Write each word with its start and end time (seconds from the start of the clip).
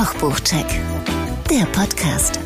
Kochbuchcheck, 0.00 0.64
der 1.50 1.66
Podcast. 1.72 2.40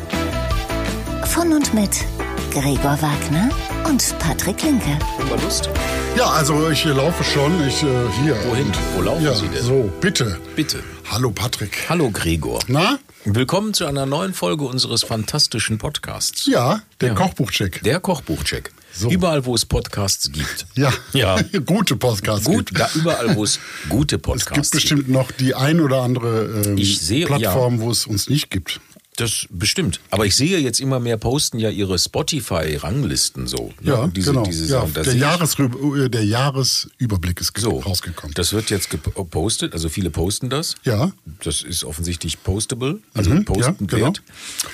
Von 1.23 1.53
und 1.53 1.73
mit 1.73 2.03
Gregor 2.51 3.01
Wagner 3.01 3.49
und 3.87 4.13
Patrick 4.19 4.61
Linke. 4.61 4.99
Immer 5.21 5.41
Lust? 5.41 5.69
Ja, 6.17 6.31
also 6.31 6.69
ich 6.69 6.83
laufe 6.83 7.23
schon. 7.23 7.65
Ich 7.65 7.81
äh, 7.81 7.87
hier. 8.21 8.35
Wohin? 8.45 8.69
Wo 8.93 9.01
laufen 9.03 9.23
ja, 9.23 9.33
Sie 9.33 9.47
denn? 9.47 9.63
So, 9.63 9.89
bitte. 10.01 10.37
Bitte. 10.57 10.83
Hallo 11.09 11.31
Patrick. 11.31 11.85
Hallo 11.87 12.11
Gregor. 12.11 12.59
Na? 12.67 12.99
Willkommen 13.23 13.73
zu 13.73 13.85
einer 13.85 14.05
neuen 14.05 14.33
Folge 14.33 14.65
unseres 14.65 15.05
fantastischen 15.05 15.77
Podcasts. 15.77 16.47
Ja, 16.47 16.81
der 16.99 17.09
Ja. 17.09 17.15
Kochbuchcheck. 17.15 17.81
Der 17.83 18.01
Kochbuchcheck. 18.01 18.73
So. 18.97 19.09
Überall, 19.11 19.45
wo 19.45 19.53
es 19.55 19.65
Podcasts 19.65 20.31
gibt. 20.31 20.65
Ja. 20.75 20.91
Ja. 21.13 21.37
Gute 21.65 21.95
Podcasts. 21.97 22.45
Gut, 22.45 22.67
gibt. 22.67 22.79
da 22.79 22.89
überall, 22.95 23.35
wo 23.35 23.43
es 23.43 23.59
gute 23.89 24.15
Es 24.15 24.21
Podcasts 24.21 24.71
gibt 24.71 24.71
bestimmt 24.71 25.09
noch 25.09 25.31
die 25.31 25.53
ein 25.53 25.81
oder 25.81 26.01
andere 26.01 26.63
ähm, 26.65 26.77
Ich 26.77 26.99
sehe- 27.01 27.25
Plattform, 27.25 27.79
wo 27.81 27.91
es 27.91 28.07
uns 28.07 28.29
nicht 28.29 28.49
gibt. 28.49 28.79
Das 29.17 29.47
bestimmt. 29.49 29.99
Aber 30.11 30.25
ich 30.25 30.35
sehe 30.35 30.59
jetzt 30.59 30.79
immer 30.81 30.99
mehr 30.99 31.17
posten 31.17 31.57
ja 31.59 31.69
ihre 31.69 31.97
Spotify-Ranglisten 31.97 33.47
so. 33.47 33.71
ne? 33.81 33.91
Ja, 33.91 34.07
diese, 34.07 34.31
genau. 34.31 34.43
Diese 34.45 34.65
ja, 34.73 34.85
der, 34.85 35.05
Jahresrü- 35.05 36.05
äh, 36.05 36.09
der 36.09 36.25
Jahresüberblick 36.25 37.39
ist 37.41 37.57
so, 37.57 37.79
rausgekommen. 37.79 38.33
Das 38.33 38.53
wird 38.53 38.69
jetzt 38.69 38.89
gepostet, 38.89 39.73
also 39.73 39.89
viele 39.89 40.09
posten 40.09 40.49
das. 40.49 40.75
ja. 40.83 41.11
Das 41.43 41.61
ist 41.61 41.83
offensichtlich 41.83 42.41
postable, 42.43 42.99
also 43.13 43.29
Mhm, 43.29 43.45
posten 43.45 43.87
ja, 43.91 43.97
genau. 43.97 44.13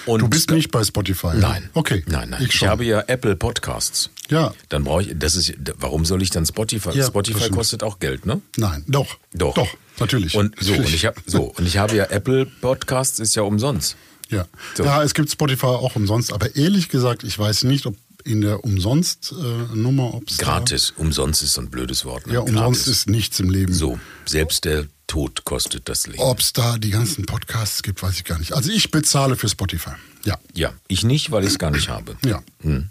Und 0.06 0.22
du 0.22 0.28
bist 0.28 0.50
da- 0.50 0.56
nicht 0.56 0.72
bei 0.72 0.84
Spotify. 0.84 1.36
Nein. 1.36 1.70
Okay. 1.74 2.04
Nein, 2.08 2.30
nein. 2.32 2.42
Ich, 2.44 2.56
Ich, 2.56 2.64
habe 2.68 2.86
ja 2.86 3.02
Apple 3.08 3.36
Podcasts. 3.36 4.10
Ja. 4.30 4.54
Dann 4.70 4.84
brauche 4.84 5.04
ich, 5.04 5.10
das 5.18 5.36
ist, 5.36 5.54
warum 5.78 6.06
soll 6.06 6.22
ich 6.22 6.30
dann 6.30 6.46
Spotify? 6.46 6.98
Ja, 6.98 7.08
Spotify 7.08 7.50
kostet 7.50 7.84
auch 7.84 8.00
Geld, 8.00 8.26
ne? 8.26 8.42
Nein. 8.58 8.84
Doch. 8.88 9.18
Doch. 9.34 9.54
Doch. 9.56 9.68
Natürlich. 10.00 10.36
Und 10.36 10.56
so, 10.60 10.72
und 10.72 10.78
Natürlich. 10.80 10.96
ich 10.96 11.06
habe 11.06 11.22
so, 11.26 11.44
und 11.58 11.68
ich 11.68 11.78
habe 11.78 11.96
ja 11.96 12.06
Apple 12.06 12.46
Podcasts 12.46 13.20
ist 13.20 13.36
ja 13.36 13.42
umsonst. 13.44 13.96
Ja. 14.32 14.46
So. 14.76 14.84
ja, 14.84 15.04
es 15.04 15.14
gibt 15.14 15.30
Spotify 15.30 15.68
auch 15.68 15.96
umsonst, 15.96 16.34
aber 16.34 16.56
ehrlich 16.56 16.90
gesagt, 16.90 17.24
ich 17.24 17.38
weiß 17.38 17.64
nicht, 17.66 17.86
ob 17.86 17.96
in 18.24 18.42
der 18.42 18.64
Umsonst-Nummer, 18.64 20.14
ob 20.14 20.30
es 20.30 20.38
Gratis, 20.38 20.94
umsonst 20.96 21.42
ist 21.44 21.54
so 21.54 21.62
ein 21.62 21.70
blödes 21.70 22.06
Wort. 22.06 22.28
Ne? 22.28 22.36
Ja, 22.36 22.40
umsonst 22.42 22.84
Gratis. 22.84 22.88
ist 22.88 23.10
nichts 23.10 23.40
im 23.40 23.50
Leben. 23.50 23.74
so, 23.74 24.00
selbst 24.26 24.66
der 24.66 24.86
Tod 25.08 25.44
kostet 25.44 25.90
das 25.90 26.08
Leben. 26.08 26.20
Ob 26.20 26.40
es 26.40 26.54
da 26.54 26.78
die 26.78 26.92
ganzen 26.92 27.26
Podcasts 27.26 27.84
gibt, 27.84 28.02
weiß 28.02 28.16
ich 28.16 28.24
gar 28.24 28.40
nicht. 28.40 28.54
Also 28.54 28.72
ich 28.72 28.92
bezahle 28.92 29.36
für 29.36 29.50
Spotify. 29.50 29.92
Ja. 30.24 30.40
Ja, 30.54 30.72
ich 30.88 31.04
nicht, 31.04 31.32
weil 31.32 31.44
ich 31.44 31.50
es 31.50 31.60
gar 31.60 31.72
nicht 31.72 31.90
habe. 31.90 32.16
Ja. 32.24 32.42
Hm. 32.62 32.90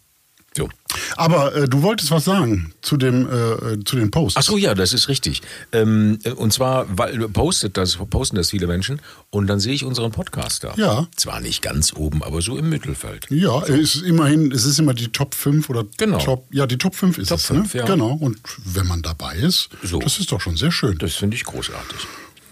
So. 0.61 0.69
Aber 1.17 1.55
äh, 1.55 1.69
du 1.69 1.83
wolltest 1.83 2.11
was 2.11 2.25
sagen 2.25 2.75
zu 2.83 2.97
dem 2.97 3.27
äh, 3.27 3.83
zu 3.85 3.97
den 3.97 4.11
Posts. 4.11 4.37
Ach 4.37 4.43
so, 4.43 4.57
ja, 4.59 4.75
das 4.75 4.93
ist 4.93 5.09
richtig. 5.09 5.41
Ähm, 5.73 6.19
und 6.37 6.53
zwar 6.53 6.87
weil, 6.99 7.29
postet 7.29 7.77
das, 7.77 7.97
posten 7.97 8.37
das 8.37 8.51
viele 8.51 8.67
Menschen 8.67 9.01
und 9.31 9.47
dann 9.47 9.61
sehe 9.61 9.73
ich 9.73 9.85
unseren 9.85 10.11
Podcast 10.13 10.65
da. 10.65 10.75
Ja. 10.77 11.07
Zwar 11.17 11.41
nicht 11.41 11.63
ganz 11.63 11.95
oben, 11.95 12.23
aber 12.23 12.43
so 12.43 12.59
im 12.59 12.69
Mittelfeld. 12.69 13.27
Ja, 13.31 13.63
es 13.63 13.95
ist 13.97 14.03
immerhin, 14.03 14.53
es 14.53 14.65
ist 14.65 14.79
immer 14.79 14.93
die 14.95 15.09
Top 15.09 15.35
5 15.35 15.71
oder 15.71 15.85
Genau. 15.97 16.19
Top, 16.19 16.47
ja, 16.51 16.67
die 16.67 16.77
Top 16.79 16.95
5 16.95 17.17
ist 17.19 17.29
Top 17.29 17.39
es, 17.39 17.47
5, 17.47 17.75
ne? 17.75 17.81
ja. 17.81 17.87
Genau. 17.87 18.13
Und 18.13 18.39
wenn 18.65 18.87
man 18.87 19.01
dabei 19.03 19.37
ist, 19.37 19.71
So. 19.83 19.99
das 20.01 20.19
ist 20.19 20.31
doch 20.33 20.41
schon 20.41 20.57
sehr 20.57 20.73
schön. 20.73 20.99
Das 20.99 21.15
finde 21.15 21.37
ich 21.37 21.45
großartig. 21.45 21.99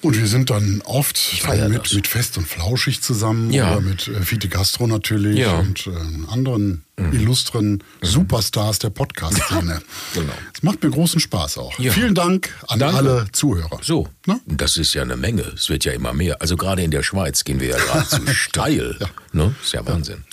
Und 0.00 0.16
wir 0.16 0.28
sind 0.28 0.48
dann 0.50 0.80
oft 0.84 1.44
dann 1.44 1.72
mit, 1.72 1.86
das. 1.86 1.92
mit 1.94 2.06
Fest 2.06 2.38
und 2.38 2.46
Flauschig 2.46 3.02
zusammen 3.02 3.52
Ja. 3.52 3.72
oder 3.72 3.80
mit 3.80 4.06
äh, 4.08 4.22
Fiete 4.22 4.48
Gastro 4.48 4.86
natürlich 4.86 5.38
Ja. 5.40 5.58
Und 5.58 5.86
äh, 5.88 5.90
anderen 6.32 6.84
illustren 7.12 7.82
Superstars 8.02 8.78
der 8.78 8.90
Podcast-Szene. 8.90 9.80
Genau. 10.14 10.32
Es 10.54 10.62
macht 10.62 10.82
mir 10.82 10.90
großen 10.90 11.20
Spaß 11.20 11.58
auch. 11.58 11.78
Ja. 11.78 11.92
Vielen 11.92 12.14
Dank 12.14 12.50
an 12.66 12.78
Danke. 12.78 12.96
alle 12.96 13.26
Zuhörer. 13.32 13.78
So, 13.82 14.08
Ne? 14.26 14.40
das 14.46 14.76
ist 14.76 14.94
ja 14.94 15.02
eine 15.02 15.16
Menge. 15.16 15.42
Es 15.54 15.68
wird 15.68 15.84
ja 15.84 15.92
immer 15.92 16.12
mehr. 16.12 16.40
Also 16.40 16.56
gerade 16.56 16.82
in 16.82 16.90
der 16.90 17.02
Schweiz 17.02 17.44
gehen 17.44 17.60
wir 17.60 17.68
ja 17.68 17.76
geradezu 17.76 18.26
steil. 18.32 18.96
Ja. 19.00 19.06
Ne? 19.32 19.54
Ist 19.62 19.72
ja 19.74 19.86
Wahnsinn. 19.86 20.24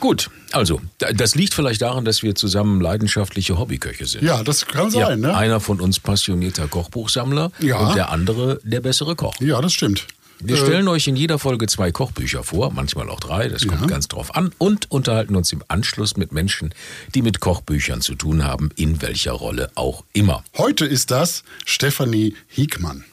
Gut, 0.00 0.30
also 0.52 0.80
da- 0.98 1.12
das 1.12 1.34
liegt 1.34 1.52
vielleicht 1.54 1.82
daran, 1.82 2.04
dass 2.04 2.22
wir 2.22 2.34
zusammen 2.34 2.80
leidenschaftliche 2.80 3.58
Hobbyköche 3.58 4.06
sind. 4.06 4.22
Ja, 4.24 4.42
das 4.42 4.66
kann 4.66 4.90
Ja, 4.92 5.06
sein, 5.08 5.20
ne? 5.20 5.36
Einer 5.36 5.60
von 5.60 5.80
uns 5.80 6.00
passionierter 6.00 6.68
Kochbuchsammler 6.68 7.50
Ja. 7.58 7.78
und 7.78 7.96
der 7.96 8.10
andere 8.10 8.60
der 8.62 8.80
bessere 8.80 9.16
Koch. 9.16 9.34
Ja, 9.40 9.60
das 9.60 9.72
stimmt. 9.72 10.06
Wir 10.40 10.54
Äh, 10.56 10.58
stellen 10.58 10.88
euch 10.88 11.06
in 11.08 11.16
jeder 11.16 11.38
Folge 11.38 11.66
zwei 11.66 11.90
Kochbücher 11.90 12.44
vor, 12.44 12.72
manchmal 12.72 13.08
auch 13.10 13.20
drei, 13.20 13.48
das 13.48 13.66
kommt 13.66 13.80
Ja. 13.82 13.86
ganz 13.86 14.08
drauf 14.08 14.34
an, 14.36 14.52
und 14.58 14.90
unterhalten 14.90 15.34
uns 15.36 15.52
im 15.52 15.62
Anschluss 15.68 16.16
mit 16.16 16.32
Menschen, 16.32 16.72
die 17.14 17.22
mit 17.22 17.40
Kochbüchern 17.40 18.00
zu 18.00 18.14
tun 18.14 18.44
haben, 18.44 18.70
in 18.76 19.02
welcher 19.02 19.32
Rolle 19.32 19.70
auch 19.74 20.04
immer. 20.12 20.44
Heute 20.56 20.84
ist 20.86 21.10
das 21.10 21.42
Stefanie 21.64 22.34
Hiekmann. 22.48 23.04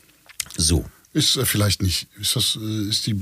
So, 0.57 0.85
Ist 1.13 1.37
äh, 1.37 1.45
vielleicht 1.45 1.81
nicht, 1.81 2.07
ist 2.19 2.35
das, 2.35 2.57
äh, 2.61 2.89
ist 2.89 3.07
die, 3.07 3.21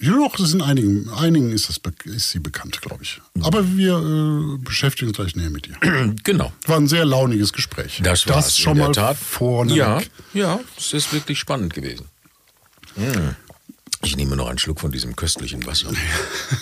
ja 0.00 0.12
doch, 0.12 0.38
es 0.38 0.50
sind 0.50 0.60
einigen, 0.62 1.08
einigen 1.10 1.52
ist, 1.52 1.68
das, 1.68 1.80
ist 2.04 2.30
sie 2.30 2.38
bekannt, 2.40 2.80
glaube 2.82 3.02
ich. 3.04 3.20
Aber 3.42 3.76
wir 3.76 3.96
äh, 3.98 4.58
beschäftigen 4.64 5.08
uns 5.08 5.16
gleich 5.18 5.36
näher 5.36 5.50
mit 5.50 5.66
ihr. 5.68 5.76
genau. 6.24 6.52
War 6.66 6.76
ein 6.78 6.88
sehr 6.88 7.04
launiges 7.04 7.52
Gespräch. 7.52 8.00
Das 8.02 8.26
war 8.28 8.42
schon 8.42 8.72
in 8.72 8.78
der 8.78 8.86
mal 8.88 8.92
Tat. 8.92 9.16
vorne. 9.16 9.74
Ja, 9.74 10.00
ja, 10.34 10.60
es 10.76 10.92
ist 10.92 11.12
wirklich 11.12 11.38
spannend 11.38 11.72
gewesen. 11.74 12.06
Mm. 12.96 13.30
Ich 14.02 14.16
nehme 14.16 14.36
noch 14.36 14.48
einen 14.48 14.58
Schluck 14.58 14.78
von 14.80 14.92
diesem 14.92 15.16
köstlichen 15.16 15.66
Wasser. 15.66 15.88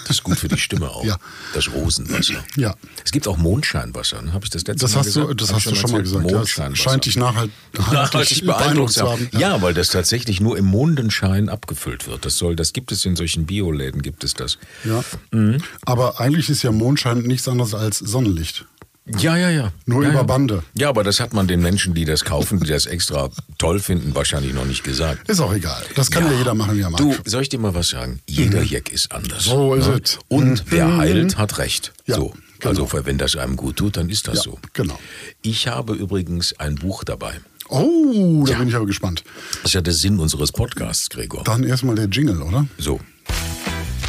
Das 0.06 0.16
ist 0.18 0.22
gut 0.22 0.38
für 0.38 0.48
die 0.48 0.56
Stimme 0.56 0.88
auch. 0.88 1.04
Ja. 1.04 1.18
Das 1.52 1.70
Rosenwasser. 1.70 2.42
Ja. 2.56 2.74
Es 3.04 3.10
gibt 3.10 3.28
auch 3.28 3.36
Mondscheinwasser, 3.36 4.22
ne? 4.22 4.32
habe 4.32 4.44
ich 4.44 4.50
das 4.50 4.62
letzte 4.66 4.84
Das 4.86 4.92
Mal 4.92 5.00
hast 5.00 5.06
gesagt? 5.06 5.28
du, 5.28 5.34
das 5.34 5.48
Hab 5.48 5.56
hast 5.56 5.66
du 5.66 5.74
schon 5.74 5.90
mal 5.90 6.02
gesagt. 6.02 6.22
Ja, 6.22 6.28
es 6.30 6.32
Mondscheinwasser. 6.36 6.82
scheint 6.82 7.04
dich 7.06 7.16
nachhalt, 7.16 7.50
nachhaltig 7.92 8.46
beeindruckt 8.46 8.92
zu 8.92 9.10
haben. 9.10 9.28
Ja. 9.32 9.40
Ja, 9.40 9.62
weil 9.62 9.74
das 9.74 9.88
tatsächlich 9.88 10.40
nur 10.40 10.56
im 10.56 10.64
Mondenschein 10.64 11.48
abgefüllt 11.50 12.06
wird. 12.06 12.24
Das 12.24 12.38
soll, 12.38 12.56
das 12.56 12.72
gibt 12.72 12.92
es 12.92 13.04
in 13.04 13.14
solchen 13.16 13.44
Bioläden, 13.46 14.00
gibt 14.00 14.24
es 14.24 14.32
das. 14.34 14.56
Ja. 14.84 15.04
Mhm. 15.32 15.58
Aber 15.84 16.20
eigentlich 16.20 16.48
ist 16.48 16.62
ja 16.62 16.72
Mondschein 16.72 17.18
nichts 17.18 17.46
anderes 17.48 17.74
als 17.74 17.98
Sonnenlicht. 17.98 18.64
Ja, 19.06 19.36
ja, 19.36 19.50
ja. 19.50 19.70
Nur 19.84 20.02
ja, 20.02 20.08
über 20.10 20.20
ja. 20.20 20.24
Bande. 20.24 20.62
Ja, 20.74 20.88
aber 20.88 21.04
das 21.04 21.20
hat 21.20 21.34
man 21.34 21.46
den 21.46 21.60
Menschen, 21.60 21.92
die 21.92 22.06
das 22.06 22.24
kaufen, 22.24 22.58
die 22.60 22.66
das 22.70 22.86
extra 22.86 23.28
toll 23.58 23.78
finden, 23.78 24.14
wahrscheinlich 24.14 24.54
noch 24.54 24.64
nicht 24.64 24.82
gesagt. 24.82 25.28
Ist 25.28 25.40
auch 25.40 25.52
egal. 25.52 25.82
Das 25.94 26.10
kann 26.10 26.24
ja, 26.24 26.32
jeder 26.38 26.54
machen, 26.54 26.74
wie 26.76 26.80
er 26.80 26.88
mag. 26.90 26.98
Du, 26.98 27.14
soll 27.26 27.42
ich 27.42 27.50
dir 27.50 27.58
mal 27.58 27.74
was 27.74 27.90
sagen? 27.90 28.20
Jeder 28.26 28.62
Jack 28.62 28.90
ist 28.90 29.12
anders. 29.12 29.44
So 29.44 29.74
ist 29.74 29.88
ne? 29.88 30.00
es. 30.02 30.18
Und 30.28 30.50
Mhm. 30.64 30.70
wer 30.70 30.96
heilt, 30.96 31.36
hat 31.36 31.58
recht. 31.58 31.92
Ja, 32.06 32.14
so. 32.16 32.32
genau. 32.60 32.84
Also, 32.84 33.04
wenn 33.04 33.18
das 33.18 33.36
einem 33.36 33.56
gut 33.56 33.76
tut, 33.76 33.98
dann 33.98 34.08
ist 34.08 34.26
das 34.26 34.36
Ja, 34.38 34.42
so. 34.44 34.58
genau. 34.72 34.98
Ich 35.42 35.68
habe 35.68 35.92
übrigens 35.94 36.58
ein 36.58 36.76
Buch 36.76 37.04
dabei. 37.04 37.34
Oh, 37.68 38.44
da 38.46 38.54
bin 38.58 38.68
ich 38.68 38.74
aber 38.74 38.86
gespannt. 38.86 39.22
Das 39.62 39.70
ist 39.70 39.74
ja 39.74 39.80
der 39.82 39.92
Sinn 39.94 40.18
unseres 40.18 40.50
Podcasts, 40.50 41.10
Gregor. 41.10 41.44
Dann 41.44 41.62
erstmal 41.64 41.94
der 41.94 42.06
Jingle, 42.06 42.40
oder? 42.40 42.66
So. 42.78 43.00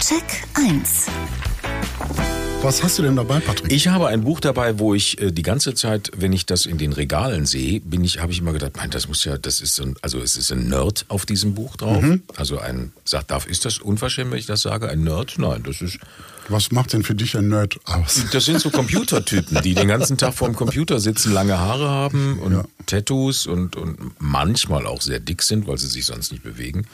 Check 0.01 0.23
1. 0.53 1.07
Was 2.61 2.81
hast 2.81 2.97
du 2.97 3.03
denn 3.03 3.15
dabei, 3.15 3.39
Patrick? 3.41 3.71
Ich 3.71 3.87
habe 3.89 4.07
ein 4.07 4.23
Buch 4.23 4.39
dabei, 4.39 4.79
wo 4.79 4.95
ich 4.95 5.21
äh, 5.21 5.31
die 5.31 5.43
ganze 5.43 5.75
Zeit, 5.75 6.11
wenn 6.17 6.33
ich 6.33 6.47
das 6.47 6.65
in 6.65 6.79
den 6.79 6.93
Regalen 6.93 7.45
sehe, 7.45 7.79
bin 7.79 8.03
ich, 8.03 8.19
habe 8.19 8.31
ich 8.31 8.39
immer 8.39 8.53
gedacht, 8.53 8.71
nein, 8.77 8.89
das 8.89 9.07
muss 9.07 9.23
ja, 9.23 9.37
das 9.37 9.61
ist 9.61 9.75
so 9.75 9.83
ein, 9.83 9.95
also 10.01 10.19
es 10.19 10.35
ist 10.35 10.51
ein 10.51 10.67
Nerd 10.67 11.05
auf 11.07 11.27
diesem 11.27 11.53
Buch 11.53 11.75
drauf. 11.77 12.01
Mhm. 12.01 12.23
Also 12.35 12.57
ein, 12.57 12.91
sagt, 13.03 13.29
darf, 13.29 13.45
ist 13.45 13.65
das 13.65 13.77
unverschämt, 13.77 14.31
wenn 14.31 14.39
ich 14.39 14.47
das 14.47 14.63
sage? 14.63 14.89
Ein 14.89 15.03
Nerd? 15.03 15.35
Nein, 15.37 15.61
das 15.61 15.81
ist, 15.81 15.99
Was 16.49 16.71
macht 16.71 16.93
denn 16.93 17.03
für 17.03 17.13
dich 17.13 17.37
ein 17.37 17.49
Nerd 17.49 17.77
aus? 17.85 18.23
das 18.31 18.45
sind 18.45 18.59
so 18.59 18.71
Computertypen, 18.71 19.61
die 19.61 19.75
den 19.75 19.87
ganzen 19.87 20.17
Tag 20.17 20.33
vorm 20.33 20.55
Computer 20.55 20.99
sitzen, 20.99 21.33
lange 21.33 21.59
Haare 21.59 21.87
haben 21.87 22.39
und 22.39 22.53
Ja. 22.53 22.63
Tattoos 22.87 23.45
und, 23.45 23.75
und 23.75 24.13
manchmal 24.19 24.87
auch 24.87 25.01
sehr 25.01 25.19
dick 25.19 25.43
sind, 25.43 25.67
weil 25.67 25.77
sie 25.77 25.87
sich 25.87 26.05
sonst 26.07 26.31
nicht 26.31 26.43
bewegen, 26.43 26.87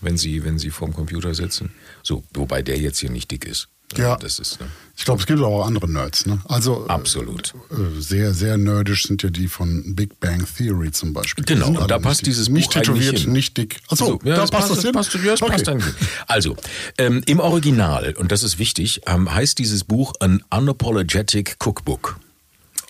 wenn 0.00 0.16
sie, 0.16 0.42
wenn 0.44 0.58
sie 0.58 0.70
vorm 0.70 0.92
Computer 0.92 1.34
sitzen. 1.36 1.70
So, 2.02 2.24
wobei 2.34 2.62
der 2.62 2.78
jetzt 2.78 2.98
hier 2.98 3.10
nicht 3.10 3.30
dick 3.30 3.44
ist. 3.44 3.68
Ja. 3.96 4.16
Das 4.16 4.40
ist, 4.40 4.60
ne? 4.60 4.66
Ich 4.96 5.04
glaube, 5.04 5.20
es 5.20 5.26
gibt 5.26 5.40
auch 5.40 5.66
andere 5.66 5.90
Nerds. 5.90 6.24
Ne? 6.26 6.38
Also 6.44 6.86
äh, 6.86 6.90
Absolut. 6.90 7.52
äh, 7.70 8.00
sehr, 8.00 8.32
sehr 8.32 8.56
nerdisch 8.56 9.04
sind 9.04 9.22
ja 9.22 9.30
die 9.30 9.48
von 9.48 9.94
Big 9.96 10.20
Bang 10.20 10.46
Theory 10.56 10.92
zum 10.92 11.12
Beispiel. 11.12 11.44
Genau, 11.44 11.68
und 11.68 11.90
da 11.90 11.98
passt 11.98 12.22
nicht, 12.22 12.26
dieses 12.28 12.48
nicht 12.48 12.68
Buch 12.70 12.76
eigentlich 12.76 12.88
tätowiert, 13.06 13.18
hin. 13.18 13.32
nicht 13.32 13.56
dick. 13.56 13.80
Achso, 13.88 14.06
So, 14.06 14.20
ja, 14.24 14.36
da 14.36 14.40
das 14.42 14.50
passt 14.50 14.70
das 14.70 14.82
hin. 14.82 14.92
Passt, 14.92 15.12
ja, 15.14 15.20
das 15.32 15.42
okay. 15.42 15.52
passt 15.52 15.66
dann. 15.66 15.82
Also, 16.28 16.56
ähm, 16.98 17.22
im 17.26 17.40
Original, 17.40 18.14
und 18.16 18.30
das 18.30 18.42
ist 18.42 18.58
wichtig, 18.58 19.00
ähm, 19.06 19.32
heißt 19.32 19.58
dieses 19.58 19.84
Buch 19.84 20.12
An 20.20 20.42
Unapologetic 20.50 21.56
Cookbook. 21.64 22.18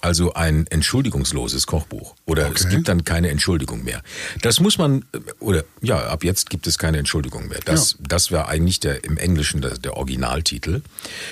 Also 0.04 0.34
ein 0.34 0.66
entschuldigungsloses 0.66 1.66
Kochbuch. 1.66 2.14
Oder 2.26 2.52
es 2.54 2.66
Okay. 2.66 2.74
gibt 2.76 2.88
dann 2.88 3.04
keine 3.04 3.30
Entschuldigung 3.30 3.84
mehr. 3.84 4.02
Das 4.42 4.60
muss 4.60 4.76
man, 4.76 5.06
äh, 5.14 5.18
oder 5.40 5.64
ja, 5.80 5.96
ab 6.08 6.24
jetzt 6.24 6.50
gibt 6.50 6.66
es 6.66 6.76
keine 6.76 6.98
Entschuldigung 6.98 7.48
mehr. 7.48 7.60
Das, 7.64 7.96
das 8.00 8.30
wäre 8.30 8.46
eigentlich 8.48 8.80
der, 8.80 9.02
im 9.04 9.16
Englischen 9.16 9.62
der, 9.62 9.78
der 9.78 9.96
Originaltitel. 9.96 10.82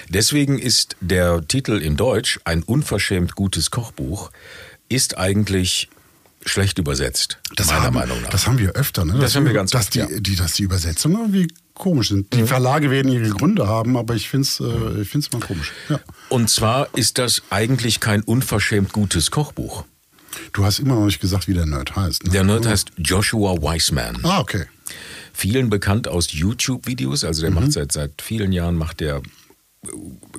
Deswegen 0.08 0.58
ist 0.58 0.96
der 1.02 1.46
Titel 1.46 1.72
in 1.82 1.96
Deutsch 1.98 2.40
ein 2.44 2.62
unverschämt 2.62 3.34
gutes 3.34 3.70
Kochbuch, 3.70 4.30
ist 4.88 5.18
eigentlich 5.18 5.90
schlecht 6.46 6.78
übersetzt, 6.78 7.38
Das 7.56 7.66
meiner 7.66 7.82
haben, 7.82 7.94
Meinung 7.94 8.22
nach. 8.22 8.30
Das 8.30 8.46
haben 8.46 8.58
wir 8.58 8.70
öfter, 8.72 9.04
ne? 9.04 9.12
Das 9.12 9.20
Dass 9.20 9.36
haben 9.36 9.44
wir 9.46 9.52
ganz 9.52 9.70
dass 9.70 9.82
oft, 9.82 9.94
die, 9.94 9.98
ja. 9.98 10.06
Die, 10.18 10.34
dass 10.34 10.54
die 10.54 10.62
Übersetzungen 10.62 11.16
irgendwie 11.18 11.48
komisch 11.82 12.08
sind. 12.10 12.32
Die 12.32 12.44
Verlage 12.44 12.90
werden 12.90 13.10
ihre 13.12 13.28
Gründe 13.30 13.66
haben, 13.66 13.96
aber 13.96 14.14
ich 14.14 14.28
finde 14.28 14.46
es 14.46 14.60
äh, 14.60 15.00
ich 15.02 15.08
find's 15.08 15.32
mal 15.32 15.40
komisch. 15.40 15.72
Ja. 15.88 15.98
Und 16.28 16.48
zwar 16.48 16.88
ist 16.96 17.18
das 17.18 17.42
eigentlich 17.50 17.98
kein 18.00 18.22
unverschämt 18.22 18.92
gutes 18.92 19.30
Kochbuch. 19.30 19.84
Du 20.52 20.64
hast 20.64 20.78
immer 20.78 20.94
noch 20.94 21.04
nicht 21.06 21.20
gesagt, 21.20 21.48
wie 21.48 21.54
der 21.54 21.66
Nerd 21.66 21.94
heißt. 21.96 22.24
Ne? 22.24 22.30
Der 22.30 22.44
Nerd 22.44 22.66
heißt 22.66 22.92
Joshua 22.96 23.60
Weissman. 23.60 24.18
Ah, 24.22 24.40
okay. 24.40 24.64
Vielen 25.34 25.68
bekannt 25.70 26.08
aus 26.08 26.32
YouTube-Videos. 26.32 27.24
Also 27.24 27.42
der 27.42 27.50
Mhm. 27.50 27.56
macht 27.56 27.72
seit, 27.72 27.92
seit 27.92 28.22
vielen 28.22 28.52
Jahren 28.52 28.76
macht 28.76 29.00
der 29.00 29.16
äh, 29.16 29.88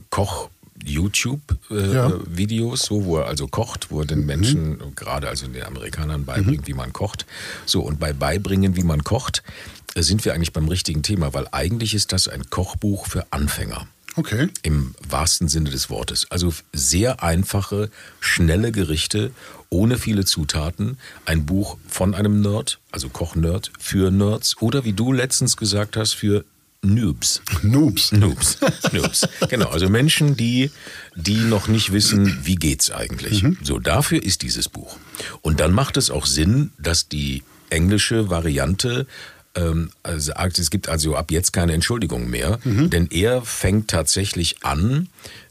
Koch 0.10 0.50
Ja. 0.86 2.10
YouTube-Videos, 2.10 2.82
so 2.82 3.06
wo 3.06 3.18
er 3.20 3.28
also 3.28 3.48
kocht, 3.48 3.90
wo 3.90 4.02
er 4.02 4.06
den 4.06 4.26
Menschen, 4.26 4.80
gerade 4.96 5.30
also 5.30 5.48
den 5.48 5.64
Amerikanern 5.64 6.26
beibringt, 6.26 6.68
wie 6.68 6.74
man 6.74 6.92
kocht. 6.92 7.26
So, 7.66 7.82
und 7.82 8.00
bei 8.00 8.12
Beibringen, 8.12 8.76
wie 8.76 8.84
man 8.84 9.04
kocht, 9.04 9.38
äh, 9.38 9.73
sind 10.02 10.26
wir 10.26 10.34
eigentlich 10.34 10.54
beim 10.54 10.68
richtigen 10.68 11.04
Thema, 11.04 11.34
weil 11.34 11.48
eigentlich 11.52 11.94
ist 11.94 12.12
das 12.12 12.28
ein 12.28 12.50
Kochbuch 12.50 13.08
für 13.08 13.28
Anfänger. 13.32 13.88
Okay. 14.16 14.50
Im 14.62 14.94
wahrsten 15.08 15.48
Sinne 15.48 15.72
des 15.72 15.90
Wortes. 15.90 16.28
Also 16.30 16.54
sehr 16.72 17.24
einfache, 17.24 17.90
schnelle 18.20 18.72
Gerichte, 18.72 19.32
ohne 19.70 19.98
viele 19.98 20.24
Zutaten. 20.26 20.98
Ein 21.26 21.46
Buch 21.46 21.78
von 21.88 22.14
einem 22.14 22.42
Nerd, 22.42 22.80
also 22.92 23.10
Kochnerd, 23.10 23.72
für 23.80 24.12
Nerds. 24.12 24.62
Oder 24.62 24.84
wie 24.84 24.94
du 24.94 25.12
letztens 25.12 25.58
gesagt 25.58 25.98
hast, 25.98 26.14
für 26.14 26.46
Noobs. 26.84 27.42
Noobs. 27.64 28.12
Noobs. 28.12 28.58
Noobs. 28.92 29.28
Genau, 29.50 29.70
also 29.70 29.90
Menschen, 29.90 30.36
die, 30.36 30.70
die 31.16 31.38
noch 31.38 31.68
nicht 31.68 31.94
wissen, 31.94 32.46
wie 32.46 32.56
geht's 32.56 32.92
eigentlich. 32.92 33.44
So, 33.64 33.80
dafür 33.80 34.22
ist 34.22 34.42
dieses 34.42 34.70
Buch. 34.70 34.98
Und 35.42 35.60
dann 35.60 35.72
macht 35.72 35.98
es 35.98 36.12
auch 36.12 36.26
Sinn, 36.26 36.72
dass 36.78 37.08
die 37.08 37.44
englische 37.70 38.30
Variante 38.30 39.08
ähm, 39.56 39.92
also 40.04 40.32
sagt, 40.34 40.60
es 40.60 40.70
gibt 40.70 40.90
also 40.90 41.16
ab 41.16 41.32
jetzt 41.32 41.54
keine 41.54 41.74
Entschuldigung 41.74 42.30
mehr, 42.30 42.60
denn 42.64 43.08
er 43.12 43.42
fängt 43.42 43.90
tatsächlich 43.90 44.64
an 44.64 45.10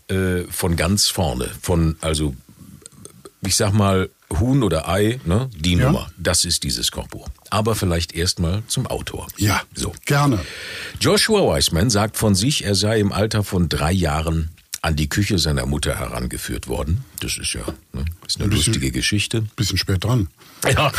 äh, 0.09 0.43
von 0.51 0.77
ganz 0.77 1.09
vorne, 1.09 1.49
von 1.61 1.97
also 2.01 2.35
ich 3.45 3.57
sag 3.57 3.73
mal 3.73 4.09
Huhn 4.41 4.63
oder 4.63 4.89
Ei, 4.89 5.21
ne, 5.25 5.51
die 5.55 5.75
Ja. 5.75 5.87
Nummer. 5.87 6.11
Das 6.17 6.45
ist 6.45 6.63
dieses 6.63 6.91
Kochbuch. 6.91 7.29
Aber 7.51 7.75
vielleicht 7.75 8.15
erstmal 8.15 8.63
zum 8.67 8.87
Autor. 8.87 9.27
Ja, 9.37 9.61
so. 9.75 9.93
gerne. 10.07 10.39
Joshua 11.01 11.47
Weissman 11.47 11.91
sagt 11.91 12.17
von 12.17 12.35
sich, 12.35 12.65
er 12.65 12.75
sei 12.75 12.99
im 13.01 13.13
Alter 13.13 13.43
von 13.45 13.69
drei 13.69 13.93
Jahren 13.93 14.51
an 14.85 14.97
die 14.97 15.09
Küche 15.09 15.39
seiner 15.39 15.65
Mutter 15.65 15.97
herangeführt 15.97 16.67
worden. 16.67 17.05
Das 17.21 17.39
ist 17.39 17.53
ja 17.55 17.61
ne, 17.93 18.05
ist 18.27 18.37
eine 18.37 18.47
Ein 18.47 18.51
bisschen- 18.51 18.73
lustige 18.75 18.91
Geschichte. 18.91 19.43
Bisschen 19.55 19.79
spät 19.79 20.03
dran. 20.03 20.29
Ja, 20.69 20.93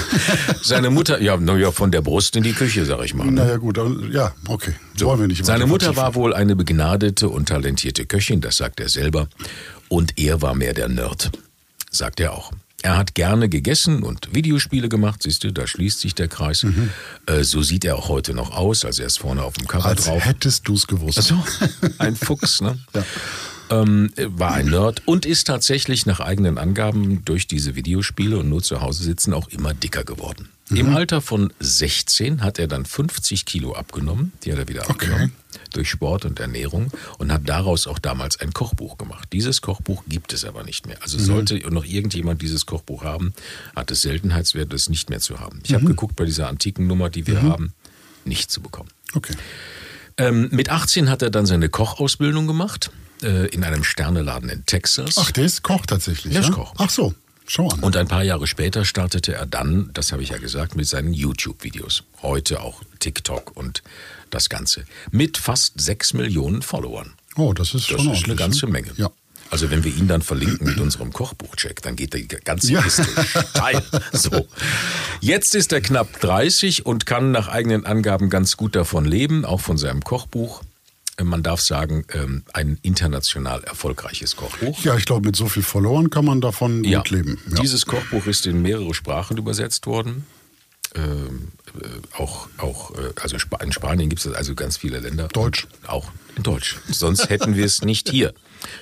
seine 0.61 0.89
Mutter, 0.89 1.21
ja, 1.21 1.37
ja, 1.37 1.71
von 1.71 1.91
der 1.91 2.01
Brust 2.01 2.35
in 2.37 2.43
die 2.43 2.53
Küche, 2.53 2.85
sag 2.85 3.03
ich 3.03 3.13
mal. 3.13 3.25
Ne? 3.25 3.31
Naja, 3.33 3.57
gut. 3.57 3.77
Ja, 4.11 4.33
okay. 4.47 4.73
Wollen 4.99 5.19
wir 5.21 5.27
nicht 5.27 5.45
Seine 5.45 5.67
Mutter 5.67 5.95
war 5.95 6.15
wohl 6.15 6.33
eine 6.33 6.55
begnadete 6.55 7.27
und 7.29 7.49
talentierte 7.49 8.05
Köchin, 8.05 8.39
das 8.41 8.57
sagt 8.57 8.79
er 8.79 8.89
selber. 8.89 9.27
Und 9.89 10.17
er 10.17 10.41
war 10.41 10.53
mehr 10.55 10.73
der 10.73 10.87
Nerd, 10.87 11.31
sagt 11.91 12.19
er 12.21 12.33
auch. 12.33 12.51
Er 12.81 12.97
hat 12.97 13.15
gerne 13.15 13.47
gegessen 13.47 14.03
und 14.03 14.33
Videospiele 14.35 14.89
gemacht, 14.89 15.23
siehst 15.23 15.43
du, 15.45 15.53
da 15.53 15.65
schließt 15.67 16.01
sich 16.01 16.15
der 16.15 16.27
Kreis. 16.27 16.65
Äh, 17.25 17.43
so 17.43 17.61
sieht 17.61 17.85
er 17.85 17.95
auch 17.95 18.09
heute 18.09 18.33
noch 18.33 18.51
aus, 18.51 18.83
also 18.83 19.01
er 19.03 19.07
ist 19.07 19.19
vorne 19.19 19.43
auf 19.43 19.53
dem 19.53 19.67
Cover 19.67 19.85
Als 19.85 20.05
drauf. 20.05 20.25
hättest 20.25 20.67
du 20.67 20.73
es 20.73 20.87
gewusst. 20.87 21.19
Ach 21.19 21.23
so, 21.23 21.43
ein 21.99 22.15
Fuchs, 22.17 22.59
ne? 22.61 22.77
Ja. 22.93 23.03
Ähm, 23.81 24.11
war 24.17 24.53
ein 24.53 24.67
Nerd 24.67 25.01
und 25.05 25.25
ist 25.25 25.47
tatsächlich 25.47 26.05
nach 26.05 26.19
eigenen 26.19 26.57
Angaben 26.57 27.23
durch 27.25 27.47
diese 27.47 27.75
Videospiele 27.75 28.37
und 28.37 28.49
nur 28.49 28.61
zu 28.61 28.81
Hause 28.81 29.03
sitzen 29.03 29.33
auch 29.33 29.47
immer 29.49 29.73
dicker 29.73 30.03
geworden. 30.03 30.49
Im 30.69 30.95
Alter 30.95 31.21
von 31.21 31.53
16 31.59 32.41
hat 32.41 32.57
er 32.57 32.67
dann 32.67 32.85
50 32.85 33.45
Kilo 33.45 33.73
abgenommen, 33.75 34.31
die 34.43 34.51
hat 34.51 34.59
er 34.59 34.67
wieder 34.67 34.81
Okay. 34.83 34.91
abgenommen, 34.91 35.33
durch 35.73 35.89
Sport 35.89 36.25
und 36.25 36.39
Ernährung 36.39 36.91
und 37.19 37.31
hat 37.31 37.41
daraus 37.45 37.85
auch 37.87 37.99
damals 37.99 38.39
ein 38.39 38.53
Kochbuch 38.53 38.97
gemacht. 38.97 39.29
Dieses 39.33 39.61
Kochbuch 39.61 40.03
gibt 40.07 40.33
es 40.33 40.45
aber 40.45 40.63
nicht 40.63 40.87
mehr. 40.87 40.97
Also 41.01 41.19
sollte 41.19 41.57
noch 41.69 41.85
irgendjemand 41.85 42.41
dieses 42.41 42.65
Kochbuch 42.65 43.03
haben, 43.03 43.33
hat 43.75 43.91
es 43.91 44.01
Seltenheitswert, 44.01 44.73
es 44.73 44.89
nicht 44.89 45.09
mehr 45.09 45.19
zu 45.19 45.39
haben. 45.39 45.59
Ich 45.63 45.73
habe 45.73 45.85
geguckt 45.85 46.15
bei 46.15 46.25
dieser 46.25 46.47
antiken 46.47 46.87
Nummer, 46.87 47.09
die 47.09 47.27
wir 47.27 47.41
haben, 47.41 47.73
nicht 48.25 48.49
zu 48.51 48.61
bekommen. 48.61 48.89
Okay. 49.13 49.33
Ähm, 50.17 50.49
mit 50.51 50.69
18 50.69 51.09
hat 51.09 51.21
er 51.21 51.29
dann 51.29 51.45
seine 51.45 51.69
Kochausbildung 51.69 52.47
gemacht 52.47 52.91
äh, 53.23 53.45
in 53.47 53.63
einem 53.63 53.83
Sterneladen 53.83 54.49
in 54.49 54.65
Texas. 54.65 55.15
Ach, 55.17 55.31
der 55.31 55.45
ist 55.45 55.63
Koch 55.63 55.85
tatsächlich. 55.85 56.33
Der 56.33 56.41
ist 56.41 56.49
ja? 56.49 56.53
Koch. 56.55 56.73
Ach 56.77 56.89
so, 56.89 57.13
schau 57.47 57.69
an. 57.69 57.79
Und 57.79 57.97
ein 57.97 58.07
paar 58.07 58.23
Jahre 58.23 58.47
später 58.47 58.85
startete 58.85 59.33
er 59.33 59.45
dann, 59.45 59.89
das 59.93 60.11
habe 60.11 60.23
ich 60.23 60.29
ja 60.29 60.37
gesagt, 60.37 60.75
mit 60.75 60.87
seinen 60.87 61.13
YouTube-Videos. 61.13 62.03
Heute 62.21 62.61
auch 62.61 62.81
TikTok 62.99 63.55
und 63.55 63.83
das 64.29 64.49
Ganze. 64.49 64.85
Mit 65.11 65.37
fast 65.37 65.79
6 65.79 66.13
Millionen 66.13 66.61
Followern. 66.61 67.13
oh, 67.35 67.53
das 67.53 67.73
ist 67.73 67.89
Das 67.91 68.01
schon 68.01 68.13
ist 68.13 68.25
eine 68.25 68.35
ganze 68.35 68.65
ne? 68.65 68.71
Menge. 68.71 68.91
Ja. 68.97 69.09
Also 69.51 69.69
wenn 69.69 69.83
wir 69.83 69.95
ihn 69.95 70.07
dann 70.07 70.23
verlinken 70.23 70.65
mit 70.65 70.79
unserem 70.79 71.13
Kochbuch-Check, 71.13 71.83
dann 71.83 71.95
geht 71.95 72.15
die 72.15 72.27
ganze 72.27 72.71
Ja. 72.71 72.81
Kiste 72.81 73.05
steil. 73.51 73.83
So. 74.11 74.47
Jetzt 75.21 75.53
ist 75.53 75.71
er 75.71 75.81
knapp 75.81 76.19
30 76.21 76.87
und 76.87 77.05
kann 77.05 77.31
nach 77.31 77.49
eigenen 77.49 77.85
Angaben 77.85 78.31
ganz 78.31 78.57
gut 78.57 78.75
davon 78.75 79.05
leben, 79.05 79.45
auch 79.45 79.61
von 79.61 79.77
seinem 79.77 80.01
Kochbuch. 80.03 80.63
Äh, 81.17 81.23
Man 81.23 81.43
darf 81.43 81.61
sagen, 81.61 82.05
ähm, 82.13 82.43
ein 82.53 82.79
international 82.81 83.63
erfolgreiches 83.63 84.35
Kochbuch. 84.35 84.79
Ja, 84.83 84.95
ich 84.97 85.05
glaube, 85.05 85.25
mit 85.27 85.35
so 85.35 85.47
viel 85.47 85.63
Followern 85.63 86.09
kann 86.09 86.25
man 86.25 86.41
davon 86.41 86.83
Ja, 86.83 86.99
gut 86.99 87.11
leben. 87.11 87.39
Ja. 87.49 87.61
Dieses 87.61 87.85
Kochbuch 87.85 88.25
ist 88.27 88.45
in 88.47 88.61
mehrere 88.61 88.93
Sprachen 88.93 89.37
übersetzt 89.37 89.85
worden. 89.85 90.25
Ähm, 90.95 91.51
äh, 91.81 92.21
auch, 92.21 92.47
auch, 92.57 92.91
äh, 92.95 93.13
also 93.21 93.35
Sp 93.41 93.57
in 93.63 93.71
Spanien 93.71 94.09
gibt 94.09 94.23
es 94.25 94.31
also 94.31 94.53
ganz 94.53 94.77
viele 94.77 94.99
Länder. 94.99 95.27
Deutsch. 95.27 95.67
Auch 95.87 96.11
in 96.35 96.43
Deutsch. 96.43 96.77
Sonst 96.89 97.29
hätten 97.29 97.55
wir 97.55 97.65
es 97.65 97.81
nicht 97.81 98.09
hier. 98.09 98.33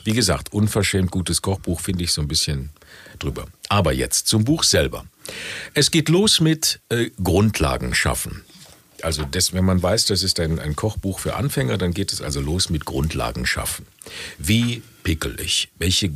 Wie 0.03 0.13
gesagt, 0.13 0.51
unverschämt 0.53 1.09
gutes 1.11 1.41
Kochbuch 1.41 1.79
finde 1.79 2.03
ich 2.03 2.11
so 2.11 2.21
ein 2.21 2.27
bisschen 2.27 2.69
drüber. 3.19 3.47
Aber 3.69 3.93
jetzt 3.93 4.27
zum 4.27 4.43
Buch 4.43 4.63
selber. 4.63 5.05
Es 5.73 5.89
geht 5.91 6.09
los 6.09 6.39
mit 6.41 6.81
äh, 6.89 7.09
Grundlagen 7.23 7.95
schaffen. 7.95 8.43
Also 9.03 9.23
das, 9.29 9.53
wenn 9.53 9.65
man 9.65 9.81
weiß, 9.81 10.05
das 10.05 10.23
ist 10.23 10.39
ein, 10.39 10.59
ein 10.59 10.75
Kochbuch 10.75 11.19
für 11.19 11.35
Anfänger, 11.35 11.77
dann 11.77 11.93
geht 11.93 12.11
es 12.13 12.21
also 12.21 12.41
los 12.41 12.69
mit 12.69 12.85
Grundlagen 12.85 13.45
schaffen. 13.45 13.85
Wie 14.37 14.81
pickel 15.03 15.37
ich? 15.39 15.69
Welche 15.79 16.11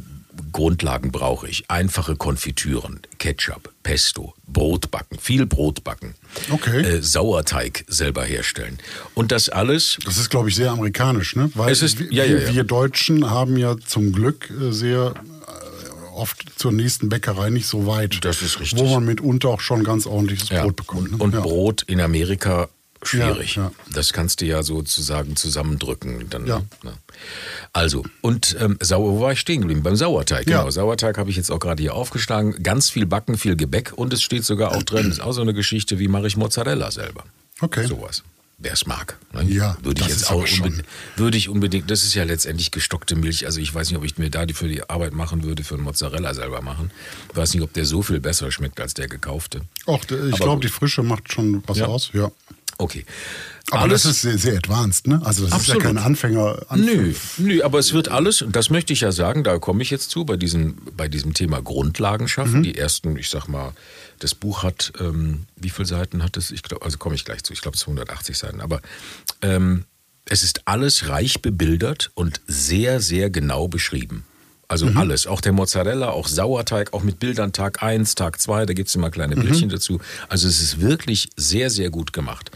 Grundlagen 0.52 1.12
brauche 1.12 1.48
ich? 1.48 1.70
Einfache 1.70 2.16
Konfitüren, 2.18 3.00
Ketchup, 3.20 3.72
Pesto, 3.84 4.34
Brot 4.48 4.92
backen, 4.92 5.18
viel 5.18 5.46
Brot 5.46 5.84
backen, 5.86 6.14
Okay. 6.50 6.82
äh, 6.82 7.02
Sauerteig 7.02 7.86
selber 7.88 8.26
herstellen. 8.26 8.78
Und 9.14 9.32
das 9.32 9.48
alles 9.50 9.98
Das 10.06 10.18
ist, 10.18 10.30
glaube 10.30 10.50
ich, 10.50 10.56
sehr 10.56 10.72
amerikanisch, 10.72 11.36
ne? 11.38 11.50
Weil 11.56 11.72
Es 11.72 11.82
ist- 11.82 12.00
wir, 12.00 12.12
ja, 12.12 12.26
ja, 12.26 12.38
ja. 12.40 12.54
wir 12.54 12.64
Deutschen 12.66 13.30
haben 13.30 13.56
ja 13.58 13.78
zum 13.86 14.12
Glück 14.12 14.50
äh, 14.50 14.72
sehr 14.74 15.14
äh, 15.16 16.16
oft 16.16 16.46
zur 16.58 16.74
nächsten 16.74 17.08
Bäckerei 17.08 17.50
nicht 17.50 17.68
so 17.68 17.88
weit. 17.88 18.24
Das 18.26 18.42
ist 18.42 18.60
richtig. 18.60 18.80
Wo 18.80 18.88
man 18.94 19.06
mitunter 19.06 19.50
auch 19.50 19.62
schon 19.62 19.84
ganz 19.86 20.06
ordentliches 20.06 20.50
Ja, 20.50 20.63
Brot 20.63 20.75
bekommt. 20.75 21.04
Und, 21.12 21.18
ne? 21.18 21.24
und 21.24 21.34
ja. 21.34 21.39
Brot 21.42 21.84
in 21.84 22.01
Amerika 22.01 22.68
schwierig. 23.08 23.56
Ja, 23.56 23.64
ja. 23.64 23.72
Das 23.94 24.14
kannst 24.14 24.42
du 24.42 24.46
ja 24.46 24.64
sozusagen 24.64 25.36
zusammendrücken. 25.36 26.30
Dann, 26.30 26.46
Ja. 26.48 26.62
ne? 26.84 26.94
Also, 27.74 28.04
und 28.22 28.56
ähm, 28.60 28.78
Sauer, 28.82 29.12
wo 29.14 29.22
war 29.22 29.32
ich 29.32 29.40
stehen 29.40 29.62
geblieben? 29.62 29.84
Beim 29.84 29.96
Sauerteig, 29.96 30.46
genau. 30.46 30.70
Sauerteig 30.70 31.18
habe 31.18 31.30
ich 31.30 31.36
jetzt 31.36 31.52
auch 31.52 31.60
gerade 31.60 31.82
hier 31.82 31.94
aufgeschlagen. 31.94 32.62
Ganz 32.64 32.90
viel 32.90 33.06
Backen, 33.06 33.38
viel 33.38 33.56
Gebäck 33.56 33.94
und 33.96 34.14
es 34.14 34.22
steht 34.22 34.46
sogar 34.46 34.76
auch 34.76 34.84
drin, 34.84 35.10
ist 35.12 35.22
auch 35.22 35.34
so 35.34 35.42
eine 35.42 35.54
Geschichte, 35.54 36.00
wie 36.00 36.08
mache 36.08 36.28
ich 36.28 36.38
Mozzarella 36.38 36.92
selber. 36.92 37.24
Okay. 37.62 37.88
Sowas. 37.88 38.24
Wer 38.58 38.72
es 38.72 38.86
mag. 38.86 39.18
Ne? 39.34 39.44
Ja, 39.44 39.76
würde 39.84 40.00
ich 40.00 40.08
das 40.08 40.16
jetzt 40.16 40.22
ist 40.24 40.32
auch 40.32 40.50
unbedingt, 40.50 40.86
würde 41.18 41.38
ich 41.38 41.50
unbedingt, 41.50 41.92
das 41.92 42.04
ist 42.06 42.14
ja 42.16 42.24
letztendlich 42.24 42.72
gestockte 42.72 43.18
Milch. 43.18 43.46
Also 43.46 43.60
ich 43.60 43.74
weiß 43.76 43.90
nicht, 43.90 43.98
ob 43.98 44.06
ich 44.06 44.18
mir 44.18 44.30
da 44.30 44.46
die 44.46 44.54
für 44.54 44.70
die 44.70 44.90
Arbeit 44.90 45.12
machen 45.14 45.44
würde, 45.44 45.66
für 45.66 45.76
einen 45.76 45.84
Mozzarella 45.84 46.34
selber 46.34 46.62
machen. 46.62 46.90
Ich 47.32 47.36
weiß 47.36 47.54
nicht, 47.54 47.64
ob 47.64 47.74
der 47.74 47.84
so 47.84 48.02
viel 48.02 48.22
besser 48.22 48.52
schmeckt 48.52 48.80
als 48.80 48.94
der 48.94 49.10
gekaufte. 49.10 49.62
Och, 49.88 50.00
ich 50.10 50.40
glaube, 50.40 50.62
die 50.62 50.70
Frische 50.70 51.04
macht 51.04 51.34
schon 51.34 51.64
was 51.68 51.82
aus. 51.82 52.12
Ja. 52.14 52.32
Okay. 52.77 53.05
Aber 53.72 53.82
Alles- 53.84 54.03
das 54.03 54.12
ist 54.13 54.22
sehr, 54.22 54.38
sehr 54.38 54.58
advanced, 54.58 55.08
ne? 55.08 55.20
Also 55.24 55.44
das 55.44 55.53
Absolut. 55.53 55.82
ist 55.82 55.84
ja 55.88 55.94
kein 55.94 55.98
Anfänger. 55.98 56.65
Nö, 56.75 57.13
nö, 57.38 57.63
aber 57.63 57.79
es 57.79 57.94
wird 57.94 58.10
alles, 58.10 58.44
und 58.44 58.55
das 58.55 58.70
möchte 58.70 58.94
ich 58.94 59.01
ja 59.01 59.12
sagen, 59.12 59.44
da 59.44 59.58
komme 59.58 59.82
ich 59.82 59.89
jetzt 59.89 60.12
zu, 60.12 60.24
bei 60.24 60.38
diesem, 60.38 60.75
bei 60.96 61.08
diesem 61.08 61.34
Thema 61.34 61.62
Grundlagen 61.62 62.27
schaffen. 62.27 62.62
Die 62.62 62.77
ersten, 62.77 63.17
ich 63.17 63.29
sag 63.29 63.48
mal, 63.48 63.74
das 64.20 64.36
Buch 64.36 64.62
hat, 64.63 64.94
ähm, 65.00 65.46
wie 65.55 65.70
viele 65.72 65.88
Seiten 65.88 66.22
hat 66.24 66.38
es? 66.38 66.51
Ich 66.51 66.62
glaube, 66.62 66.86
also 66.86 66.98
komme 67.00 67.15
ich 67.15 67.25
gleich 67.25 67.44
zu, 67.44 67.53
ich 67.53 67.62
glaube, 67.62 67.75
es 67.75 67.82
sind 67.82 67.88
180 67.98 68.38
Seiten, 68.38 68.62
aber 68.62 68.82
ähm, 69.41 69.86
es 70.27 70.44
ist 70.44 70.62
alles 70.67 71.10
reich 71.10 71.41
bebildert 71.41 72.12
und 72.13 72.41
sehr, 72.48 73.00
sehr 73.01 73.29
genau 73.32 73.67
beschrieben. 73.67 74.25
Also 74.67 74.88
alles, 74.95 75.27
auch 75.27 75.41
der 75.41 75.51
Mozzarella, 75.51 76.10
auch 76.10 76.27
Sauerteig, 76.27 76.93
auch 76.93 77.03
mit 77.03 77.19
Bildern 77.19 77.53
Tag 77.53 77.84
1, 77.84 78.15
Tag 78.15 78.41
2, 78.41 78.65
da 78.65 78.74
gibt 78.74 78.89
es 78.89 78.95
immer 78.95 79.12
kleine 79.12 79.36
Bildchen 79.36 79.69
dazu. 79.69 80.00
Also 80.27 80.48
es 80.48 80.62
ist 80.62 80.81
wirklich 80.81 81.29
sehr, 81.36 81.69
sehr 81.69 81.89
gut 81.89 82.13
gemacht. 82.13 82.50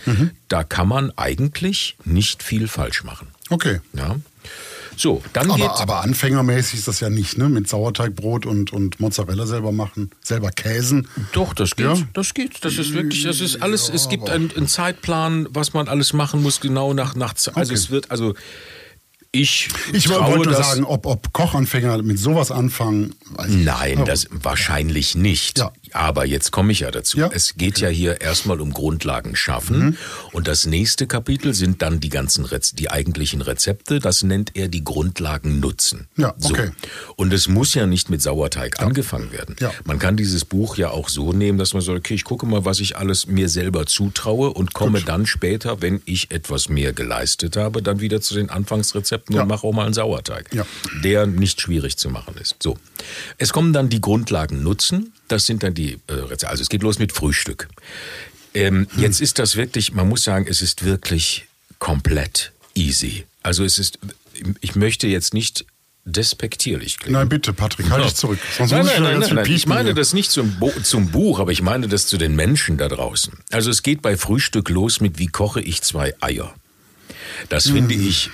Da 0.48 0.64
kann 0.64 0.88
man 0.88 1.12
eigentlich 1.18 1.96
nicht 2.06 2.42
viel 2.42 2.68
falsch 2.68 3.04
machen. 3.04 3.28
Okay. 3.50 3.80
Ja. 3.94 4.16
So, 4.98 5.24
dann. 5.32 5.50
Aber, 5.50 5.80
aber 5.80 6.02
anfängermäßig 6.02 6.80
ist 6.80 6.88
das 6.90 7.00
ja 7.00 7.10
nicht, 7.10 7.38
ne? 7.38 7.48
Mit 7.48 7.70
Sauerteigbrot 7.70 8.46
und, 8.46 8.74
und 8.74 9.00
Mozzarella 9.00 9.46
selber 9.46 9.72
machen, 9.72 10.12
selber 10.22 10.50
käsen. 10.52 11.08
doch, 11.32 11.54
das 11.54 11.78
geht. 11.78 11.86
Ja? 11.86 11.98
Das 12.14 12.34
geht. 12.34 12.66
Das 12.66 12.78
ist 12.78 12.94
wirklich, 12.94 13.24
das 13.24 13.40
ist 13.40 13.62
alles. 13.62 13.88
es 13.88 14.10
gibt 14.10 14.30
einen, 14.30 14.52
einen 14.58 14.68
Zeitplan, 14.68 15.48
was 15.52 15.74
man 15.74 15.88
alles 15.88 16.12
machen 16.12 16.44
muss, 16.44 16.60
genau 16.60 16.94
nach, 16.94 17.16
nach 17.16 17.34
Also 17.34 17.54
Okay. 17.56 17.74
es 17.74 17.90
wird, 17.92 18.12
also 18.12 18.34
ich. 19.32 19.70
Ich 19.94 20.10
wollte 20.10 20.50
nur 20.50 20.64
sagen, 20.64 20.84
ob, 20.84 21.06
ob 21.06 21.34
Kochanfänger 21.34 22.02
mit 22.02 22.18
sowas 22.18 22.52
anfangen. 22.52 23.16
Nein, 23.48 24.04
das 24.06 24.28
wahrscheinlich 24.32 25.16
nicht. 25.16 25.60
Ja. 25.60 25.72
Aber 25.92 26.26
jetzt 26.26 26.52
komme 26.52 26.72
ich 26.72 26.82
ja 26.82 26.92
dazu. 26.92 27.18
Ja. 27.20 27.30
Es 27.34 27.56
geht 27.56 27.80
ja 27.80 27.90
hier 27.90 28.22
erstmal 28.22 28.60
um 28.62 28.74
Grundlagen 28.74 29.36
schaffen. 29.36 29.80
Mhm. 29.80 29.98
Und 30.32 30.48
das 30.48 30.66
nächste 30.66 31.08
Kapitel 31.08 31.54
sind 31.54 31.82
dann 31.82 32.00
die 32.00 32.10
ganzen 32.10 32.46
Rez 32.46 32.74
die 32.74 32.90
eigentlichen 32.90 33.42
Rezepte. 33.42 34.00
Das 34.00 34.24
nennt 34.24 34.56
er 34.56 34.68
die 34.68 34.84
Grundlagen 34.84 35.60
nutzen. 35.60 36.08
Ja, 36.16 36.34
okay. 36.44 36.72
Und 37.16 37.34
es 37.34 37.48
muss 37.48 37.74
ja 37.74 37.86
nicht 37.86 38.10
mit 38.10 38.22
Sauerteig 38.22 38.80
angefangen 38.80 39.32
werden. 39.32 39.56
Ja. 39.60 39.72
Man 39.84 40.00
kann 40.00 40.18
dieses 40.18 40.46
Buch 40.46 40.78
ja 40.78 40.92
auch 40.92 41.10
so 41.10 41.34
nehmen, 41.34 41.58
dass 41.58 41.74
man 41.74 41.82
sagt, 41.82 41.98
okay, 41.98 42.14
ich 42.16 42.24
gucke 42.24 42.46
mal, 42.46 42.66
was 42.66 42.80
ich 42.80 42.98
alles 42.98 43.28
mir 43.28 43.50
selber 43.50 43.86
zutraue 43.86 44.52
und 44.52 44.74
komme 44.74 45.02
dann 45.02 45.26
später, 45.26 45.82
wenn 45.82 46.02
ich 46.06 46.32
etwas 46.32 46.70
mehr 46.70 46.94
geleistet 46.94 47.58
habe, 47.58 47.82
dann 47.82 48.00
wieder 48.00 48.22
zu 48.22 48.34
den 48.36 48.50
Anfangsrezepten 48.50 49.19
Ja. 49.30 49.42
und 49.42 49.48
mache 49.48 49.66
auch 49.68 49.74
mal 49.74 49.86
einen 49.86 49.94
Sauerteig, 49.94 50.54
Ja. 50.54 50.66
der 51.04 51.26
nicht 51.28 51.62
schwierig 51.62 51.98
zu 51.98 52.10
machen 52.10 52.36
ist. 52.42 52.56
So. 52.62 52.78
Es 53.38 53.52
kommen 53.54 53.74
dann 53.74 53.90
die 53.90 54.02
Grundlagen 54.02 54.64
nutzen. 54.64 55.14
Das 55.28 55.46
sind 55.46 55.64
dann 55.64 55.74
die 55.74 56.00
äh, 56.08 56.14
Rezepte. 56.14 56.50
Also 56.50 56.62
es 56.64 56.70
geht 56.70 56.84
los 56.84 57.00
mit 57.00 57.12
Frühstück. 57.12 57.68
Ähm, 58.54 58.88
Hm. 58.94 59.02
Jetzt 59.04 59.22
ist 59.22 59.38
das 59.40 59.56
wirklich, 59.56 59.94
man 59.94 60.08
muss 60.10 60.24
sagen, 60.24 60.46
es 60.50 60.62
ist 60.62 60.84
wirklich 60.86 61.46
komplett 61.78 62.52
easy. 62.76 63.26
Also 63.44 63.64
es 63.64 63.78
ist, 63.80 64.00
ich 64.62 64.76
möchte 64.76 65.08
jetzt 65.08 65.34
nicht 65.34 65.66
despektierlich 66.06 66.98
klingen. 66.98 67.14
Nein, 67.20 67.30
bitte, 67.30 67.54
Patrick, 67.54 67.90
halt 67.92 68.04
dich 68.06 68.16
zurück. 68.16 68.40
Sonst 68.58 68.72
Nein, 68.72 68.86
nein, 68.86 69.04
nein, 69.04 69.20
nein, 69.20 69.36
nein. 69.36 69.52
Ich 69.52 69.68
meine 69.68 69.94
das 69.94 70.14
nicht 70.14 70.32
zum, 70.32 70.58
Bo 70.60 70.72
zum 70.82 71.12
Buch, 71.12 71.40
aber 71.40 71.52
ich 71.52 71.62
meine 71.62 71.88
das 71.88 72.08
zu 72.08 72.18
den 72.18 72.36
Menschen 72.36 72.78
da 72.78 72.88
draußen. 72.88 73.34
Also 73.52 73.70
es 73.70 73.84
geht 73.84 74.02
bei 74.02 74.18
Frühstück 74.18 74.70
los 74.70 75.02
mit, 75.02 75.20
wie 75.20 75.28
koche 75.28 75.62
ich 75.62 75.82
zwei 75.84 76.16
Eier. 76.20 76.54
Das 77.50 77.66
finde 77.70 77.94
Hm. 77.96 78.08
ich 78.08 78.30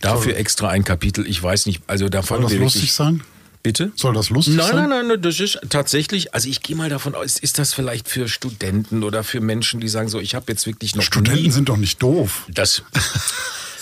dafür 0.00 0.36
extra 0.36 0.68
ein 0.68 0.84
Kapitel. 0.84 1.26
Ich 1.26 1.42
weiß 1.42 1.66
nicht, 1.66 1.82
also 1.86 2.08
da 2.08 2.22
Soll 2.22 2.42
das 2.42 2.52
lustig 2.52 2.82
wirklich. 2.82 2.92
sein? 2.92 3.22
Bitte? 3.62 3.90
Soll 3.96 4.14
das 4.14 4.30
lustig 4.30 4.54
Nein, 4.54 4.66
sein? 4.66 4.76
nein, 4.76 4.88
nein, 4.88 5.06
nein, 5.08 5.22
das 5.22 5.40
ist 5.40 5.58
tatsächlich, 5.68 6.32
also 6.32 6.48
ich 6.48 6.62
gehe 6.62 6.76
mal 6.76 6.88
davon 6.88 7.14
aus, 7.16 7.38
ist 7.38 7.58
das 7.58 7.74
vielleicht 7.74 8.08
für 8.08 8.28
Studenten 8.28 9.02
oder 9.02 9.24
für 9.24 9.40
Menschen, 9.40 9.80
die 9.80 9.88
sagen 9.88 10.08
so, 10.08 10.20
ich 10.20 10.34
habe 10.36 10.46
jetzt 10.48 10.66
wirklich 10.66 10.94
noch 10.94 11.02
Studenten 11.02 11.42
nie 11.42 11.50
sind 11.50 11.68
doch 11.68 11.76
nicht 11.76 12.00
doof. 12.02 12.44
das. 12.48 12.82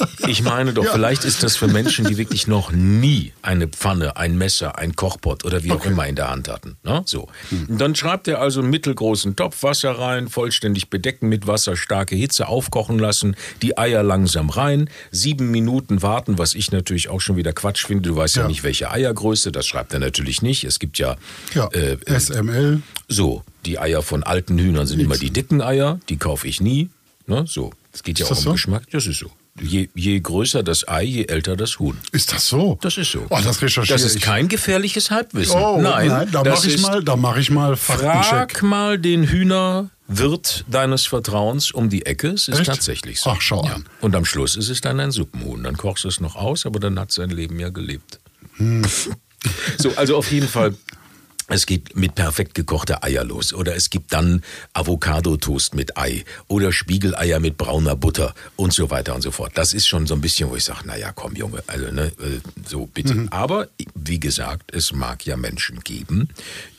Ich 0.29 0.43
meine 0.43 0.73
doch, 0.73 0.85
Ja. 0.85 0.93
vielleicht 0.93 1.25
ist 1.25 1.43
das 1.45 1.57
für 1.57 1.69
Menschen, 1.69 2.05
die 2.07 2.17
wirklich 2.17 2.47
noch 2.49 2.73
nie 2.73 3.33
eine 3.43 3.69
Pfanne, 3.69 4.17
ein 4.17 4.37
Messer, 4.37 4.77
ein 4.79 4.97
Kochpott 4.97 5.45
oder 5.45 5.63
wie 5.63 5.71
auch 5.71 5.77
Okay. 5.77 5.87
Hm. 5.87 5.93
immer 5.93 6.07
in 6.09 6.17
der 6.17 6.31
Hand 6.31 6.49
hatten. 6.49 6.77
Ne? 6.83 7.03
So. 7.07 7.29
Dann 7.69 7.95
schreibt 7.95 8.27
er 8.29 8.41
also 8.41 8.61
einen 8.61 8.71
mittelgroßen 8.71 9.37
Topf 9.37 9.63
Wasser 9.63 9.93
rein, 9.93 10.29
vollständig 10.29 10.91
bedecken 10.91 11.29
mit 11.29 11.47
Wasser, 11.47 11.77
starke 11.77 12.17
Hitze 12.17 12.49
aufkochen 12.49 12.99
lassen, 12.99 13.37
die 13.63 13.79
Eier 13.79 14.03
langsam 14.03 14.51
rein, 14.51 14.91
sieben 15.13 15.51
Minuten 15.51 16.03
warten, 16.03 16.39
was 16.39 16.55
ich 16.55 16.73
natürlich 16.73 17.09
auch 17.09 17.21
schon 17.21 17.37
wieder 17.37 17.53
Quatsch 17.53 17.87
finde. 17.87 18.09
Du 18.11 18.17
weißt 18.17 18.37
ja, 18.37 18.43
Ja. 18.43 18.49
nicht, 18.49 18.63
welche 18.65 18.91
Eiergröße, 18.91 19.53
das 19.53 19.67
schreibt 19.67 19.93
er 19.93 20.01
natürlich 20.01 20.43
nicht. 20.43 20.65
Es 20.65 20.79
gibt 20.79 20.99
ja, 20.99 21.17
Ja, 21.55 21.69
äh, 21.73 21.93
äh, 22.07 22.15
SML. 22.19 22.83
so, 23.09 23.45
die 23.65 23.79
Eier 23.79 24.03
von 24.03 24.23
alten 24.25 24.59
Hühnern 24.59 24.87
sind 24.87 25.01
immer 25.01 25.17
die 25.17 25.31
dicken 25.31 25.61
Eier, 25.63 26.01
die 26.09 26.17
kaufe 26.17 26.49
ich 26.49 26.61
nie. 26.61 26.91
Ne? 27.27 27.45
So, 27.47 27.73
es 27.93 28.03
geht 28.03 28.19
ja 28.19 28.27
Ist 28.27 28.33
auch 28.33 28.37
um 28.39 28.43
so? 28.43 28.53
Geschmack. 28.53 28.83
Das 28.91 29.07
ist 29.07 29.19
so. 29.19 29.31
Je, 29.61 29.89
je 29.95 30.21
größer 30.21 30.63
das 30.63 30.87
Ei, 30.87 31.03
je 31.05 31.25
älter 31.27 31.57
das 31.57 31.79
Huhn. 31.79 31.97
Ist 32.13 32.33
das 32.33 32.47
so? 32.49 32.79
Das 32.83 32.99
ist 32.99 33.11
so. 33.13 33.27
Oh, 33.31 33.39
das 33.43 33.63
recherchiere 33.63 33.97
Das 33.99 34.03
ist 34.07 34.17
ich. 34.17 34.23
kein 34.23 34.49
gefährliches 34.49 35.11
Halbwissen. 35.11 35.57
Oh, 35.59 35.81
nein, 35.81 36.09
nein, 36.09 36.29
da 36.31 36.45
mache 36.45 36.69
ich 36.69 36.81
mal, 36.83 37.03
da 37.03 37.17
mache 37.17 37.41
ich 37.41 37.51
mal 37.51 37.77
Faktencheck. 37.77 38.25
Frag 38.25 38.63
mal 38.63 38.99
den 38.99 39.25
Hühnerwirt 39.25 40.65
deines 40.69 41.07
Vertrauens 41.07 41.71
um 41.71 41.89
die 41.89 42.05
Ecke. 42.05 42.29
Es 42.29 42.49
ist 42.49 42.59
Echt? 42.61 42.67
tatsächlich 42.67 43.21
so. 43.21 43.31
Ach, 43.31 43.41
schau 43.41 43.63
an. 43.63 43.87
Und 44.03 44.15
am 44.15 44.25
Schluss 44.27 44.57
ist 44.57 44.69
es 44.69 44.81
dann 44.83 45.01
ein 45.01 45.11
Suppenhuhn. 45.11 45.63
Dann 45.63 45.77
kochst 45.77 46.05
du 46.05 46.09
es 46.09 46.21
noch 46.21 46.37
aus, 46.37 46.67
aber 46.67 46.79
dann 46.79 46.99
hat 47.01 47.11
sein 47.13 47.31
Leben 47.31 47.59
ja 47.59 47.71
gelebt. 47.71 48.21
Hm. 48.57 48.85
So, 49.79 49.93
also 49.97 50.17
auf 50.17 50.31
jeden 50.33 50.49
Fall. 50.49 50.75
Es 51.49 51.67
geht 51.67 51.95
mit 51.95 52.17
perfekt 52.17 52.55
gekochter 52.55 53.05
Eier 53.05 53.23
los. 53.23 53.53
Oder 53.53 53.77
es 53.77 53.91
gibt 53.91 54.13
dann 54.13 54.43
Avocado-Toast 54.73 55.75
mit 55.75 55.97
Ei. 55.97 56.25
Oder 56.49 56.73
Spiegeleier 56.73 57.39
mit 57.39 57.57
brauner 57.57 57.95
Butter 57.95 58.35
und 58.57 58.73
so 58.73 58.91
weiter 58.91 59.15
und 59.15 59.23
so 59.23 59.31
fort. 59.31 59.53
Das 59.55 59.73
ist 59.73 59.87
schon 59.87 60.09
so 60.09 60.15
ein 60.15 60.21
bisschen, 60.21 60.51
wo 60.51 60.57
ich 60.57 60.65
sage, 60.65 60.87
naja, 60.87 61.13
komm 61.13 61.37
Junge, 61.37 61.63
also 61.69 61.93
ne, 61.93 62.07
äh, 62.07 62.41
so 62.67 62.87
bitte. 62.87 63.15
Mhm. 63.15 63.29
Aber 63.29 63.69
wie 63.95 64.19
gesagt, 64.19 64.75
es 64.75 64.93
mag 64.93 65.25
ja 65.25 65.37
Menschen 65.37 65.81
geben, 65.81 66.31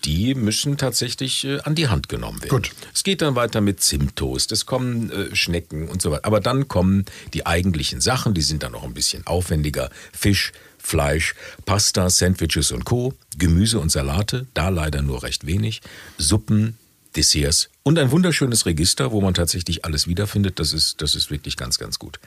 die 0.04 0.36
müssen 0.36 0.78
tatsächlich 0.78 1.46
äh, 1.46 1.60
an 1.62 1.76
die 1.76 1.88
Hand 1.88 2.10
genommen 2.10 2.42
werden. 2.42 2.50
Gut. 2.50 2.72
Es 2.94 3.04
geht 3.04 3.22
dann 3.22 3.36
weiter 3.36 3.62
mit 3.62 3.80
Zimttoast, 3.82 4.52
es 4.52 4.66
kommen 4.66 5.10
äh, 5.12 5.34
Schnecken 5.34 5.88
und 5.88 6.02
so 6.02 6.12
weiter. 6.12 6.26
Aber 6.26 6.42
dann 6.42 6.68
kommen 6.68 7.06
die 7.34 7.46
eigentlichen 7.46 8.02
Sachen, 8.02 8.34
die 8.34 8.42
sind 8.42 8.64
dann 8.64 8.74
noch 8.74 8.84
ein 8.84 8.94
bisschen 8.94 9.26
aufwendiger. 9.28 9.90
Fisch, 10.12 10.52
Fleisch, 10.78 11.36
Pasta, 11.66 12.10
Sandwiches 12.10 12.72
und 12.72 12.86
Co., 12.86 13.14
Gemüse 13.38 13.80
und 13.80 13.92
Salate, 13.92 14.48
da 14.54 14.70
leider 14.70 15.02
nur 15.02 15.24
recht 15.24 15.46
wenig, 15.46 15.82
Suppen, 16.18 16.78
Desserts 17.16 17.70
und 17.84 17.98
ein 18.00 18.12
wunderschönes 18.12 18.66
Register, 18.66 19.12
wo 19.12 19.22
man 19.22 19.34
tatsächlich 19.34 19.86
alles 19.86 20.08
wiederfindet. 20.08 20.60
Das 20.60 20.74
ist, 20.74 21.02
das 21.02 21.16
ist 21.16 21.32
wirklich 21.32 21.58
ganz, 21.58 21.78
ganz 21.78 22.00
gut. 22.00 22.20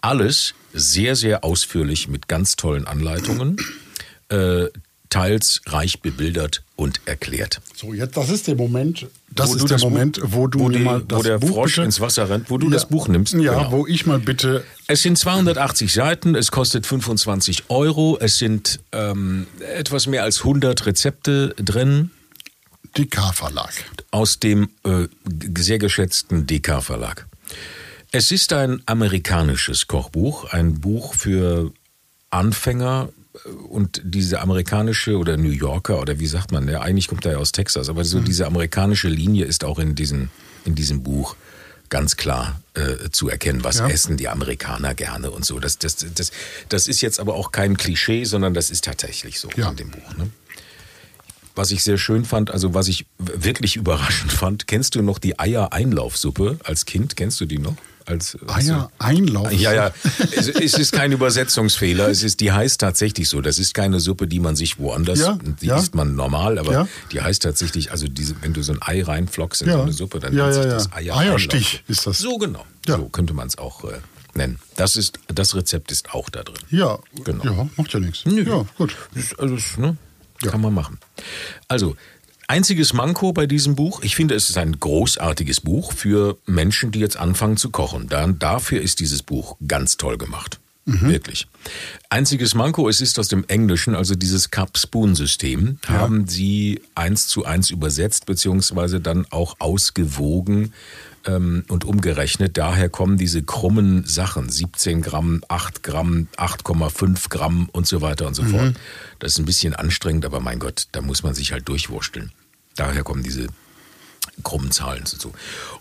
Alles 0.00 0.54
sehr, 0.72 1.16
sehr 1.16 1.44
ausführlich 1.44 2.08
mit 2.08 2.28
ganz 2.28 2.56
tollen 2.56 2.86
Anleitungen, 2.86 3.56
äh, 4.28 4.66
teils 5.10 5.60
reich 5.66 6.00
bebildert 6.00 6.62
und 6.76 7.00
erklärt. 7.06 7.60
So, 7.74 7.94
jetzt, 7.94 8.16
das 8.16 8.30
ist 8.30 8.46
der 8.46 8.56
Moment, 8.56 9.06
das 9.36 9.50
Wo 9.50 9.54
ist 9.54 9.62
du 9.62 9.66
der 9.68 9.74
das 9.76 9.82
Buch- 9.82 9.90
Moment, 9.90 10.20
wo 10.24 10.46
du 10.48 10.58
wo 10.60 10.68
die- 10.68 10.78
mal 10.80 11.00
wo 11.02 11.04
das 11.04 11.22
der 11.22 11.38
Buch 11.38 11.48
Frosch 11.50 11.74
bitte, 11.76 11.84
ins 11.84 12.00
Wasser 12.00 12.28
rennt, 12.28 12.50
wo 12.50 12.58
du 12.58 12.66
ja, 12.66 12.72
das 12.74 12.88
Buch 12.88 13.06
nimmst. 13.08 13.34
Ja, 13.34 13.54
Genau. 13.54 13.70
wo 13.72 13.86
ich 13.86 14.04
mal 14.06 14.18
bitte, 14.18 14.64
Es 14.88 15.02
sind 15.02 15.16
280 15.18 15.92
Seiten, 15.92 16.34
es 16.34 16.50
kostet 16.50 16.86
25 16.86 17.64
Euro, 17.68 18.18
es 18.20 18.38
sind 18.38 18.80
ähm, 18.92 19.46
etwas 19.76 20.06
mehr 20.08 20.22
als 20.24 20.40
100 20.40 20.86
Rezepte 20.86 21.54
drin 21.58 22.10
die 22.96 23.06
K-Verlag. 23.06 23.72
aus 24.10 24.38
dem 24.40 24.70
äh, 24.84 25.06
sehr 25.58 25.78
geschätzten 25.78 26.46
DK-Verlag. 26.46 27.26
Es 28.12 28.30
ist 28.32 28.52
ein 28.54 28.82
amerikanisches 28.86 29.86
Kochbuch, 29.86 30.44
ein 30.52 30.80
Buch 30.80 31.14
für 31.14 31.72
Anfänger 32.30 33.10
und 33.68 34.00
diese 34.04 34.40
amerikanische 34.40 35.16
oder 35.18 35.36
New 35.36 35.50
Yorker 35.50 36.00
oder 36.00 36.18
wie 36.18 36.26
sagt 36.26 36.52
man, 36.52 36.68
ja, 36.68 36.80
eigentlich 36.80 37.08
kommt 37.08 37.24
er 37.26 37.32
ja 37.32 37.38
aus 37.38 37.52
Texas, 37.52 37.88
aber 37.88 38.04
so 38.04 38.20
diese 38.20 38.46
amerikanische 38.46 39.08
Linie 39.08 39.44
ist 39.44 39.64
auch 39.64 39.78
in, 39.78 39.94
diesen, 39.94 40.30
in 40.64 40.74
diesem 40.74 41.02
Buch 41.02 41.36
ganz 41.88 42.16
klar 42.16 42.60
äh, 42.74 43.10
zu 43.10 43.28
erkennen, 43.28 43.62
was 43.62 43.78
Ja. 43.78 43.88
essen 43.88 44.16
die 44.16 44.28
Amerikaner 44.28 44.94
gerne 44.94 45.30
und 45.30 45.44
so. 45.44 45.60
Das, 45.60 45.78
das, 45.78 45.96
das, 46.14 46.32
das 46.68 46.88
ist 46.88 47.00
jetzt 47.00 47.20
aber 47.20 47.34
auch 47.34 47.52
kein 47.52 47.76
Klischee, 47.76 48.24
sondern 48.24 48.54
das 48.54 48.70
ist 48.70 48.84
tatsächlich 48.84 49.38
so 49.38 49.48
Ja. 49.56 49.70
in 49.70 49.76
dem 49.76 49.90
Buch. 49.90 50.16
Ne? 50.16 50.30
Was 51.54 51.70
ich 51.70 51.82
sehr 51.84 51.96
schön 51.96 52.24
fand, 52.24 52.50
also 52.50 52.74
was 52.74 52.88
ich 52.88 53.06
wirklich 53.18 53.76
überraschend 53.82 54.32
fand, 54.32 54.66
kennst 54.66 54.94
du 54.96 55.02
noch 55.02 55.18
die 55.18 55.38
Eier-Einlaufsuppe 55.38 56.58
als 56.64 56.86
Kind? 56.86 57.16
Kennst 57.16 57.40
du 57.40 57.46
die 57.46 57.58
noch? 57.58 57.76
Als, 58.06 58.38
Eier 58.46 58.90
Einlauf. 58.98 59.50
Ja, 59.52 59.72
ja. 59.74 59.90
Es, 60.36 60.48
es 60.48 60.74
ist 60.74 60.92
kein 60.92 61.10
Übersetzungsfehler. 61.12 62.08
Es 62.08 62.22
ist, 62.22 62.40
die 62.40 62.52
heißt 62.52 62.80
tatsächlich 62.80 63.28
so. 63.28 63.40
Das 63.40 63.58
ist 63.58 63.74
keine 63.74 63.98
Suppe, 64.00 64.28
die 64.28 64.38
man 64.40 64.54
sich 64.56 64.78
woanders, 64.78 65.18
Ja, 65.18 65.38
die 65.60 65.66
ja. 65.66 65.76
isst 65.78 65.94
man 65.96 66.14
normal, 66.14 66.58
aber 66.58 66.72
Ja. 66.72 66.88
die 67.12 67.20
heißt 67.20 67.42
tatsächlich, 67.42 67.90
also 67.90 68.06
diese, 68.08 68.40
wenn 68.42 68.52
du 68.52 68.62
so 68.62 68.72
ein 68.72 68.78
Ei 68.80 69.02
reinflockst 69.02 69.62
in 69.62 69.68
Ja. 69.68 69.74
so 69.78 69.82
eine 69.82 69.92
Suppe, 69.92 70.20
dann 70.20 70.34
Ja, 70.36 70.44
nennt 70.44 70.56
ja, 70.56 70.62
sich 70.62 70.70
ja. 70.70 70.76
das 70.76 70.92
Eier 70.92 71.16
Eierstich 71.16 71.82
ist 71.88 72.06
das. 72.06 72.18
So 72.18 72.38
genau. 72.38 72.64
Ja. 72.86 72.96
So 72.96 73.08
könnte 73.08 73.34
man 73.34 73.48
es 73.48 73.58
auch 73.58 73.82
äh, 73.84 73.98
nennen. 74.34 74.58
Das 74.76 74.94
ist, 74.96 75.18
das 75.26 75.54
Rezept 75.56 75.90
ist 75.90 76.14
auch 76.14 76.30
da 76.30 76.42
drin. 76.44 76.56
Ja, 76.70 76.98
Genau. 77.24 77.44
ja, 77.44 77.68
macht 77.76 77.92
ja 77.92 77.98
nichts. 78.00 78.24
Nö. 78.24 78.42
Ja, 78.48 78.64
gut. 78.78 78.94
Das, 79.14 79.36
also, 79.38 79.56
das, 79.56 79.76
ne, 79.78 79.96
Ja. 80.42 80.50
Kann 80.52 80.60
man 80.60 80.74
machen. 80.74 80.98
Also, 81.66 81.96
einziges 82.48 82.92
Manko 82.92 83.32
bei 83.32 83.46
diesem 83.46 83.76
Buch, 83.76 84.02
ich 84.02 84.16
finde, 84.16 84.34
es 84.34 84.50
ist 84.50 84.58
ein 84.58 84.78
großartiges 84.78 85.60
Buch 85.60 85.92
für 85.92 86.38
Menschen, 86.46 86.92
die 86.92 87.00
jetzt 87.00 87.16
anfangen 87.16 87.56
zu 87.56 87.70
kochen. 87.70 88.08
Dann, 88.08 88.38
dafür 88.38 88.80
ist 88.80 89.00
dieses 89.00 89.22
Buch 89.22 89.56
ganz 89.66 89.96
toll 89.96 90.18
gemacht. 90.18 90.58
Wirklich. 90.88 91.48
Einziges 92.10 92.54
Manko, 92.54 92.88
es 92.88 93.00
ist 93.00 93.18
aus 93.18 93.26
dem 93.26 93.44
Englischen, 93.48 93.96
also 93.96 94.14
dieses 94.14 94.52
Cup-Spoon-System, 94.52 95.78
haben 95.88 96.28
sie 96.28 96.80
eins 96.94 97.26
zu 97.26 97.44
eins 97.44 97.70
übersetzt, 97.70 98.24
beziehungsweise 98.26 99.00
dann 99.00 99.26
auch 99.30 99.56
ausgewogen 99.58 100.72
und 101.28 101.84
umgerechnet. 101.84 102.56
Daher 102.56 102.88
kommen 102.88 103.16
diese 103.16 103.42
krummen 103.42 104.04
Sachen, 104.06 104.48
17 104.48 105.02
Gramm, 105.02 105.42
8 105.48 105.82
Gramm, 105.82 106.28
8,5 106.36 107.28
Gramm 107.28 107.68
und 107.72 107.86
so 107.86 108.00
weiter 108.00 108.26
und 108.26 108.34
so 108.34 108.44
fort. 108.44 108.74
Das 109.18 109.32
ist 109.32 109.38
ein 109.38 109.44
bisschen 109.44 109.74
anstrengend, 109.74 110.24
aber 110.24 110.40
mein 110.40 110.58
Gott, 110.58 110.88
da 110.92 111.00
muss 111.00 111.22
man 111.22 111.34
sich 111.34 111.52
halt 111.52 111.68
durchwursteln. 111.68 112.32
Daher 112.76 113.02
kommen 113.02 113.22
diese 113.22 113.46
krummen 114.42 114.70
Zahlen 114.70 115.04
dazu. 115.04 115.32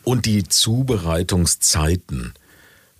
Und 0.04 0.26
die 0.26 0.44
Zubereitungszeiten, 0.48 2.34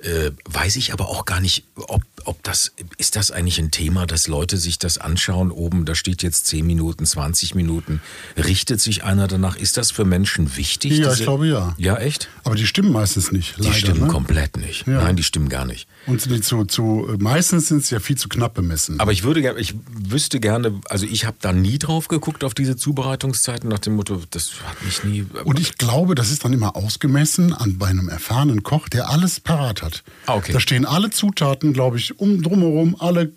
Äh, 0.06 0.32
weiß 0.46 0.76
ich 0.76 0.94
aber 0.94 1.10
auch 1.10 1.26
gar 1.26 1.40
nicht, 1.42 1.64
ob, 1.76 2.04
ob 2.26 2.44
das, 2.44 2.74
ist 2.98 3.16
das 3.16 3.32
eigentlich 3.32 3.58
ein 3.58 3.72
Thema, 3.72 4.06
dass 4.06 4.28
Leute 4.28 4.58
sich 4.58 4.78
das 4.78 5.00
anschauen 5.00 5.50
oben, 5.50 5.86
da 5.86 5.96
steht 5.96 6.22
jetzt 6.22 6.46
10 6.46 6.64
Minuten, 6.64 7.08
20 7.08 7.56
Minuten, 7.56 8.02
richtet 8.38 8.80
sich 8.80 9.04
einer 9.04 9.28
danach? 9.28 9.56
Ist 9.56 9.78
das 9.78 9.90
für 9.90 10.06
Menschen 10.06 10.58
wichtig? 10.58 10.92
Ja, 10.92 11.10
diese- 11.10 11.14
ich 11.16 11.24
glaube 11.24 11.48
ja. 11.48 11.74
Ja, 11.80 11.98
echt? 11.98 12.30
Aber 12.44 12.54
die 12.56 12.68
stimmen 12.68 12.92
meistens 12.92 13.32
nicht. 13.32 13.58
Die 13.58 13.64
leider, 13.64 13.74
stimmen 13.74 14.02
ne? 14.02 14.08
komplett 14.08 14.58
nicht. 14.58 14.86
Ja. 14.86 15.02
Nein, 15.02 15.16
die 15.16 15.24
stimmen 15.24 15.50
gar 15.50 15.66
nicht. 15.66 15.88
Und 16.08 16.26
die 16.26 16.42
zu, 16.42 16.66
zu, 16.66 17.16
meistens 17.20 17.68
sind 17.68 17.80
es 17.80 17.90
ja 17.90 18.00
viel 18.00 18.18
zu 18.18 18.30
knapp 18.30 18.54
bemessen. 18.54 19.00
Aber 19.00 19.12
ich 19.12 19.24
würde 19.24 19.42
gerne, 19.42 19.60
ich 19.60 19.76
wüsste 19.92 20.40
gerne, 20.40 20.80
also 20.90 21.06
ich 21.06 21.26
habe 21.26 21.38
da 21.42 21.52
nie 21.52 21.80
drauf 21.80 22.08
geguckt 22.08 22.44
auf 22.44 22.54
diese 22.54 22.76
Zubereitungszeiten 22.76 23.70
nach 23.70 23.80
dem 23.80 23.96
Motto, 23.96 24.22
das 24.30 24.52
hat 24.64 24.84
mich 24.84 25.04
nie. 25.04 25.26
Und 25.44 25.60
ich 25.60 25.78
glaube, 25.78 26.16
das 26.16 26.32
ist 26.32 26.46
dann 26.46 26.54
immer 26.54 26.76
ausgemessen 26.76 27.54
an 27.54 27.78
bei 27.78 27.88
einem 27.88 28.10
erfahrenen 28.10 28.64
Koch, 28.64 28.90
der 28.90 29.10
alles 29.10 29.40
parat 29.40 29.82
hat. 29.82 30.04
Ah, 30.28 30.36
okay. 30.36 30.54
Da 30.54 30.60
stehen 30.60 30.86
alle 30.86 31.10
Zutaten, 31.10 31.74
glaube 31.74 31.98
ich, 31.98 32.20
um 32.20 32.42
drumherum, 32.42 32.96
alle 33.00 33.32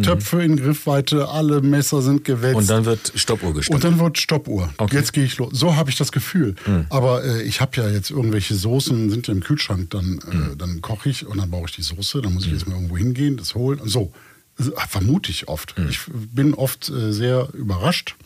Töpfe 0.00 0.42
in 0.42 0.56
Griffweite, 0.56 1.28
alle 1.28 1.60
Messer 1.60 2.00
sind 2.00 2.24
gewetzt. 2.24 2.52
Mhm. 2.54 2.58
und 2.60 2.70
dann 2.70 2.84
wird 2.86 3.12
Stoppuhr 3.14 3.50
Und 3.50 3.54
gestoppt. 3.56 3.84
dann 3.84 3.98
wird 3.98 4.16
Stoppuhr. 4.18 4.72
Okay. 4.78 4.96
Jetzt 4.96 5.12
gehe 5.12 5.24
ich 5.24 5.36
los. 5.36 5.50
So 5.52 5.76
habe 5.76 5.90
ich 5.90 5.96
das 5.96 6.12
Gefühl. 6.12 6.54
Aber 6.88 7.22
äh, 7.24 7.42
ich 7.42 7.60
habe 7.60 7.76
ja 7.76 7.88
jetzt 7.90 8.10
irgendwelche 8.10 8.54
Soßen, 8.54 9.10
sind 9.10 9.26
ja 9.26 9.34
im 9.34 9.42
Kühlschrank, 9.42 9.90
dann, 9.90 10.18
äh, 10.52 10.56
dann 10.56 10.80
koche 10.80 11.10
ich 11.10 11.26
und 11.26 11.36
dann 11.38 11.50
brauche 11.50 11.66
ich 11.66 11.76
die 11.76 11.82
Soße. 11.82 12.22
Dann 12.22 12.32
muss 12.32 12.46
ich 12.46 12.52
jetzt 12.52 12.66
mal 12.66 12.74
irgendwo 12.74 12.96
hingehen, 12.96 13.36
das 13.36 13.54
holen. 13.54 13.80
Und 13.80 13.88
so. 13.88 14.12
Äh, 14.58 14.64
Vermute 14.88 15.30
ich 15.30 15.48
oft. 15.48 15.74
Ich 15.90 16.00
bin 16.08 16.54
oft 16.54 16.88
äh, 16.88 17.12
sehr 17.12 17.48
überrascht. 17.52 18.16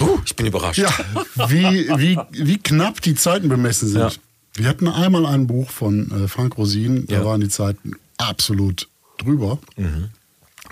Uh, 0.00 0.18
ich 0.26 0.36
bin 0.36 0.46
überrascht. 0.46 0.78
Ja, 0.78 0.90
wie, 1.48 1.88
wie, 1.96 2.18
wie 2.32 2.58
knapp 2.58 3.00
die 3.02 3.14
Zeiten 3.14 3.48
bemessen 3.48 3.88
sind. 3.88 4.00
Ja. 4.00 4.10
Wir 4.54 4.68
hatten 4.68 4.88
einmal 4.88 5.26
ein 5.26 5.46
Buch 5.46 5.70
von 5.70 6.24
äh, 6.24 6.28
Frank 6.28 6.56
Rosin, 6.58 7.06
da 7.06 7.16
Ja. 7.16 7.24
waren 7.24 7.40
die 7.40 7.48
Zeiten 7.48 7.92
absolut 8.18 8.88
drüber. 9.18 9.58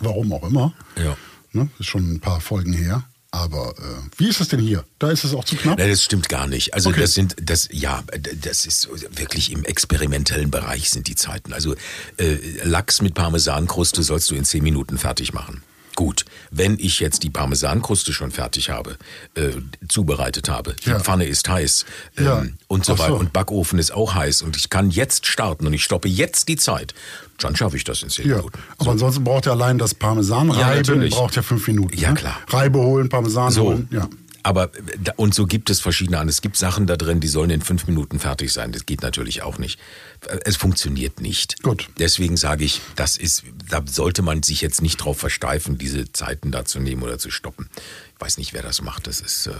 Warum 0.00 0.32
auch 0.32 0.44
immer. 0.48 0.72
Ja. 0.96 1.16
Ne? 1.52 1.68
Ist 1.78 1.86
schon 1.86 2.14
ein 2.14 2.20
paar 2.20 2.40
Folgen 2.40 2.72
her. 2.72 3.04
Aber 3.30 3.74
äh, 3.78 3.82
wie 4.18 4.28
ist 4.28 4.38
das 4.38 4.46
denn 4.48 4.60
hier? 4.60 4.84
Da 5.00 5.10
ist 5.10 5.24
es 5.24 5.34
auch 5.34 5.44
zu 5.44 5.56
knapp? 5.56 5.76
Nein, 5.78 5.90
das 5.90 6.04
stimmt 6.04 6.28
gar 6.28 6.46
nicht. 6.46 6.72
Also 6.72 6.90
Okay. 6.90 7.00
das 7.00 7.14
sind, 7.14 7.34
das 7.42 7.68
ja, 7.72 8.04
das 8.42 8.64
ist 8.64 8.88
wirklich 9.18 9.50
im 9.50 9.64
experimentellen 9.64 10.52
Bereich 10.52 10.90
sind 10.90 11.08
die 11.08 11.16
Zeiten. 11.16 11.52
Also 11.52 11.74
äh, 12.16 12.36
Lachs 12.62 13.02
mit 13.02 13.14
Parmesankruste 13.14 14.04
sollst 14.04 14.30
du 14.30 14.36
in 14.36 14.44
zehn 14.44 14.62
Minuten 14.62 14.98
fertig 14.98 15.32
machen. 15.32 15.62
Gut, 15.96 16.24
wenn 16.56 16.78
ich 16.78 17.00
jetzt 17.00 17.22
die 17.24 17.30
Parmesankruste 17.30 18.12
schon 18.12 18.30
fertig 18.30 18.70
habe, 18.70 18.96
äh, 19.34 19.50
zubereitet 19.88 20.48
habe, 20.48 20.74
die 20.84 20.90
Ja. 20.90 21.00
Pfanne 21.00 21.24
ist 21.26 21.48
heiß 21.48 21.84
ähm, 22.16 22.24
Ja. 22.24 22.44
und 22.68 22.84
so 22.84 22.94
so. 22.96 23.02
weiter 23.02 23.14
und 23.16 23.32
Backofen 23.32 23.78
ist 23.78 23.92
auch 23.92 24.14
heiß 24.14 24.42
und 24.42 24.56
ich 24.56 24.70
kann 24.70 24.90
jetzt 24.90 25.26
starten 25.26 25.66
und 25.66 25.72
ich 25.72 25.82
stoppe 25.84 26.08
jetzt 26.08 26.48
die 26.48 26.56
Zeit, 26.56 26.94
dann 27.38 27.56
schaffe 27.56 27.76
ich 27.76 27.84
das 27.84 28.02
in 28.02 28.08
zehn 28.10 28.28
Ja, 28.28 28.36
Minuten. 28.36 28.58
aber 28.78 28.90
ansonsten 28.92 29.24
braucht 29.24 29.46
er 29.46 29.52
allein 29.52 29.78
das 29.78 29.94
Parmesan 29.94 30.50
reiben, 30.50 31.08
braucht 31.10 31.34
ja 31.36 31.42
fünf 31.42 31.66
Minuten. 31.66 31.96
Ja, 31.98 32.10
ne? 32.10 32.14
klar. 32.14 32.36
Reibe 32.48 32.78
holen, 32.78 33.08
Parmesan 33.08 33.50
So. 33.50 33.64
holen. 33.64 33.88
Ja. 33.90 34.08
Aber 34.44 34.72
äh, 34.76 35.10
und 35.16 35.34
so 35.34 35.46
gibt 35.46 35.70
es 35.70 35.80
verschiedene 35.80 36.18
an. 36.18 36.28
Es 36.28 36.40
gibt 36.40 36.56
Sachen 36.56 36.86
da 36.86 36.96
drin, 36.96 37.18
die 37.18 37.26
sollen 37.28 37.50
in 37.50 37.62
fünf 37.62 37.86
Minuten 37.88 38.20
fertig 38.20 38.52
sein. 38.52 38.70
Das 38.70 38.86
geht 38.86 39.02
natürlich 39.02 39.42
auch 39.42 39.58
nicht. 39.58 39.80
Äh, 40.28 40.38
Es 40.44 40.56
funktioniert 40.56 41.20
nicht. 41.20 41.62
Gut. 41.62 41.88
Deswegen 41.98 42.36
sage 42.36 42.64
ich, 42.64 42.80
das 42.94 43.16
ist, 43.16 43.42
da 43.68 43.82
sollte 43.84 44.22
man 44.22 44.42
sich 44.44 44.60
jetzt 44.60 44.82
nicht 44.82 44.98
drauf 44.98 45.18
versteifen, 45.18 45.78
diese 45.78 46.12
Zeiten 46.12 46.52
da 46.52 46.64
zu 46.64 46.78
nehmen 46.78 47.02
oder 47.02 47.18
zu 47.18 47.30
stoppen. 47.30 47.68
Ich 48.14 48.20
weiß 48.20 48.38
nicht, 48.38 48.52
wer 48.52 48.62
das 48.62 48.80
macht. 48.82 49.06
Das 49.08 49.20
ist, 49.20 49.48
äh, 49.48 49.52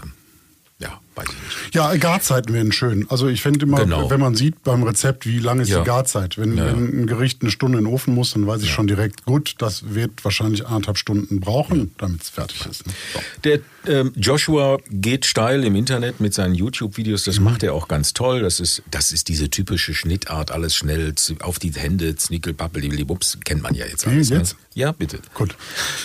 ja, 0.79 1.01
weiß 1.15 1.25
ich 1.29 1.33
nicht. 1.65 1.75
Ja, 1.75 1.95
Garzeiten 1.95 2.53
wären 2.53 2.71
schön. 2.71 3.05
Also 3.09 3.27
ich 3.27 3.41
finde 3.41 3.65
immer, 3.65 3.77
Genau. 3.79 4.09
wenn 4.09 4.19
man 4.19 4.35
sieht 4.35 4.63
beim 4.63 4.83
Rezept, 4.83 5.25
wie 5.25 5.39
lange 5.39 5.63
ist 5.63 5.69
Ja. 5.69 5.79
die 5.79 5.85
Garzeit. 5.85 6.37
Wenn, 6.37 6.57
Ja, 6.57 6.65
ja. 6.67 6.73
wenn 6.75 7.01
ein 7.03 7.07
Gericht 7.07 7.41
eine 7.41 7.51
Stunde 7.51 7.77
in 7.79 7.85
den 7.85 7.93
Ofen 7.93 8.13
muss, 8.13 8.31
dann 8.33 8.45
weiß 8.47 8.61
ich 8.63 8.69
schon 8.71 8.87
direkt, 8.87 9.25
gut, 9.25 9.55
das 9.59 9.93
wird 9.95 10.23
wahrscheinlich 10.23 10.65
anderthalb 10.67 10.97
Stunden 10.97 11.39
brauchen, 11.39 11.91
damit 11.97 12.21
es 12.23 12.29
fertig 12.29 12.65
ist. 12.65 12.85
Ne? 12.87 12.93
So. 13.13 13.19
Der 13.43 13.59
ähm, 13.87 14.11
Joshua 14.15 14.77
geht 14.89 15.25
steil 15.25 15.63
im 15.63 15.75
Internet 15.75 16.19
mit 16.19 16.33
seinen 16.33 16.55
YouTube-Videos. 16.55 17.23
Das 17.23 17.39
macht 17.39 17.61
er 17.63 17.73
auch 17.73 17.87
ganz 17.87 18.13
toll. 18.13 18.41
Das 18.41 18.59
ist, 18.59 18.81
das 18.89 19.11
ist 19.11 19.27
diese 19.27 19.49
typische 19.49 19.93
Schnittart, 19.93 20.51
alles 20.51 20.75
schnell 20.75 21.13
auf 21.41 21.59
die 21.59 21.71
Hände, 21.71 22.15
znickel, 22.15 22.53
pappel, 22.53 22.81
bups, 23.05 23.37
kennt 23.43 23.61
man 23.61 23.75
ja 23.75 23.85
jetzt 23.85 24.07
alles. 24.07 24.29
jetzt? 24.29 24.53
Ne? 24.53 24.59
Ja, 24.73 24.91
bitte. 24.91 25.19
Gut. 25.35 25.55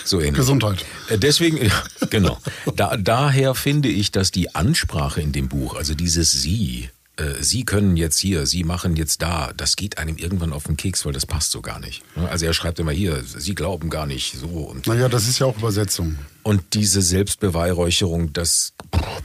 So 0.05 0.19
ähnlich. 0.19 0.35
Gesundheit. 0.35 0.85
Äh, 1.09 1.17
Deswegen, 1.17 1.57
ja, 1.65 1.83
genau. 2.09 2.37
Da, 2.75 2.95
daher 2.97 3.55
finde 3.55 3.89
ich, 3.89 4.11
dass 4.11 4.31
die 4.31 4.53
Ansprache 4.55 5.00
in 5.17 5.31
dem 5.31 5.47
Buch, 5.49 5.75
also 5.75 5.93
dieses 5.95 6.31
Sie, 6.31 6.89
äh, 7.17 7.41
Sie 7.41 7.63
können 7.65 7.97
jetzt 7.97 8.17
hier, 8.19 8.45
Sie 8.45 8.63
machen 8.63 8.95
jetzt 8.95 9.21
da, 9.21 9.51
das 9.55 9.75
geht 9.75 9.97
einem 9.97 10.17
irgendwann 10.17 10.53
auf 10.53 10.63
den 10.63 10.77
Keks, 10.77 11.05
weil 11.05 11.13
das 11.13 11.25
passt 11.25 11.51
so 11.51 11.61
gar 11.61 11.79
nicht. 11.79 12.01
Also 12.15 12.45
er 12.45 12.53
schreibt 12.53 12.79
immer 12.79 12.91
hier, 12.91 13.23
Sie 13.23 13.53
glauben 13.55 13.89
gar 13.89 14.05
nicht 14.05 14.35
so 14.39 14.47
und 14.47 14.87
Naja, 14.87 15.09
das 15.09 15.27
ist 15.27 15.39
ja 15.39 15.45
auch 15.47 15.57
Übersetzung. 15.57 16.17
und 16.43 16.61
diese 16.73 17.01
Selbstbeweihräucherung, 17.01 18.33
das 18.33 18.73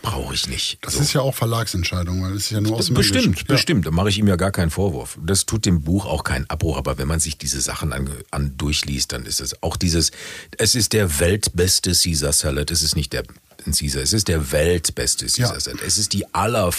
brauche 0.02 0.34
ich 0.34 0.48
nicht. 0.48 0.78
Das 0.82 0.94
So. 0.94 1.00
ist 1.00 1.12
ja 1.12 1.20
auch 1.20 1.34
Verlagsentscheidung, 1.34 2.22
weil 2.22 2.32
es 2.32 2.44
ist 2.44 2.50
ja 2.50 2.60
nur 2.60 2.76
aus 2.76 2.86
dem 2.86 2.94
Bestimmt, 2.94 3.24
Englischen. 3.24 3.46
bestimmt. 3.46 3.86
Da 3.86 3.90
mache 3.90 4.08
ich 4.08 4.18
ihm 4.18 4.26
ja 4.26 4.36
gar 4.36 4.50
keinen 4.52 4.70
Vorwurf. 4.70 5.18
Das 5.24 5.46
tut 5.46 5.64
dem 5.66 5.82
Buch 5.82 6.06
auch 6.06 6.24
keinen 6.24 6.48
Abbruch. 6.50 6.76
Aber 6.76 6.98
wenn 6.98 7.08
man 7.08 7.20
sich 7.20 7.38
diese 7.38 7.60
Sachen 7.60 7.92
an, 7.92 8.08
an 8.30 8.56
durchliest, 8.56 9.12
dann 9.12 9.26
ist 9.26 9.40
es 9.40 9.62
auch 9.62 9.76
dieses, 9.76 10.10
es 10.58 10.74
ist 10.74 10.92
der 10.92 11.18
weltbeste 11.20 11.92
Caesar 11.92 12.32
Salad. 12.32 12.70
Es 12.70 12.82
ist 12.82 12.96
nicht 12.96 13.12
der 13.12 13.24
ein 13.66 13.72
Caesar, 13.72 14.02
es 14.02 14.12
ist 14.12 14.28
der 14.28 14.52
weltbeste 14.52 15.26
Caesar 15.26 15.58
Ja. 15.58 15.72
Es 15.86 15.98
ist 15.98 16.12
die 16.12 16.24
aller, 16.34 16.70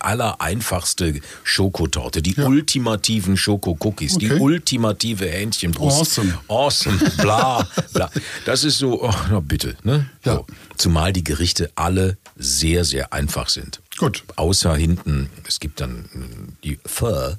aller 0.00 0.40
einfachste 0.40 1.20
Schokotorte, 1.44 2.22
die 2.22 2.34
Ja. 2.34 2.46
ultimativen 2.46 3.36
Schokocookies, 3.36 4.18
die 4.18 4.30
Okay. 4.30 4.40
ultimative 4.40 5.26
Hähnchenbrust. 5.26 6.00
Awesome. 6.18 6.38
Awesome, 6.48 6.98
bla, 7.18 7.68
bla. 7.92 8.10
Das 8.44 8.64
ist 8.64 8.78
so, 8.78 9.02
oh, 9.02 9.14
na 9.30 9.40
bitte, 9.40 9.76
ne? 9.82 10.08
Ja. 10.24 10.36
So. 10.36 10.46
Zumal 10.76 11.12
die 11.12 11.24
Gerichte 11.24 11.70
alle 11.74 12.16
sehr, 12.36 12.84
sehr 12.84 13.12
einfach 13.12 13.48
sind. 13.48 13.80
Gut. 13.98 14.24
Außer 14.36 14.74
hinten, 14.74 15.28
es 15.46 15.60
gibt 15.60 15.80
dann 15.80 16.08
mm, 16.12 16.56
die 16.64 16.78
Pho. 16.86 17.34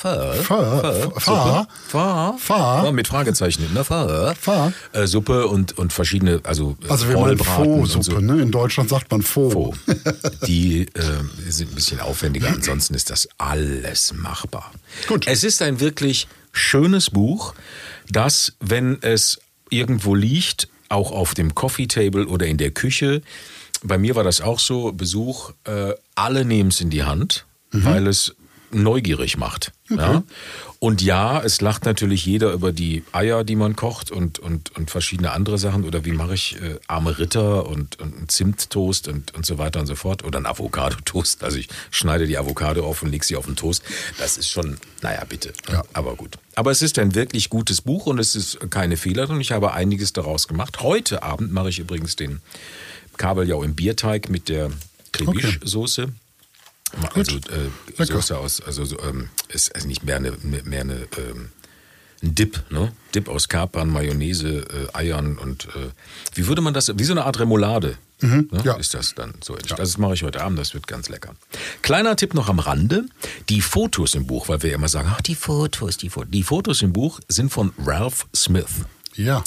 Pho. 0.00 1.66
Pho. 2.38 2.54
Ja, 2.56 2.90
mit 2.90 3.06
Fragezeichen. 3.06 3.70
Ne? 3.74 3.84
Pho. 3.84 4.72
Äh, 4.92 5.06
Suppe 5.06 5.46
und, 5.46 5.76
und 5.76 5.92
verschiedene, 5.92 6.40
also, 6.44 6.78
äh, 6.82 6.88
Also 6.88 7.04
Vollbraten 7.06 7.72
und 7.72 7.86
Faux-Suppe, 7.86 8.20
so. 8.20 8.20
ne? 8.20 8.40
in 8.40 8.50
Deutschland 8.50 8.88
sagt 8.88 9.10
man 9.10 9.20
Faux. 9.20 9.52
Pho. 9.52 9.74
Die 10.46 10.86
äh, 10.86 10.86
sind 11.50 11.72
ein 11.72 11.74
bisschen 11.74 12.00
aufwendiger, 12.00 12.48
ansonsten 12.48 12.94
ist 12.94 13.10
das 13.10 13.28
alles 13.36 14.14
machbar. 14.14 14.72
Gut. 15.06 15.26
Es 15.26 15.44
ist 15.44 15.60
ein 15.60 15.80
wirklich 15.80 16.28
schönes 16.52 17.10
Buch, 17.10 17.54
das, 18.08 18.54
wenn 18.58 19.02
es 19.02 19.38
irgendwo 19.68 20.14
liegt, 20.14 20.68
auch 20.88 21.12
auf 21.12 21.34
dem 21.34 21.54
Coffee 21.54 21.86
Table 21.86 22.26
oder 22.26 22.46
in 22.46 22.56
der 22.56 22.70
Küche, 22.70 23.20
bei 23.82 23.98
mir 23.98 24.14
war 24.14 24.24
das 24.24 24.40
auch 24.40 24.60
so, 24.60 24.92
Besuch, 24.92 25.52
äh, 25.64 25.92
alle 26.14 26.46
nehmen 26.46 26.70
es 26.70 26.80
in 26.80 26.88
die 26.88 27.02
Hand, 27.04 27.44
weil 27.72 28.06
es 28.08 28.34
neugierig 28.72 29.36
macht. 29.36 29.72
Ja? 29.88 30.22
Und 30.78 31.02
ja, 31.02 31.42
es 31.42 31.60
lacht 31.60 31.84
natürlich 31.84 32.24
jeder 32.24 32.52
über 32.52 32.72
die 32.72 33.04
Eier, 33.12 33.44
die 33.44 33.56
man 33.56 33.76
kocht 33.76 34.10
und, 34.10 34.38
und, 34.38 34.74
und 34.76 34.90
verschiedene 34.90 35.32
andere 35.32 35.58
Sachen. 35.58 35.84
Oder 35.84 36.04
wie 36.04 36.12
mache 36.12 36.34
ich 36.34 36.56
äh, 36.62 36.78
arme 36.86 37.18
Ritter 37.18 37.66
und, 37.66 38.00
und 38.00 38.16
einen 38.16 38.28
Zimttoast 38.28 39.08
und, 39.08 39.34
und 39.34 39.44
so 39.44 39.58
weiter 39.58 39.80
und 39.80 39.86
so 39.86 39.94
fort. 39.94 40.24
Oder 40.24 40.38
einen 40.38 40.46
Avocado-Toast. 40.46 41.44
Also 41.44 41.58
ich 41.58 41.68
schneide 41.90 42.26
die 42.26 42.38
Avocado 42.38 42.86
auf 42.86 43.02
und 43.02 43.10
lege 43.10 43.24
sie 43.24 43.36
auf 43.36 43.46
den 43.46 43.56
Toast. 43.56 43.82
Das 44.18 44.38
ist 44.38 44.48
schon, 44.48 44.78
naja, 45.02 45.22
bitte. 45.28 45.52
Ja. 45.70 45.82
Aber 45.92 46.14
gut. 46.14 46.38
Aber 46.54 46.70
es 46.70 46.82
ist 46.82 46.98
ein 46.98 47.14
wirklich 47.14 47.50
gutes 47.50 47.82
Buch 47.82 48.06
und 48.06 48.18
es 48.18 48.34
ist 48.34 48.70
keine 48.70 48.96
Fehler 48.96 49.26
drin. 49.26 49.40
Ich 49.40 49.52
habe 49.52 49.72
einiges 49.72 50.12
daraus 50.12 50.48
gemacht. 50.48 50.80
Heute 50.80 51.22
Abend 51.22 51.52
mache 51.52 51.68
ich 51.68 51.78
übrigens 51.78 52.16
den 52.16 52.40
Kabeljau 53.16 53.62
im 53.62 53.74
Bierteig 53.74 54.30
mit 54.30 54.48
der 54.48 54.70
Crebiche-Soße. 55.12 56.08
Also 57.14 57.36
äh. 57.36 58.04
Soße 58.04 58.36
aus, 58.38 58.60
also 58.60 58.84
so, 58.84 58.98
ähm, 59.00 59.28
ist 59.48 59.74
also 59.74 59.86
nicht 59.86 60.04
mehr 60.04 60.16
eine, 60.16 60.32
mehr 60.42 60.80
eine 60.80 61.08
ähm, 61.16 61.50
ein 62.22 62.34
Dip, 62.34 62.62
ne? 62.70 62.92
Dip 63.14 63.28
aus 63.28 63.48
Kapern, 63.48 63.88
Mayonnaise, 63.88 64.66
äh, 64.92 64.96
Eiern 64.96 65.38
und 65.38 65.66
äh, 65.68 65.90
wie 66.34 66.46
würde 66.46 66.60
man 66.60 66.74
das, 66.74 66.92
wie 66.96 67.04
so 67.04 67.12
eine 67.12 67.24
Art 67.24 67.40
Remoulade. 67.40 67.96
ne? 68.50 68.62
ja. 68.64 68.74
Ist 68.74 68.92
das 68.92 69.14
dann 69.14 69.34
so? 69.42 69.56
Das 69.56 69.96
mache 69.96 70.14
ich 70.14 70.22
heute 70.22 70.42
Abend, 70.42 70.58
das 70.58 70.74
wird 70.74 70.86
ganz 70.86 71.08
lecker. 71.08 71.34
Kleiner 71.80 72.16
Tipp 72.16 72.34
noch 72.34 72.48
am 72.48 72.58
Rande: 72.58 73.06
Die 73.48 73.62
Fotos 73.62 74.14
im 74.14 74.26
Buch, 74.26 74.48
weil 74.48 74.62
wir 74.62 74.74
immer 74.74 74.88
sagen, 74.88 75.10
ach 75.10 75.22
die 75.22 75.34
Fotos, 75.34 75.96
die 75.96 76.10
Fotos. 76.10 76.30
Die 76.30 76.42
Fotos 76.42 76.82
im 76.82 76.92
Buch 76.92 77.20
sind 77.28 77.50
von 77.50 77.72
Ralph 77.84 78.26
Smith. 78.36 78.84
Ja. 79.14 79.42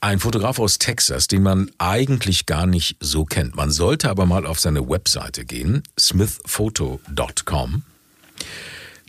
Ein 0.00 0.20
Fotograf 0.20 0.60
aus 0.60 0.78
Texas, 0.78 1.26
den 1.26 1.42
man 1.42 1.70
eigentlich 1.78 2.46
gar 2.46 2.66
nicht 2.66 2.96
so 3.00 3.24
kennt. 3.24 3.56
Man 3.56 3.72
sollte 3.72 4.08
aber 4.10 4.26
mal 4.26 4.46
auf 4.46 4.60
seine 4.60 4.88
Webseite 4.88 5.44
gehen, 5.44 5.82
smithphoto.com. 5.98 7.82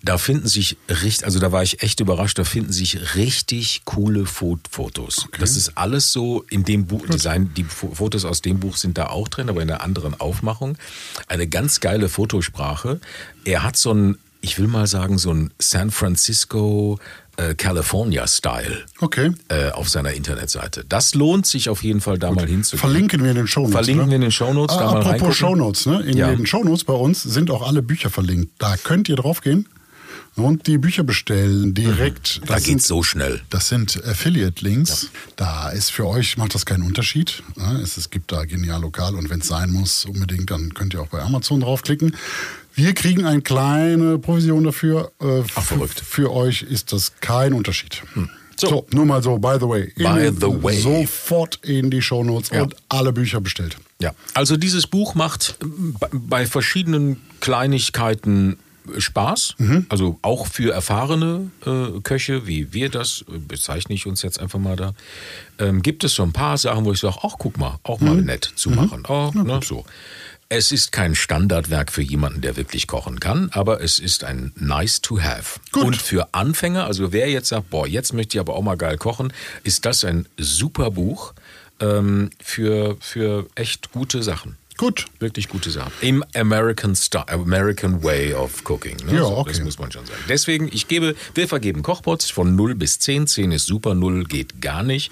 Da 0.01 0.17
finden 0.17 0.47
sich 0.47 0.77
richtig, 0.87 1.25
also 1.25 1.39
da 1.39 1.51
war 1.51 1.61
ich 1.61 1.83
echt 1.83 1.99
überrascht, 1.99 2.39
da 2.39 2.45
finden 2.45 2.71
sich 2.71 3.15
richtig 3.15 3.81
coole 3.83 4.25
Fo- 4.25 4.57
Fotos. 4.71 5.27
Das 5.39 5.57
ist 5.57 5.77
alles 5.77 6.11
so 6.13 6.43
in 6.49 6.63
dem 6.63 6.87
Buch, 6.87 7.05
Design, 7.05 7.51
die 7.55 7.65
Fo- 7.65 7.93
Fotos 7.93 8.23
aus 8.23 8.41
dem 8.41 8.59
Buch 8.61 8.77
sind 8.77 8.97
da 8.97 9.07
auch 9.07 9.27
drin, 9.27 9.49
aber 9.49 9.61
in 9.61 9.69
einer 9.69 9.81
anderen 9.81 10.17
Aufmachung. 10.19 10.77
Eine 11.27 11.47
ganz 11.47 11.81
geile 11.81 12.07
Fotosprache. 12.07 13.01
Er 13.43 13.61
hat 13.63 13.75
so 13.75 13.93
ein 13.93 14.17
ich 14.41 14.57
will 14.57 14.67
mal 14.67 14.87
sagen, 14.87 15.17
so 15.17 15.33
ein 15.33 15.51
San 15.59 15.91
Francisco 15.91 16.97
äh, 17.37 17.55
California-Style 17.55 18.85
Okay. 19.01 19.31
äh, 19.49 19.69
auf 19.71 19.89
seiner 19.89 20.13
Internetseite. 20.13 20.85
Das 20.87 21.13
lohnt 21.15 21.45
sich 21.45 21.69
auf 21.69 21.83
jeden 21.83 22.01
Fall, 22.01 22.17
da 22.19 22.31
mal 22.31 22.47
hinzugehen. 22.47 22.79
Verlinken 22.79 23.23
wir 23.23 23.31
in 23.31 23.37
den 23.37 23.47
Shownotes. 23.47 23.73
Verlinken 23.73 24.05
ne? 24.05 24.11
wir 24.11 24.15
in 24.15 24.21
den 24.21 24.31
Shownotes, 24.31 24.75
Ah, 24.75 24.79
da 24.79 24.85
mal 24.85 24.89
apropos 24.97 25.11
reingucken. 25.11 25.33
Shownotes, 25.35 25.85
ne? 25.85 26.01
In 26.01 26.17
Ja. 26.17 26.29
den 26.33 26.45
Shownotes 26.45 26.83
bei 26.83 26.93
uns 26.93 27.23
sind 27.23 27.51
auch 27.51 27.65
alle 27.67 27.81
Bücher 27.81 28.09
verlinkt. 28.09 28.53
Da 28.59 28.75
könnt 28.77 29.07
ihr 29.09 29.15
draufgehen 29.15 29.67
und 30.35 30.67
die 30.67 30.77
Bücher 30.77 31.03
bestellen 31.03 31.73
direkt. 31.73 32.39
Mhm. 32.41 32.45
Da 32.47 32.53
Das 32.55 32.63
geht's 32.63 32.83
sind- 32.87 32.95
so 32.97 33.03
schnell. 33.03 33.41
Das 33.49 33.67
sind 33.69 34.01
Affiliate-Links. 34.05 35.09
Da 35.35 35.69
ist 35.69 35.91
für 35.91 36.07
euch, 36.07 36.37
macht 36.37 36.55
das 36.55 36.65
keinen 36.65 36.83
Unterschied. 36.83 37.43
ne? 37.55 37.79
Es 37.83 38.09
gibt 38.09 38.31
da 38.31 38.45
genial 38.45 38.81
lokal 38.81 39.15
und 39.15 39.29
wenn 39.29 39.39
es 39.41 39.47
sein 39.47 39.69
muss, 39.71 40.05
unbedingt, 40.05 40.51
dann 40.51 40.73
könnt 40.73 40.93
ihr 40.93 41.01
auch 41.01 41.07
bei 41.07 41.21
Amazon 41.21 41.59
draufklicken. 41.61 42.15
Wir 42.79 42.93
kriegen 42.93 43.25
eine 43.25 43.41
kleine 43.41 44.19
Provision 44.19 44.63
dafür. 44.63 45.11
Äh, 45.21 45.43
Ach, 45.55 45.63
verrückt. 45.63 45.99
Hm. 45.99 46.05
Für 46.05 46.31
euch 46.31 46.61
ist 46.61 46.93
das 46.93 47.11
kein 47.19 47.51
Unterschied. 47.53 48.01
So. 48.57 48.85
nur 48.91 49.05
mal 49.05 49.21
so, 49.21 49.37
by 49.37 49.57
the 49.59 49.67
way. 49.67 49.91
By 49.97 50.31
the 50.33 50.63
way. 50.63 50.79
Sofort 50.79 51.59
in 51.63 51.89
die 51.91 52.01
Shownotes 52.01 52.51
Ja. 52.51 52.63
und 52.63 52.75
alle 52.87 53.11
Bücher 53.11 53.41
bestellt. 53.41 53.75
Ja, 54.01 54.13
also 54.33 54.55
dieses 54.55 54.87
Buch 54.87 55.13
macht 55.13 55.57
äh, 55.61 55.65
bei- 56.13 56.45
verschiedenen 56.45 57.17
Kleinigkeiten 57.41 58.57
Spaß, 58.97 59.55
also 59.89 60.17
auch 60.23 60.47
für 60.47 60.73
erfahrene 60.73 61.51
äh, 61.65 61.99
Köche, 62.01 62.47
wie 62.47 62.73
wir 62.73 62.89
das, 62.89 63.23
äh, 63.31 63.37
bezeichne 63.37 63.93
ich 63.93 64.07
uns 64.07 64.23
jetzt 64.23 64.39
einfach 64.39 64.57
mal 64.57 64.75
da, 64.75 64.93
ähm, 65.59 65.83
gibt 65.83 66.03
es 66.03 66.15
so 66.15 66.23
ein 66.23 66.31
paar 66.33 66.57
Sachen, 66.57 66.85
wo 66.85 66.91
ich 66.93 66.99
sage, 66.99 67.17
ach 67.21 67.35
guck 67.37 67.59
mal, 67.59 67.77
auch 67.83 67.99
mal 67.99 68.15
nett 68.15 68.51
zu 68.55 68.71
machen. 68.71 69.03
Oh, 69.07 69.29
ne, 69.35 69.59
so. 69.63 69.85
Es 70.51 70.71
ist 70.71 70.91
kein 70.91 71.13
Standardwerk 71.13 71.91
für 71.91 72.01
jemanden, 72.01 72.41
der 72.41 72.57
wirklich 72.57 72.87
kochen 72.87 73.19
kann, 73.19 73.51
aber 73.53 73.83
es 73.83 73.99
ist 73.99 74.23
ein 74.23 74.51
nice 74.55 74.99
to 74.99 75.21
have. 75.21 75.59
Gut. 75.71 75.83
Und 75.83 75.95
für 75.97 76.33
Anfänger, 76.33 76.85
also 76.85 77.13
wer 77.13 77.29
jetzt 77.29 77.49
sagt, 77.49 77.69
boah, 77.69 77.85
jetzt 77.85 78.13
möchte 78.13 78.35
ich 78.35 78.39
aber 78.39 78.55
auch 78.55 78.63
mal 78.63 78.75
geil 78.75 78.97
kochen, 78.97 79.31
ist 79.63 79.85
das 79.85 80.03
ein 80.03 80.25
super 80.37 80.89
Buch 80.89 81.35
ähm, 81.79 82.31
für, 82.41 82.97
für 82.99 83.45
echt 83.53 83.91
gute 83.91 84.23
Sachen. 84.23 84.57
Gut. 84.75 85.05
Wirklich 85.19 85.49
gute 85.49 85.69
Sachen. 85.69 85.91
Im 86.01 86.23
American 86.33 86.95
Style, 86.95 87.27
American 87.27 88.01
Way 88.01 88.33
of 88.33 88.63
Cooking. 88.67 88.97
Ne? 89.05 89.17
Ja, 89.17 89.25
okay. 89.25 89.51
Das 89.51 89.61
muss 89.61 89.77
man 89.77 89.91
schon 89.91 90.07
sagen. 90.07 90.19
Deswegen, 90.29 90.67
ich 90.71 90.87
gebe, 90.87 91.15
wir 91.35 91.47
vergeben 91.47 91.83
Kochpots 91.83 92.31
von 92.31 92.55
0 92.55 92.73
bis 92.73 92.97
10. 92.97 93.27
10 93.27 93.51
ist 93.51 93.67
super, 93.67 93.93
0 93.93 94.23
geht 94.23 94.63
gar 94.63 94.81
nicht. 94.81 95.11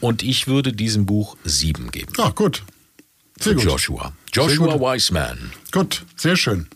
Und 0.00 0.22
ich 0.22 0.46
würde 0.46 0.72
diesem 0.72 1.04
Buch 1.04 1.36
7 1.44 1.90
geben. 1.90 2.14
Ah, 2.16 2.30
gut. 2.30 2.62
Sehr 3.40 3.54
gut. 3.54 3.64
Joshua. 3.64 4.12
Joshua 4.32 4.72
gut. 4.76 4.80
Wiseman. 4.80 5.52
Gut, 5.72 6.04
sehr 6.16 6.36
schön. 6.36 6.68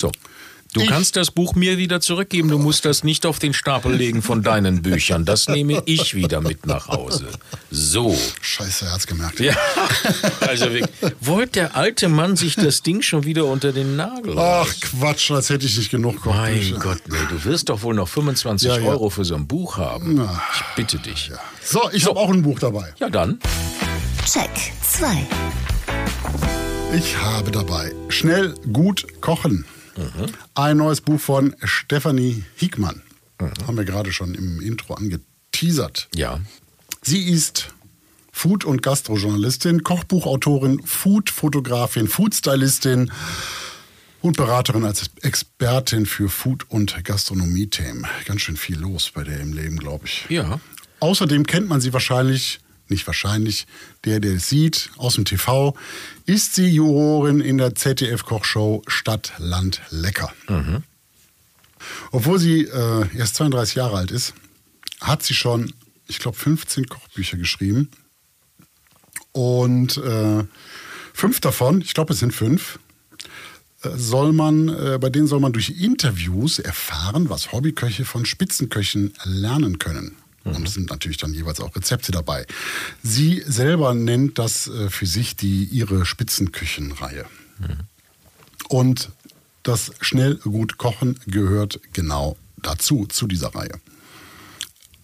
So. 0.00 0.10
Du 0.74 0.80
Ich- 0.80 0.88
kannst 0.88 1.16
das 1.16 1.30
Buch 1.30 1.54
mir 1.54 1.76
wieder 1.76 2.00
zurückgeben. 2.00 2.48
Du 2.48 2.56
musst 2.58 2.86
das 2.86 3.04
nicht 3.04 3.26
auf 3.26 3.38
den 3.38 3.52
Stapel 3.52 3.94
legen 3.94 4.22
von 4.22 4.42
deinen 4.42 4.80
Büchern. 4.80 5.26
Das 5.26 5.46
nehme 5.46 5.82
ich 5.84 6.14
wieder 6.14 6.40
mit 6.40 6.64
nach 6.66 6.88
Hause. 6.88 7.26
So. 7.70 8.18
Scheiße, 8.40 8.86
er 8.86 8.92
hat's 8.92 9.06
gemerkt. 9.06 9.38
Ja, 9.38 9.54
also. 10.40 10.66
Wollte 11.20 11.52
der 11.52 11.76
alte 11.76 12.08
Mann 12.08 12.36
sich 12.36 12.54
das 12.56 12.80
Ding 12.82 13.02
schon 13.02 13.24
wieder 13.24 13.44
unter 13.44 13.72
den 13.72 13.96
Nagel 13.96 14.34
Ach 14.38 14.66
reißen? 14.66 14.80
Quatsch, 14.80 15.30
als 15.30 15.50
hätte 15.50 15.66
ich 15.66 15.76
nicht 15.76 15.90
genug 15.90 16.24
Mein 16.24 16.54
Kochbücher. 16.54 16.78
Gott, 16.78 17.02
nee, 17.08 17.16
du 17.28 17.44
wirst 17.44 17.68
doch 17.68 17.82
wohl 17.82 17.94
noch 17.94 18.08
25 18.08 18.66
Ja, 18.68 18.78
ja. 18.78 18.88
Euro 18.88 19.10
für 19.10 19.26
so 19.26 19.34
ein 19.34 19.46
Buch 19.46 19.76
haben. 19.76 20.22
Ich 20.54 20.62
bitte 20.74 20.96
dich. 20.98 21.28
Ja, 21.28 21.38
So, 21.62 21.90
ich 21.92 22.06
habe 22.06 22.18
auch 22.18 22.30
ein 22.30 22.40
Buch 22.40 22.58
dabei. 22.58 22.94
dann. 23.10 23.38
Check 24.24 24.50
2. 24.82 25.26
Ich 26.96 27.16
habe 27.16 27.50
dabei 27.50 27.92
Schnell 28.08 28.54
gut 28.72 29.06
kochen. 29.20 29.64
Ein 30.54 30.78
neues 30.78 31.00
Buch 31.00 31.20
von 31.20 31.54
Stefanie 31.62 32.44
Hickmann. 32.56 33.02
Haben 33.66 33.76
wir 33.76 33.84
gerade 33.84 34.12
schon 34.12 34.34
im 34.34 34.60
Intro 34.60 34.94
angeteasert. 34.94 36.08
Ja. 36.14 36.40
Sie 37.02 37.28
ist 37.30 37.74
Food- 38.30 38.64
und 38.64 38.82
Gastrojournalistin, 38.82 39.82
Kochbuchautorin, 39.82 40.80
Food-Fotografin, 40.84 42.06
Food-Stylistin 42.08 43.10
und 44.20 44.36
Beraterin 44.36 44.84
als 44.84 45.10
Expertin 45.22 46.06
für 46.06 46.28
Food- 46.28 46.70
und 46.70 47.04
Gastronomie-Themen. 47.04 48.06
Ganz 48.24 48.42
schön 48.42 48.56
viel 48.56 48.78
los 48.78 49.10
bei 49.12 49.24
der 49.24 49.40
im 49.40 49.52
Leben, 49.52 49.78
glaube 49.78 50.06
ich. 50.06 50.26
Ja. 50.28 50.60
Außerdem 51.00 51.44
kennt 51.44 51.68
man 51.68 51.80
sie 51.80 51.92
wahrscheinlich, 51.92 52.60
nicht 52.92 53.06
wahrscheinlich, 53.06 53.66
der, 54.04 54.20
der 54.20 54.34
es 54.34 54.48
sieht, 54.48 54.90
aus 54.96 55.14
dem 55.14 55.24
TV, 55.24 55.74
ist 56.26 56.54
sie 56.54 56.68
Jurorin 56.68 57.40
in 57.40 57.58
der 57.58 57.74
ZDF-Kochshow 57.74 58.82
Stadt, 58.86 59.32
Land, 59.38 59.80
Lecker. 59.90 60.32
Obwohl 62.12 62.38
sie 62.38 62.62
äh, 62.62 63.16
erst 63.16 63.36
32 63.36 63.74
Jahre 63.74 63.96
alt 63.96 64.10
ist, 64.10 64.34
hat 65.00 65.22
sie 65.22 65.34
schon, 65.34 65.72
ich 66.06 66.18
glaube, 66.18 66.36
15 66.36 66.86
Kochbücher 66.86 67.36
geschrieben. 67.36 67.88
Und 69.32 69.96
äh, 69.96 70.44
fünf 71.12 71.40
davon, 71.40 71.80
ich 71.80 71.94
glaube, 71.94 72.12
es 72.12 72.20
sind 72.20 72.32
fünf, 72.32 72.78
äh, 73.82 73.90
soll 73.96 74.32
man, 74.32 74.68
äh, 74.68 74.98
bei 75.00 75.10
denen 75.10 75.26
soll 75.26 75.40
man 75.40 75.52
durch 75.52 75.70
Interviews 75.70 76.58
erfahren, 76.58 77.30
was 77.30 77.52
Hobbyköche 77.52 78.04
von 78.04 78.26
Spitzenköchen 78.26 79.14
lernen 79.24 79.78
können. 79.78 80.16
Und 80.44 80.66
es 80.66 80.74
sind 80.74 80.90
natürlich 80.90 81.18
dann 81.18 81.32
jeweils 81.32 81.60
auch 81.60 81.74
Rezepte 81.76 82.12
dabei. 82.12 82.46
Sie 83.02 83.42
selber 83.46 83.94
nennt 83.94 84.38
das 84.38 84.66
äh, 84.66 84.90
für 84.90 85.06
sich 85.06 85.36
die 85.36 85.64
ihre 85.64 86.04
Spitzenküchenreihe. 86.04 87.26
Und 88.68 89.10
das 89.62 89.92
schnell 90.00 90.36
gut 90.36 90.78
kochen 90.78 91.18
gehört 91.26 91.80
genau 91.92 92.36
dazu, 92.56 93.06
zu 93.06 93.26
dieser 93.26 93.54
Reihe. 93.54 93.80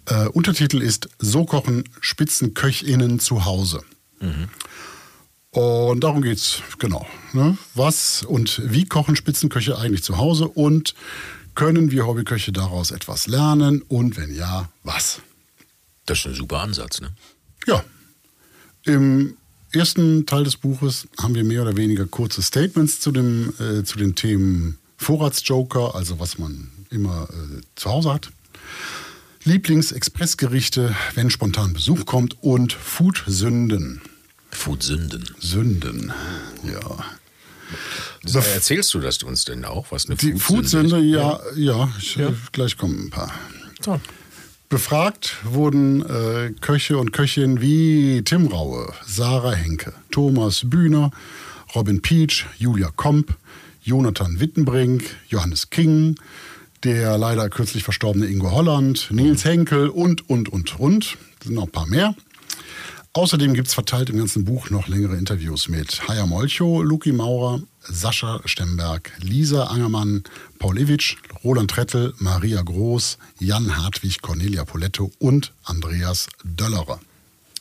Äh, 0.07 0.27
Untertitel 0.29 0.83
ist 0.83 1.09
So 1.19 1.45
kochen 1.45 1.85
Spitzenköchinnen 2.01 3.21
zu 3.21 3.45
Hause. 3.45 3.83
Und 5.51 6.05
darum 6.05 6.23
geht's 6.23 6.63
genau. 6.79 7.07
Ne? 7.33 7.57
Was 7.75 8.23
und 8.23 8.61
wie 8.65 8.85
kochen 8.85 9.17
Spitzenköche 9.17 9.79
eigentlich 9.79 10.03
zu 10.03 10.19
Hause 10.19 10.49
und 10.49 10.95
können 11.55 11.91
wir 11.91 12.07
Hobbyköche 12.07 12.53
daraus 12.53 12.91
etwas 12.91 13.27
lernen 13.27 13.83
und 13.83 14.17
wenn 14.17 14.35
ja, 14.35 14.69
was? 14.85 15.21
Das 16.09 16.21
ist 16.21 16.27
ein 16.27 16.35
super 16.35 16.61
Ansatz, 16.61 17.03
ne? 17.03 17.11
Ja. 17.67 17.85
Im 18.85 19.37
ersten 19.73 20.25
Teil 20.25 20.45
des 20.45 20.57
Buches 20.57 21.07
haben 21.21 21.35
wir 21.35 21.45
mehr 21.45 21.61
oder 21.61 21.77
weniger 21.77 22.07
kurze 22.07 22.41
Statements 22.41 23.01
zu, 23.01 23.13
dem, 23.13 23.53
äh, 23.61 23.85
zu 23.85 23.99
den 23.99 24.15
Themen 24.15 24.79
Vorratsjoker, 24.97 25.95
also 25.95 26.19
was 26.19 26.39
man 26.39 26.71
immer 26.91 27.29
äh, 27.31 27.61
zu 27.75 27.91
Hause 27.91 28.15
hat. 28.15 28.31
Lieblingsexpressgerichte, 29.45 30.97
wenn 31.15 31.29
spontan 31.29 31.75
Besuch 31.75 32.07
kommt 32.07 32.43
und 32.43 32.73
Food-Sünden. 32.73 34.01
Food-Sünden. 34.51 35.25
Sünden, 35.39 36.13
ja. 36.65 37.05
So, 38.25 38.39
erzählst 38.39 38.95
du 38.95 39.01
das 39.01 39.23
uns 39.23 39.45
denn 39.45 39.67
auch, 39.67 39.93
was 39.93 40.07
eine 40.07 40.17
Die 40.17 40.33
Food-Sünde 40.33 40.97
Food-Sünde, 40.97 41.07
ist? 41.07 41.13
ja, 41.13 41.41
ja, 41.57 41.93
ich, 41.99 42.17
äh, 42.19 42.33
gleich 42.53 42.79
kommen 42.79 43.07
ein 43.07 43.11
paar. 43.11 43.31
So. 43.85 44.01
Befragt 44.69 45.39
wurden 45.45 46.03
äh, 46.03 46.53
Köche 46.61 46.99
und 46.99 47.15
Köchinnen 47.15 47.63
wie 47.63 48.21
Tim 48.23 48.49
Raue, 48.49 48.93
Sarah 49.07 49.55
Henke, 49.55 49.95
Thomas 50.11 50.69
Bühner, 50.69 51.11
Robin 51.75 52.03
Peach, 52.03 52.45
Julia 52.59 52.91
Komp, 52.95 53.35
Jonathan 53.81 54.41
Wittenbrink, 54.41 55.05
Johannes 55.29 55.71
King, 55.71 56.17
der 56.85 57.17
leider 57.17 57.49
kürzlich 57.49 57.83
verstorbene 57.83 58.27
Ingo 58.27 58.51
Holland, 58.51 59.09
Nils 59.11 59.47
Henkel 59.47 59.89
und, 59.89 60.29
und, 60.29 60.51
und, 60.51 60.79
und. 60.79 61.17
Es 61.39 61.47
sind 61.47 61.55
noch 61.55 61.65
ein 61.65 61.73
paar 61.73 61.87
mehr. 61.87 62.15
Außerdem 63.15 63.55
gibt 63.55 63.69
es 63.69 63.75
verteilt 63.75 64.11
im 64.11 64.19
ganzen 64.19 64.45
Buch 64.45 64.71
noch 64.71 64.87
längere 64.87 65.17
Interviews 65.17 65.69
mit 65.69 66.07
Haya 66.09 66.27
Molcho, 66.27 66.83
Luki 66.83 67.13
Maurer, 67.13 67.61
Sascha 67.81 68.41
Stemberg, 68.45 69.11
Lisa 69.21 69.65
Angermann, 69.65 70.23
Paul 70.59 70.79
Iwitsch, 70.79 71.17
Roland 71.43 71.71
Trettel, 71.71 72.15
Maria 72.19 72.63
Groß, 72.63 73.19
Jan 73.41 73.77
Hartwig, 73.77 74.21
Cornelia 74.21 74.65
Poletto 74.65 75.11
und 75.19 75.53
Andreas 75.65 76.29
Döllerer. 76.45 77.01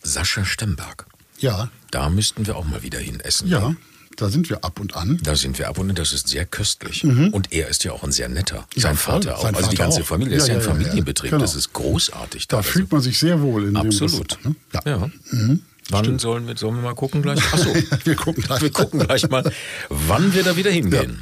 Sascha 0.03 0.45
Stemberg. 0.45 1.07
Ja, 1.39 1.69
Da 1.91 2.09
müssten 2.09 2.45
wir 2.45 2.55
auch 2.57 2.65
mal 2.65 2.83
wieder 2.83 2.99
hin 2.99 3.19
essen. 3.21 3.47
ja, 3.47 3.73
da 4.17 4.29
sind 4.29 4.49
wir 4.49 4.63
ab 4.65 4.79
und 4.79 4.95
an. 4.95 5.19
Da 5.23 5.35
sind 5.35 5.57
wir 5.59 5.69
ab 5.69 5.77
und 5.77 5.97
das 5.97 6.11
ist 6.11 6.27
sehr 6.27 6.45
köstlich. 6.45 7.03
Und 7.05 7.53
er 7.53 7.69
ist 7.69 7.83
ja 7.85 7.93
auch 7.93 8.03
ein 8.03 8.11
sehr 8.11 8.27
netter. 8.29 8.67
Ja, 8.75 8.81
Sein 8.81 8.97
voll. 8.97 9.13
Vater 9.15 9.37
auch. 9.37 9.43
Sein 9.43 9.55
also 9.55 9.69
die 9.69 9.75
Vater 9.77 9.87
ganze 9.89 10.01
auch. 10.01 10.05
Familie 10.07 10.37
ist 10.37 10.47
ja, 10.47 10.55
Ja, 10.55 10.59
ein 10.59 10.65
ja, 10.65 10.67
ja, 10.67 10.73
ja. 10.77 10.83
Familienbetrieb. 10.83 11.31
Genau. 11.31 11.41
Das 11.41 11.55
ist 11.55 11.71
großartig. 11.73 12.47
Da 12.49 12.57
Also 12.57 12.69
fühlt 12.69 12.91
man 12.91 13.01
sich 13.01 13.17
sehr 13.17 13.41
wohl 13.41 13.65
in 13.67 13.77
Absolut. 13.77 14.37
dem. 14.43 14.55
ne? 14.73 14.81
Ja. 14.85 15.09
Wann 15.89 16.19
sollen 16.19 16.47
wir, 16.47 16.57
sollen 16.57 16.75
wir 16.75 16.81
mal 16.81 16.95
gucken 16.95 17.21
gleich? 17.21 17.39
Achso, 17.53 17.73
Wir 18.03 18.15
gucken 18.15 18.43
gleich. 18.43 18.61
wir 18.61 18.71
gucken 18.71 18.99
gleich 18.99 19.29
mal, 19.29 19.49
wann 19.89 20.33
wir 20.33 20.43
da 20.43 20.57
wieder 20.57 20.71
hingehen. 20.71 21.21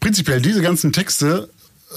Prinzipiell 0.00 0.40
diese 0.40 0.60
ganzen 0.62 0.92
Texte, 0.92 1.48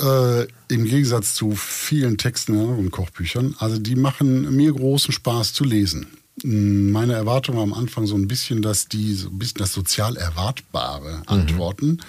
äh, 0.02 0.44
im 0.74 0.86
Gegensatz 0.86 1.34
zu 1.36 1.56
vielen 1.56 2.18
Texten 2.18 2.54
in 2.56 2.62
anderen 2.62 2.92
Kochbüchern, 2.92 3.56
also 3.60 3.78
die 3.78 3.96
machen 3.96 4.56
mir 4.56 4.72
großen 4.74 5.12
Spaß 5.12 5.54
zu 5.54 5.64
lesen. 5.64 6.08
Meine 6.44 7.14
Erwartung 7.14 7.56
war 7.56 7.64
am 7.64 7.74
Anfang 7.74 8.06
so 8.06 8.16
ein 8.16 8.28
bisschen, 8.28 8.62
dass 8.62 8.88
die 8.88 9.16
so 9.16 9.30
ein 9.30 9.40
bisschen 9.40 9.58
das 9.58 9.74
sozial 9.74 10.18
Erwartbare 10.18 11.24
antworten. 11.26 12.00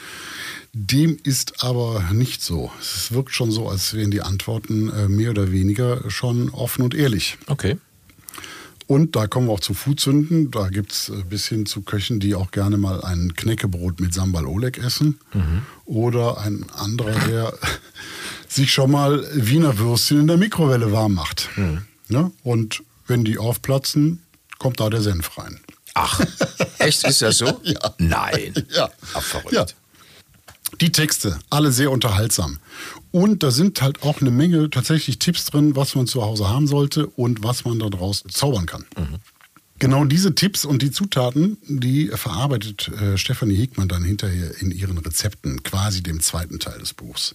Dem 0.75 1.17
ist 1.23 1.65
aber 1.65 2.05
nicht 2.13 2.43
so. 2.43 2.71
Es 2.79 3.11
wirkt 3.11 3.33
schon 3.33 3.51
so, 3.51 3.69
als 3.69 3.95
wären 3.95 4.11
die 4.11 4.21
Antworten 4.21 4.91
äh, 4.91 5.09
mehr 5.09 5.31
oder 5.31 5.51
weniger 5.51 6.11
schon 6.11 6.51
offen 6.51 6.83
und 6.83 6.95
ehrlich. 6.95 7.39
Okay. 7.47 7.79
Und 8.87 9.17
da 9.17 9.27
kommen 9.27 9.49
wir 9.49 9.53
auch 9.53 9.61
zu 9.61 9.75
Fußsünden. 9.75 10.51
Da 10.51 10.69
gibt 10.69 10.93
es 10.93 11.13
bis 11.29 11.47
hin 11.47 11.67
zu 11.67 11.83
Köchen, 11.83 12.21
die 12.21 12.35
auch 12.35 12.51
gerne 12.51 12.79
mal 12.79 13.03
ein 13.03 13.35
Knäckebrot 13.35 14.01
mit 14.01 14.15
Sambal 14.15 14.47
Oleg 14.47 14.79
essen. 14.79 15.19
Oder 15.85 16.39
ein 16.39 16.65
anderer, 16.75 17.19
der 17.27 17.53
sich 18.49 18.73
schon 18.73 18.91
mal 18.91 19.27
Wiener 19.35 19.79
Würstchen 19.79 20.21
in 20.21 20.27
der 20.27 20.39
Mikrowelle 20.39 20.91
warm 20.91 21.15
macht. 21.15 21.51
Ja? 22.09 22.31
Und 22.43 22.83
wenn 23.09 23.25
die 23.25 23.39
aufplatzen, 23.39 24.23
kommt 24.59 24.81
da 24.81 24.91
der 24.91 25.03
Senf 25.03 25.37
rein. 25.39 25.61
Ach, 25.95 26.21
echt 26.79 27.05
ist 27.05 27.23
das 27.23 27.39
so? 27.39 27.61
Ja. 27.65 27.95
Nein. 27.99 28.55
Ja. 28.71 28.91
Ach, 29.15 29.23
verrückt. 29.23 29.53
Ja. 29.53 29.67
Die 30.81 30.93
Texte, 30.93 31.39
alle 31.51 31.73
sehr 31.73 31.91
unterhaltsam. 31.91 32.59
Und 33.11 33.43
da 33.43 33.51
sind 33.51 33.81
halt 33.81 34.03
auch 34.03 34.21
eine 34.21 34.31
Menge 34.31 34.71
tatsächlich 34.71 35.19
Tipps 35.19 35.47
drin, 35.47 35.75
was 35.77 35.95
man 35.95 36.07
zu 36.07 36.23
Hause 36.23 36.49
haben 36.49 36.67
sollte 36.67 37.07
und 37.07 37.43
was 37.43 37.65
man 37.65 37.79
daraus 37.79 38.23
zaubern 38.31 38.67
kann. 38.67 38.85
Genau 39.79 40.05
diese 40.05 40.35
Tipps 40.35 40.65
und 40.65 40.83
die 40.83 40.91
Zutaten, 40.91 41.57
die 41.67 42.09
verarbeitet 42.09 42.89
äh, 42.89 43.17
Stefanie 43.17 43.55
Hickmann 43.55 43.89
dann 43.89 44.05
hinterher 44.05 44.61
in 44.61 44.71
ihren 44.73 44.99
Rezepten, 44.99 45.63
quasi 45.63 46.03
dem 46.03 46.21
zweiten 46.21 46.59
Teil 46.59 46.79
des 46.81 46.95
Buchs. 46.95 47.35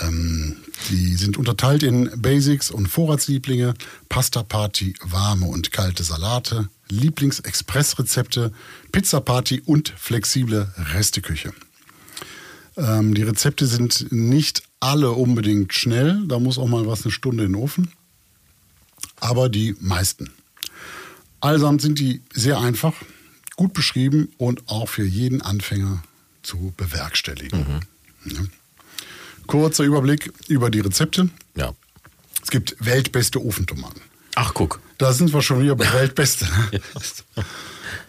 Ähm, 0.00 0.56
die 0.90 1.14
sind 1.14 1.36
unterteilt 1.36 1.82
in 1.82 2.10
Basics 2.20 2.70
und 2.70 2.88
Vorratslieblinge, 2.88 3.74
Pasta 4.08 4.42
Party, 4.42 4.94
warme 5.02 5.46
und 5.46 5.70
kalte 5.70 6.02
Salate, 6.02 6.68
Lieblingsexpressrezepte, 6.88 8.52
Pizza 8.90 9.20
Party 9.20 9.62
und 9.64 9.90
flexible 9.96 10.72
Resteküche. 10.92 11.52
Ähm, 12.76 13.14
die 13.14 13.22
Rezepte 13.22 13.66
sind 13.66 14.10
nicht 14.10 14.64
alle 14.80 15.12
unbedingt 15.12 15.72
schnell, 15.72 16.24
da 16.26 16.38
muss 16.40 16.58
auch 16.58 16.68
mal 16.68 16.86
was 16.86 17.04
eine 17.04 17.12
Stunde 17.12 17.44
in 17.44 17.52
den 17.52 17.62
Ofen, 17.62 17.92
aber 19.20 19.48
die 19.48 19.76
meisten. 19.80 20.30
Allesamt 21.40 21.82
sind 21.82 21.98
die 22.00 22.20
sehr 22.32 22.58
einfach, 22.58 22.94
gut 23.54 23.74
beschrieben 23.74 24.32
und 24.38 24.68
auch 24.68 24.88
für 24.88 25.04
jeden 25.04 25.40
Anfänger 25.40 26.02
zu 26.42 26.74
bewerkstelligen. 26.76 27.80
Ja. 28.24 28.40
Kurzer 29.46 29.84
Überblick 29.84 30.32
über 30.48 30.70
die 30.70 30.80
Rezepte. 30.80 31.28
Ja. 31.56 31.72
Es 32.42 32.50
gibt 32.50 32.76
weltbeste 32.80 33.44
Ofentomaten. 33.44 34.00
Ach, 34.34 34.52
guck. 34.54 34.80
Da 34.98 35.12
sind 35.12 35.32
wir 35.32 35.42
schon 35.42 35.60
wieder 35.62 35.76
bei 35.76 35.92
Weltbeste. 35.92 36.46
ne? 36.72 36.80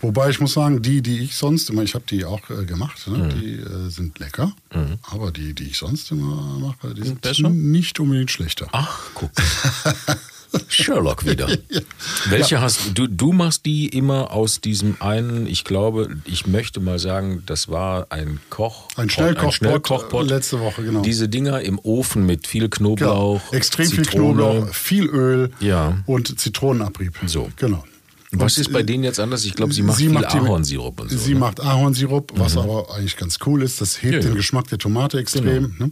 Wobei 0.01 0.29
ich 0.29 0.39
muss 0.39 0.53
sagen, 0.53 0.81
die, 0.81 1.01
die 1.01 1.19
ich 1.19 1.35
sonst 1.35 1.69
immer, 1.69 1.83
ich 1.83 1.93
habe 1.95 2.05
die 2.09 2.25
auch 2.25 2.49
äh, 2.49 2.65
gemacht, 2.65 3.07
Mhm. 3.07 3.17
ne? 3.17 3.29
die 3.29 3.53
äh, 3.55 3.89
sind 3.89 4.19
lecker. 4.19 4.53
Aber 5.03 5.31
die, 5.31 5.53
die 5.53 5.65
ich 5.65 5.77
sonst 5.77 6.11
immer 6.11 6.57
mache, 6.59 6.93
die 6.93 7.03
sind 7.03 7.21
besser? 7.21 7.49
nicht 7.49 7.99
unbedingt 7.99 8.31
schlechter. 8.31 8.67
Ach, 8.71 8.99
guck. 9.13 9.31
Sherlock 10.67 11.25
wieder. 11.25 11.47
Welche 12.29 12.61
hast 12.61 12.91
du? 12.97 13.07
Du 13.07 13.31
machst 13.33 13.65
die 13.65 13.87
immer 13.87 14.31
aus 14.31 14.61
diesem 14.61 14.97
einen, 14.99 15.47
ich 15.47 15.63
glaube, 15.63 16.15
ich 16.25 16.47
möchte 16.47 16.79
mal 16.79 16.99
sagen, 16.99 17.43
das 17.45 17.69
war 17.69 18.07
ein 18.11 18.39
Koch. 18.49 18.87
Ein 18.95 19.09
Schnellkochpot, 19.09 19.53
Schnellkochpot. 19.53 20.25
äh, 20.25 20.33
letzte 20.33 20.59
Woche, 20.59 20.83
genau. 20.83 21.01
Diese 21.01 21.29
Dinger 21.29 21.61
im 21.61 21.79
Ofen 21.79 22.25
mit 22.25 22.47
viel 22.47 22.69
Knoblauch. 22.69 23.41
Genau. 23.45 23.57
Extrem 23.57 23.87
viel 23.89 24.03
Zitrone. 24.05 24.33
Knoblauch, 24.43 24.73
viel 24.73 25.05
Öl 25.05 25.51
Ja. 25.59 25.97
und 26.05 26.39
Zitronenabrieb. 26.39 27.13
So. 27.25 27.49
Genau. 27.57 27.83
Was 28.39 28.57
ist 28.57 28.71
bei 28.73 28.79
äh, 28.81 28.83
denen 28.83 29.03
jetzt 29.03 29.19
anders? 29.19 29.45
Ich 29.45 29.53
glaube, 29.53 29.73
sie 29.73 29.81
macht 29.81 29.97
sie 29.97 30.09
macht 30.09 30.25
Ahornsirup 30.33 30.99
und 31.01 31.09
so. 31.11 31.17
Sie 31.17 31.33
ne? 31.33 31.39
macht 31.39 31.59
Ahornsirup, 31.61 32.31
was 32.35 32.57
aber 32.57 32.93
eigentlich 32.93 33.17
ganz 33.17 33.37
cool 33.45 33.61
ist. 33.63 33.81
Das 33.81 34.01
hebt 34.01 34.13
Ja, 34.15 34.19
den 34.19 34.29
ja. 34.29 34.35
Geschmack 34.35 34.67
der 34.67 34.77
Tomate 34.77 35.19
extrem. 35.19 35.73
Genau. 35.77 35.89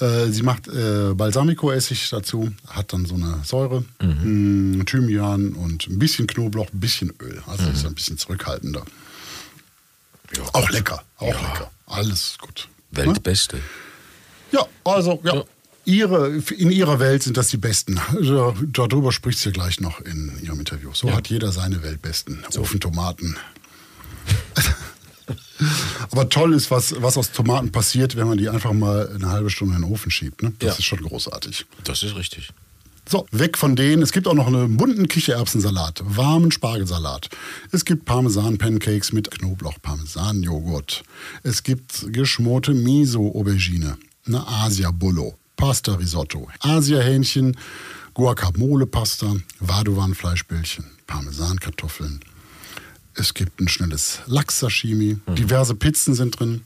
Ne? 0.00 0.06
Äh, 0.06 0.30
sie 0.32 0.42
macht 0.42 0.68
äh, 0.68 1.14
Balsamico-Essig 1.14 2.10
dazu, 2.10 2.50
hat 2.66 2.92
dann 2.92 3.06
so 3.06 3.14
eine 3.14 3.40
Säure, 3.44 3.84
Mhm. 4.02 4.78
mh, 4.78 4.84
Thymian 4.84 5.52
und 5.54 5.86
ein 5.88 5.98
bisschen 5.98 6.26
Knoblauch, 6.26 6.68
ein 6.72 6.80
bisschen 6.80 7.12
Öl. 7.20 7.42
Also 7.46 7.64
Mhm. 7.64 7.72
ist 7.72 7.86
ein 7.86 7.94
bisschen 7.94 8.18
zurückhaltender. 8.18 8.84
auch 10.52 10.70
lecker, 10.70 11.02
auch 11.18 11.26
lecker. 11.26 11.70
Alles 11.86 12.36
gut. 12.40 12.68
Ne? 12.92 13.06
Weltbeste. 13.06 13.58
Ja, 14.52 14.66
also 14.84 15.20
ja. 15.24 15.42
Ja. 15.88 15.94
Ihre, 15.94 16.28
in 16.56 16.70
ihrer 16.70 16.98
Welt 17.00 17.22
sind 17.22 17.36
das 17.36 17.48
die 17.48 17.56
Besten. 17.56 18.00
Da- 18.22 18.54
Darüber 18.72 19.10
spricht 19.12 19.38
sie 19.38 19.46
ja 19.46 19.52
gleich 19.52 19.80
noch 19.80 20.00
in 20.00 20.32
ihrem 20.42 20.58
Interview. 20.60 20.90
So 20.92 21.12
hat 21.14 21.28
jeder 21.28 21.50
seine 21.52 21.82
Weltbesten. 21.82 22.44
Ofentomaten. 22.56 23.36
Aber 26.10 26.28
toll 26.28 26.54
ist, 26.54 26.70
was, 26.70 26.94
was 27.02 27.16
aus 27.16 27.32
Tomaten 27.32 27.72
passiert, 27.72 28.16
wenn 28.16 28.28
man 28.28 28.38
die 28.38 28.48
einfach 28.48 28.72
mal 28.72 29.08
eine 29.14 29.28
halbe 29.28 29.50
Stunde 29.50 29.74
in 29.76 29.82
den 29.82 29.90
Ofen 29.92 30.10
schiebt. 30.10 30.42
Ne? 30.42 30.52
Das 30.58 30.68
Ja. 30.74 30.78
ist 30.78 30.84
schon 30.84 31.00
großartig. 31.02 31.66
Das 31.84 32.02
ist 32.02 32.14
richtig. 32.16 32.50
So, 33.08 33.26
weg 33.32 33.56
von 33.58 33.74
denen. 33.74 34.02
Es 34.02 34.12
gibt 34.12 34.28
auch 34.28 34.34
noch 34.34 34.46
einen 34.46 34.76
bunten 34.76 35.08
Kichererbsensalat, 35.08 36.02
warmen 36.04 36.52
Spargelsalat. 36.52 37.30
Es 37.72 37.84
gibt 37.86 38.04
Parmesan-Pancakes 38.04 39.12
mit 39.12 39.30
Knoblauch-Parmesan-Joghurt. 39.30 41.02
Es 41.42 41.62
gibt 41.62 42.12
geschmorte 42.12 42.74
Miso-Aubergine, 42.74 43.96
eine 44.26 44.46
Asia-Bullo, 44.46 45.38
Pasta-Risotto, 45.58 46.48
Asia-Hähnchen, 46.60 47.56
Guacamole-Pasta, 48.14 49.36
Vadovan-Fleischbällchen, 49.60 50.86
Parmesankartoffeln. 51.06 52.20
Es 53.14 53.34
gibt 53.34 53.60
ein 53.60 53.68
schnelles 53.68 54.20
Lachs-Sashimi. 54.26 55.18
Diverse 55.36 55.74
Pizzen 55.74 56.14
sind 56.14 56.38
drin. 56.40 56.62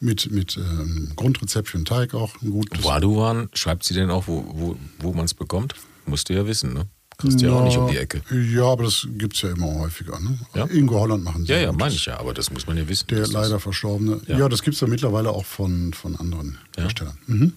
Mit, 0.00 0.32
mit 0.32 0.56
ähm, 0.56 1.12
Grundrezept 1.14 1.68
für 1.68 1.78
den 1.78 1.84
Teig 1.84 2.12
auch. 2.12 2.34
Ein 2.42 2.50
gutes. 2.50 2.82
Waduwan, 2.82 3.48
schreibt 3.54 3.84
sie 3.84 3.94
denn 3.94 4.10
auch, 4.10 4.26
wo, 4.26 4.44
wo, 4.52 4.76
wo 4.98 5.12
man 5.12 5.26
es 5.26 5.34
bekommt? 5.34 5.76
Musst 6.06 6.28
du 6.28 6.34
ja 6.34 6.44
wissen, 6.44 6.72
ne? 6.74 6.88
Kriegst 7.18 7.40
du 7.40 7.46
ja 7.46 7.52
auch 7.52 7.62
nicht 7.62 7.76
um 7.78 7.88
die 7.88 7.98
Ecke. 7.98 8.20
Ja, 8.52 8.64
aber 8.64 8.82
das 8.82 9.06
gibt 9.12 9.36
es 9.36 9.42
ja 9.42 9.50
immer 9.50 9.72
häufiger. 9.78 10.18
Ne? 10.18 10.36
Ja? 10.56 10.64
Ingo 10.64 10.98
Holland 10.98 11.22
machen 11.22 11.46
sie. 11.46 11.52
Ja, 11.52 11.58
ja, 11.60 11.70
meine 11.70 11.94
ich 11.94 12.06
ja, 12.06 12.18
aber 12.18 12.34
das 12.34 12.50
muss 12.50 12.66
man 12.66 12.76
ja 12.76 12.88
wissen. 12.88 13.06
Der 13.10 13.28
leider 13.28 13.60
verstorbene. 13.60 14.20
Ja. 14.26 14.38
Ja, 14.38 14.48
das 14.48 14.62
gibt 14.62 14.74
es 14.74 14.80
ja 14.80 14.88
mittlerweile 14.88 15.30
auch 15.30 15.44
von, 15.44 15.92
von 15.94 16.16
anderen 16.16 16.58
Ja? 16.76 16.82
Herstellern. 16.82 17.16
Mhm. 17.28 17.52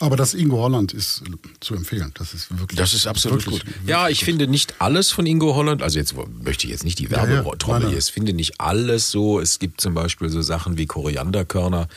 Aber 0.00 0.16
das 0.16 0.34
Ingo 0.34 0.58
Holland 0.58 0.92
ist 0.92 1.22
äh, 1.22 1.30
zu 1.60 1.74
empfehlen. 1.74 2.12
Das 2.14 2.32
ist 2.34 2.56
wirklich. 2.58 2.78
Das 2.78 2.94
ist 2.94 3.06
absolut 3.06 3.44
wirklich, 3.44 3.64
gut. 3.64 3.66
wirklich 3.74 3.88
Ja, 3.88 4.08
ich 4.08 4.20
gut. 4.20 4.26
finde 4.26 4.46
nicht 4.46 4.80
alles 4.80 5.10
von 5.10 5.26
Ingo 5.26 5.54
Holland, 5.54 5.82
also 5.82 5.98
jetzt 5.98 6.14
möchte 6.42 6.66
ich 6.66 6.70
jetzt 6.72 6.84
nicht 6.84 6.98
die 6.98 7.04
Ja, 7.08 7.24
ja, 7.24 7.28
Werbetrommel 7.28 7.80
nein, 7.80 7.88
hier, 7.90 7.98
ich 7.98 8.06
finde 8.12 8.32
nicht 8.32 8.60
alles 8.60 9.10
so. 9.10 9.40
Es 9.40 9.58
gibt 9.58 9.80
zum 9.80 9.94
Beispiel 9.94 10.28
so 10.28 10.40
Sachen 10.42 10.78
wie 10.78 10.86
Korianderkörner 10.86 11.88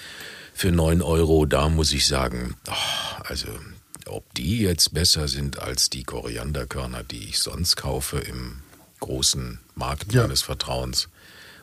für 0.53 0.71
9 0.71 1.01
Euro. 1.01 1.45
Da 1.45 1.69
muss 1.69 1.91
ich 1.93 2.07
sagen, 2.07 2.55
ach, 2.67 3.19
also 3.21 3.47
ob 4.07 4.33
die 4.33 4.59
jetzt 4.59 4.93
besser 4.93 5.27
sind 5.27 5.59
als 5.59 5.89
die 5.89 6.03
Korianderkörner, 6.03 7.03
die 7.03 7.29
ich 7.29 7.39
sonst 7.39 7.77
kaufe 7.77 8.17
im 8.17 8.57
großen 8.99 9.59
Markt 9.75 10.11
Ja. 10.13 10.23
meines 10.23 10.41
Vertrauens, 10.41 11.07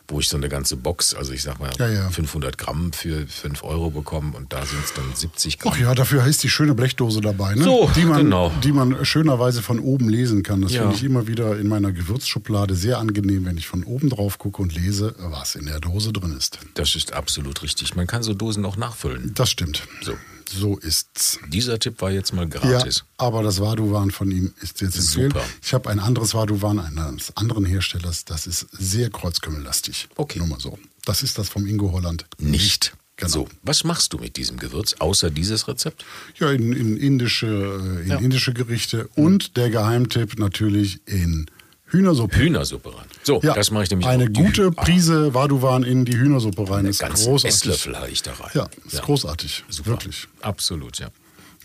wo 0.09 0.19
ich 0.19 0.27
so 0.29 0.37
eine 0.37 0.49
ganze 0.49 0.75
Box, 0.75 1.13
also 1.13 1.31
ich 1.33 1.43
sag 1.43 1.59
mal 1.59 1.69
Ja, 1.79 1.87
ja. 1.89 2.09
500 2.09 2.57
Gramm 2.57 2.91
für 2.93 3.25
5 3.27 3.63
Euro 3.63 3.89
bekomme 3.91 4.35
und 4.35 4.51
da 4.51 4.65
sind 4.65 4.83
es 4.83 4.93
dann 4.93 5.05
70 5.13 5.59
Gramm. 5.59 5.73
Ach 5.75 5.79
ja, 5.79 5.95
dafür 5.95 6.25
ist 6.25 6.43
die 6.43 6.49
schöne 6.49 6.73
Blechdose 6.75 7.21
dabei, 7.21 7.55
ne? 7.55 7.63
So, 7.63 7.89
die 7.95 8.05
man, 8.05 8.23
genau. 8.23 8.51
die 8.63 8.71
man 8.71 9.05
schönerweise 9.05 9.61
von 9.61 9.79
oben 9.79 10.09
lesen 10.09 10.43
kann. 10.43 10.61
Das 10.61 10.71
Ja. 10.71 10.81
finde 10.81 10.95
ich 10.97 11.03
immer 11.03 11.27
wieder 11.27 11.57
in 11.59 11.67
meiner 11.67 11.91
Gewürzschublade 11.91 12.75
sehr 12.75 12.97
angenehm, 12.97 13.45
wenn 13.45 13.57
ich 13.57 13.67
von 13.67 13.83
oben 13.83 14.09
drauf 14.09 14.37
gucke 14.37 14.61
und 14.61 14.73
lese, 14.73 15.15
was 15.19 15.55
in 15.55 15.65
der 15.65 15.79
Dose 15.79 16.11
drin 16.13 16.35
ist. 16.37 16.59
Das 16.73 16.95
ist 16.95 17.13
absolut 17.13 17.61
richtig. 17.61 17.95
Man 17.95 18.07
kann 18.07 18.23
so 18.23 18.33
Dosen 18.33 18.65
auch 18.65 18.77
nachfüllen. 18.77 19.31
Das 19.35 19.49
stimmt. 19.51 19.83
So. 20.01 20.13
So 20.51 20.77
ist's. 20.77 21.39
Dieser 21.49 21.77
Tipp 21.79 22.01
war 22.01 22.11
jetzt 22.11 22.33
mal 22.33 22.43
Ja, 22.43 22.59
gratis. 22.59 23.03
aber 23.17 23.43
das 23.43 23.59
Vaduvan 23.61 24.11
von 24.11 24.31
ihm 24.31 24.53
ist 24.61 24.81
jetzt 24.81 24.97
empfehlen. 24.97 25.31
Super. 25.31 25.45
Ich 25.61 25.73
habe 25.73 25.89
ein 25.89 25.99
anderes 25.99 26.33
Vaduvan 26.33 26.79
eines 26.79 27.35
anderen 27.37 27.65
Herstellers, 27.65 28.25
das 28.25 28.47
ist 28.47 28.67
sehr 28.71 29.09
kreuzkümmellastig. 29.09 30.09
Okay. 30.15 30.39
Nur 30.39 30.47
mal 30.47 30.59
so. 30.59 30.77
Das 31.05 31.23
ist 31.23 31.37
das 31.37 31.49
vom 31.49 31.65
Ingo 31.67 31.91
Holland 31.91 32.25
Nicht. 32.39 32.93
Genau. 33.17 33.29
So, 33.31 33.47
was 33.63 33.83
machst 33.83 34.13
du 34.13 34.17
mit 34.17 34.37
diesem 34.37 34.57
Gewürz, 34.57 34.93
außer 34.99 35.29
dieses 35.29 35.67
Rezept? 35.67 36.05
Ja, 36.39 36.51
in, 36.51 36.71
in, 36.71 36.95
indische, 36.97 37.47
äh, 37.47 38.03
in 38.03 38.07
Ja. 38.09 38.15
indische 38.17 38.53
Gerichte 38.53 39.09
und 39.15 39.57
der 39.57 39.69
Geheimtipp 39.69 40.39
natürlich 40.39 41.01
in 41.05 41.47
Hühnersuppe. 41.89 42.37
Hühnersuppe 42.37 42.95
rein. 42.95 43.05
So, 43.23 43.39
Ja, 43.43 43.53
das 43.53 43.71
mache 43.71 43.83
ich 43.83 43.89
nämlich 43.89 44.07
eine 44.07 44.25
auch. 44.25 44.33
Gute 44.33 44.71
Ah, 44.75 44.83
Prise 44.83 45.33
Vaduvan 45.33 45.83
in 45.83 46.05
die 46.05 46.17
Hühnersuppe 46.17 46.69
rein. 46.69 46.79
Einen 46.79 46.87
ist 46.89 46.99
ganzen 46.99 47.25
großartig. 47.25 47.55
Esslöffel 47.57 47.97
habe 47.97 48.09
ich 48.09 48.21
da 48.21 48.33
rein. 48.33 48.51
Ja, 48.53 48.69
ist 48.85 49.01
großartig. 49.01 49.63
Super. 49.69 49.89
Wirklich. 49.91 50.27
Absolut, 50.41 50.97
ja. 50.99 51.09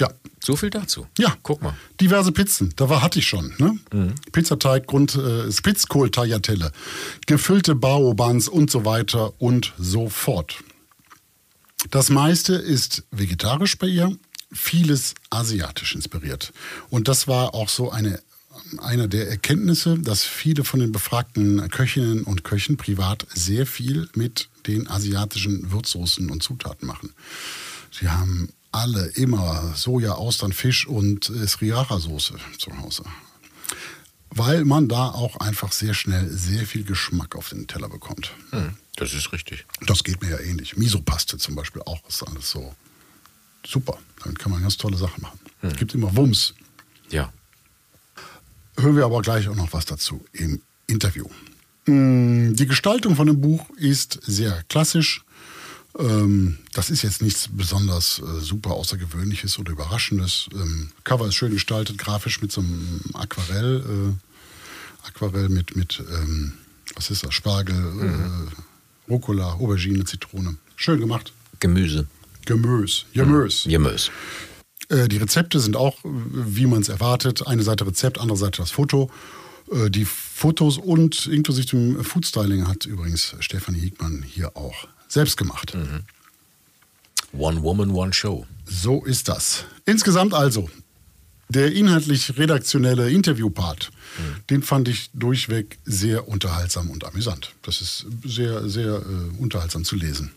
Ja. 0.00 0.08
So 0.42 0.56
viel 0.56 0.70
dazu. 0.70 1.06
Ja. 1.18 1.36
Guck 1.44 1.62
mal. 1.62 1.74
Diverse 2.00 2.32
Pizzen, 2.32 2.72
da 2.76 2.88
war, 2.88 3.00
hatte 3.00 3.20
ich 3.20 3.26
schon. 3.28 3.54
Ne? 3.58 3.78
Mhm. 3.92 4.14
Pizzateig, 4.32 4.86
Grund, 4.88 5.14
äh, 5.14 5.50
Spitzkohl-Tagliatelle, 5.52 6.72
gefüllte 7.26 7.74
Bao-Buns 7.76 8.48
und 8.48 8.70
so 8.70 8.84
weiter 8.84 9.32
und 9.40 9.72
so 9.78 10.08
fort. 10.08 10.56
Das 11.90 12.08
meiste 12.10 12.54
ist 12.54 13.04
vegetarisch 13.10 13.78
bei 13.78 13.86
ihr, 13.86 14.16
vieles 14.52 15.14
asiatisch 15.30 15.94
inspiriert. 15.94 16.52
Und 16.90 17.08
das 17.08 17.28
war 17.28 17.54
auch 17.54 17.68
so 17.68 17.90
eine 17.90 18.20
einer 18.78 19.08
der 19.08 19.28
Erkenntnisse, 19.28 19.98
dass 19.98 20.24
viele 20.24 20.64
von 20.64 20.80
den 20.80 20.92
befragten 20.92 21.68
Köchinnen 21.68 22.24
und 22.24 22.44
Köchen 22.44 22.76
privat 22.76 23.26
sehr 23.34 23.66
viel 23.66 24.08
mit 24.14 24.48
den 24.66 24.88
asiatischen 24.88 25.70
Würzsoßen 25.70 26.30
und 26.30 26.42
Zutaten 26.42 26.86
machen. 26.86 27.12
Sie 27.90 28.08
haben 28.08 28.48
alle 28.72 29.06
immer 29.14 29.72
Soja, 29.76 30.12
Austern, 30.12 30.52
Fisch 30.52 30.86
und 30.86 31.30
äh, 31.30 31.46
Sriracha-Soße 31.46 32.34
zu 32.58 32.76
Hause. 32.78 33.04
Weil 34.30 34.64
man 34.64 34.88
da 34.88 35.10
auch 35.10 35.36
einfach 35.36 35.70
sehr 35.70 35.94
schnell 35.94 36.28
sehr 36.28 36.66
viel 36.66 36.82
Geschmack 36.82 37.36
auf 37.36 37.50
den 37.50 37.68
Teller 37.68 37.88
bekommt. 37.88 38.32
Hm, 38.50 38.76
das 38.96 39.14
ist 39.14 39.32
richtig. 39.32 39.64
Das 39.86 40.02
geht 40.02 40.22
mir 40.22 40.30
ja 40.30 40.40
ähnlich. 40.40 40.76
Misopaste 40.76 41.38
zum 41.38 41.54
Beispiel 41.54 41.82
auch 41.82 42.00
ist 42.08 42.24
alles 42.24 42.50
so 42.50 42.74
super. 43.64 43.96
Damit 44.24 44.40
kann 44.40 44.50
man 44.50 44.62
ganz 44.62 44.76
tolle 44.76 44.96
Sachen 44.96 45.22
machen. 45.22 45.38
Es 45.62 45.76
gibt 45.76 45.94
immer 45.94 46.14
Wumms. 46.16 46.54
Ja. 47.10 47.32
Hören 48.76 48.96
wir 48.96 49.04
aber 49.04 49.22
gleich 49.22 49.48
auch 49.48 49.54
noch 49.56 49.72
was 49.72 49.84
dazu 49.86 50.24
im 50.32 50.60
Interview. 50.86 51.26
Mm, 51.86 52.54
Die 52.54 52.66
Gestaltung 52.66 53.16
von 53.16 53.26
dem 53.26 53.40
Buch 53.40 53.66
ist 53.76 54.18
sehr 54.24 54.62
klassisch. 54.68 55.22
Ähm, 55.98 56.58
Das 56.72 56.90
ist 56.90 57.02
jetzt 57.02 57.22
nichts 57.22 57.48
besonders 57.52 58.18
äh, 58.20 58.40
super 58.40 58.70
Außergewöhnliches 58.72 59.58
oder 59.58 59.72
Überraschendes. 59.72 60.48
Ähm, 60.52 60.90
Cover 61.04 61.28
ist 61.28 61.36
schön 61.36 61.52
gestaltet, 61.52 61.98
grafisch 61.98 62.42
mit 62.42 62.50
so 62.50 62.62
einem 62.62 63.00
Aquarell. 63.14 63.84
Äh, 64.12 65.06
Aquarell 65.08 65.48
mit, 65.50 65.76
mit 65.76 66.02
ähm, 66.12 66.54
was 66.96 67.10
ist 67.10 67.24
das? 67.24 67.32
Spargel, 67.34 67.76
äh, 67.76 69.10
Rucola, 69.10 69.52
Aubergine, 69.54 70.04
Zitrone. 70.04 70.56
Schön 70.76 70.98
gemacht. 70.98 71.32
Gemüse. 71.60 72.06
Gemüse. 72.44 73.04
Gemüse. 73.12 73.68
Gemüse. 73.68 74.10
Äh, 74.88 75.08
Die 75.08 75.16
Rezepte 75.16 75.60
sind 75.60 75.76
auch, 75.76 76.04
äh, 76.04 76.08
wie 76.08 76.66
man 76.66 76.82
es 76.82 76.88
erwartet. 76.88 77.46
Eine 77.46 77.62
Seite 77.62 77.86
Rezept, 77.86 78.18
andere 78.18 78.38
Seite 78.38 78.62
das 78.62 78.70
Foto. 78.70 79.10
Äh, 79.70 79.90
Die 79.90 80.04
Fotos 80.04 80.78
und 80.78 81.26
inklusive 81.26 81.66
dem 81.68 82.04
Foodstyling 82.04 82.66
hat 82.68 82.86
übrigens 82.86 83.34
Stefanie 83.40 83.80
Hiegmann 83.80 84.22
hier 84.22 84.56
auch 84.56 84.88
selbst 85.08 85.36
gemacht. 85.36 85.76
One 87.32 87.62
Woman, 87.62 87.90
One 87.90 88.12
Show. 88.12 88.46
So 88.64 89.04
ist 89.04 89.28
das. 89.28 89.64
Insgesamt 89.84 90.34
also, 90.34 90.68
der 91.48 91.72
inhaltlich-redaktionelle 91.72 93.10
Interviewpart, 93.10 93.90
den 94.50 94.62
fand 94.62 94.88
ich 94.88 95.10
durchweg 95.12 95.78
sehr 95.84 96.26
unterhaltsam 96.28 96.90
und 96.90 97.04
amüsant. 97.04 97.52
Das 97.62 97.80
ist 97.80 98.06
sehr, 98.24 98.68
sehr 98.68 98.94
äh, 98.96 99.40
unterhaltsam 99.40 99.84
zu 99.84 99.96
lesen. 99.96 100.32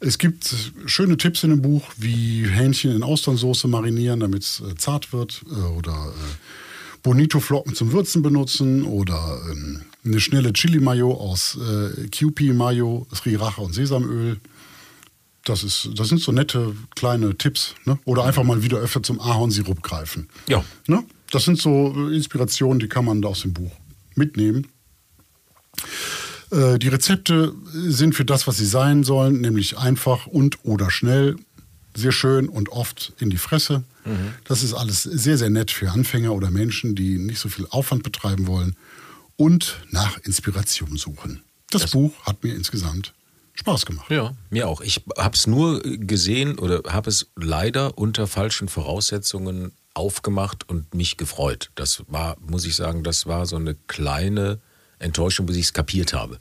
Es 0.00 0.18
gibt 0.18 0.54
schöne 0.86 1.16
Tipps 1.16 1.42
in 1.42 1.50
dem 1.50 1.62
Buch, 1.62 1.90
wie 1.96 2.46
Hähnchen 2.46 2.94
in 2.94 3.02
Austernsoße 3.02 3.66
marinieren, 3.66 4.20
damit 4.20 4.42
es 4.42 4.60
äh, 4.60 4.74
zart 4.76 5.12
wird, 5.12 5.42
äh, 5.50 5.54
oder 5.54 5.92
äh, 5.92 6.98
Bonito-Flocken 7.02 7.74
zum 7.74 7.92
Würzen 7.92 8.20
benutzen, 8.22 8.84
oder 8.84 9.40
ähm, 9.50 9.82
eine 10.04 10.20
schnelle 10.20 10.52
Chili-Mayo 10.52 11.12
aus 11.12 11.56
äh, 11.56 12.08
Kewpie-Mayo, 12.08 13.06
Sriracha 13.14 13.62
und 13.62 13.72
Sesamöl. 13.72 14.38
Das, 15.44 15.62
ist, 15.62 15.90
das 15.94 16.08
sind 16.08 16.20
so 16.20 16.32
nette 16.32 16.74
kleine 16.94 17.38
Tipps. 17.38 17.74
Ne? 17.84 17.98
Oder 18.04 18.24
einfach 18.24 18.42
mal 18.42 18.62
wieder 18.62 18.78
öfter 18.78 19.02
zum 19.02 19.20
Ahornsirup 19.20 19.82
greifen. 19.82 20.28
Ja. 20.48 20.64
Ne? 20.88 21.04
Das 21.30 21.44
sind 21.44 21.58
so 21.58 22.08
Inspirationen, 22.08 22.80
die 22.80 22.88
kann 22.88 23.04
man 23.04 23.22
da 23.22 23.28
aus 23.28 23.42
dem 23.42 23.52
Buch 23.52 23.72
mitnehmen. 24.14 24.66
Äh, 26.50 26.78
Die 26.78 26.88
Rezepte 26.88 27.52
sind 27.72 28.14
für 28.14 28.24
das, 28.24 28.46
was 28.46 28.56
sie 28.56 28.66
sein 28.66 29.04
sollen, 29.04 29.40
nämlich 29.40 29.78
einfach 29.78 30.26
und 30.26 30.64
oder 30.64 30.90
schnell, 30.90 31.36
sehr 31.94 32.12
schön 32.12 32.48
und 32.48 32.68
oft 32.70 33.12
in 33.18 33.30
die 33.30 33.38
Fresse. 33.38 33.82
Das 34.44 34.62
ist 34.62 34.72
alles 34.72 35.02
sehr, 35.02 35.36
sehr 35.36 35.50
nett 35.50 35.72
für 35.72 35.90
Anfänger 35.90 36.32
oder 36.32 36.52
Menschen, 36.52 36.94
die 36.94 37.18
nicht 37.18 37.40
so 37.40 37.48
viel 37.48 37.66
Aufwand 37.70 38.04
betreiben 38.04 38.46
wollen 38.46 38.76
und 39.36 39.80
nach 39.90 40.18
Inspiration 40.22 40.96
suchen. 40.96 41.42
Das, 41.70 41.90
Buch 41.90 42.12
hat 42.22 42.44
mir 42.44 42.54
insgesamt 42.54 43.14
Spaß 43.54 43.84
gemacht. 43.84 44.08
Ja, 44.10 44.32
mir 44.50 44.68
auch. 44.68 44.80
Ich 44.80 45.02
habe 45.18 45.34
es 45.34 45.48
nur 45.48 45.80
gesehen 45.82 46.58
oder 46.60 46.82
habe 46.86 47.10
es 47.10 47.26
leider 47.34 47.98
unter 47.98 48.28
falschen 48.28 48.68
Voraussetzungen 48.68 49.72
aufgemacht 49.94 50.68
und 50.68 50.94
mich 50.94 51.16
gefreut. 51.16 51.70
Das 51.74 52.04
war, 52.06 52.36
muss 52.46 52.64
ich 52.64 52.76
sagen, 52.76 53.02
das 53.02 53.26
war 53.26 53.46
so 53.46 53.56
eine 53.56 53.74
kleine 53.88 54.60
Enttäuschung, 54.98 55.46
bis 55.46 55.56
ich 55.56 55.64
es 55.66 55.72
kapiert 55.72 56.12
habe. 56.12 56.38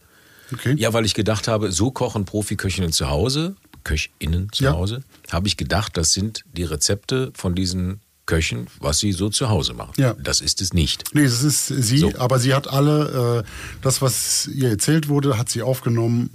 Okay. 0.54 0.76
Ja, 0.78 0.94
weil 0.94 1.06
ich 1.06 1.14
gedacht 1.14 1.48
habe, 1.48 1.72
so 1.72 1.92
kochen 1.92 2.26
Profiköchinnen 2.26 2.92
zu 2.92 3.10
Hause, 3.10 3.56
KöchInnen 3.84 4.50
zu 4.52 4.64
Ja. 4.64 4.74
Hause, 4.74 5.04
habe 5.32 5.48
ich 5.48 5.58
gedacht, 5.58 5.98
das 5.98 6.14
sind 6.14 6.44
die 6.54 6.64
Rezepte 6.64 7.32
von 7.36 7.56
diesen 7.56 8.00
Köchen, 8.26 8.68
was 8.80 9.00
sie 9.00 9.12
so 9.12 9.30
zu 9.30 9.50
Hause 9.50 9.74
machen. 9.74 9.94
Ja. 9.98 10.16
Das 10.16 10.42
ist 10.42 10.62
es 10.62 10.74
nicht. 10.74 11.14
Nee, 11.14 11.24
das 11.26 11.44
ist 11.44 11.68
sie, 11.68 12.00
So. 12.00 12.12
aber 12.18 12.40
sie 12.40 12.54
hat 12.56 12.68
alle, 12.68 13.44
äh, 13.46 13.50
das, 13.82 14.02
was 14.02 14.48
ihr 14.48 14.70
erzählt 14.70 15.08
wurde, 15.10 15.38
hat 15.38 15.50
sie 15.50 15.62
aufgenommen. 15.62 16.30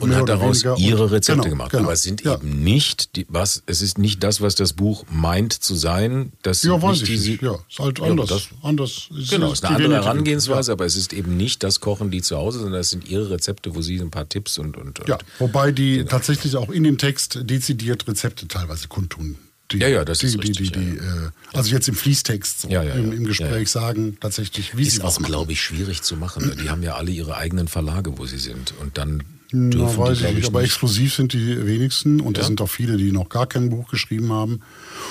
Und 0.00 0.14
hat 0.14 0.28
daraus 0.28 0.62
ihre 0.78 1.10
Rezepte 1.10 1.42
genau, 1.42 1.50
gemacht. 1.50 1.70
genau. 1.70 1.84
Aber 1.84 1.92
es 1.92 2.02
sind 2.02 2.22
ja. 2.22 2.34
eben 2.34 2.62
nicht, 2.62 3.16
die, 3.16 3.26
was, 3.28 3.62
es 3.66 3.80
ist 3.82 3.98
nicht 3.98 4.22
das, 4.22 4.40
was 4.40 4.54
das 4.54 4.72
Buch 4.72 5.04
meint 5.10 5.52
zu 5.52 5.74
sein. 5.74 6.32
Das 6.42 6.62
Ja, 6.62 6.80
weiß 6.80 7.02
ich 7.02 7.08
diese, 7.08 7.30
nicht. 7.30 7.42
Ja, 7.42 7.54
ist 7.68 7.78
halt 7.78 7.98
Ja, 7.98 8.04
anders. 8.06 8.28
das- 8.28 8.48
anders 8.62 9.08
ist, 9.16 9.30
Genau, 9.30 9.52
ist 9.52 9.64
eine 9.64 9.76
andere 9.76 9.94
Herangehensweise, 9.94 10.70
Ja. 10.70 10.74
aber 10.74 10.84
es 10.86 10.96
ist 10.96 11.12
eben 11.12 11.36
nicht 11.36 11.62
das 11.62 11.80
Kochen, 11.80 12.10
die 12.10 12.22
zu 12.22 12.36
Hause, 12.36 12.60
sondern 12.60 12.80
es 12.80 12.90
sind 12.90 13.08
ihre 13.08 13.30
Rezepte, 13.30 13.74
wo 13.74 13.82
sie 13.82 13.98
ein 14.00 14.10
paar 14.10 14.28
Tipps 14.28 14.58
und. 14.58 14.76
und, 14.76 14.98
und 15.00 15.08
Ja, 15.08 15.18
wobei 15.38 15.72
die 15.72 16.04
tatsächlich 16.04 16.56
auch 16.56 16.70
in 16.70 16.84
dem 16.84 16.98
Text 16.98 17.38
dezidiert 17.44 18.06
Rezepte 18.06 18.48
teilweise 18.48 18.88
kundtun. 18.88 19.36
Die, 19.72 19.78
Ja, 19.78 19.88
ja, 19.88 20.04
das 20.04 20.18
die, 20.20 20.26
ist 20.26 20.34
die, 20.34 20.38
richtig, 20.46 20.70
die, 20.72 20.78
die, 20.80 20.96
ja, 20.98 21.26
äh, 21.26 21.30
Also 21.52 21.72
jetzt 21.72 21.88
im 21.88 21.96
Fließtext, 21.96 22.60
so, 22.60 22.68
Ja, 22.68 22.84
ja, 22.84 22.94
im, 22.94 23.10
ja. 23.10 23.16
im 23.16 23.24
Gespräch 23.24 23.50
Ja, 23.50 23.58
ja. 23.58 23.66
sagen 23.66 24.16
tatsächlich, 24.20 24.76
wie 24.76 24.84
sie 24.84 24.98
ist 24.98 25.02
auch, 25.02 25.18
glaube 25.20 25.50
ich, 25.52 25.60
schwierig 25.60 26.02
zu 26.02 26.16
machen. 26.16 26.52
Die 26.62 26.70
haben 26.70 26.84
ja 26.84 26.94
alle 26.94 27.10
ihre 27.10 27.36
eigenen 27.36 27.66
Verlage, 27.66 28.16
wo 28.16 28.26
sie 28.26 28.38
sind. 28.38 28.74
Und 28.80 28.96
dann 28.96 29.24
Na, 29.52 29.70
dürfen 29.70 29.98
weiß 29.98 30.18
die, 30.18 30.24
ich 30.24 30.30
nicht, 30.30 30.38
ich, 30.40 30.46
aber 30.48 30.62
exklusiv 30.62 31.14
sind 31.14 31.32
die 31.32 31.66
wenigsten 31.66 32.20
und 32.20 32.36
es 32.38 32.42
Ja. 32.42 32.46
sind 32.48 32.60
auch 32.60 32.70
viele, 32.70 32.96
die 32.96 33.12
noch 33.12 33.28
gar 33.28 33.46
kein 33.46 33.70
Buch 33.70 33.88
geschrieben 33.88 34.32
haben. 34.32 34.60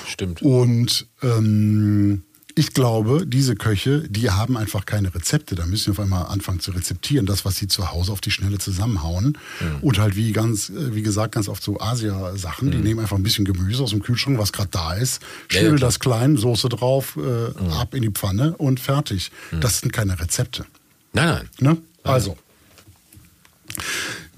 Stimmt. 0.08 0.42
Und 0.42 1.08
ähm, 1.22 2.24
ich 2.58 2.74
glaube, 2.74 3.26
diese 3.28 3.56
Köche, 3.58 4.06
die 4.10 4.30
haben 4.32 4.56
einfach 4.56 4.86
keine 4.86 5.14
Rezepte. 5.14 5.56
Da 5.56 5.66
müssen 5.66 5.88
wir 5.88 5.92
auf 5.92 6.00
einmal 6.00 6.28
anfangen 6.28 6.62
zu 6.62 6.72
rezeptieren, 6.72 7.26
das, 7.26 7.44
was 7.44 7.58
sie 7.58 7.68
zu 7.68 7.92
Hause 7.92 8.14
auf 8.14 8.22
die 8.22 8.32
Schnelle 8.32 8.60
zusammenhauen. 8.60 9.38
Und 9.82 10.00
halt 10.00 10.16
wie 10.16 10.32
ganz, 10.32 10.70
äh, 10.70 10.96
wie 10.96 11.02
gesagt, 11.02 11.34
ganz 11.36 11.50
oft 11.50 11.62
so 11.62 11.82
Asia-Sachen. 11.82 12.72
Die 12.72 12.78
nehmen 12.78 13.02
einfach 13.02 13.18
ein 13.18 13.24
bisschen 13.24 13.44
Gemüse 13.44 13.84
aus 13.84 13.90
dem 13.90 14.02
Kühlschrank, 14.02 14.38
was 14.40 14.54
gerade 14.54 14.70
da 14.72 14.94
ist, 14.94 15.22
Mhm. 15.22 15.56
Ja, 15.56 15.62
ja, 15.64 15.76
das 15.76 16.00
klein, 16.00 16.38
Soße 16.38 16.70
drauf, 16.70 17.18
äh, 17.18 17.74
ab 17.74 17.94
in 17.94 18.04
die 18.04 18.10
Pfanne 18.12 18.56
und 18.58 18.80
fertig. 18.80 19.32
Mhm. 19.52 19.60
Das 19.60 19.80
sind 19.82 19.92
keine 19.92 20.18
Rezepte. 20.18 20.66
Nein, 21.12 21.50
nein. 21.60 21.74
Ne? 21.74 21.78
Also. 22.04 22.38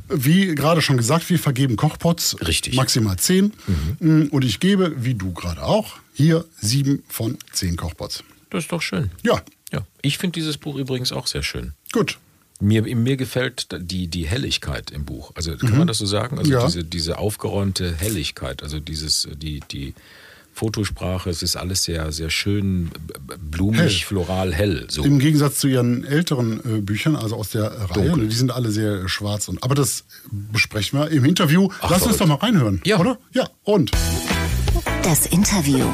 Wie 0.09 0.55
gerade 0.55 0.81
schon 0.81 0.97
gesagt, 0.97 1.29
wir 1.29 1.39
vergeben 1.39 1.75
Kochpots. 1.75 2.37
Richtig. 2.47 2.75
Maximal 2.75 3.17
zehn. 3.17 3.53
Mm, 3.99 4.23
Und 4.31 4.45
ich 4.45 4.59
gebe, 4.59 4.93
wie 5.03 5.13
du 5.15 5.33
gerade 5.33 5.63
auch, 5.63 5.97
hier 6.13 6.45
sieben 6.61 7.03
von 7.07 7.37
zehn 7.51 7.75
Kochpots. 7.77 8.23
Das 8.49 8.63
ist 8.63 8.71
doch 8.71 8.81
schön. 8.81 9.11
Ja, 9.23 9.41
Ja. 9.73 9.85
Ich 10.01 10.17
finde 10.17 10.33
dieses 10.35 10.57
Buch 10.57 10.75
übrigens 10.77 11.11
auch 11.11 11.27
sehr 11.27 11.43
schön. 11.43 11.73
gut. 11.91 12.17
Mir, 12.59 12.81
mir 12.95 13.17
gefällt 13.17 13.67
die, 13.77 14.07
die 14.07 14.25
Helligkeit 14.27 14.89
im 14.89 15.05
Buch. 15.05 15.31
Also 15.35 15.55
kann 15.57 15.77
man 15.77 15.85
das 15.87 15.99
so 15.99 16.07
sagen? 16.07 16.39
Also 16.39 16.51
Ja. 16.51 16.65
diese, 16.65 16.83
diese 16.83 17.19
aufgeräumte 17.19 17.93
Helligkeit, 17.95 18.63
also 18.63 18.79
dieses, 18.79 19.27
die, 19.35 19.59
die 19.71 19.93
Fotosprache, 20.57 21.29
es 21.29 21.43
ist 21.43 21.55
alles 21.55 21.83
sehr, 21.83 22.11
sehr 22.11 22.31
schön 22.31 22.89
blumig, 23.39 23.79
Hell. 23.79 23.89
floral, 23.91 24.53
hell. 24.55 24.87
So. 24.89 25.03
Im 25.03 25.19
Gegensatz 25.19 25.59
zu 25.59 25.67
ihren 25.67 26.03
älteren 26.03 26.59
äh, 26.77 26.81
Büchern, 26.81 27.15
also 27.15 27.35
aus 27.35 27.51
der 27.51 27.65
Reihe, 27.91 28.09
Dunkel. 28.09 28.27
die 28.29 28.35
sind 28.35 28.49
alle 28.51 28.71
sehr 28.71 29.07
schwarz. 29.07 29.47
Und, 29.49 29.61
aber 29.63 29.75
das 29.75 30.05
besprechen 30.31 30.99
wir 30.99 31.09
im 31.11 31.25
Interview. 31.25 31.69
Ach, 31.81 31.91
Lass 31.91 32.01
uns 32.07 32.17
doch 32.17 32.25
mal 32.25 32.35
reinhören, 32.35 32.81
Ja. 32.85 32.97
oder? 32.99 33.19
Ja, 33.33 33.47
und 33.65 33.91
Das 35.03 35.27
Interview. 35.27 35.85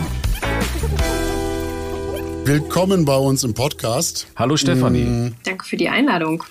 willkommen 2.45 3.03
bei 3.03 3.17
uns 3.17 3.43
im 3.43 3.53
Podcast. 3.53 4.27
Hallo 4.37 4.55
Stefanie. 4.55 5.03
Mm. 5.03 5.35
Danke 5.43 5.65
für 5.65 5.75
die 5.75 5.89
Einladung. 5.89 6.41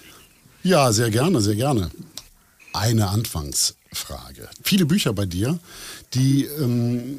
Ja, 0.63 0.93
sehr 0.93 1.11
gerne, 1.11 1.41
sehr 1.41 1.55
gerne. 1.55 1.91
Eine 2.75 3.09
Anfangsfrage. 3.09 4.51
Viele 4.63 4.85
Bücher 4.85 5.15
bei 5.15 5.25
dir, 5.25 5.59
die 6.13 6.45
ähm, 6.45 7.17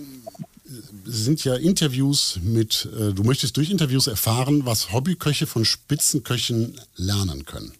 sind 1.05 1.43
ja 1.43 1.55
Interviews 1.55 2.39
mit, 2.43 2.87
äh, 2.97 3.13
du 3.13 3.23
möchtest 3.23 3.57
durch 3.57 3.69
Interviews 3.69 4.07
erfahren, 4.07 4.65
was 4.65 4.91
Hobbyköche 4.91 5.47
von 5.47 5.65
Spitzenköchen 5.65 6.79
lernen 6.95 7.45
können. 7.45 7.73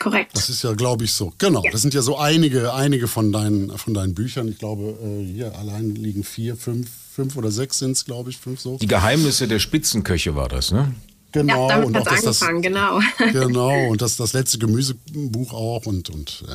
Korrekt. 0.00 0.34
Das 0.34 0.48
ist 0.48 0.62
ja, 0.62 0.72
glaube 0.72 1.04
ich, 1.04 1.12
so. 1.12 1.32
Genau, 1.36 1.62
das 1.70 1.82
sind 1.82 1.92
ja 1.92 2.00
so 2.00 2.16
einige, 2.16 2.72
einige 2.72 3.06
von 3.06 3.32
deinen, 3.32 3.76
von 3.76 3.92
deinen 3.92 4.14
Büchern. 4.14 4.48
Ich 4.48 4.58
glaube, 4.58 4.96
äh, 5.02 5.24
hier 5.24 5.56
allein 5.58 5.94
liegen 5.94 6.24
vier, 6.24 6.56
fünf, 6.56 6.88
fünf 7.14 7.36
oder 7.36 7.50
sechs 7.50 7.78
sind 7.78 7.92
es, 7.92 8.06
glaube 8.06 8.30
ich, 8.30 8.38
fünf 8.38 8.60
so. 8.60 8.78
Die 8.78 8.86
Geheimnisse 8.86 9.46
der 9.46 9.58
Spitzenköche 9.58 10.34
war 10.34 10.48
das, 10.48 10.72
ne? 10.72 10.94
Genau, 11.32 11.68
ja, 11.68 11.74
damit 11.76 11.86
und 11.88 11.96
auch 11.98 12.04
das, 12.04 12.22
das, 12.22 12.42
angefangen, 12.42 12.62
genau. 12.62 13.00
Genau, 13.32 13.88
und 13.90 14.00
das, 14.00 14.16
das 14.16 14.32
letzte 14.32 14.58
Gemüsebuch 14.58 15.52
auch. 15.52 15.84
Und, 15.84 16.08
und, 16.08 16.44
äh. 16.48 16.52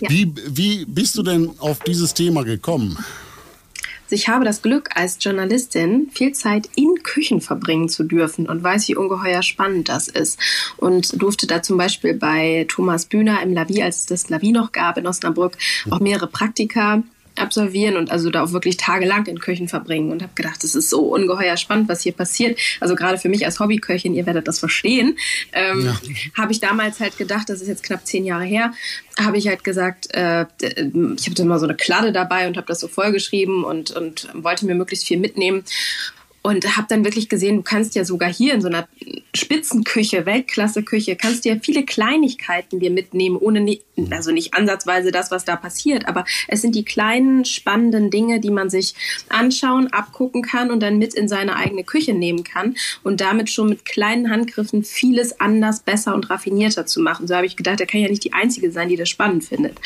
Ja. 0.00 0.10
wie, 0.10 0.32
wie 0.48 0.84
bist 0.86 1.16
du 1.18 1.22
denn 1.22 1.50
auf 1.58 1.80
dieses 1.80 2.14
Thema 2.14 2.44
gekommen? 2.44 2.96
Ich 4.12 4.28
habe 4.28 4.44
das 4.44 4.62
Glück, 4.62 4.90
als 4.94 5.18
Journalistin 5.20 6.10
viel 6.12 6.32
Zeit 6.32 6.68
in 6.76 7.02
Küchen 7.02 7.40
verbringen 7.40 7.88
zu 7.88 8.04
dürfen 8.04 8.48
und 8.48 8.62
weiß, 8.62 8.88
wie 8.88 8.96
ungeheuer 8.96 9.42
spannend 9.42 9.88
das 9.88 10.08
ist. 10.08 10.38
Und 10.76 11.20
durfte 11.20 11.46
da 11.46 11.62
zum 11.62 11.76
Beispiel 11.76 12.14
bei 12.14 12.66
Thomas 12.68 13.06
Bühner 13.06 13.42
im 13.42 13.52
Lavi, 13.52 13.82
als 13.82 13.98
es 13.98 14.06
das 14.06 14.28
Lavi 14.28 14.52
noch 14.52 14.72
gab 14.72 14.98
in 14.98 15.06
Osnabrück, 15.06 15.56
auch 15.90 16.00
mehrere 16.00 16.26
Praktika 16.26 17.02
absolvieren 17.38 17.96
und 17.96 18.10
also 18.10 18.30
da 18.30 18.42
auch 18.42 18.52
wirklich 18.52 18.76
tagelang 18.76 19.26
in 19.26 19.38
Köchen 19.38 19.68
verbringen 19.68 20.10
und 20.10 20.22
habe 20.22 20.32
gedacht, 20.34 20.62
das 20.62 20.74
ist 20.74 20.90
so 20.90 21.00
ungeheuer 21.02 21.56
spannend, 21.56 21.88
was 21.88 22.02
hier 22.02 22.12
passiert. 22.12 22.58
Also 22.80 22.94
gerade 22.94 23.18
für 23.18 23.28
mich 23.28 23.44
als 23.44 23.60
Hobbyköchin, 23.60 24.14
ihr 24.14 24.26
werdet 24.26 24.48
das 24.48 24.58
verstehen, 24.58 25.18
ähm, 25.52 25.86
ja. 25.86 26.00
habe 26.36 26.52
ich 26.52 26.60
damals 26.60 27.00
halt 27.00 27.16
gedacht, 27.18 27.48
das 27.48 27.60
ist 27.60 27.68
jetzt 27.68 27.82
knapp 27.82 28.06
zehn 28.06 28.24
Jahre 28.24 28.44
her, 28.44 28.72
habe 29.18 29.38
ich 29.38 29.48
halt 29.48 29.64
gesagt, 29.64 30.14
äh, 30.14 30.46
ich 30.60 31.26
habe 31.26 31.42
immer 31.42 31.58
so 31.58 31.66
eine 31.66 31.74
Kladde 31.74 32.12
dabei 32.12 32.46
und 32.46 32.56
habe 32.56 32.66
das 32.66 32.80
so 32.80 32.88
vollgeschrieben 32.88 33.64
und, 33.64 33.90
und 33.90 34.28
wollte 34.34 34.66
mir 34.66 34.74
möglichst 34.74 35.06
viel 35.06 35.18
mitnehmen 35.18 35.64
und 36.46 36.76
habe 36.76 36.86
dann 36.88 37.04
wirklich 37.04 37.28
gesehen, 37.28 37.56
du 37.56 37.62
kannst 37.62 37.96
ja 37.96 38.04
sogar 38.04 38.32
hier 38.32 38.54
in 38.54 38.60
so 38.60 38.68
einer 38.68 38.86
Spitzenküche, 39.34 40.26
Weltklasse-Küche, 40.26 41.16
kannst 41.16 41.44
du 41.44 41.48
ja 41.48 41.56
viele 41.60 41.84
Kleinigkeiten 41.84 42.78
dir 42.78 42.92
mitnehmen, 42.92 43.36
ohne 43.36 43.78
also 44.10 44.30
nicht 44.30 44.54
ansatzweise 44.54 45.10
das, 45.10 45.32
was 45.32 45.44
da 45.44 45.56
passiert, 45.56 46.06
aber 46.06 46.24
es 46.46 46.62
sind 46.62 46.76
die 46.76 46.84
kleinen 46.84 47.44
spannenden 47.44 48.12
Dinge, 48.12 48.38
die 48.38 48.52
man 48.52 48.70
sich 48.70 48.94
anschauen, 49.28 49.88
abgucken 49.88 50.42
kann 50.42 50.70
und 50.70 50.80
dann 50.84 50.98
mit 50.98 51.14
in 51.14 51.26
seine 51.26 51.56
eigene 51.56 51.82
Küche 51.82 52.14
nehmen 52.14 52.44
kann 52.44 52.76
und 53.02 53.20
damit 53.20 53.50
schon 53.50 53.68
mit 53.68 53.84
kleinen 53.84 54.30
Handgriffen 54.30 54.84
vieles 54.84 55.40
anders, 55.40 55.80
besser 55.80 56.14
und 56.14 56.30
raffinierter 56.30 56.86
zu 56.86 57.00
machen. 57.00 57.26
So 57.26 57.34
habe 57.34 57.46
ich 57.46 57.56
gedacht, 57.56 57.80
er 57.80 57.88
kann 57.88 58.00
ja 58.00 58.08
nicht 58.08 58.22
die 58.22 58.34
einzige 58.34 58.70
sein, 58.70 58.88
die 58.88 58.96
das 58.96 59.08
spannend 59.08 59.44
findet. 59.44 59.80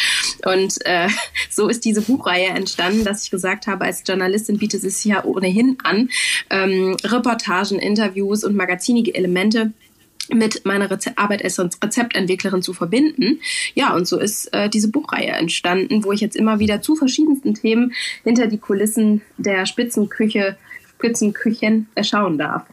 Und 0.44 0.76
äh, 0.84 1.08
so 1.48 1.68
ist 1.68 1.86
diese 1.86 2.02
Buchreihe 2.02 2.48
entstanden, 2.48 3.04
dass 3.04 3.24
ich 3.24 3.30
gesagt 3.30 3.66
habe, 3.66 3.86
als 3.86 4.02
Journalistin 4.06 4.58
bietet 4.58 4.84
es 4.84 5.00
sich 5.00 5.12
ja 5.12 5.24
ohnehin 5.24 5.78
an, 5.84 6.10
ähm, 6.50 6.96
Reportagen, 7.04 7.78
Interviews 7.78 8.44
und 8.44 8.56
magazinige 8.56 9.14
Elemente 9.14 9.72
mit 10.32 10.64
meiner 10.64 10.90
Reze 10.90 11.16
Arbeit 11.16 11.42
als 11.42 11.58
Rezeptentwicklerin 11.58 12.62
zu 12.62 12.72
verbinden. 12.72 13.40
Ja, 13.74 13.94
und 13.94 14.06
so 14.06 14.18
ist 14.18 14.52
äh, 14.52 14.68
diese 14.68 14.88
Buchreihe 14.88 15.32
entstanden, 15.32 16.04
wo 16.04 16.12
ich 16.12 16.20
jetzt 16.20 16.36
immer 16.36 16.58
wieder 16.58 16.82
zu 16.82 16.94
verschiedensten 16.94 17.54
Themen 17.54 17.92
hinter 18.22 18.46
die 18.46 18.58
Kulissen 18.58 19.22
der 19.38 19.66
Spitzenküche, 19.66 20.56
Spitzenküchen 20.98 21.88
erschauen 21.94 22.38
darf. 22.38 22.64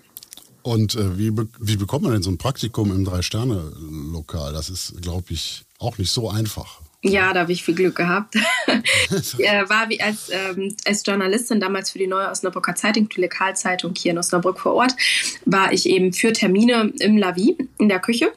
Und 0.61 0.95
äh, 0.95 1.17
wie, 1.17 1.31
be 1.31 1.47
wie 1.59 1.77
bekommt 1.77 2.03
man 2.03 2.13
denn 2.13 2.23
so 2.23 2.29
ein 2.29 2.37
Praktikum 2.37 2.91
im 2.91 3.05
Drei-Sterne-Lokal? 3.05 4.51
Das 4.53 4.69
ist, 4.69 5.01
glaube 5.01 5.27
ich, 5.29 5.63
auch 5.79 5.97
nicht 5.97 6.11
so 6.11 6.29
einfach. 6.29 6.81
Ja, 7.07 7.33
da 7.33 7.41
habe 7.41 7.51
ich 7.51 7.63
viel 7.63 7.75
Glück 7.75 7.95
gehabt. 7.95 8.35
war 8.67 9.89
wie 9.89 10.01
als, 10.01 10.29
ähm, 10.31 10.75
als 10.85 11.05
Journalistin 11.05 11.59
damals 11.59 11.91
für 11.91 11.99
die 11.99 12.07
Neue 12.07 12.29
Osnabrücker 12.29 12.75
Zeitung, 12.75 13.09
die 13.09 13.21
Lokalzeitung 13.21 13.93
hier 13.95 14.11
in 14.11 14.17
Osnabrück 14.17 14.59
vor 14.59 14.73
Ort, 14.73 14.93
war 15.45 15.71
ich 15.71 15.87
eben 15.87 16.13
für 16.13 16.33
Termine 16.33 16.91
im 16.99 17.17
Lavi 17.17 17.57
in 17.77 17.89
der 17.89 17.99
Küche 17.99 18.31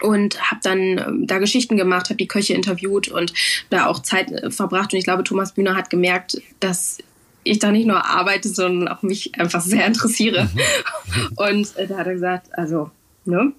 und 0.00 0.40
habe 0.50 0.60
dann 0.62 0.80
ähm, 0.80 1.26
da 1.26 1.38
Geschichten 1.38 1.76
gemacht, 1.76 2.08
habe 2.08 2.16
die 2.16 2.26
Köche 2.26 2.54
interviewt 2.54 3.08
und 3.08 3.32
da 3.70 3.86
auch 3.86 4.00
Zeit 4.00 4.30
äh, 4.30 4.50
verbracht. 4.50 4.92
Und 4.92 4.98
ich 4.98 5.04
glaube, 5.04 5.24
Thomas 5.24 5.52
Bühner 5.52 5.76
hat 5.76 5.90
gemerkt, 5.90 6.40
dass 6.60 6.98
ich 7.44 7.58
da 7.58 7.72
nicht 7.72 7.86
nur 7.86 8.04
arbeite, 8.04 8.48
sondern 8.48 8.88
auch 8.88 9.02
mich 9.02 9.38
einfach 9.38 9.60
sehr 9.60 9.86
interessiere. 9.86 10.48
Mhm. 10.52 11.28
und 11.36 11.76
äh, 11.76 11.86
da 11.86 11.98
hat 11.98 12.06
er 12.06 12.14
gesagt, 12.14 12.46
also, 12.52 12.90
ne, 13.24 13.52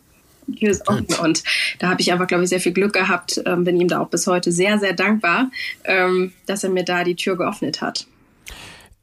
Ist 0.60 0.88
offen. 0.88 1.08
Und 1.22 1.44
da 1.80 1.90
habe 1.90 2.02
ich 2.02 2.12
einfach, 2.12 2.28
glaube 2.28 2.44
ich, 2.44 2.50
sehr 2.50 2.60
viel 2.60 2.74
Glück 2.74 2.94
gehabt. 2.94 3.42
Ähm, 3.46 3.64
bin 3.64 3.80
ihm 3.80 3.88
da 3.88 4.00
auch 4.00 4.10
bis 4.10 4.28
heute 4.28 4.52
sehr, 4.52 4.80
sehr 4.80 4.94
dankbar, 4.94 5.52
ähm, 5.84 6.34
dass 6.46 6.64
er 6.64 6.70
mir 6.70 6.84
da 6.84 7.04
die 7.04 7.16
Tür 7.16 7.38
geöffnet 7.38 7.82
hat. 7.82 8.08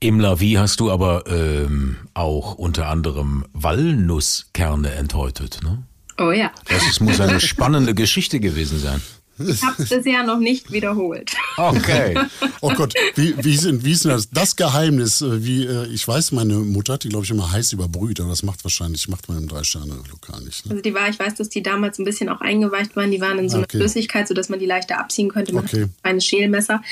Im 0.03 0.19
Lavi 0.19 0.55
hast 0.55 0.81
du 0.81 0.91
aber 0.91 1.25
ähm, 1.27 1.97
auch 2.15 2.55
unter 2.55 2.89
anderem 2.89 3.45
Walnusskerne 3.53 4.93
enthäutet, 4.93 5.61
ne? 5.63 5.83
Oh 6.19 6.33
ja. 6.33 6.51
Das 6.69 7.01
muss 7.01 7.21
eine 7.21 7.41
spannende 7.41 7.95
Geschichte 7.95 8.41
gewesen 8.41 8.79
sein. 8.79 9.01
Ich 9.49 9.63
habe 9.63 9.83
es 9.83 9.89
bisher 9.89 10.23
noch 10.23 10.39
nicht 10.39 10.71
wiederholt. 10.73 11.33
Okay. 11.57 12.17
Oh 12.63 12.73
Gott, 12.75 12.93
wie, 13.15 13.35
wie, 13.43 13.57
sind, 13.57 13.85
wie 13.85 13.93
ist 13.93 14.05
denn 14.05 14.11
das? 14.11 14.29
Das 14.29 14.55
Geheimnis, 14.55 15.23
äh, 15.23 15.43
wie, 15.43 15.65
äh, 15.65 15.87
ich 15.87 16.07
weiß, 16.07 16.33
meine 16.33 16.55
Mutter 16.55 16.95
hat 16.95 17.05
die, 17.05 17.09
glaube 17.09 17.25
ich, 17.25 17.31
immer 17.31 17.51
heiß 17.51 17.73
überbrüht, 17.73 18.21
aber 18.21 18.29
das 18.29 18.43
macht 18.43 18.63
wahrscheinlich, 18.65 19.09
macht 19.09 19.29
man 19.29 19.39
im 19.39 19.49
Drei-Sterne-Lokal 19.49 20.43
nicht. 20.43 20.67
Ne? 20.67 20.73
Also 20.73 20.83
die 20.83 20.93
war, 20.93 21.09
ich 21.09 21.19
weiß, 21.19 21.37
dass 21.37 21.49
die 21.49 21.63
damals 21.63 21.99
ein 21.99 22.05
bisschen 22.05 22.29
auch 22.29 22.43
eingeweicht 22.43 22.97
waren, 22.97 23.11
die 23.11 23.21
waren 23.21 23.39
in 23.39 23.49
so 23.49 23.57
einer 23.57 23.65
okay. 23.65 23.79
Flüssigkeit, 23.79 24.29
sodass 24.29 24.51
man 24.51 24.59
die 24.59 24.67
leichter 24.67 24.99
abziehen 24.99 25.31
könnte. 25.31 25.55
Man 25.55 25.65
okay. 25.65 25.87
ein 26.03 26.21
Schälmesser. 26.21 26.83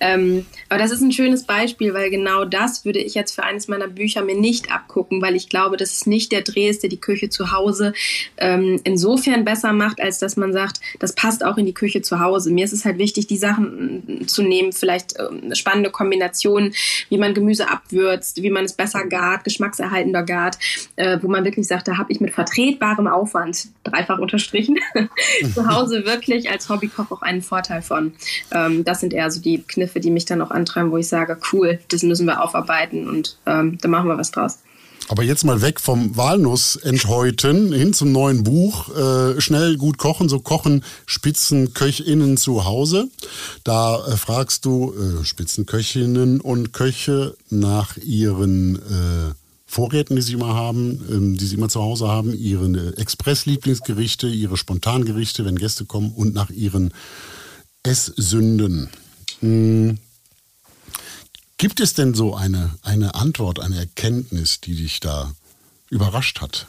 Ähm, 0.00 0.46
aber 0.68 0.80
das 0.80 0.90
ist 0.90 1.02
ein 1.02 1.12
schönes 1.12 1.44
Beispiel, 1.44 1.94
weil 1.94 2.10
genau 2.10 2.44
das 2.44 2.84
würde 2.84 2.98
ich 2.98 3.14
jetzt 3.14 3.34
für 3.34 3.44
eines 3.44 3.68
meiner 3.68 3.86
Bücher 3.88 4.22
mir 4.22 4.36
nicht 4.36 4.72
abgucken, 4.72 5.22
weil 5.22 5.36
ich 5.36 5.48
glaube, 5.48 5.76
dass 5.76 5.92
es 5.92 6.06
nicht 6.06 6.32
der 6.32 6.42
Dreh 6.42 6.68
ist, 6.68 6.82
der 6.82 6.90
die 6.90 7.00
Küche 7.00 7.28
zu 7.28 7.52
Hause 7.52 7.92
ähm, 8.38 8.80
insofern 8.84 9.44
besser 9.44 9.72
macht, 9.72 10.00
als 10.00 10.18
dass 10.18 10.36
man 10.36 10.52
sagt, 10.52 10.80
das 10.98 11.14
passt 11.14 11.44
auch 11.44 11.58
in 11.58 11.66
die 11.66 11.74
Küche 11.74 11.91
Küche 11.92 12.02
zu 12.02 12.20
Hause. 12.20 12.50
Mir 12.50 12.64
ist 12.64 12.72
es 12.72 12.84
halt 12.84 12.98
wichtig, 12.98 13.26
die 13.26 13.36
Sachen 13.36 14.26
zu 14.26 14.42
nehmen, 14.42 14.72
vielleicht 14.72 15.14
ähm, 15.18 15.54
spannende 15.54 15.90
Kombinationen, 15.90 16.74
wie 17.08 17.18
man 17.18 17.34
Gemüse 17.34 17.68
abwürzt, 17.68 18.42
wie 18.42 18.50
man 18.50 18.64
es 18.64 18.72
besser 18.72 19.04
gart, 19.06 19.44
geschmackserhaltender 19.44 20.22
gart, 20.22 20.58
äh, 20.96 21.18
wo 21.20 21.28
man 21.28 21.44
wirklich 21.44 21.66
sagt, 21.66 21.88
da 21.88 21.98
habe 21.98 22.12
ich 22.12 22.20
mit 22.20 22.32
vertretbarem 22.32 23.06
Aufwand, 23.06 23.68
dreifach 23.84 24.18
unterstrichen, 24.18 24.78
zu 25.54 25.68
Hause 25.68 26.06
wirklich 26.06 26.50
als 26.50 26.68
Hobbykoch 26.68 27.10
auch 27.10 27.22
einen 27.22 27.42
Vorteil 27.42 27.82
von. 27.82 28.14
Ähm, 28.52 28.84
das 28.84 29.00
sind 29.00 29.12
eher 29.12 29.30
so 29.30 29.40
die 29.40 29.62
Kniffe, 29.62 30.00
die 30.00 30.10
mich 30.10 30.24
dann 30.24 30.40
auch 30.40 30.50
antreiben, 30.50 30.90
wo 30.90 30.96
ich 30.96 31.08
sage, 31.08 31.38
cool, 31.52 31.78
das 31.88 32.02
müssen 32.02 32.26
wir 32.26 32.42
aufarbeiten 32.42 33.08
und 33.08 33.36
ähm, 33.46 33.78
da 33.80 33.88
machen 33.88 34.08
wir 34.08 34.18
was 34.18 34.30
draus. 34.30 34.60
Aber 35.08 35.24
jetzt 35.24 35.44
mal 35.44 35.60
weg 35.60 35.80
vom 35.80 36.16
Walnuss 36.16 36.76
enthäuten 36.76 37.72
hin 37.72 37.92
zum 37.92 38.12
neuen 38.12 38.44
Buch. 38.44 38.88
Äh, 38.96 39.40
schnell 39.40 39.76
gut 39.76 39.98
kochen, 39.98 40.28
so 40.28 40.40
kochen 40.40 40.84
Spitzenköchinnen 41.06 42.36
zu 42.36 42.64
Hause. 42.64 43.08
Da 43.64 44.06
äh, 44.06 44.16
fragst 44.16 44.64
du 44.64 44.94
äh, 44.94 45.24
Spitzenköchinnen 45.24 46.40
und 46.40 46.72
Köche 46.72 47.34
nach 47.50 47.96
ihren 47.96 48.76
äh, 48.76 49.34
Vorräten, 49.66 50.16
die 50.16 50.22
sie 50.22 50.34
immer 50.34 50.54
haben, 50.54 51.02
ähm, 51.10 51.36
die 51.38 51.46
sie 51.46 51.56
immer 51.56 51.68
zu 51.70 51.82
Hause 51.82 52.06
haben, 52.06 52.34
ihre 52.34 52.66
äh, 52.66 53.00
Express-Lieblingsgerichte, 53.00 54.28
ihre 54.28 54.56
Spontangerichte, 54.56 55.44
wenn 55.44 55.56
Gäste 55.56 55.86
kommen 55.86 56.12
und 56.12 56.34
nach 56.34 56.50
ihren 56.50 56.92
Esssünden. 57.82 58.88
Hm. 59.40 59.98
Gibt 61.62 61.78
es 61.78 61.94
denn 61.94 62.12
so 62.12 62.34
eine, 62.34 62.76
eine 62.82 63.14
Antwort, 63.14 63.60
eine 63.60 63.76
Erkenntnis, 63.76 64.60
die 64.60 64.74
dich 64.74 64.98
da 64.98 65.32
überrascht 65.90 66.40
hat? 66.40 66.66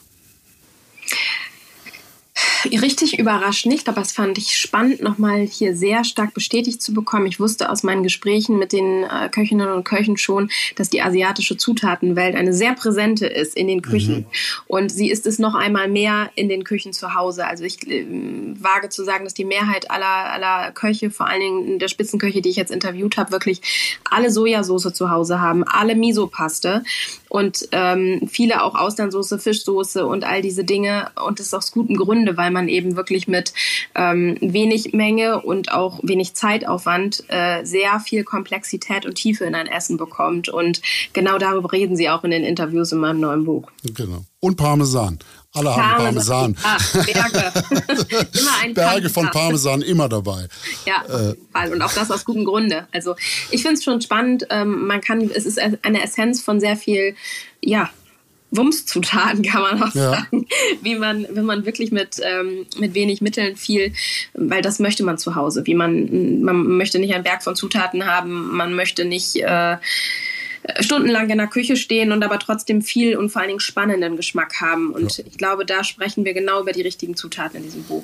Richtig 2.65 3.19
überrascht 3.19 3.65
nicht, 3.65 3.89
aber 3.89 4.01
es 4.01 4.11
fand 4.11 4.37
ich 4.37 4.57
spannend, 4.57 5.01
nochmal 5.01 5.41
hier 5.41 5.75
sehr 5.75 6.03
stark 6.03 6.33
bestätigt 6.33 6.81
zu 6.81 6.93
bekommen. 6.93 7.25
Ich 7.25 7.39
wusste 7.39 7.69
aus 7.69 7.83
meinen 7.83 8.03
Gesprächen 8.03 8.57
mit 8.57 8.73
den 8.73 9.03
äh, 9.03 9.29
Köchinnen 9.29 9.69
und 9.69 9.83
Köchen 9.83 10.17
schon, 10.17 10.49
dass 10.75 10.89
die 10.89 11.01
asiatische 11.01 11.57
Zutatenwelt 11.57 12.35
eine 12.35 12.53
sehr 12.53 12.73
präsente 12.73 13.25
ist 13.27 13.55
in 13.55 13.67
den 13.67 13.81
Küchen. 13.81 14.17
Mhm. 14.17 14.25
Und 14.67 14.91
sie 14.91 15.09
ist 15.09 15.25
es 15.25 15.39
noch 15.39 15.55
einmal 15.55 15.87
mehr 15.87 16.31
in 16.35 16.49
den 16.49 16.63
Küchen 16.63 16.93
zu 16.93 17.15
Hause. 17.15 17.45
Also 17.47 17.63
ich 17.63 17.87
äh, 17.87 18.05
wage 18.07 18.89
zu 18.89 19.03
sagen, 19.03 19.23
dass 19.23 19.33
die 19.33 19.45
Mehrheit 19.45 19.91
aller, 19.91 20.05
aller 20.05 20.71
Köche, 20.71 21.11
vor 21.11 21.27
allen 21.27 21.41
Dingen 21.41 21.79
der 21.79 21.87
Spitzenköche, 21.87 22.41
die 22.41 22.49
ich 22.49 22.55
jetzt 22.55 22.71
interviewt 22.71 23.17
habe, 23.17 23.31
wirklich 23.31 23.61
alle 24.09 24.31
Sojasauce 24.31 24.93
zu 24.93 25.09
Hause 25.09 25.39
haben, 25.39 25.63
alle 25.63 25.95
Misopaste 25.95 26.83
und 27.33 27.67
ähm, 27.71 28.21
viele 28.29 28.61
auch 28.61 28.75
Austernsoße, 28.75 29.39
Fischsoße 29.39 30.05
und 30.05 30.23
all 30.23 30.43
diese 30.43 30.63
Dinge. 30.63 31.09
Und 31.25 31.39
das 31.39 31.47
ist 31.47 31.55
aus 31.55 31.71
gutem 31.71 31.95
Grunde, 31.95 32.37
weil 32.37 32.51
man 32.51 32.67
eben 32.67 32.95
wirklich 32.95 33.27
mit 33.27 33.53
ähm, 33.95 34.37
wenig 34.39 34.93
Menge 34.93 35.41
und 35.41 35.71
auch 35.71 35.99
wenig 36.03 36.35
Zeitaufwand 36.35 37.23
äh, 37.29 37.65
sehr 37.65 37.99
viel 37.99 38.23
Komplexität 38.23 39.07
und 39.07 39.15
Tiefe 39.15 39.45
in 39.45 39.55
ein 39.55 39.65
Essen 39.65 39.97
bekommt. 39.97 40.47
Und 40.47 40.83
genau 41.13 41.39
darüber 41.39 41.71
reden 41.71 41.97
sie 41.97 42.07
auch 42.07 42.23
in 42.23 42.29
den 42.29 42.43
Interviews 42.43 42.91
in 42.91 42.99
meinem 42.99 43.21
neuen 43.21 43.45
Buch. 43.45 43.71
Genau. 43.83 44.25
Und 44.39 44.55
Parmesan. 44.55 45.17
Alle 45.53 45.75
haben 45.75 46.03
Parmesan. 46.03 46.57
Ah, 46.63 46.77
Berge. 46.93 47.53
immer 48.39 48.51
ein 48.63 48.73
Berge 48.73 49.09
von 49.09 49.29
Parmesan 49.29 49.83
immer 49.83 50.09
dabei. 50.09 50.47
Ja, 50.85 51.03
äh. 51.07 51.69
und 51.69 51.81
auch 51.81 51.93
das 51.93 52.09
aus 52.09 52.25
gutem 52.25 52.43
Grunde. 52.43 52.87
Also 52.91 53.15
ich 53.51 53.61
finde 53.61 53.75
es 53.75 53.83
schon 53.83 54.01
spannend. 54.01 54.47
Ähm, 54.49 54.87
man 54.87 54.99
kann, 55.01 55.29
es 55.33 55.45
ist 55.45 55.59
eine 55.59 56.03
Essenz 56.03 56.41
von 56.41 56.59
sehr 56.59 56.75
viel, 56.75 57.15
ja, 57.61 57.91
Wumszutaten, 58.49 59.43
kann 59.43 59.61
man 59.61 59.83
auch 59.83 59.95
ja. 59.95 60.11
sagen. 60.11 60.47
Wie 60.81 60.95
man, 60.95 61.25
wenn 61.29 61.45
man 61.45 61.65
wirklich 61.65 61.91
mit, 61.91 62.17
ähm, 62.23 62.65
mit 62.77 62.93
wenig 62.93 63.21
Mitteln 63.21 63.55
viel, 63.55 63.93
weil 64.33 64.61
das 64.61 64.79
möchte 64.79 65.03
man 65.03 65.17
zu 65.17 65.35
Hause. 65.35 65.65
Wie 65.65 65.75
man, 65.75 66.41
man 66.41 66.77
möchte 66.77 66.99
nicht 66.99 67.13
einen 67.13 67.23
Berg 67.23 67.43
von 67.43 67.55
Zutaten 67.55 68.05
haben, 68.05 68.55
man 68.55 68.75
möchte 68.75 69.05
nicht 69.05 69.35
äh, 69.35 69.77
stundenlang 70.79 71.29
in 71.29 71.37
der 71.37 71.47
Küche 71.47 71.75
stehen 71.75 72.11
und 72.11 72.23
aber 72.23 72.39
trotzdem 72.39 72.81
viel 72.81 73.17
und 73.17 73.29
vor 73.29 73.41
allen 73.41 73.49
Dingen 73.49 73.59
spannenden 73.59 74.15
Geschmack 74.15 74.61
haben. 74.61 74.91
Und 74.91 75.17
ja. 75.17 75.23
ich 75.27 75.37
glaube, 75.37 75.65
da 75.65 75.83
sprechen 75.83 76.25
wir 76.25 76.33
genau 76.33 76.61
über 76.61 76.71
die 76.71 76.81
richtigen 76.81 77.15
Zutaten 77.15 77.57
in 77.57 77.63
diesem 77.63 77.83
Buch. 77.83 78.03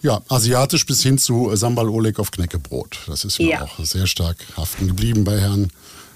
Ja, 0.00 0.22
asiatisch 0.28 0.86
bis 0.86 1.02
hin 1.02 1.18
zu 1.18 1.54
Sambal 1.54 1.88
Oleg 1.88 2.18
auf 2.18 2.30
Knäckebrot. 2.30 2.98
Das 3.06 3.24
ist 3.24 3.38
mir 3.38 3.50
ja. 3.50 3.62
auch 3.62 3.78
sehr 3.84 4.06
stark 4.06 4.36
haften 4.56 4.88
geblieben 4.88 5.24
bei 5.24 5.38
Herrn 5.40 5.70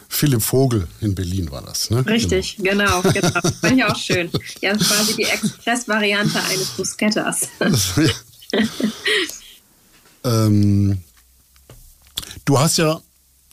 Philipp 0.09 0.43
Vogel 0.43 0.87
in 1.01 1.15
Berlin 1.15 1.51
war 1.51 1.63
das, 1.63 1.89
ne? 1.89 2.05
Richtig, 2.07 2.59
genau, 2.59 3.01
genau. 3.01 3.13
genau. 3.13 3.41
Fand 3.61 3.79
ich 3.79 3.85
auch 3.85 3.97
schön. 3.97 4.31
Ja, 4.61 4.77
quasi 4.77 5.17
die 5.17 5.25
Express-Variante 5.25 6.39
eines 6.39 6.69
Bruschettas. 6.77 7.49
ähm, 10.25 11.03
du 12.45 12.59
hast 12.59 12.77
ja 12.77 13.01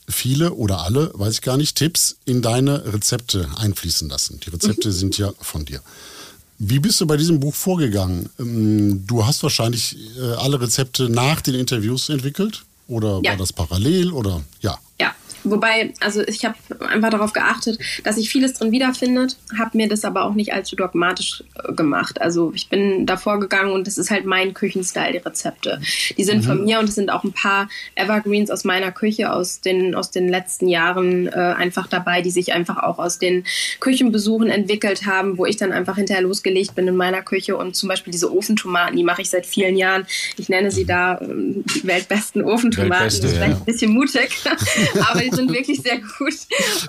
viele 0.09 0.53
oder 0.53 0.83
alle, 0.83 1.11
weiß 1.13 1.35
ich 1.35 1.41
gar 1.41 1.57
nicht, 1.57 1.75
Tipps 1.75 2.17
in 2.25 2.41
deine 2.41 2.93
Rezepte 2.93 3.47
einfließen 3.57 4.09
lassen. 4.09 4.39
Die 4.39 4.49
Rezepte 4.49 4.89
mhm. 4.89 4.93
sind 4.93 5.17
ja 5.17 5.31
von 5.39 5.65
dir. 5.65 5.81
Wie 6.57 6.79
bist 6.79 6.99
du 6.99 7.07
bei 7.07 7.15
diesem 7.15 7.39
Buch 7.39 7.55
vorgegangen? 7.55 8.29
Ähm, 8.37 9.07
du 9.07 9.25
hast 9.25 9.41
wahrscheinlich 9.43 9.95
äh, 10.17 10.33
alle 10.33 10.59
Rezepte 10.59 11.09
nach 11.09 11.41
den 11.41 11.55
Interviews 11.55 12.09
entwickelt? 12.09 12.63
Oder 12.87 13.21
ja. 13.23 13.31
war 13.31 13.37
das 13.37 13.53
parallel? 13.53 14.11
Oder 14.11 14.41
ja. 14.61 14.77
Ja, 14.99 15.15
Wobei, 15.43 15.93
also 15.99 16.21
ich 16.21 16.45
habe 16.45 16.55
einfach 16.87 17.09
darauf 17.09 17.33
geachtet, 17.33 17.79
dass 18.03 18.17
ich 18.17 18.29
vieles 18.29 18.53
drin 18.53 18.71
wiederfindet, 18.71 19.37
habe 19.57 19.77
mir 19.77 19.87
das 19.87 20.03
aber 20.05 20.23
auch 20.23 20.33
nicht 20.33 20.53
allzu 20.53 20.75
dogmatisch 20.75 21.43
äh, 21.63 21.73
gemacht. 21.73 22.21
Also 22.21 22.51
ich 22.53 22.69
bin 22.69 23.05
davor 23.05 23.39
gegangen 23.39 23.71
und 23.71 23.87
das 23.87 23.97
ist 23.97 24.11
halt 24.11 24.25
mein 24.25 24.53
Küchenstyle, 24.53 25.13
die 25.13 25.17
Rezepte. 25.17 25.81
Die 26.17 26.23
sind 26.23 26.39
mhm. 26.39 26.47
von 26.47 26.63
mir 26.65 26.79
und 26.79 26.89
es 26.89 26.95
sind 26.95 27.09
auch 27.09 27.23
ein 27.23 27.31
paar 27.31 27.69
Evergreens 27.95 28.51
aus 28.51 28.63
meiner 28.63 28.91
Küche 28.91 29.31
aus 29.31 29.61
den, 29.61 29.95
aus 29.95 30.11
den 30.11 30.27
letzten 30.27 30.67
Jahren 30.67 31.27
äh, 31.27 31.31
einfach 31.31 31.87
dabei, 31.87 32.21
die 32.21 32.31
sich 32.31 32.53
einfach 32.53 32.77
auch 32.77 32.99
aus 32.99 33.19
den 33.19 33.45
Küchenbesuchen 33.79 34.49
entwickelt 34.49 35.05
haben, 35.05 35.37
wo 35.37 35.45
ich 35.45 35.57
dann 35.57 35.71
einfach 35.71 35.95
hinterher 35.95 36.23
losgelegt 36.23 36.75
bin 36.75 36.87
in 36.87 36.95
meiner 36.95 37.21
Küche 37.21 37.55
und 37.55 37.75
zum 37.75 37.89
Beispiel 37.89 38.11
diese 38.11 38.33
Ofentomaten, 38.35 38.97
die 38.97 39.03
mache 39.03 39.21
ich 39.21 39.29
seit 39.29 39.45
vielen 39.45 39.77
Jahren. 39.77 40.05
Ich 40.37 40.49
nenne 40.49 40.71
sie 40.71 40.85
da 40.85 41.15
äh, 41.15 41.27
die 41.27 41.87
weltbesten 41.87 42.43
Ofentomaten. 42.43 42.89
Weltbeste, 42.89 43.21
das 43.21 43.31
ist 43.31 43.37
vielleicht 43.37 43.53
ja. 43.53 43.59
ein 43.59 43.65
bisschen 43.65 43.91
mutig, 43.93 44.29
aber 45.09 45.28
die 45.29 45.35
sind 45.35 45.51
wirklich 45.51 45.81
sehr 45.81 45.97
gut. 45.97 46.33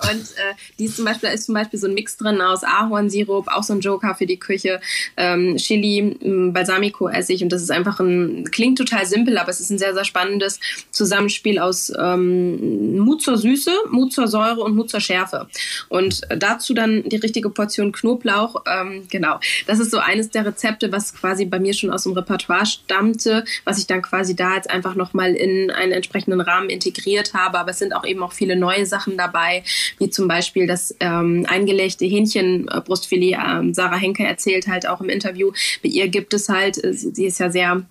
Und 0.09 0.21
äh, 0.21 0.53
die 0.79 0.85
ist 0.85 0.95
zum 0.95 1.05
Beispiel, 1.05 1.29
ist 1.29 1.45
zum 1.45 1.55
Beispiel 1.55 1.79
so 1.79 1.87
ein 1.87 1.93
Mix 1.93 2.17
drin 2.17 2.41
aus 2.41 2.63
Ahornsirup, 2.63 3.47
auch 3.47 3.63
so 3.63 3.73
ein 3.73 3.79
Joker 3.79 4.15
für 4.15 4.25
die 4.25 4.39
Küche, 4.39 4.81
ähm, 5.17 5.57
Chili, 5.57 6.17
Balsamico-Essig 6.51 7.43
und 7.43 7.51
das 7.51 7.61
ist 7.61 7.71
einfach 7.71 7.99
ein, 7.99 8.49
klingt 8.51 8.77
total 8.77 9.05
simpel, 9.05 9.37
aber 9.37 9.49
es 9.49 9.59
ist 9.59 9.69
ein 9.69 9.77
sehr, 9.77 9.93
sehr 9.93 10.05
spannendes 10.05 10.59
Zusammenspiel 10.91 11.59
aus 11.59 11.91
ähm, 11.97 12.97
Mut 12.97 13.21
zur 13.21 13.37
Süße, 13.37 13.71
Mut 13.89 14.13
zur 14.13 14.27
Säure 14.27 14.61
und 14.61 14.75
Mut 14.75 14.89
zur 14.89 14.99
Schärfe. 14.99 15.47
Und 15.89 16.21
dazu 16.29 16.73
dann 16.73 17.03
die 17.03 17.17
richtige 17.17 17.49
Portion 17.49 17.91
Knoblauch. 17.91 18.63
Ähm, 18.67 19.07
genau, 19.09 19.39
das 19.67 19.79
ist 19.79 19.91
so 19.91 19.97
eines 19.97 20.29
der 20.29 20.45
Rezepte, 20.45 20.91
was 20.91 21.13
quasi 21.13 21.45
bei 21.45 21.59
mir 21.59 21.73
schon 21.73 21.91
aus 21.91 22.03
dem 22.03 22.13
Repertoire 22.13 22.65
stammte, 22.65 23.43
was 23.65 23.77
ich 23.77 23.87
dann 23.87 24.01
quasi 24.01 24.35
da 24.35 24.55
jetzt 24.55 24.69
einfach 24.69 24.95
nochmal 24.95 25.35
in 25.35 25.71
einen 25.71 25.91
entsprechenden 25.91 26.41
Rahmen 26.41 26.69
integriert 26.69 27.33
habe. 27.33 27.59
Aber 27.59 27.71
es 27.71 27.79
sind 27.79 27.95
auch 27.95 28.05
eben 28.05 28.23
auch 28.23 28.30
viele 28.33 28.55
neue 28.55 28.85
Sachen 28.85 29.17
dabei, 29.17 29.63
wie 29.97 30.09
zum 30.09 30.27
Beispiel 30.27 30.67
das 30.67 30.95
ähm, 30.99 31.45
eingelegte 31.47 32.05
Hähnchenbrustfilet. 32.05 33.37
Ähm, 33.45 33.73
Sarah 33.73 33.97
Henke 33.97 34.23
erzählt 34.23 34.67
halt 34.67 34.87
auch 34.87 35.01
im 35.01 35.09
Interview, 35.09 35.51
bei 35.83 35.89
ihr 35.89 36.07
gibt 36.07 36.33
es 36.33 36.49
halt, 36.49 36.83
äh, 36.83 36.93
sie 36.93 37.25
ist 37.25 37.39
ja 37.39 37.49
sehr 37.49 37.83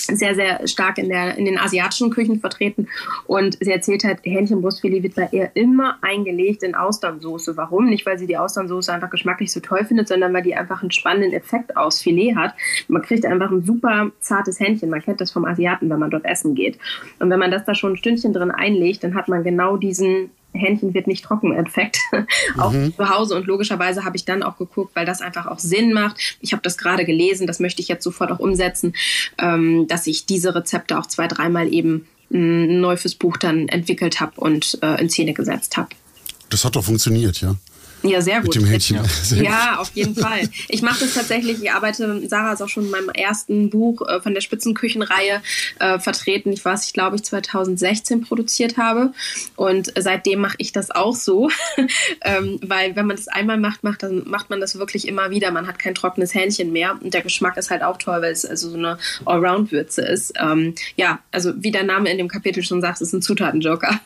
sehr, 0.00 0.34
sehr 0.34 0.66
stark 0.66 0.98
in, 0.98 1.08
der, 1.08 1.36
in 1.36 1.44
den 1.44 1.58
asiatischen 1.58 2.10
Küchen 2.10 2.40
vertreten. 2.40 2.88
Und 3.26 3.58
sie 3.60 3.70
erzählt 3.70 4.04
halt, 4.04 4.20
Hähnchenbrustfilet 4.22 5.02
wird 5.02 5.14
bei 5.14 5.28
ihr 5.32 5.50
immer 5.54 5.98
eingelegt 6.02 6.62
in 6.62 6.74
Austernsoße. 6.74 7.56
Warum? 7.56 7.86
Nicht, 7.86 8.06
weil 8.06 8.18
sie 8.18 8.26
die 8.26 8.38
Austernsoße 8.38 8.92
einfach 8.92 9.10
geschmacklich 9.10 9.52
so 9.52 9.60
toll 9.60 9.84
findet, 9.84 10.08
sondern 10.08 10.32
weil 10.32 10.42
die 10.42 10.54
einfach 10.54 10.82
einen 10.82 10.90
spannenden 10.90 11.32
Effekt 11.32 11.76
aus 11.76 12.00
Filet 12.00 12.34
hat. 12.34 12.54
Man 12.88 13.02
kriegt 13.02 13.26
einfach 13.26 13.50
ein 13.50 13.62
super 13.62 14.10
zartes 14.20 14.58
Hähnchen. 14.60 14.90
Man 14.90 15.02
kennt 15.02 15.20
das 15.20 15.30
vom 15.30 15.44
Asiaten, 15.44 15.90
wenn 15.90 15.98
man 15.98 16.10
dort 16.10 16.24
essen 16.24 16.54
geht. 16.54 16.78
Und 17.18 17.30
wenn 17.30 17.38
man 17.38 17.50
das 17.50 17.64
da 17.64 17.74
schon 17.74 17.92
ein 17.92 17.96
Stündchen 17.96 18.32
drin 18.32 18.50
einlegt, 18.50 19.04
dann 19.04 19.14
hat 19.14 19.28
man 19.28 19.44
genau 19.44 19.76
diesen 19.76 20.30
Hähnchen 20.54 20.94
wird 20.94 21.06
nicht 21.06 21.24
trocken 21.24 21.52
Effekt 21.52 21.98
auch 22.58 22.72
mhm. 22.72 22.94
zu 22.94 23.08
Hause 23.08 23.36
und 23.36 23.46
logischerweise 23.46 24.04
habe 24.04 24.16
ich 24.16 24.24
dann 24.24 24.42
auch 24.42 24.56
geguckt, 24.56 24.94
weil 24.94 25.06
das 25.06 25.20
einfach 25.20 25.46
auch 25.46 25.58
Sinn 25.58 25.92
macht. 25.92 26.36
Ich 26.40 26.52
habe 26.52 26.62
das 26.62 26.78
gerade 26.78 27.04
gelesen, 27.04 27.46
das 27.46 27.60
möchte 27.60 27.82
ich 27.82 27.88
jetzt 27.88 28.04
sofort 28.04 28.32
auch 28.32 28.38
umsetzen, 28.38 28.94
ähm, 29.38 29.86
dass 29.88 30.06
ich 30.06 30.26
diese 30.26 30.54
Rezepte 30.54 30.98
auch 30.98 31.06
zwei, 31.06 31.28
dreimal 31.28 31.72
eben 31.72 32.06
mm, 32.30 32.80
neu 32.80 32.96
fürs 32.96 33.14
Buch 33.14 33.36
dann 33.36 33.68
entwickelt 33.68 34.20
habe 34.20 34.40
und 34.40 34.78
äh, 34.82 35.00
in 35.00 35.10
Szene 35.10 35.34
gesetzt 35.34 35.76
habe. 35.76 35.88
Das 36.50 36.64
hat 36.64 36.76
doch 36.76 36.84
funktioniert, 36.84 37.40
ja? 37.40 37.56
Ja, 38.02 38.20
sehr 38.20 38.40
gut. 38.40 38.54
Mit 38.54 38.64
dem 38.64 38.66
Hähnchen. 38.66 39.00
Ja, 39.30 39.42
ja 39.42 39.78
auf 39.78 39.90
jeden 39.94 40.14
Fall. 40.14 40.48
Ich 40.68 40.82
mache 40.82 41.00
das 41.00 41.14
tatsächlich. 41.14 41.62
Ich 41.62 41.72
arbeite, 41.72 42.28
Sarah 42.28 42.52
ist 42.52 42.62
auch 42.62 42.68
schon 42.68 42.84
in 42.84 42.90
meinem 42.90 43.08
ersten 43.08 43.70
Buch 43.70 44.02
äh, 44.06 44.20
von 44.20 44.34
der 44.34 44.40
Spitzenküchenreihe 44.40 45.42
äh, 45.80 45.98
vertreten. 45.98 46.52
Ich 46.52 46.64
weiß, 46.64 46.86
ich 46.86 46.92
glaube, 46.92 47.16
ich 47.16 47.24
2016 47.24 48.22
produziert 48.22 48.76
habe. 48.76 49.12
Und 49.56 49.92
seitdem 49.98 50.40
mache 50.40 50.56
ich 50.58 50.72
das 50.72 50.90
auch 50.90 51.16
so. 51.16 51.50
ähm, 52.24 52.60
weil 52.62 52.94
wenn 52.94 53.06
man 53.06 53.16
das 53.16 53.28
einmal 53.28 53.58
macht, 53.58 53.82
macht, 53.82 54.02
dann 54.02 54.22
macht 54.28 54.48
man 54.48 54.60
das 54.60 54.78
wirklich 54.78 55.08
immer 55.08 55.30
wieder. 55.30 55.50
Man 55.50 55.66
hat 55.66 55.78
kein 55.78 55.94
trockenes 55.94 56.34
Hähnchen 56.34 56.72
mehr. 56.72 56.96
Und 57.02 57.14
der 57.14 57.22
Geschmack 57.22 57.56
ist 57.56 57.70
halt 57.70 57.82
auch 57.82 57.96
toll, 57.96 58.22
weil 58.22 58.32
es 58.32 58.44
also 58.44 58.70
so 58.70 58.76
eine 58.76 58.98
Allround-Würze 59.24 60.02
ist. 60.02 60.34
Ähm, 60.40 60.74
ja, 60.96 61.18
also 61.32 61.52
wie 61.56 61.72
der 61.72 61.84
Name 61.84 62.10
in 62.10 62.18
dem 62.18 62.28
Kapitel 62.28 62.62
schon 62.62 62.80
sagt, 62.80 63.00
ist 63.00 63.12
ein 63.12 63.22
Zutatenjoker. 63.22 64.00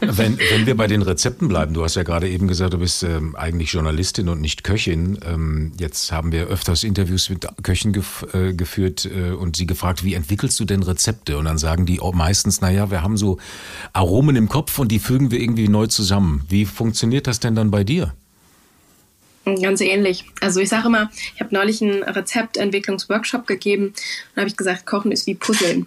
wenn, 0.00 0.38
wenn 0.38 0.66
wir 0.66 0.76
bei 0.76 0.88
den 0.88 1.02
Rezepten 1.02 1.48
bleiben, 1.48 1.74
du 1.74 1.84
hast 1.84 1.94
ja 1.94 2.02
gerade 2.02 2.28
eben 2.28 2.48
gesagt, 2.48 2.72
du 2.72 2.78
bist 2.78 2.87
bist 2.88 3.02
ähm, 3.02 3.36
eigentlich 3.36 3.74
Journalistin 3.74 4.30
und 4.30 4.40
nicht 4.40 4.64
Köchin. 4.64 5.18
Ähm, 5.22 5.72
jetzt 5.78 6.10
haben 6.10 6.32
wir 6.32 6.46
öfters 6.46 6.84
Interviews 6.84 7.28
mit 7.28 7.46
Köchen 7.62 7.92
gef 7.92 8.24
äh, 8.32 8.54
geführt 8.54 9.04
äh, 9.04 9.32
und 9.32 9.56
sie 9.56 9.66
gefragt, 9.66 10.04
wie 10.04 10.14
entwickelst 10.14 10.58
du 10.58 10.64
denn 10.64 10.82
Rezepte? 10.82 11.36
Und 11.36 11.44
dann 11.44 11.58
sagen 11.58 11.84
die 11.84 12.00
meistens, 12.14 12.62
naja, 12.62 12.90
wir 12.90 13.02
haben 13.02 13.18
so 13.18 13.36
Aromen 13.92 14.36
im 14.36 14.48
Kopf 14.48 14.78
und 14.78 14.90
die 14.90 15.00
fügen 15.00 15.30
wir 15.30 15.38
irgendwie 15.38 15.68
neu 15.68 15.86
zusammen. 15.86 16.46
Wie 16.48 16.64
funktioniert 16.64 17.26
das 17.26 17.40
denn 17.40 17.54
dann 17.54 17.70
bei 17.70 17.84
dir? 17.84 18.14
Ganz 19.44 19.82
ähnlich. 19.82 20.24
Also 20.40 20.60
ich 20.60 20.70
sage 20.70 20.86
immer, 20.86 21.10
ich 21.34 21.40
habe 21.42 21.54
neulich 21.54 21.82
einen 21.82 22.02
Rezeptentwicklungsworkshop 22.02 23.46
gegeben 23.46 23.88
und 23.88 24.36
habe 24.36 24.48
ich 24.48 24.56
gesagt, 24.56 24.86
Kochen 24.86 25.12
ist 25.12 25.26
wie 25.26 25.34
Puzzeln. 25.34 25.86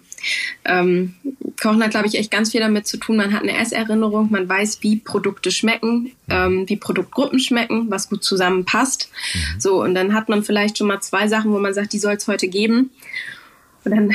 Ähm, 0.64 1.14
Kochen 1.62 1.82
hat, 1.82 1.90
glaube 1.92 2.06
ich, 2.06 2.18
echt 2.18 2.30
ganz 2.30 2.50
viel 2.50 2.60
damit 2.60 2.86
zu 2.86 2.96
tun. 2.96 3.16
Man 3.16 3.32
hat 3.32 3.42
eine 3.42 3.56
Esserinnerung, 3.56 4.30
man 4.30 4.48
weiß, 4.48 4.82
wie 4.82 4.96
Produkte 4.96 5.50
schmecken, 5.50 6.12
ähm, 6.28 6.68
wie 6.68 6.76
Produktgruppen 6.76 7.38
schmecken, 7.38 7.90
was 7.90 8.08
gut 8.08 8.24
zusammenpasst. 8.24 9.10
Mhm. 9.34 9.60
So, 9.60 9.82
und 9.82 9.94
dann 9.94 10.14
hat 10.14 10.28
man 10.28 10.42
vielleicht 10.42 10.78
schon 10.78 10.88
mal 10.88 11.00
zwei 11.00 11.28
Sachen, 11.28 11.52
wo 11.52 11.58
man 11.58 11.74
sagt, 11.74 11.92
die 11.92 11.98
soll 11.98 12.14
es 12.14 12.26
heute 12.26 12.48
geben. 12.48 12.90
Und 13.84 13.90
dann 13.90 14.12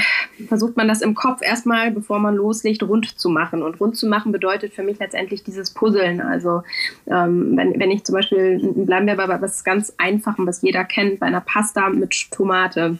versucht 0.47 0.77
man 0.77 0.87
das 0.87 1.01
im 1.01 1.13
Kopf 1.13 1.41
erstmal, 1.41 1.91
bevor 1.91 2.19
man 2.19 2.35
loslegt, 2.35 2.83
rund 2.83 3.19
zu 3.19 3.29
machen. 3.29 3.63
Und 3.63 3.79
rund 3.79 3.97
zu 3.97 4.07
machen 4.07 4.31
bedeutet 4.31 4.73
für 4.73 4.83
mich 4.83 4.99
letztendlich 4.99 5.43
dieses 5.43 5.71
Puzzeln. 5.71 6.21
Also 6.21 6.63
ähm, 7.07 7.57
wenn, 7.57 7.77
wenn 7.79 7.91
ich 7.91 8.05
zum 8.05 8.15
Beispiel, 8.15 8.59
bleiben 8.59 9.07
wir 9.07 9.15
bei 9.15 9.41
was 9.41 9.63
ganz 9.63 9.93
Einfachem, 9.97 10.47
was 10.47 10.61
jeder 10.61 10.85
kennt, 10.85 11.19
bei 11.19 11.25
einer 11.25 11.41
Pasta 11.41 11.89
mit 11.89 12.31
Tomate 12.31 12.97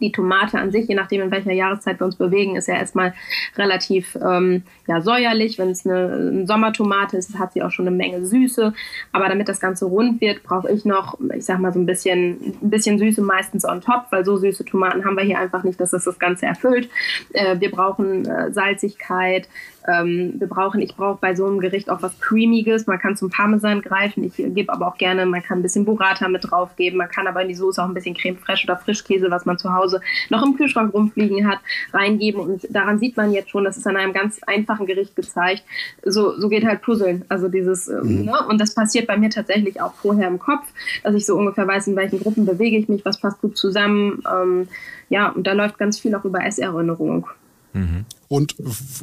die 0.00 0.12
Tomate 0.12 0.58
an 0.58 0.70
sich, 0.70 0.88
je 0.88 0.94
nachdem 0.94 1.22
in 1.22 1.30
welcher 1.30 1.52
Jahreszeit 1.52 2.00
wir 2.00 2.06
uns 2.06 2.16
bewegen, 2.16 2.56
ist 2.56 2.68
ja 2.68 2.74
erstmal 2.74 3.14
relativ 3.56 4.16
ähm, 4.16 4.62
ja, 4.86 5.00
säuerlich. 5.00 5.58
Wenn 5.58 5.70
es 5.70 5.86
eine, 5.86 6.12
eine 6.12 6.46
Sommertomate 6.46 7.16
ist, 7.16 7.38
hat 7.38 7.52
sie 7.52 7.62
auch 7.62 7.70
schon 7.70 7.86
eine 7.86 7.96
Menge 7.96 8.24
Süße. 8.24 8.72
Aber 9.12 9.28
damit 9.28 9.48
das 9.48 9.60
Ganze 9.60 9.86
rund 9.86 10.20
wird, 10.20 10.42
brauche 10.42 10.70
ich 10.70 10.84
noch, 10.84 11.18
ich 11.34 11.44
sag 11.44 11.60
mal 11.60 11.72
so 11.72 11.78
ein 11.78 11.86
bisschen, 11.86 12.54
ein 12.62 12.70
bisschen 12.70 12.98
Süße 12.98 13.22
meistens 13.22 13.64
on 13.64 13.80
top, 13.80 14.06
weil 14.10 14.24
so 14.24 14.36
süße 14.36 14.64
Tomaten 14.64 15.04
haben 15.04 15.16
wir 15.16 15.24
hier 15.24 15.38
einfach 15.38 15.64
nicht, 15.64 15.80
dass 15.80 15.90
das 15.90 16.04
das 16.04 16.18
Ganze 16.18 16.46
erfüllt. 16.46 16.88
Äh, 17.32 17.60
wir 17.60 17.70
brauchen 17.70 18.26
äh, 18.26 18.52
Salzigkeit, 18.52 19.48
ähm, 19.88 20.34
wir 20.38 20.46
brauchen, 20.46 20.80
ich 20.80 20.94
brauche 20.94 21.18
bei 21.20 21.34
so 21.34 21.46
einem 21.46 21.58
Gericht 21.58 21.90
auch 21.90 22.02
was 22.02 22.18
Creamiges. 22.20 22.86
Man 22.86 22.98
kann 22.98 23.16
zum 23.16 23.30
Parmesan 23.30 23.80
greifen. 23.80 24.24
Ich 24.24 24.36
gebe 24.36 24.72
aber 24.72 24.86
auch 24.86 24.98
gerne, 24.98 25.24
man 25.26 25.42
kann 25.42 25.60
ein 25.60 25.62
bisschen 25.62 25.84
Burrata 25.84 26.28
mit 26.28 26.50
draufgeben. 26.50 26.98
Man 26.98 27.08
kann 27.08 27.26
aber 27.26 27.42
in 27.42 27.48
die 27.48 27.54
Soße 27.54 27.82
auch 27.82 27.88
ein 27.88 27.94
bisschen 27.94 28.14
Creme 28.14 28.36
fraiche 28.36 28.64
oder 28.64 28.76
Frischkäse, 28.76 29.30
was 29.30 29.46
man 29.46 29.58
zu 29.58 29.72
Hause 29.72 30.00
noch 30.28 30.44
im 30.44 30.56
Kühlschrank 30.56 30.92
rumfliegen 30.92 31.48
hat, 31.48 31.60
reingeben. 31.92 32.40
Und 32.40 32.66
daran 32.70 32.98
sieht 32.98 33.16
man 33.16 33.32
jetzt 33.32 33.50
schon, 33.50 33.64
das 33.64 33.76
ist 33.76 33.86
an 33.86 33.96
einem 33.96 34.12
ganz 34.12 34.40
einfachen 34.46 34.86
Gericht 34.86 35.16
gezeigt. 35.16 35.64
So, 36.04 36.38
so 36.38 36.48
geht 36.48 36.64
halt 36.64 36.82
Puzzeln. 36.82 37.24
Also 37.28 37.48
dieses, 37.48 37.88
ähm, 37.88 38.20
mhm. 38.20 38.24
ne? 38.26 38.46
und 38.48 38.60
das 38.60 38.74
passiert 38.74 39.06
bei 39.06 39.16
mir 39.16 39.30
tatsächlich 39.30 39.80
auch 39.80 39.94
vorher 39.94 40.28
im 40.28 40.38
Kopf, 40.38 40.66
dass 41.02 41.14
ich 41.14 41.24
so 41.24 41.36
ungefähr 41.36 41.66
weiß, 41.66 41.86
in 41.86 41.96
welchen 41.96 42.20
Gruppen 42.20 42.44
bewege 42.44 42.76
ich 42.76 42.88
mich, 42.88 43.04
was 43.04 43.20
passt 43.20 43.40
gut 43.40 43.56
zusammen. 43.56 44.22
Ähm, 44.30 44.68
ja, 45.08 45.28
und 45.30 45.46
da 45.46 45.52
läuft 45.52 45.78
ganz 45.78 45.98
viel 45.98 46.14
auch 46.14 46.24
über 46.24 46.44
Esserinnerung. 46.44 47.26
Mhm. 47.72 48.04
Und 48.32 48.54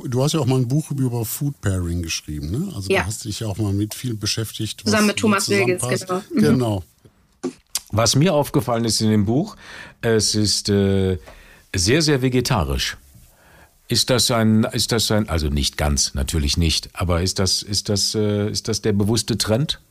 du 0.05 0.23
hast 0.23 0.31
ja 0.31 0.39
auch 0.39 0.45
mal 0.45 0.55
ein 0.55 0.69
Buch 0.69 0.89
über 0.91 1.25
Food 1.25 1.59
Pairing 1.59 2.01
geschrieben, 2.01 2.49
ne? 2.49 2.71
Also 2.73 2.89
ja. 2.89 3.01
da 3.01 3.07
hast 3.07 3.25
du 3.25 3.27
dich 3.27 3.41
ja 3.41 3.47
auch 3.47 3.57
mal 3.57 3.73
mit 3.73 3.93
viel 3.93 4.13
beschäftigt. 4.13 4.83
Zusammen 4.85 5.07
mit 5.07 5.17
Thomas 5.17 5.49
Wilges, 5.49 5.81
genau. 5.81 6.21
Mhm. 6.33 6.41
Genau. 6.41 6.83
Was 7.91 8.15
mir 8.15 8.33
aufgefallen 8.33 8.85
ist 8.85 9.01
in 9.01 9.09
dem 9.09 9.25
Buch, 9.25 9.57
es 9.99 10.33
ist 10.33 10.69
äh, 10.69 11.17
sehr, 11.75 12.01
sehr 12.01 12.21
vegetarisch. 12.21 12.95
Ist 13.89 14.09
das 14.11 14.31
ein, 14.31 14.63
ist 14.63 14.93
das 14.93 15.11
ein, 15.11 15.27
also 15.27 15.49
nicht 15.49 15.75
ganz, 15.75 16.13
natürlich 16.13 16.55
nicht, 16.55 16.89
aber 16.93 17.21
ist 17.21 17.37
das, 17.37 17.63
ist 17.63 17.89
das, 17.89 18.15
äh, 18.15 18.49
ist 18.49 18.69
das 18.69 18.81
der 18.81 18.93
bewusste 18.93 19.37
Trend? 19.37 19.81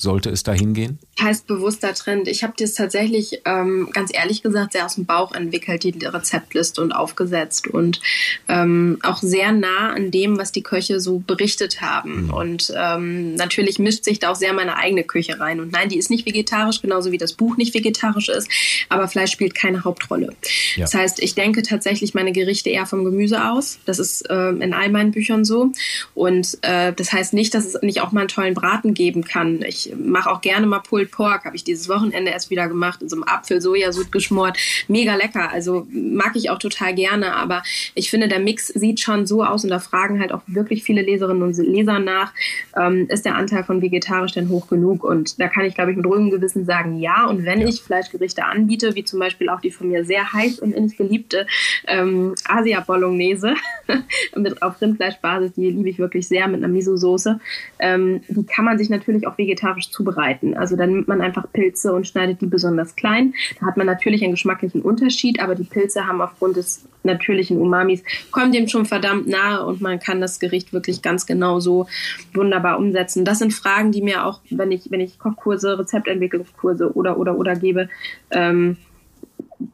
Sollte 0.00 0.30
es 0.30 0.42
dahin 0.42 0.72
gehen? 0.72 0.98
Heißt 1.20 1.46
bewusster 1.46 1.92
Trend. 1.92 2.26
Ich 2.26 2.42
habe 2.42 2.54
das 2.58 2.72
tatsächlich, 2.72 3.42
ähm, 3.44 3.90
ganz 3.92 4.10
ehrlich 4.14 4.42
gesagt, 4.42 4.72
sehr 4.72 4.86
aus 4.86 4.94
dem 4.94 5.04
Bauch 5.04 5.32
entwickelt, 5.32 5.84
die 5.84 5.90
Rezeptliste 5.90 6.80
und 6.80 6.92
aufgesetzt 6.92 7.68
und 7.68 8.00
ähm, 8.48 8.98
auch 9.02 9.18
sehr 9.18 9.52
nah 9.52 9.90
an 9.90 10.10
dem, 10.10 10.38
was 10.38 10.52
die 10.52 10.62
Köche 10.62 11.00
so 11.00 11.18
berichtet 11.18 11.82
haben. 11.82 12.24
Mhm. 12.24 12.30
Und 12.32 12.72
ähm, 12.74 13.34
natürlich 13.34 13.78
mischt 13.78 14.04
sich 14.04 14.18
da 14.18 14.30
auch 14.30 14.36
sehr 14.36 14.54
meine 14.54 14.76
eigene 14.76 15.04
Küche 15.04 15.38
rein. 15.38 15.60
Und 15.60 15.72
nein, 15.72 15.90
die 15.90 15.98
ist 15.98 16.08
nicht 16.08 16.24
vegetarisch, 16.24 16.80
genauso 16.80 17.12
wie 17.12 17.18
das 17.18 17.34
Buch 17.34 17.58
nicht 17.58 17.74
vegetarisch 17.74 18.30
ist, 18.30 18.48
aber 18.88 19.06
Fleisch 19.06 19.32
spielt 19.32 19.54
keine 19.54 19.84
Hauptrolle. 19.84 20.34
Ja. 20.76 20.84
Das 20.84 20.94
heißt, 20.94 21.20
ich 21.20 21.34
denke 21.34 21.62
tatsächlich 21.62 22.14
meine 22.14 22.32
Gerichte 22.32 22.70
eher 22.70 22.86
vom 22.86 23.04
Gemüse 23.04 23.50
aus. 23.50 23.78
Das 23.84 23.98
ist 23.98 24.22
äh, 24.30 24.48
in 24.48 24.72
all 24.72 24.88
meinen 24.88 25.10
Büchern 25.10 25.44
so. 25.44 25.72
Und 26.14 26.56
äh, 26.62 26.94
das 26.94 27.12
heißt 27.12 27.34
nicht, 27.34 27.54
dass 27.54 27.66
es 27.66 27.82
nicht 27.82 28.00
auch 28.00 28.12
mal 28.12 28.20
einen 28.20 28.28
tollen 28.28 28.54
Braten 28.54 28.94
geben 28.94 29.24
kann. 29.24 29.60
Ich 29.62 29.89
mache 29.96 30.30
auch 30.30 30.40
gerne 30.40 30.66
mal 30.66 30.80
Pulled 30.80 31.10
Pork, 31.10 31.44
habe 31.44 31.56
ich 31.56 31.64
dieses 31.64 31.88
Wochenende 31.88 32.30
erst 32.30 32.50
wieder 32.50 32.68
gemacht, 32.68 33.02
in 33.02 33.08
so 33.08 33.16
einem 33.16 33.24
Apfel-Sojasud 33.24 34.12
geschmort. 34.12 34.58
Mega 34.88 35.14
lecker, 35.14 35.50
also 35.50 35.86
mag 35.90 36.32
ich 36.34 36.50
auch 36.50 36.58
total 36.58 36.94
gerne, 36.94 37.34
aber 37.34 37.62
ich 37.94 38.10
finde, 38.10 38.28
der 38.28 38.40
Mix 38.40 38.68
sieht 38.68 39.00
schon 39.00 39.26
so 39.26 39.44
aus 39.44 39.64
und 39.64 39.70
da 39.70 39.78
fragen 39.78 40.20
halt 40.20 40.32
auch 40.32 40.42
wirklich 40.46 40.82
viele 40.82 41.02
Leserinnen 41.02 41.42
und 41.42 41.56
Leser 41.56 41.98
nach, 41.98 42.32
ähm, 42.76 43.06
ist 43.08 43.24
der 43.24 43.34
Anteil 43.36 43.64
von 43.64 43.82
vegetarisch 43.82 44.32
denn 44.32 44.48
hoch 44.48 44.68
genug? 44.68 45.04
Und 45.04 45.40
da 45.40 45.48
kann 45.48 45.64
ich, 45.64 45.74
glaube 45.74 45.90
ich, 45.90 45.96
mit 45.96 46.06
ruhigem 46.06 46.30
Gewissen 46.30 46.64
sagen, 46.64 46.98
ja. 46.98 47.26
Und 47.26 47.44
wenn 47.44 47.60
ja. 47.60 47.68
ich 47.68 47.82
Fleischgerichte 47.82 48.44
anbiete, 48.44 48.94
wie 48.94 49.04
zum 49.04 49.20
Beispiel 49.20 49.48
auch 49.48 49.60
die 49.60 49.70
von 49.70 49.88
mir 49.88 50.04
sehr 50.04 50.32
heiß 50.32 50.58
und 50.60 50.72
innig 50.72 50.96
geliebte 50.96 51.46
ähm, 51.86 52.34
Asia-Bolognese 52.48 53.54
mit 54.36 54.62
auf 54.62 54.80
Rindfleischbasis, 54.80 55.52
die 55.52 55.70
liebe 55.70 55.88
ich 55.88 55.98
wirklich 55.98 56.28
sehr 56.28 56.48
mit 56.48 56.62
einer 56.62 56.72
Miso-Soße, 56.72 57.40
ähm, 57.78 58.22
die 58.28 58.44
kann 58.44 58.64
man 58.64 58.78
sich 58.78 58.90
natürlich 58.90 59.26
auch 59.26 59.38
vegetarisch 59.38 59.79
vegetarisch 59.80 59.90
zubereiten. 59.90 60.56
Also 60.56 60.76
dann 60.76 60.92
nimmt 60.92 61.08
man 61.08 61.20
einfach 61.20 61.50
Pilze 61.52 61.92
und 61.92 62.06
schneidet 62.06 62.40
die 62.40 62.46
besonders 62.46 62.96
klein. 62.96 63.34
Da 63.58 63.66
hat 63.66 63.76
man 63.76 63.86
natürlich 63.86 64.22
einen 64.22 64.32
geschmacklichen 64.32 64.82
Unterschied, 64.82 65.40
aber 65.40 65.54
die 65.54 65.64
Pilze 65.64 66.06
haben 66.06 66.20
aufgrund 66.20 66.56
des 66.56 66.84
natürlichen 67.02 67.58
Umamis, 67.58 68.02
kommen 68.30 68.52
dem 68.52 68.68
schon 68.68 68.84
verdammt 68.84 69.26
nahe 69.26 69.64
und 69.64 69.80
man 69.80 69.98
kann 69.98 70.20
das 70.20 70.38
Gericht 70.38 70.72
wirklich 70.72 71.00
ganz 71.00 71.26
genau 71.26 71.60
so 71.60 71.86
wunderbar 72.34 72.78
umsetzen. 72.78 73.24
Das 73.24 73.38
sind 73.38 73.54
Fragen, 73.54 73.90
die 73.90 74.02
mir 74.02 74.26
auch, 74.26 74.40
wenn 74.50 74.70
ich, 74.70 74.90
wenn 74.90 75.00
ich 75.00 75.18
Kochkurse, 75.18 75.78
Rezeptentwicklungskurse 75.78 76.92
oder, 76.94 77.16
oder, 77.16 77.36
oder 77.36 77.56
gebe, 77.56 77.88
ähm, 78.30 78.76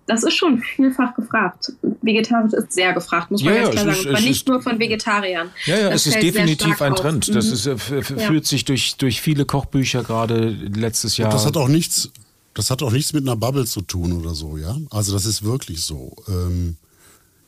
das 0.07 0.23
ist 0.23 0.35
schon 0.35 0.59
vielfach 0.59 1.15
gefragt. 1.15 1.73
Vegetarisch 2.03 2.53
ist 2.53 2.73
sehr 2.73 2.93
gefragt, 2.93 3.31
muss 3.31 3.43
man 3.43 3.55
ja, 3.55 3.63
ganz 3.63 3.75
klar 3.75 3.95
sagen. 3.95 4.09
Aber 4.09 4.21
nicht 4.21 4.49
nur 4.49 4.63
von 4.63 4.79
Vegetariern. 4.79 5.51
Ja, 5.65 5.77
ja, 5.77 5.91
das 5.91 6.07
es 6.07 6.15
ist 6.15 6.23
definitiv 6.23 6.81
ein 6.81 6.95
Trend. 6.95 7.35
Das 7.35 7.47
mhm. 7.47 7.53
ist, 7.53 7.67
äh, 7.67 7.77
führt 7.77 8.31
ja. 8.31 8.43
sich 8.43 8.65
durch, 8.65 8.97
durch 8.97 9.21
viele 9.21 9.45
Kochbücher 9.45 10.03
gerade 10.03 10.49
letztes 10.49 11.17
Jahr. 11.17 11.31
Das 11.31 11.47
hat 11.47 11.57
auch 11.57 11.69
nichts, 11.69 12.11
das 12.55 12.71
hat 12.71 12.83
auch 12.83 12.93
nichts 12.93 13.13
mit 13.13 13.25
einer 13.25 13.37
Bubble 13.37 13.67
zu 13.67 13.81
tun 13.81 14.13
oder 14.13 14.35
so, 14.35 14.57
ja. 14.57 14.77
Also 14.91 15.13
das 15.13 15.27
ist 15.27 15.43
wirklich 15.43 15.83
so. 15.83 16.15
Ähm, 16.29 16.77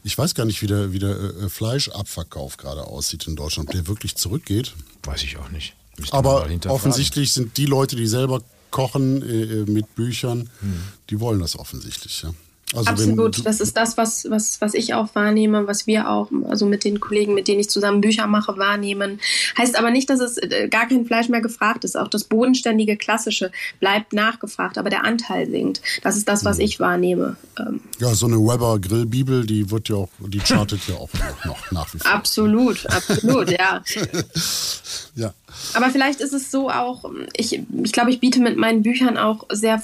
ich 0.05 0.17
weiß 0.17 0.35
gar 0.35 0.45
nicht, 0.45 0.63
wie 0.63 0.67
der, 0.67 0.93
wie 0.93 0.99
der 0.99 1.11
äh, 1.11 1.49
Fleischabverkauf 1.49 2.57
gerade 2.57 2.85
aussieht 2.85 3.27
in 3.27 3.37
Deutschland. 3.37 3.69
Ob 3.69 3.75
der 3.75 3.87
wirklich 3.89 4.17
zurückgeht. 4.17 4.75
Weiß 5.03 5.23
ich 5.23 5.37
auch 5.39 5.51
nicht. 5.51 5.75
Aber 6.13 6.49
offensichtlich 6.69 7.33
sind 7.33 7.57
die 7.57 7.67
Leute, 7.67 7.97
die 7.97 8.07
selber 8.07 8.41
kochen 8.71 9.23
äh, 9.23 9.43
äh, 9.43 9.71
mit 9.71 9.95
Büchern, 9.95 10.51
hm. 10.61 10.83
die 11.11 11.21
wollen 11.21 11.41
das 11.41 11.59
offensichtlich, 11.59 12.23
ja. 12.23 12.33
Also 12.75 12.91
Absolut, 12.91 13.47
das 13.47 13.61
ist 13.61 13.79
das, 13.79 13.97
was, 13.97 14.27
was, 14.29 14.61
was 14.61 14.75
ich 14.75 14.93
auch 14.93 15.15
wahrnehme, 15.15 15.67
was 15.67 15.87
wir 15.87 16.11
auch, 16.11 16.29
also 16.51 16.67
mit 16.67 16.85
den 16.85 17.01
Kollegen, 17.01 17.33
mit 17.33 17.49
denen 17.49 17.61
ich 17.61 17.71
zusammen 17.71 18.03
Bücher 18.03 18.27
mache, 18.27 18.59
wahrnehmen. 18.59 19.21
Heißt 19.57 19.79
aber 19.79 19.91
nicht, 19.91 20.11
dass 20.11 20.21
es 20.21 20.37
äh, 20.37 20.69
gar 20.69 20.87
kein 20.87 21.07
Fleisch 21.07 21.31
mehr 21.31 21.41
gefragt 21.41 21.85
ist. 21.85 21.97
Auch 21.97 22.09
das 22.09 22.25
bodenständige, 22.25 22.99
klassische 22.99 23.53
bleibt 23.81 24.13
nachgefragt, 24.13 24.77
aber 24.77 24.91
der 24.91 25.05
Anteil 25.05 25.49
sinkt. 25.51 25.81
Das 26.03 26.19
ist 26.19 26.29
das, 26.29 26.45
was 26.45 26.59
mhm. 26.59 26.65
ich 26.65 26.79
wahrnehme. 26.79 27.37
Ähm. 27.59 27.81
Ja, 28.01 28.13
so 28.15 28.27
eine 28.27 28.37
Weber 28.37 28.79
Grillbibel, 28.79 29.47
die 29.47 29.71
wird 29.71 29.89
ja 29.89 29.97
auch, 29.97 30.11
die 30.19 30.41
chartet 30.41 30.81
ja 30.89 30.97
auch 30.97 31.11
noch 31.47 31.71
nach 31.71 31.95
wie 31.95 31.99
vor. 31.99 32.11
Absolut, 32.11 32.85
absolut, 32.87 33.51
ja. 33.51 33.83
ja. 35.15 35.33
Aber 35.73 35.89
vielleicht 35.89 36.21
ist 36.21 36.35
es 36.35 36.51
so 36.51 36.69
auch, 36.69 37.11
ich, 37.35 37.63
ich 37.83 37.93
glaube, 37.93 38.11
ich 38.11 38.21
biete 38.21 38.41
mit 38.41 38.59
meinen 38.59 38.83
Büchern 38.83 39.17
auch 39.17 39.47
sehr 39.51 39.83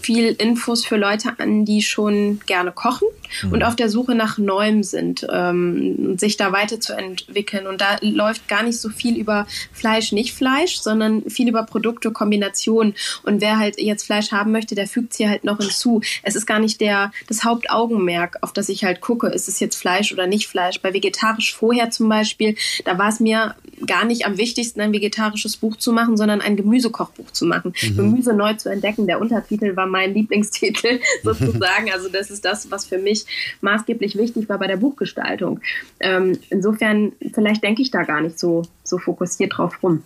viel 0.00 0.28
Infos 0.38 0.84
für 0.84 0.96
Leute 0.96 1.34
an, 1.38 1.64
die 1.64 1.82
schon 1.82 2.40
gerne 2.46 2.72
kochen 2.72 3.08
mhm. 3.42 3.52
und 3.52 3.64
auf 3.64 3.76
der 3.76 3.88
Suche 3.88 4.14
nach 4.14 4.38
Neuem 4.38 4.82
sind, 4.82 5.26
ähm, 5.30 6.18
sich 6.18 6.36
da 6.36 6.52
weiterzuentwickeln. 6.52 7.66
Und 7.66 7.80
da 7.80 7.98
läuft 8.00 8.48
gar 8.48 8.62
nicht 8.62 8.78
so 8.78 8.88
viel 8.88 9.16
über 9.16 9.46
Fleisch, 9.72 10.12
nicht 10.12 10.34
Fleisch, 10.34 10.80
sondern 10.80 11.28
viel 11.30 11.48
über 11.48 11.64
Produkte, 11.64 12.10
Kombinationen. 12.10 12.94
Und 13.22 13.40
wer 13.40 13.58
halt 13.58 13.80
jetzt 13.80 14.04
Fleisch 14.04 14.32
haben 14.32 14.52
möchte, 14.52 14.74
der 14.74 14.86
fügt 14.86 15.14
hier 15.14 15.28
halt 15.28 15.44
noch 15.44 15.58
hinzu. 15.58 16.00
Es 16.22 16.36
ist 16.36 16.46
gar 16.46 16.58
nicht 16.58 16.80
der, 16.80 17.12
das 17.28 17.44
Hauptaugenmerk, 17.44 18.38
auf 18.42 18.52
das 18.52 18.68
ich 18.68 18.84
halt 18.84 19.00
gucke, 19.00 19.28
ist 19.28 19.48
es 19.48 19.60
jetzt 19.60 19.76
Fleisch 19.76 20.12
oder 20.12 20.26
nicht 20.26 20.48
Fleisch. 20.48 20.80
Bei 20.80 20.94
vegetarisch 20.94 21.54
vorher 21.54 21.90
zum 21.90 22.08
Beispiel, 22.08 22.56
da 22.84 22.98
war 22.98 23.08
es 23.08 23.20
mir 23.20 23.54
gar 23.86 24.04
nicht 24.04 24.26
am 24.26 24.38
wichtigsten, 24.38 24.80
ein 24.80 24.92
vegetarisches 24.92 25.56
Buch 25.56 25.76
zu 25.76 25.92
machen, 25.92 26.16
sondern 26.16 26.40
ein 26.40 26.56
Gemüsekochbuch 26.56 27.30
zu 27.30 27.46
machen. 27.46 27.72
Mhm. 27.82 27.96
Gemüse 27.96 28.32
neu 28.32 28.54
zu 28.54 28.68
entdecken. 28.68 29.06
Der 29.06 29.20
Untertitel 29.20 29.76
war 29.76 29.86
mein 29.86 30.14
Lieblingstitel 30.14 31.00
sozusagen. 31.22 31.90
Also 31.92 32.08
das 32.08 32.30
ist 32.30 32.44
das, 32.44 32.70
was 32.70 32.86
für 32.86 32.98
mich 32.98 33.26
maßgeblich 33.60 34.16
wichtig 34.16 34.48
war 34.48 34.58
bei 34.58 34.66
der 34.66 34.76
Buchgestaltung. 34.76 35.60
Ähm, 36.00 36.38
insofern, 36.50 37.12
vielleicht 37.32 37.62
denke 37.62 37.82
ich 37.82 37.90
da 37.90 38.02
gar 38.02 38.20
nicht 38.20 38.38
so, 38.38 38.62
so 38.84 38.98
fokussiert 38.98 39.56
drauf 39.56 39.82
rum. 39.82 40.02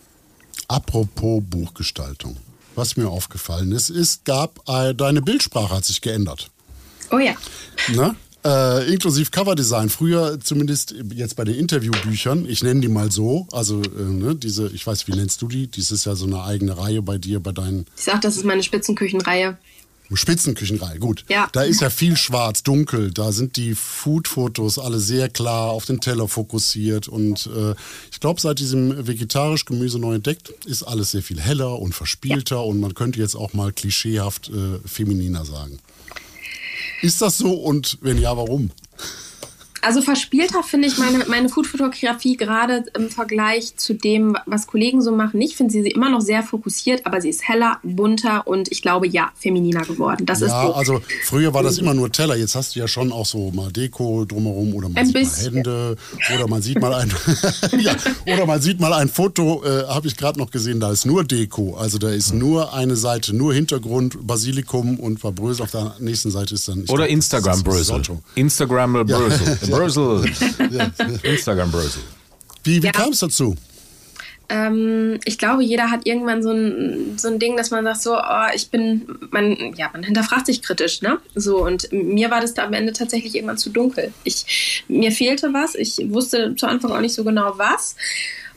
Apropos 0.67 1.41
Buchgestaltung. 1.43 2.37
Was 2.75 2.97
mir 2.97 3.09
aufgefallen 3.09 3.71
ist, 3.71 3.89
ist, 3.89 4.25
gab 4.25 4.59
äh, 4.67 4.93
deine 4.93 5.21
Bildsprache 5.21 5.75
hat 5.75 5.85
sich 5.85 6.01
geändert. 6.01 6.49
Oh 7.11 7.19
ja. 7.19 7.35
Na? 7.93 8.15
Äh, 8.45 8.93
inklusive 8.93 9.31
Coverdesign. 9.31 9.89
Früher 9.89 10.39
zumindest 10.39 10.93
jetzt 11.15 11.35
bei 11.35 11.45
den 11.45 11.55
Interviewbüchern, 11.55 12.45
ich 12.47 12.63
nenne 12.63 12.81
die 12.81 12.87
mal 12.87 13.11
so, 13.11 13.47
also 13.51 13.81
äh, 13.81 14.03
ne, 14.03 14.35
diese, 14.35 14.67
ich 14.67 14.85
weiß, 14.85 15.07
wie 15.07 15.13
nennst 15.13 15.41
du 15.41 15.47
die? 15.47 15.65
Dies 15.65 15.89
ist 15.89 16.05
ja 16.05 16.13
so 16.15 16.27
eine 16.27 16.43
eigene 16.43 16.77
Reihe 16.77 17.01
bei 17.01 17.17
dir, 17.17 17.39
bei 17.39 17.51
deinen. 17.51 17.87
Ich 17.97 18.03
sag, 18.03 18.21
das 18.21 18.37
ist 18.37 18.45
meine 18.45 18.61
Spitzenküchenreihe. 18.61 19.57
Spitzenküchenreihe, 20.13 20.99
gut. 20.99 21.25
Ja. 21.27 21.49
Da 21.51 21.63
ist 21.63 21.81
ja 21.81 21.89
viel 21.89 22.15
schwarz, 22.15 22.61
dunkel. 22.61 23.11
Da 23.11 23.31
sind 23.31 23.57
die 23.57 23.73
Food-Fotos 23.73 24.77
alle 24.77 24.99
sehr 24.99 25.29
klar 25.29 25.71
auf 25.71 25.85
den 25.85 25.99
Teller 25.99 26.27
fokussiert. 26.27 27.07
Und 27.07 27.47
äh, 27.47 27.73
ich 28.11 28.19
glaube, 28.19 28.39
seit 28.39 28.59
diesem 28.59 29.07
vegetarisch 29.07 29.65
Gemüse 29.65 29.97
neu 29.97 30.13
entdeckt, 30.13 30.49
ist 30.67 30.83
alles 30.83 31.09
sehr 31.09 31.23
viel 31.23 31.41
heller 31.41 31.79
und 31.79 31.95
verspielter. 31.95 32.57
Ja. 32.57 32.61
Und 32.61 32.79
man 32.79 32.93
könnte 32.93 33.19
jetzt 33.19 33.35
auch 33.35 33.53
mal 33.53 33.73
klischeehaft 33.73 34.49
äh, 34.49 34.87
femininer 34.87 35.45
sagen. 35.45 35.79
Ist 37.01 37.21
das 37.21 37.37
so 37.37 37.53
und 37.53 37.97
wenn 38.01 38.17
ja, 38.17 38.35
warum? 38.35 38.71
Also 39.85 40.01
verspielter 40.01 40.63
finde 40.63 40.87
ich 40.87 40.97
meine, 40.97 41.25
meine 41.27 41.47
Food-Fotografie 41.47 42.37
gerade 42.37 42.85
im 42.97 43.09
Vergleich 43.11 43.77
zu 43.77 43.93
dem, 43.93 44.35
was 44.47 44.65
Kollegen 44.65 44.99
so 44.99 45.11
machen. 45.15 45.39
Ich 45.41 45.55
finde 45.55 45.73
sie 45.73 45.81
immer 45.91 46.09
noch 46.09 46.21
sehr 46.21 46.41
fokussiert, 46.41 47.05
aber 47.05 47.21
sie 47.21 47.29
ist 47.29 47.47
heller, 47.47 47.77
bunter 47.83 48.47
und 48.47 48.71
ich 48.71 48.81
glaube, 48.81 49.07
ja, 49.07 49.31
femininer 49.35 49.81
geworden. 49.81 50.25
Das 50.25 50.39
ja, 50.39 50.47
ist 50.47 50.53
so. 50.53 50.73
also 50.73 51.01
früher 51.25 51.53
war 51.53 51.61
das 51.61 51.77
immer 51.77 51.93
nur 51.93 52.11
Teller. 52.11 52.35
Jetzt 52.35 52.55
hast 52.55 52.75
du 52.75 52.79
ja 52.79 52.87
schon 52.87 53.11
auch 53.11 53.27
so 53.27 53.51
mal 53.51 53.71
Deko 53.71 54.25
drumherum 54.25 54.73
oder 54.73 54.89
man 54.89 54.97
ein 54.97 55.05
sieht 55.05 55.13
bisschen. 55.13 55.53
mal 55.53 55.57
Hände 55.57 55.97
oder 56.33 56.47
man 56.47 56.61
sieht 56.63 56.81
mal 56.81 56.93
ein, 56.95 57.13
ja, 57.79 57.95
oder 58.25 58.47
man 58.47 58.61
sieht 58.61 58.79
mal 58.79 58.93
ein 58.93 59.07
Foto, 59.07 59.63
äh, 59.63 59.85
habe 59.87 60.07
ich 60.07 60.17
gerade 60.17 60.39
noch 60.39 60.49
gesehen, 60.49 60.79
da 60.79 60.91
ist 60.91 61.05
nur 61.05 61.23
Deko. 61.23 61.75
Also 61.75 61.99
da 61.99 62.09
ist 62.09 62.33
nur 62.33 62.73
eine 62.73 62.95
Seite, 62.95 63.35
nur 63.35 63.53
Hintergrund, 63.53 64.25
Basilikum 64.25 64.99
und 64.99 65.19
Brösel. 65.19 65.63
Auf 65.63 65.71
der 65.71 65.95
nächsten 65.99 66.31
Seite 66.31 66.55
ist 66.55 66.67
dann... 66.67 66.85
Oder 66.87 67.05
glaub, 67.05 67.09
Instagram 67.09 67.63
Brösel. 69.77 70.25
Instagram 71.23 71.71
Brösel. 71.71 72.01
Wie, 72.63 72.81
wie 72.81 72.87
ja. 72.87 72.91
kam 72.91 73.09
es 73.09 73.19
dazu? 73.19 73.55
Ähm, 74.47 75.19
ich 75.25 75.37
glaube, 75.37 75.63
jeder 75.63 75.89
hat 75.89 76.05
irgendwann 76.05 76.43
so 76.43 76.51
ein, 76.51 77.17
so 77.17 77.29
ein 77.29 77.39
Ding, 77.39 77.57
dass 77.57 77.71
man 77.71 77.83
sagt 77.83 78.01
so, 78.01 78.15
oh, 78.15 78.47
ich 78.53 78.69
bin, 78.69 79.07
man, 79.31 79.73
ja, 79.75 79.89
man 79.91 80.03
hinterfragt 80.03 80.45
sich 80.45 80.61
kritisch, 80.61 81.01
ne? 81.01 81.17
So, 81.33 81.63
und 81.65 81.91
mir 81.91 82.29
war 82.29 82.41
das 82.41 82.53
da 82.53 82.63
am 82.63 82.73
Ende 82.73 82.93
tatsächlich 82.93 83.35
irgendwann 83.35 83.57
zu 83.57 83.71
dunkel. 83.71 84.13
Ich, 84.23 84.83
mir 84.87 85.11
fehlte 85.11 85.53
was, 85.53 85.73
ich 85.73 85.97
wusste 86.09 86.55
zu 86.55 86.67
Anfang 86.67 86.91
auch 86.91 87.01
nicht 87.01 87.15
so 87.15 87.23
genau 87.23 87.53
was. 87.57 87.95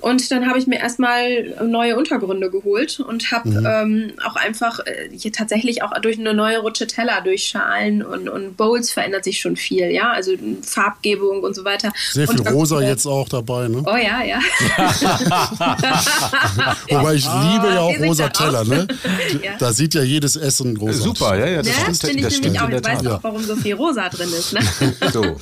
Und 0.01 0.31
dann 0.31 0.49
habe 0.49 0.59
ich 0.59 0.67
mir 0.67 0.79
erstmal 0.79 1.55
neue 1.67 1.97
Untergründe 1.97 2.51
geholt 2.51 3.01
und 3.01 3.33
habe 3.33 3.49
mhm. 3.49 3.67
ähm, 3.67 4.13
auch 4.25 4.37
einfach 4.37 4.81
äh, 4.81 5.09
hier 5.13 5.33
tatsächlich 5.33 5.83
auch 5.83 5.93
durch 6.01 6.19
eine 6.19 6.35
neue 6.35 6.59
Rutsche 6.59 6.87
Teller, 6.87 7.21
durch 7.23 7.45
Schalen 7.45 8.03
und, 8.03 8.29
und 8.29 8.57
Bowls 8.57 8.91
verändert 8.91 9.25
sich 9.25 9.41
schon 9.41 9.57
viel, 9.57 9.91
ja, 9.91 10.13
also 10.13 10.33
Farbgebung 10.63 11.43
und 11.43 11.55
so 11.55 11.65
weiter. 11.65 11.93
Sehr 12.13 12.29
viel 12.29 12.41
und, 12.41 12.53
Rosa 12.53 12.81
jetzt 12.81 13.07
auch 13.07 13.29
dabei, 13.29 13.69
ne? 13.69 13.83
Oh 13.85 13.97
ja, 13.97 14.23
ja. 14.23 14.41
Wobei 16.89 17.15
ich 17.15 17.27
ah, 17.27 17.53
liebe 17.53 17.75
ja 17.75 17.81
auch 17.81 17.99
rosa 17.99 18.29
Teller, 18.29 18.65
ne? 18.65 18.87
ja. 19.43 19.57
Da 19.59 19.73
sieht 19.73 19.95
ja 19.95 20.03
jedes 20.03 20.37
Essen 20.37 20.77
groß 20.77 20.97
aus. 20.97 21.03
Super, 21.03 21.39
ja, 21.39 21.47
ja, 21.47 21.63
das, 21.63 21.69
ja, 21.69 21.87
das 21.87 22.01
finde 22.01 22.29
ich 22.29 22.41
nämlich 22.41 22.61
auch. 22.61 22.69
Ich 22.69 22.85
weiß 22.85 23.07
auch, 23.07 23.23
warum 23.23 23.43
so 23.43 23.57
viel 23.57 23.75
rosa 23.75 24.09
drin 24.09 24.29
ist, 24.29 24.53
ne? 24.53 24.61
so. 25.13 25.39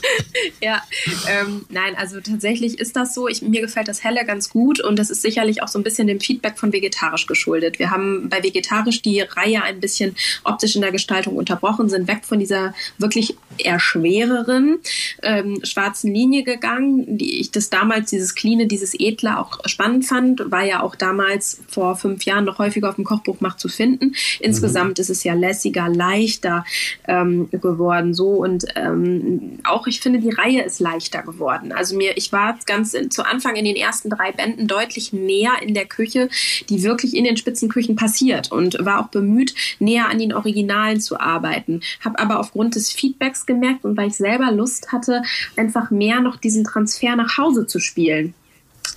ja, 0.60 0.82
ähm, 1.28 1.66
nein, 1.68 1.94
also 1.96 2.20
tatsächlich 2.20 2.78
ist 2.78 2.96
das 2.96 3.14
so. 3.14 3.28
Ich, 3.28 3.42
mir 3.42 3.60
gefällt 3.60 3.88
das 3.88 4.02
Helle 4.02 4.24
ganz 4.24 4.45
ganz 4.46 4.50
gut 4.50 4.80
und 4.80 4.98
das 4.98 5.10
ist 5.10 5.22
sicherlich 5.22 5.62
auch 5.62 5.68
so 5.68 5.78
ein 5.78 5.82
bisschen 5.82 6.06
dem 6.06 6.20
Feedback 6.20 6.58
von 6.58 6.72
vegetarisch 6.72 7.26
geschuldet. 7.26 7.78
Wir 7.78 7.90
haben 7.90 8.28
bei 8.28 8.42
vegetarisch 8.42 9.02
die 9.02 9.20
Reihe 9.20 9.62
ein 9.62 9.80
bisschen 9.80 10.14
optisch 10.44 10.76
in 10.76 10.82
der 10.82 10.92
Gestaltung 10.92 11.36
unterbrochen, 11.36 11.88
sind 11.88 12.08
weg 12.08 12.24
von 12.24 12.38
dieser 12.38 12.74
wirklich 12.98 13.36
eher 13.58 13.80
schwereren 13.80 14.78
ähm, 15.22 15.60
schwarzen 15.62 16.12
Linie 16.12 16.42
gegangen, 16.42 17.18
die 17.18 17.40
ich 17.40 17.50
das 17.50 17.70
damals, 17.70 18.10
dieses 18.10 18.34
Cleane, 18.34 18.66
dieses 18.66 18.94
Edle 18.98 19.38
auch 19.38 19.60
spannend 19.66 20.06
fand, 20.06 20.50
war 20.50 20.64
ja 20.64 20.82
auch 20.82 20.94
damals 20.94 21.62
vor 21.68 21.96
fünf 21.96 22.24
Jahren 22.24 22.44
noch 22.44 22.58
häufiger 22.58 22.88
auf 22.88 22.96
dem 22.96 23.04
Kochbuchmarkt 23.04 23.60
zu 23.60 23.68
finden. 23.68 24.14
Insgesamt 24.40 24.98
mhm. 24.98 25.02
ist 25.02 25.10
es 25.10 25.24
ja 25.24 25.34
lässiger, 25.34 25.88
leichter 25.88 26.64
ähm, 27.08 27.48
geworden 27.50 28.14
so 28.14 28.28
und 28.28 28.66
ähm, 28.74 29.58
auch 29.64 29.86
ich 29.86 30.00
finde, 30.00 30.20
die 30.20 30.30
Reihe 30.30 30.62
ist 30.62 30.80
leichter 30.80 31.22
geworden. 31.22 31.72
Also 31.72 31.96
mir, 31.96 32.16
ich 32.16 32.32
war 32.32 32.58
ganz 32.66 32.94
in, 32.94 33.10
zu 33.10 33.24
Anfang 33.24 33.56
in 33.56 33.64
den 33.64 33.76
ersten 33.76 34.10
drei 34.10 34.32
Bänden 34.36 34.66
deutlich 34.66 35.12
näher 35.12 35.54
in 35.62 35.74
der 35.74 35.86
Küche, 35.86 36.28
die 36.68 36.82
wirklich 36.82 37.16
in 37.16 37.24
den 37.24 37.36
Spitzenküchen 37.36 37.96
passiert 37.96 38.52
und 38.52 38.78
war 38.84 39.00
auch 39.00 39.08
bemüht, 39.08 39.54
näher 39.78 40.08
an 40.08 40.18
den 40.18 40.32
Originalen 40.32 41.00
zu 41.00 41.18
arbeiten. 41.18 41.80
Habe 42.04 42.18
aber 42.18 42.40
aufgrund 42.40 42.74
des 42.74 42.92
Feedbacks 42.92 43.46
gemerkt 43.46 43.84
und 43.84 43.96
weil 43.96 44.08
ich 44.08 44.16
selber 44.16 44.52
Lust 44.52 44.92
hatte, 44.92 45.22
einfach 45.56 45.90
mehr 45.90 46.20
noch 46.20 46.36
diesen 46.36 46.64
Transfer 46.64 47.16
nach 47.16 47.38
Hause 47.38 47.66
zu 47.66 47.80
spielen. 47.80 48.34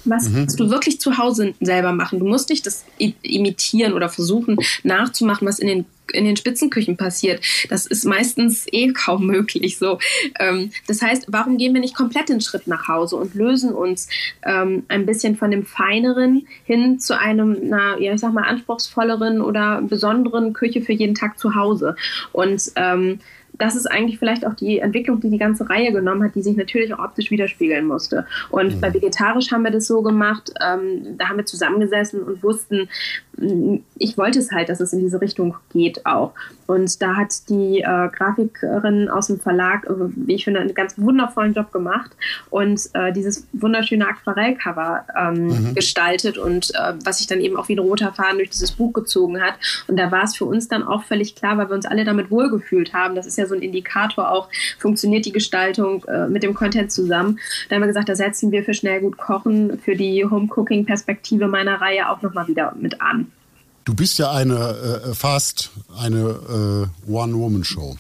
Was 0.06 0.30
mhm. 0.30 0.48
du 0.58 0.70
wirklich 0.70 1.00
zu 1.00 1.18
Hause 1.18 1.54
selber 1.60 1.92
machen? 1.94 2.20
Du 2.20 2.26
musst 2.26 2.50
nicht 2.50 2.66
das 2.66 2.86
imitieren 2.98 3.94
oder 3.94 4.10
versuchen 4.10 4.58
nachzumachen, 4.84 5.48
was 5.48 5.60
in 5.60 5.68
den 5.68 5.86
in 6.14 6.26
den 6.26 6.36
Spitzenküchen 6.36 6.98
passiert. 6.98 7.44
Das 7.70 7.86
ist 7.86 8.06
meistens 8.06 8.66
eh 8.72 8.92
kaum 8.94 9.26
möglich. 9.26 9.78
So, 9.78 10.00
ähm, 10.40 10.72
das 10.88 11.02
heißt, 11.02 11.26
warum 11.28 11.58
gehen 11.58 11.74
wir 11.74 11.82
nicht 11.82 11.96
komplett 11.96 12.30
den 12.30 12.42
Schritt 12.42 12.68
nach 12.68 12.88
Hause 12.88 13.16
und 13.16 13.36
lösen 13.36 13.74
uns 13.74 14.10
ähm, 14.44 14.84
ein 14.88 15.06
bisschen 15.06 15.36
von 15.36 15.52
dem 15.52 15.66
feineren 15.66 16.48
hin 16.66 17.00
zu 17.00 17.18
einem, 17.18 17.58
na, 17.64 17.98
ja, 18.00 18.14
ich 18.14 18.22
sag 18.22 18.34
mal 18.34 18.44
anspruchsvolleren 18.44 19.42
oder 19.42 19.82
besonderen 19.82 20.54
Küche 20.54 20.82
für 20.82 20.94
jeden 20.94 21.16
Tag 21.16 21.38
zu 21.38 21.56
Hause 21.56 21.96
und 22.32 22.72
ähm, 22.76 23.20
das 23.60 23.76
ist 23.76 23.86
eigentlich 23.86 24.18
vielleicht 24.18 24.48
auch 24.48 24.56
die 24.56 24.80
Entwicklung, 24.80 25.20
die 25.20 25.30
die 25.30 25.38
ganze 25.38 25.70
Reihe 25.70 25.92
genommen 25.92 26.24
hat, 26.24 26.34
die 26.36 26.42
sich 26.42 26.58
natürlich 26.58 26.94
auch 26.94 27.00
optisch 27.00 27.30
widerspiegeln 27.30 27.86
musste. 27.86 28.26
Und 28.50 28.76
mhm. 28.76 28.82
bei 28.82 28.94
Vegetarisch 28.94 29.52
haben 29.52 29.64
wir 29.64 29.72
das 29.72 29.86
so 29.86 30.02
gemacht, 30.02 30.52
ähm, 30.66 31.18
da 31.18 31.30
haben 31.30 31.38
wir 31.38 31.46
zusammengesessen 31.46 32.24
und 32.24 32.42
wussten, 32.42 32.90
ich 33.98 34.18
wollte 34.18 34.40
es 34.40 34.52
halt, 34.52 34.70
dass 34.70 34.80
es 34.80 34.94
in 34.94 35.00
diese 35.00 35.22
Richtung 35.22 35.56
geht 35.72 36.06
auch. 36.06 36.34
Und 36.70 37.02
da 37.02 37.16
hat 37.16 37.50
die 37.50 37.80
äh, 37.80 38.10
Grafikerin 38.10 39.10
aus 39.10 39.26
dem 39.26 39.40
Verlag, 39.40 39.86
äh, 39.86 39.94
wie 40.16 40.36
ich 40.36 40.44
finde, 40.44 40.60
einen 40.60 40.76
ganz 40.76 40.94
wundervollen 40.98 41.56
Job 41.56 41.72
gemacht 41.72 42.12
und 42.52 42.80
äh, 42.94 43.12
dieses 43.12 43.48
wunderschöne 43.54 44.08
Aquarellcover 44.08 45.04
ähm, 45.18 45.48
mhm. 45.48 45.74
gestaltet 45.74 46.38
und 46.38 46.70
äh, 46.76 46.94
was 47.04 47.18
sich 47.18 47.26
dann 47.26 47.42
eben 47.42 47.58
auch 47.58 47.70
wie 47.70 47.76
ein 47.76 47.80
roter 47.80 48.14
Faden 48.14 48.38
durch 48.38 48.52
dieses 48.52 48.74
Buch 48.74 48.94
gezogen 48.94 49.42
hat. 49.42 49.56
Und 49.88 49.98
da 49.98 50.12
war 50.12 50.24
es 50.24 50.38
für 50.38 50.46
uns 50.46 50.68
dann 50.68 50.84
auch 50.84 51.02
völlig 51.02 51.36
klar, 51.36 51.58
weil 51.58 51.70
wir 51.70 51.76
uns 51.76 51.88
alle 51.88 52.06
damit 52.06 52.30
wohlgefühlt 52.30 52.94
haben. 52.94 53.16
Das 53.16 53.26
ist 53.26 53.40
ja 53.40 53.48
so 53.48 53.56
ein 53.56 53.64
Indikator 53.64 54.32
auch, 54.32 54.48
funktioniert 54.78 55.26
die 55.26 55.32
Gestaltung 55.32 56.04
äh, 56.04 56.28
mit 56.28 56.44
dem 56.44 56.54
Content 56.54 56.92
zusammen. 56.92 57.40
Da 57.70 57.78
haben 57.78 57.82
wir 57.82 57.88
gesagt, 57.88 58.10
da 58.10 58.16
setzen 58.16 58.52
wir 58.52 58.64
für 58.64 58.76
schnell 58.76 59.02
gut 59.02 59.18
kochen, 59.18 59.80
für 59.80 59.96
die 59.96 60.24
Home-Cooking-Perspektive 60.24 61.48
meiner 61.48 61.82
Reihe 61.82 62.12
auch 62.12 62.22
nochmal 62.22 62.48
wieder 62.48 62.76
mit 62.80 63.02
an. 63.02 63.32
Du 63.90 63.96
bist 63.96 64.20
ja 64.20 64.30
eine 64.30 65.02
äh, 65.04 65.16
fast 65.16 65.72
eine 65.98 66.20
äh, 67.08 67.12
One-Woman-Show. 67.12 67.98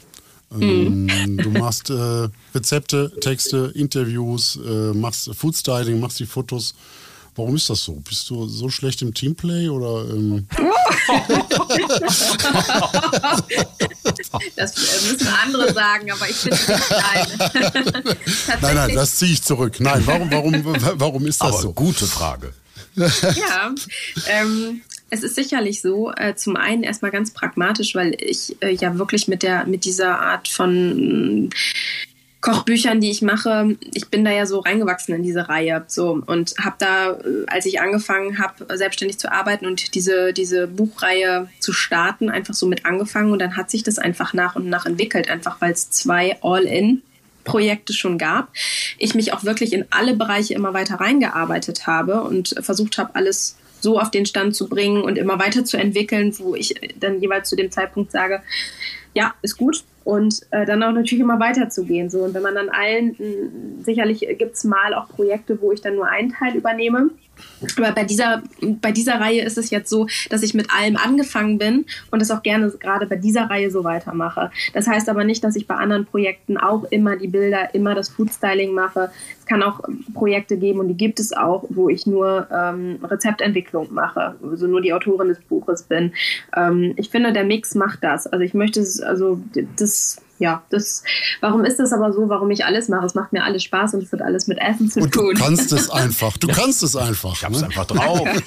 Ähm, 0.52 1.06
mhm. 1.06 1.38
Du 1.38 1.50
machst 1.50 1.90
äh, 1.90 2.30
Rezepte, 2.54 3.12
Texte, 3.22 3.72
Interviews, 3.74 4.60
äh, 4.64 4.94
machst 4.94 5.32
Foodstyling, 5.34 6.00
machst 6.00 6.20
die 6.20 6.28
Fotos. 6.28 6.76
Warum 7.36 7.56
ist 7.56 7.72
das 7.72 7.84
so? 7.84 7.94
Bist 7.94 8.30
du 8.30 8.48
so 8.48 8.70
schlecht 8.70 9.02
im 9.02 9.16
Teamplay 9.16 9.68
oder? 9.68 10.08
Ähm 10.12 10.48
das 14.56 14.76
müssen 14.76 15.28
andere 15.44 15.74
sagen, 15.74 16.12
aber 16.12 16.30
ich 16.30 16.40
bin 16.44 16.52
nicht 16.52 16.70
alleine. 16.92 18.16
nein, 18.62 18.76
nein, 18.76 18.94
das 18.94 19.16
ziehe 19.16 19.32
ich 19.32 19.42
zurück. 19.42 19.80
Nein, 19.80 20.04
warum, 20.06 20.30
warum, 20.30 20.54
warum 21.00 21.26
ist 21.26 21.42
das 21.42 21.48
aber 21.48 21.62
so? 21.62 21.74
Gute 21.74 22.06
Frage. 22.06 22.54
ja, 22.96 23.74
ähm, 24.28 24.84
es 25.10 25.24
ist 25.24 25.36
sicherlich 25.36 25.82
so, 25.82 26.12
äh, 26.12 26.36
zum 26.36 26.55
einen 26.55 26.84
erstmal 26.84 27.12
ganz 27.12 27.32
pragmatisch, 27.32 27.95
weil 27.95 28.16
ich 28.20 28.55
äh, 28.62 28.72
ja 28.72 28.97
wirklich 28.97 29.28
mit 29.28 29.43
der 29.43 29.66
mit 29.66 29.86
dieser 29.86 30.20
Art 30.20 30.47
von 30.47 31.49
Kochbüchern, 32.41 33.01
die 33.01 33.12
ich 33.12 33.22
mache, 33.22 33.76
ich 33.93 34.07
bin 34.07 34.24
da 34.24 34.32
ja 34.32 34.45
so 34.45 34.60
reingewachsen 34.60 35.14
in 35.14 35.24
diese 35.24 35.49
Reihe 35.49 35.84
so. 35.88 36.22
Und 36.26 36.53
habe 36.57 36.76
da, 36.80 37.12
äh, 37.12 37.45
als 37.47 37.66
ich 37.66 37.82
angefangen 37.82 38.39
habe, 38.39 38.78
selbstständig 38.78 39.20
zu 39.20 39.32
arbeiten 39.32 39.66
und 39.66 39.93
diese 39.95 40.32
diese 40.34 40.68
Buchreihe 40.68 41.49
zu 41.60 41.74
starten, 41.74 42.30
einfach 42.30 42.53
so 42.53 42.68
mit 42.68 42.86
angefangen. 42.86 43.32
Und 43.32 43.39
dann 43.39 43.57
hat 43.57 43.70
sich 43.70 43.84
das 43.84 43.99
einfach 43.99 44.34
nach 44.34 44.55
und 44.55 44.70
nach 44.70 44.86
entwickelt, 44.86 45.30
einfach 45.30 45.60
weil 45.60 45.74
es 45.74 45.89
zwei 45.89 46.38
All-in 46.41 47.01
Projekte 47.43 47.93
schon 47.93 48.18
gab, 48.18 48.49
ich 48.97 49.16
mich 49.16 49.34
auch 49.34 49.43
wirklich 49.43 49.74
in 49.74 49.86
alle 49.89 50.14
Bereiche 50.14 50.53
immer 50.53 50.74
weiter 50.74 50.95
reingearbeitet 50.95 51.88
habe 51.88 52.22
und 52.22 52.53
versucht 52.60 52.97
habe, 52.97 53.16
alles 53.16 53.55
so 53.82 53.99
auf 53.99 54.11
den 54.11 54.25
Stand 54.25 54.55
zu 54.55 54.67
bringen 54.67 55.01
und 55.01 55.17
immer 55.17 55.39
weiter 55.39 55.65
zu 55.65 55.77
entwickeln, 55.77 56.34
wo 56.39 56.55
ich 56.55 56.75
dann 56.99 57.21
jeweils 57.21 57.49
zu 57.49 57.55
dem 57.55 57.71
Zeitpunkt 57.71 58.11
sage, 58.11 58.41
ja, 59.13 59.34
ist 59.41 59.57
gut. 59.57 59.84
Und 60.03 60.41
äh, 60.51 60.65
dann 60.65 60.82
auch 60.82 60.91
natürlich 60.91 61.19
immer 61.19 61.39
weiterzugehen. 61.39 62.09
So. 62.09 62.23
Und 62.23 62.34
wenn 62.34 62.41
man 62.41 62.55
dann 62.55 62.69
allen, 62.69 63.15
mh, 63.17 63.84
sicherlich 63.84 64.19
gibt 64.38 64.55
es 64.55 64.63
mal 64.63 64.93
auch 64.93 65.07
Projekte, 65.09 65.61
wo 65.61 65.71
ich 65.71 65.82
dann 65.82 65.95
nur 65.95 66.07
einen 66.07 66.32
Teil 66.32 66.55
übernehme. 66.55 67.11
Aber 67.78 67.92
bei 67.92 68.04
dieser, 68.04 68.42
bei 68.82 68.92
dieser 68.92 69.20
Reihe 69.20 69.44
ist 69.44 69.58
es 69.58 69.70
jetzt 69.70 69.90
so, 69.90 70.08
dass 70.30 70.44
ich 70.44 70.54
mit 70.54 70.68
allem 70.74 70.98
angefangen 70.98 71.58
bin 71.58 71.86
und 72.12 72.22
es 72.22 72.32
auch 72.32 72.44
gerne 72.44 72.70
gerade 72.80 73.06
bei 73.06 73.16
dieser 73.16 73.50
Reihe 73.50 73.72
so 73.72 73.84
weitermache. 73.84 74.52
Das 74.74 74.88
heißt 74.88 75.10
aber 75.10 75.24
nicht, 75.24 75.44
dass 75.44 75.56
ich 75.56 75.68
bei 75.68 75.76
anderen 75.76 76.06
Projekten 76.06 76.58
auch 76.58 76.86
immer 76.86 77.16
die 77.18 77.28
Bilder, 77.28 77.74
immer 77.74 77.96
das 77.96 78.10
Foodstyling 78.10 78.74
mache. 78.74 79.12
Es 79.40 79.46
kann 79.46 79.64
auch 79.64 79.82
Projekte 80.14 80.58
geben 80.58 80.80
und 80.80 80.88
die 80.88 80.98
gibt 80.98 81.20
es 81.20 81.34
auch, 81.34 81.66
wo 81.70 81.90
ich 81.90 82.06
nur 82.06 82.48
ähm, 82.52 83.00
Rezeptentwicklung 83.04 83.94
mache, 83.94 84.36
also 84.42 84.68
nur 84.68 84.82
die 84.82 84.94
Autorin 84.94 85.28
des 85.28 85.40
Buches 85.42 85.84
bin. 85.84 86.14
Ähm, 86.56 86.94
ich 86.98 87.10
finde, 87.10 87.34
der 87.34 87.44
Mix 87.44 87.76
macht 87.76 88.04
das. 88.04 88.28
Also 88.28 88.44
ich 88.44 88.54
möchte 88.54 88.80
es, 88.80 89.02
also 89.02 89.42
das 89.78 90.22
ja, 90.40 90.64
das, 90.70 91.04
warum 91.42 91.66
ist 91.66 91.80
das 91.80 91.94
aber 91.94 92.14
so, 92.14 92.30
warum 92.30 92.50
ich 92.50 92.66
alles 92.66 92.88
mache? 92.88 93.06
Es 93.06 93.14
macht 93.14 93.34
mir 93.34 93.44
alles 93.44 93.64
Spaß 93.64 93.94
und 93.94 94.04
es 94.04 94.12
hat 94.12 94.22
alles 94.22 94.48
mit 94.48 94.58
Essen 94.58 94.90
zu 94.90 95.02
und 95.02 95.14
tun. 95.14 95.36
Du 95.36 95.42
kannst 95.42 95.72
es 95.72 95.90
einfach. 95.90 96.38
Du 96.38 96.48
kannst 96.48 96.82
es 96.82 96.96
einfach. 96.96 97.34
Ich 97.34 97.44
hab's 97.44 97.60
ne? 97.60 97.68
einfach 97.68 97.86
drauf. 97.86 98.26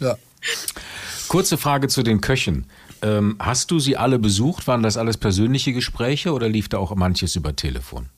ja. 0.00 0.16
Kurze 1.28 1.56
Frage 1.56 1.88
zu 1.88 2.02
den 2.02 2.20
Köchen. 2.20 2.66
Ähm, 3.02 3.36
hast 3.38 3.70
du 3.70 3.78
sie 3.78 3.96
alle 3.96 4.18
besucht? 4.18 4.66
Waren 4.66 4.82
das 4.82 4.96
alles 4.96 5.16
persönliche 5.16 5.72
Gespräche 5.72 6.32
oder 6.32 6.48
lief 6.48 6.68
da 6.68 6.78
auch 6.78 6.94
manches 6.94 7.36
über 7.36 7.54
Telefon? 7.54 8.08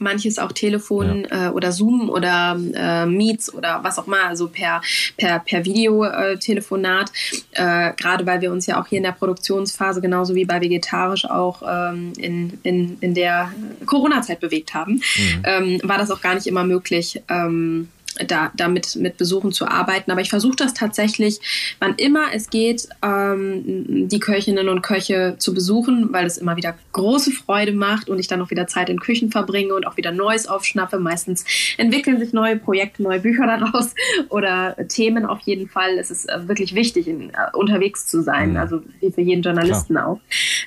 Manches 0.00 0.38
auch 0.38 0.52
Telefon 0.52 1.26
ja. 1.30 1.48
äh, 1.48 1.50
oder 1.50 1.72
Zoom 1.72 2.10
oder 2.10 2.58
äh, 2.74 3.06
Meets 3.06 3.52
oder 3.52 3.80
was 3.82 3.98
auch 3.98 4.06
immer, 4.06 4.24
also 4.26 4.48
per, 4.48 4.80
per, 5.16 5.40
per 5.40 5.64
Videotelefonat. 5.64 7.10
Äh, 7.52 7.92
Gerade 7.94 8.26
weil 8.26 8.40
wir 8.40 8.52
uns 8.52 8.66
ja 8.66 8.80
auch 8.80 8.86
hier 8.86 8.98
in 8.98 9.04
der 9.04 9.12
Produktionsphase 9.12 10.00
genauso 10.00 10.34
wie 10.34 10.44
bei 10.44 10.60
Vegetarisch 10.60 11.24
auch 11.24 11.62
ähm, 11.66 12.12
in, 12.16 12.58
in, 12.62 12.98
in 13.00 13.14
der 13.14 13.52
Corona-Zeit 13.86 14.40
bewegt 14.40 14.74
haben, 14.74 14.94
mhm. 14.94 15.42
ähm, 15.44 15.80
war 15.82 15.98
das 15.98 16.10
auch 16.10 16.20
gar 16.20 16.34
nicht 16.34 16.46
immer 16.46 16.64
möglich. 16.64 17.22
Ähm, 17.28 17.88
da, 18.26 18.50
damit 18.56 18.96
mit 18.96 19.16
Besuchen 19.16 19.52
zu 19.52 19.66
arbeiten. 19.66 20.10
Aber 20.10 20.20
ich 20.20 20.30
versuche 20.30 20.56
das 20.56 20.74
tatsächlich, 20.74 21.40
wann 21.78 21.94
immer 21.96 22.26
es 22.34 22.50
geht, 22.50 22.88
ähm, 23.02 24.08
die 24.08 24.18
Köchinnen 24.18 24.68
und 24.68 24.82
Köche 24.82 25.36
zu 25.38 25.54
besuchen, 25.54 26.12
weil 26.12 26.26
es 26.26 26.38
immer 26.38 26.56
wieder 26.56 26.76
große 26.92 27.32
Freude 27.32 27.72
macht 27.72 28.08
und 28.08 28.18
ich 28.18 28.26
dann 28.26 28.42
auch 28.42 28.50
wieder 28.50 28.66
Zeit 28.66 28.88
in 28.88 29.00
Küchen 29.00 29.30
verbringe 29.30 29.74
und 29.74 29.86
auch 29.86 29.96
wieder 29.96 30.12
Neues 30.12 30.46
aufschnappe. 30.46 30.98
Meistens 30.98 31.44
entwickeln 31.76 32.18
sich 32.18 32.32
neue 32.32 32.56
Projekte, 32.56 33.02
neue 33.02 33.20
Bücher 33.20 33.46
daraus 33.46 33.94
oder 34.28 34.76
Themen 34.88 35.26
auf 35.26 35.40
jeden 35.40 35.68
Fall. 35.68 35.98
Es 35.98 36.10
ist 36.10 36.28
äh, 36.28 36.48
wirklich 36.48 36.74
wichtig, 36.74 37.08
in, 37.08 37.30
uh, 37.30 37.56
unterwegs 37.56 38.06
zu 38.06 38.22
sein, 38.22 38.50
mhm. 38.50 38.56
also 38.56 38.82
wie 39.00 39.10
für 39.10 39.20
jeden 39.20 39.42
Journalisten 39.42 39.94
Klar. 39.94 40.06
auch. 40.06 40.20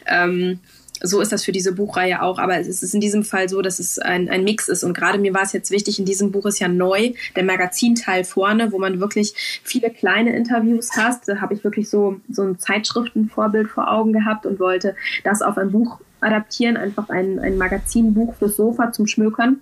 Ähm, 0.07 0.59
so 1.03 1.21
ist 1.21 1.31
das 1.31 1.43
für 1.43 1.51
diese 1.51 1.73
Buchreihe 1.73 2.21
auch. 2.21 2.39
Aber 2.39 2.57
es 2.57 2.67
ist 2.67 2.93
in 2.93 3.01
diesem 3.01 3.23
Fall 3.23 3.49
so, 3.49 3.61
dass 3.61 3.79
es 3.79 3.99
ein, 3.99 4.29
ein 4.29 4.43
Mix 4.43 4.67
ist. 4.67 4.83
Und 4.83 4.93
gerade 4.93 5.19
mir 5.19 5.33
war 5.33 5.43
es 5.43 5.53
jetzt 5.53 5.71
wichtig, 5.71 5.99
in 5.99 6.05
diesem 6.05 6.31
Buch 6.31 6.45
ist 6.45 6.59
ja 6.59 6.67
neu 6.67 7.13
der 7.35 7.43
Magazinteil 7.43 8.23
vorne, 8.23 8.71
wo 8.71 8.79
man 8.79 8.99
wirklich 8.99 9.33
viele 9.63 9.89
kleine 9.89 10.35
Interviews 10.35 10.91
hast. 10.95 11.27
Da 11.27 11.41
habe 11.41 11.53
ich 11.53 11.63
wirklich 11.63 11.89
so, 11.89 12.19
so 12.29 12.43
ein 12.43 12.59
Zeitschriftenvorbild 12.59 13.69
vor 13.69 13.91
Augen 13.91 14.13
gehabt 14.13 14.45
und 14.45 14.59
wollte 14.59 14.95
das 15.23 15.41
auf 15.41 15.57
ein 15.57 15.71
Buch 15.71 15.99
adaptieren, 16.19 16.77
einfach 16.77 17.09
ein, 17.09 17.39
ein 17.39 17.57
Magazinbuch 17.57 18.35
fürs 18.35 18.55
Sofa 18.55 18.91
zum 18.91 19.07
Schmökern 19.07 19.59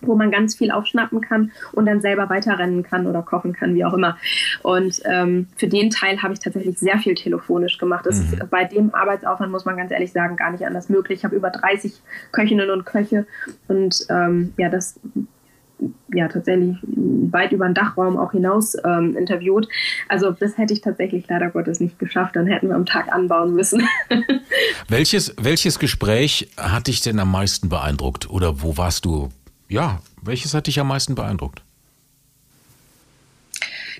wo 0.00 0.14
man 0.14 0.30
ganz 0.30 0.54
viel 0.54 0.70
aufschnappen 0.70 1.20
kann 1.20 1.52
und 1.72 1.86
dann 1.86 2.00
selber 2.00 2.28
weiterrennen 2.28 2.82
kann 2.82 3.06
oder 3.06 3.22
kochen 3.22 3.52
kann, 3.52 3.74
wie 3.74 3.84
auch 3.84 3.94
immer. 3.94 4.16
Und 4.62 5.00
ähm, 5.04 5.48
für 5.56 5.68
den 5.68 5.90
Teil 5.90 6.22
habe 6.22 6.32
ich 6.34 6.40
tatsächlich 6.40 6.78
sehr 6.78 6.98
viel 6.98 7.14
telefonisch 7.14 7.78
gemacht. 7.78 8.06
Das 8.06 8.18
mhm. 8.18 8.34
ist 8.34 8.50
bei 8.50 8.64
dem 8.64 8.94
Arbeitsaufwand, 8.94 9.50
muss 9.50 9.64
man 9.64 9.76
ganz 9.76 9.90
ehrlich 9.90 10.12
sagen, 10.12 10.36
gar 10.36 10.50
nicht 10.50 10.66
anders 10.66 10.88
möglich. 10.88 11.18
Ich 11.18 11.24
habe 11.24 11.36
über 11.36 11.50
30 11.50 11.92
Köchinnen 12.32 12.70
und 12.70 12.84
Köche 12.84 13.26
und 13.68 14.06
ähm, 14.10 14.52
ja, 14.56 14.68
das 14.68 14.98
ja 16.12 16.28
tatsächlich 16.28 16.76
weit 16.82 17.52
über 17.52 17.66
den 17.66 17.74
Dachraum 17.74 18.16
auch 18.16 18.32
hinaus 18.32 18.76
ähm, 18.84 19.16
interviewt. 19.16 19.68
Also 20.08 20.30
das 20.30 20.58
hätte 20.58 20.72
ich 20.72 20.80
tatsächlich 20.80 21.26
leider 21.28 21.50
Gottes 21.50 21.80
nicht 21.80 21.98
geschafft. 21.98 22.36
Dann 22.36 22.46
hätten 22.46 22.68
wir 22.68 22.74
am 22.74 22.86
Tag 22.86 23.12
anbauen 23.12 23.54
müssen. 23.54 23.86
welches, 24.88 25.34
welches 25.40 25.78
Gespräch 25.78 26.50
hat 26.56 26.86
dich 26.86 27.00
denn 27.00 27.18
am 27.18 27.30
meisten 27.30 27.68
beeindruckt? 27.68 28.28
Oder 28.30 28.62
wo 28.62 28.76
warst 28.76 29.04
du? 29.04 29.30
Ja, 29.68 30.00
welches 30.22 30.54
hat 30.54 30.66
dich 30.66 30.80
am 30.80 30.88
meisten 30.88 31.14
beeindruckt? 31.14 31.62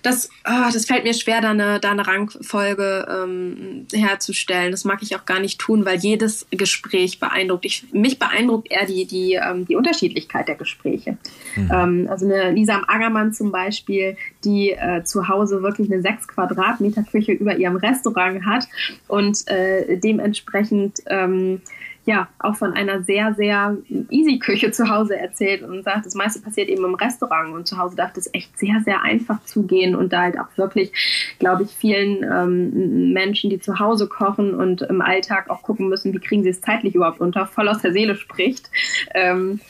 das, 0.02 0.30
oh, 0.46 0.70
das 0.72 0.86
fällt 0.86 1.04
mir 1.04 1.14
schwer, 1.14 1.40
da 1.40 1.50
eine, 1.50 1.80
da 1.80 1.90
eine 1.90 2.06
Rangfolge 2.06 3.06
ähm, 3.10 3.86
herzustellen. 3.92 4.70
Das 4.70 4.84
mag 4.84 5.02
ich 5.02 5.16
auch 5.16 5.24
gar 5.24 5.40
nicht 5.40 5.58
tun, 5.58 5.84
weil 5.84 5.98
jedes 5.98 6.46
Gespräch 6.50 7.20
beeindruckt. 7.20 7.64
Ich, 7.64 7.86
mich 7.92 8.18
beeindruckt 8.18 8.70
eher 8.70 8.86
die, 8.86 9.06
die, 9.06 9.34
ähm, 9.34 9.66
die 9.66 9.76
Unterschiedlichkeit 9.76 10.48
der 10.48 10.54
Gespräche. 10.54 11.16
Mhm. 11.56 11.70
Ähm, 11.72 12.08
also 12.10 12.26
eine 12.26 12.52
Lisa 12.52 12.76
Angermann 12.86 13.32
zum 13.32 13.50
Beispiel, 13.50 14.16
die 14.44 14.70
äh, 14.70 15.04
zu 15.04 15.28
Hause 15.28 15.62
wirklich 15.62 15.90
eine 15.90 16.02
6 16.02 16.28
Quadratmeter 16.28 17.02
Küche 17.02 17.32
über 17.32 17.56
ihrem 17.56 17.76
Restaurant 17.76 18.44
hat 18.44 18.68
und 19.08 19.46
äh, 19.48 19.98
dementsprechend 19.98 21.00
ähm, 21.06 21.60
ja 22.08 22.26
auch 22.38 22.56
von 22.56 22.72
einer 22.72 23.02
sehr, 23.02 23.34
sehr 23.34 23.76
easy 24.08 24.38
Küche 24.38 24.70
zu 24.70 24.88
Hause 24.88 25.18
erzählt 25.18 25.62
und 25.62 25.82
sagt, 25.84 26.06
das 26.06 26.14
meiste 26.14 26.40
passiert 26.40 26.70
eben 26.70 26.82
im 26.82 26.94
Restaurant 26.94 27.54
und 27.54 27.66
zu 27.66 27.76
Hause 27.76 27.96
darf 27.96 28.14
das 28.14 28.32
echt 28.32 28.58
sehr, 28.58 28.80
sehr 28.82 29.02
einfach 29.02 29.44
zugehen 29.44 29.94
und 29.94 30.10
da 30.10 30.22
halt 30.22 30.40
auch 30.40 30.48
wirklich, 30.56 30.90
glaube 31.38 31.64
ich, 31.64 31.70
vielen 31.70 32.24
ähm, 32.24 33.12
Menschen, 33.12 33.50
die 33.50 33.60
zu 33.60 33.78
Hause 33.78 34.08
kochen 34.08 34.54
und 34.54 34.80
im 34.80 35.02
Alltag 35.02 35.50
auch 35.50 35.62
gucken 35.62 35.90
müssen, 35.90 36.14
wie 36.14 36.18
kriegen 36.18 36.42
sie 36.42 36.48
es 36.48 36.62
zeitlich 36.62 36.94
überhaupt 36.94 37.20
unter, 37.20 37.46
voll 37.46 37.68
aus 37.68 37.82
der 37.82 37.92
Seele 37.92 38.16
spricht. 38.16 38.70
Ähm, 39.14 39.60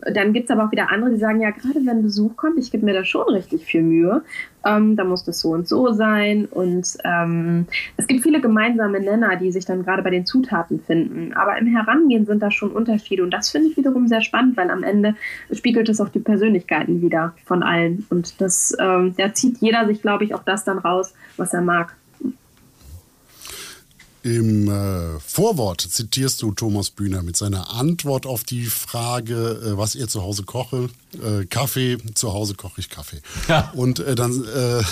dann 0.00 0.32
gibt 0.32 0.46
es 0.46 0.50
aber 0.50 0.64
auch 0.64 0.72
wieder 0.72 0.90
andere, 0.90 1.10
die 1.10 1.18
sagen, 1.18 1.42
ja, 1.42 1.50
gerade 1.50 1.84
wenn 1.84 2.02
Besuch 2.02 2.36
kommt, 2.36 2.58
ich 2.58 2.70
gebe 2.70 2.86
mir 2.86 2.94
da 2.94 3.04
schon 3.04 3.28
richtig 3.28 3.66
viel 3.66 3.82
Mühe. 3.82 4.22
Ähm, 4.66 4.96
da 4.96 5.04
muss 5.04 5.24
das 5.24 5.40
so 5.40 5.50
und 5.50 5.68
so 5.68 5.92
sein. 5.92 6.46
Und 6.46 6.86
ähm, 7.04 7.66
es 7.96 8.06
gibt 8.06 8.22
viele 8.22 8.40
gemeinsame 8.40 9.00
Nenner, 9.00 9.36
die 9.36 9.52
sich 9.52 9.64
dann 9.64 9.84
gerade 9.84 10.02
bei 10.02 10.10
den 10.10 10.26
Zutaten 10.26 10.80
finden. 10.80 11.32
Aber 11.34 11.56
im 11.58 11.66
Herangehen 11.66 12.26
sind 12.26 12.42
da 12.42 12.50
schon 12.50 12.72
Unterschiede. 12.72 13.22
Und 13.22 13.30
das 13.30 13.50
finde 13.50 13.68
ich 13.68 13.76
wiederum 13.76 14.08
sehr 14.08 14.22
spannend, 14.22 14.56
weil 14.56 14.70
am 14.70 14.82
Ende 14.82 15.14
spiegelt 15.52 15.88
es 15.88 16.00
auch 16.00 16.08
die 16.08 16.18
Persönlichkeiten 16.18 17.00
wieder 17.00 17.34
von 17.44 17.62
allen. 17.62 18.06
Und 18.10 18.40
das, 18.40 18.76
ähm, 18.80 19.14
da 19.16 19.32
zieht 19.32 19.58
jeder 19.58 19.86
sich, 19.86 20.02
glaube 20.02 20.24
ich, 20.24 20.34
auch 20.34 20.42
das 20.42 20.64
dann 20.64 20.78
raus, 20.78 21.14
was 21.36 21.54
er 21.54 21.62
mag. 21.62 21.94
Im 24.26 24.66
äh, 24.68 25.20
Vorwort 25.20 25.80
zitierst 25.80 26.42
du 26.42 26.50
Thomas 26.50 26.90
Bühner 26.90 27.22
mit 27.22 27.36
seiner 27.36 27.70
Antwort 27.74 28.26
auf 28.26 28.42
die 28.42 28.66
Frage, 28.66 29.34
äh, 29.34 29.78
was 29.78 29.94
er 29.94 30.08
zu 30.08 30.20
Hause 30.20 30.42
koche. 30.42 30.90
Äh, 31.22 31.44
Kaffee, 31.46 31.96
zu 32.14 32.32
Hause 32.32 32.56
koche 32.56 32.80
ich 32.80 32.90
Kaffee. 32.90 33.22
Ja. 33.46 33.70
Und 33.76 34.00
äh, 34.00 34.16
dann, 34.16 34.44
äh, 34.44 34.82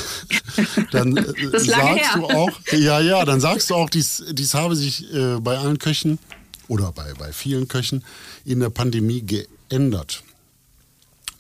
dann 0.92 1.16
äh, 1.16 1.58
sagst 1.58 1.74
her. 1.74 2.10
du 2.14 2.26
auch, 2.26 2.50
ja, 2.70 3.00
ja, 3.00 3.24
dann 3.24 3.40
sagst 3.40 3.70
du 3.70 3.74
auch, 3.74 3.90
dies, 3.90 4.22
dies 4.30 4.54
habe 4.54 4.76
sich 4.76 5.08
bei 5.40 5.58
allen 5.58 5.78
Köchen 5.78 6.20
oder 6.68 6.92
bei, 6.92 7.12
bei 7.14 7.32
vielen 7.32 7.66
Köchen 7.66 8.04
in 8.44 8.60
der 8.60 8.70
Pandemie 8.70 9.22
geändert. 9.22 10.22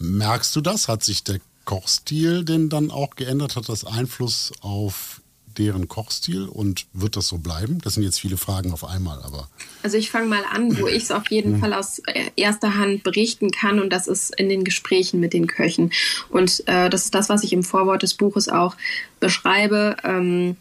Merkst 0.00 0.56
du 0.56 0.62
das? 0.62 0.88
Hat 0.88 1.04
sich 1.04 1.22
der 1.22 1.38
Kochstil 1.64 2.44
denn 2.44 2.70
dann 2.70 2.90
auch 2.90 3.14
geändert? 3.14 3.54
Hat 3.54 3.68
das 3.68 3.84
Einfluss 3.84 4.50
auf 4.62 5.20
deren 5.58 5.88
Kochstil 5.88 6.44
und 6.44 6.86
wird 6.92 7.16
das 7.16 7.28
so 7.28 7.38
bleiben? 7.38 7.78
Das 7.82 7.94
sind 7.94 8.02
jetzt 8.02 8.20
viele 8.20 8.36
Fragen 8.36 8.72
auf 8.72 8.84
einmal, 8.84 9.20
aber. 9.22 9.48
Also 9.82 9.96
ich 9.96 10.10
fange 10.10 10.26
mal 10.26 10.42
an, 10.52 10.78
wo 10.78 10.86
ich 10.86 11.04
es 11.04 11.10
auf 11.10 11.30
jeden 11.30 11.52
mhm. 11.52 11.60
Fall 11.60 11.74
aus 11.74 12.00
äh, 12.06 12.30
erster 12.36 12.76
Hand 12.76 13.02
berichten 13.02 13.50
kann 13.50 13.80
und 13.80 13.92
das 13.92 14.06
ist 14.06 14.34
in 14.38 14.48
den 14.48 14.64
Gesprächen 14.64 15.20
mit 15.20 15.32
den 15.32 15.46
Köchen. 15.46 15.92
Und 16.28 16.62
äh, 16.66 16.90
das 16.90 17.04
ist 17.04 17.14
das, 17.14 17.28
was 17.28 17.44
ich 17.44 17.52
im 17.52 17.62
Vorwort 17.62 18.02
des 18.02 18.14
Buches 18.14 18.48
auch 18.48 18.76
beschreibe. 19.20 19.96
Ähm, 20.04 20.56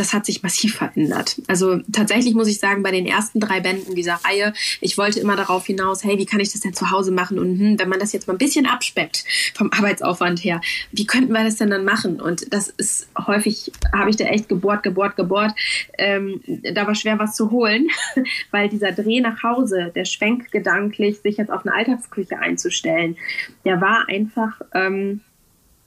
das 0.00 0.14
hat 0.14 0.24
sich 0.24 0.42
massiv 0.42 0.76
verändert. 0.76 1.40
Also 1.46 1.80
tatsächlich 1.92 2.34
muss 2.34 2.48
ich 2.48 2.58
sagen, 2.58 2.82
bei 2.82 2.90
den 2.90 3.06
ersten 3.06 3.38
drei 3.38 3.60
Bänden 3.60 3.94
dieser 3.94 4.14
Reihe, 4.14 4.54
ich 4.80 4.96
wollte 4.96 5.20
immer 5.20 5.36
darauf 5.36 5.66
hinaus, 5.66 6.02
hey, 6.02 6.18
wie 6.18 6.26
kann 6.26 6.40
ich 6.40 6.52
das 6.52 6.62
denn 6.62 6.72
zu 6.72 6.90
Hause 6.90 7.12
machen? 7.12 7.38
Und 7.38 7.58
hm, 7.58 7.78
wenn 7.78 7.88
man 7.88 8.00
das 8.00 8.12
jetzt 8.12 8.26
mal 8.26 8.34
ein 8.34 8.38
bisschen 8.38 8.66
abspeckt 8.66 9.24
vom 9.54 9.70
Arbeitsaufwand 9.70 10.42
her, 10.42 10.60
wie 10.90 11.06
könnten 11.06 11.32
wir 11.32 11.44
das 11.44 11.56
denn 11.56 11.70
dann 11.70 11.84
machen? 11.84 12.20
Und 12.20 12.52
das 12.52 12.68
ist 12.68 13.08
häufig, 13.26 13.70
habe 13.92 14.08
ich 14.08 14.16
da 14.16 14.24
echt 14.24 14.48
gebohrt, 14.48 14.82
gebohrt, 14.82 15.16
gebohrt. 15.16 15.52
Ähm, 15.98 16.40
da 16.74 16.86
war 16.86 16.94
schwer 16.94 17.18
was 17.18 17.36
zu 17.36 17.50
holen, 17.50 17.88
weil 18.50 18.70
dieser 18.70 18.92
Dreh 18.92 19.20
nach 19.20 19.42
Hause, 19.42 19.92
der 19.94 20.06
Schwenk 20.06 20.50
gedanklich, 20.50 21.20
sich 21.20 21.36
jetzt 21.36 21.52
auf 21.52 21.66
eine 21.66 21.74
Alltagsküche 21.74 22.38
einzustellen, 22.38 23.16
der 23.64 23.80
war 23.80 24.08
einfach... 24.08 24.60
Ähm, 24.72 25.20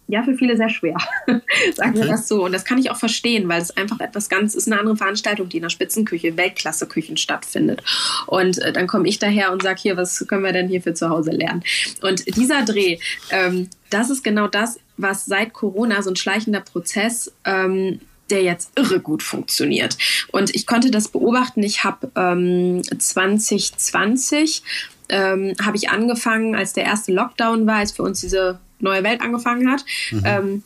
ja, 0.08 0.24
für 0.24 0.36
viele 0.36 0.58
sehr 0.58 0.70
schwer. 0.70 0.98
Sagen 1.76 1.92
okay. 1.92 2.00
wir 2.00 2.08
das 2.08 2.28
so. 2.28 2.44
Und 2.44 2.52
das 2.52 2.66
kann 2.66 2.78
ich 2.78 2.92
auch 2.92 2.98
verstehen, 2.98 3.48
weil 3.48 3.62
es 3.62 3.76
einfach 3.76 4.00
etwas 4.00 4.30
ganz, 4.30 4.54
ist 4.54 4.68
eine 4.68 4.80
andere 4.80 4.98
Veranstaltung, 4.98 5.50
die 5.50 5.58
in 5.58 5.64
der 5.64 5.70
Spitzenküche, 5.70 6.36
Weltklasse-Küchen 6.36 7.18
stattfindet. 7.18 7.82
Und 8.28 8.60
äh, 8.60 8.74
dann 8.74 8.88
komme 8.88 9.08
ich 9.08 9.20
daher 9.20 9.52
und 9.52 9.64
sage, 9.64 9.80
hier, 9.82 9.98
was 9.98 10.26
können 10.28 10.44
wir 10.44 10.52
denn 10.52 10.68
hier 10.68 10.82
für 10.82 10.94
zu 10.94 11.10
Hause 11.10 11.32
lernen? 11.32 11.64
Und 12.02 12.36
dieser 12.36 12.64
Dreh, 12.64 12.98
ähm, 13.32 13.70
das 13.90 14.10
ist 14.10 14.24
genau 14.24 14.48
das, 14.48 14.80
was 14.98 15.26
seit 15.26 15.54
Corona 15.54 16.02
so 16.02 16.12
ein 16.12 16.16
schleichender 16.16 16.62
Prozess 16.62 17.32
ähm, 17.46 18.00
der 18.30 18.42
jetzt 18.42 18.72
irre 18.78 19.00
gut 19.00 19.22
funktioniert. 19.22 19.98
Und 20.32 20.56
ich 20.56 20.66
konnte 20.66 20.90
das 20.90 21.10
beobachten. 21.10 21.62
Ich 21.62 21.84
habe 21.84 22.10
ähm, 22.16 22.82
2020 22.82 24.64
ähm, 25.10 25.54
habe 25.64 25.78
ich 25.78 25.90
angefangen, 25.90 26.56
als 26.56 26.74
der 26.74 26.86
erste 26.86 27.12
Lockdown 27.12 27.68
war, 27.68 27.76
als 27.78 27.92
für 27.92 28.04
uns 28.04 28.22
diese 28.22 28.60
neue 28.84 29.04
Welt 29.04 29.22
angefangen 29.22 29.72
hat. 29.72 29.84
Mhm. 30.12 30.24
Ähm, 30.26 30.64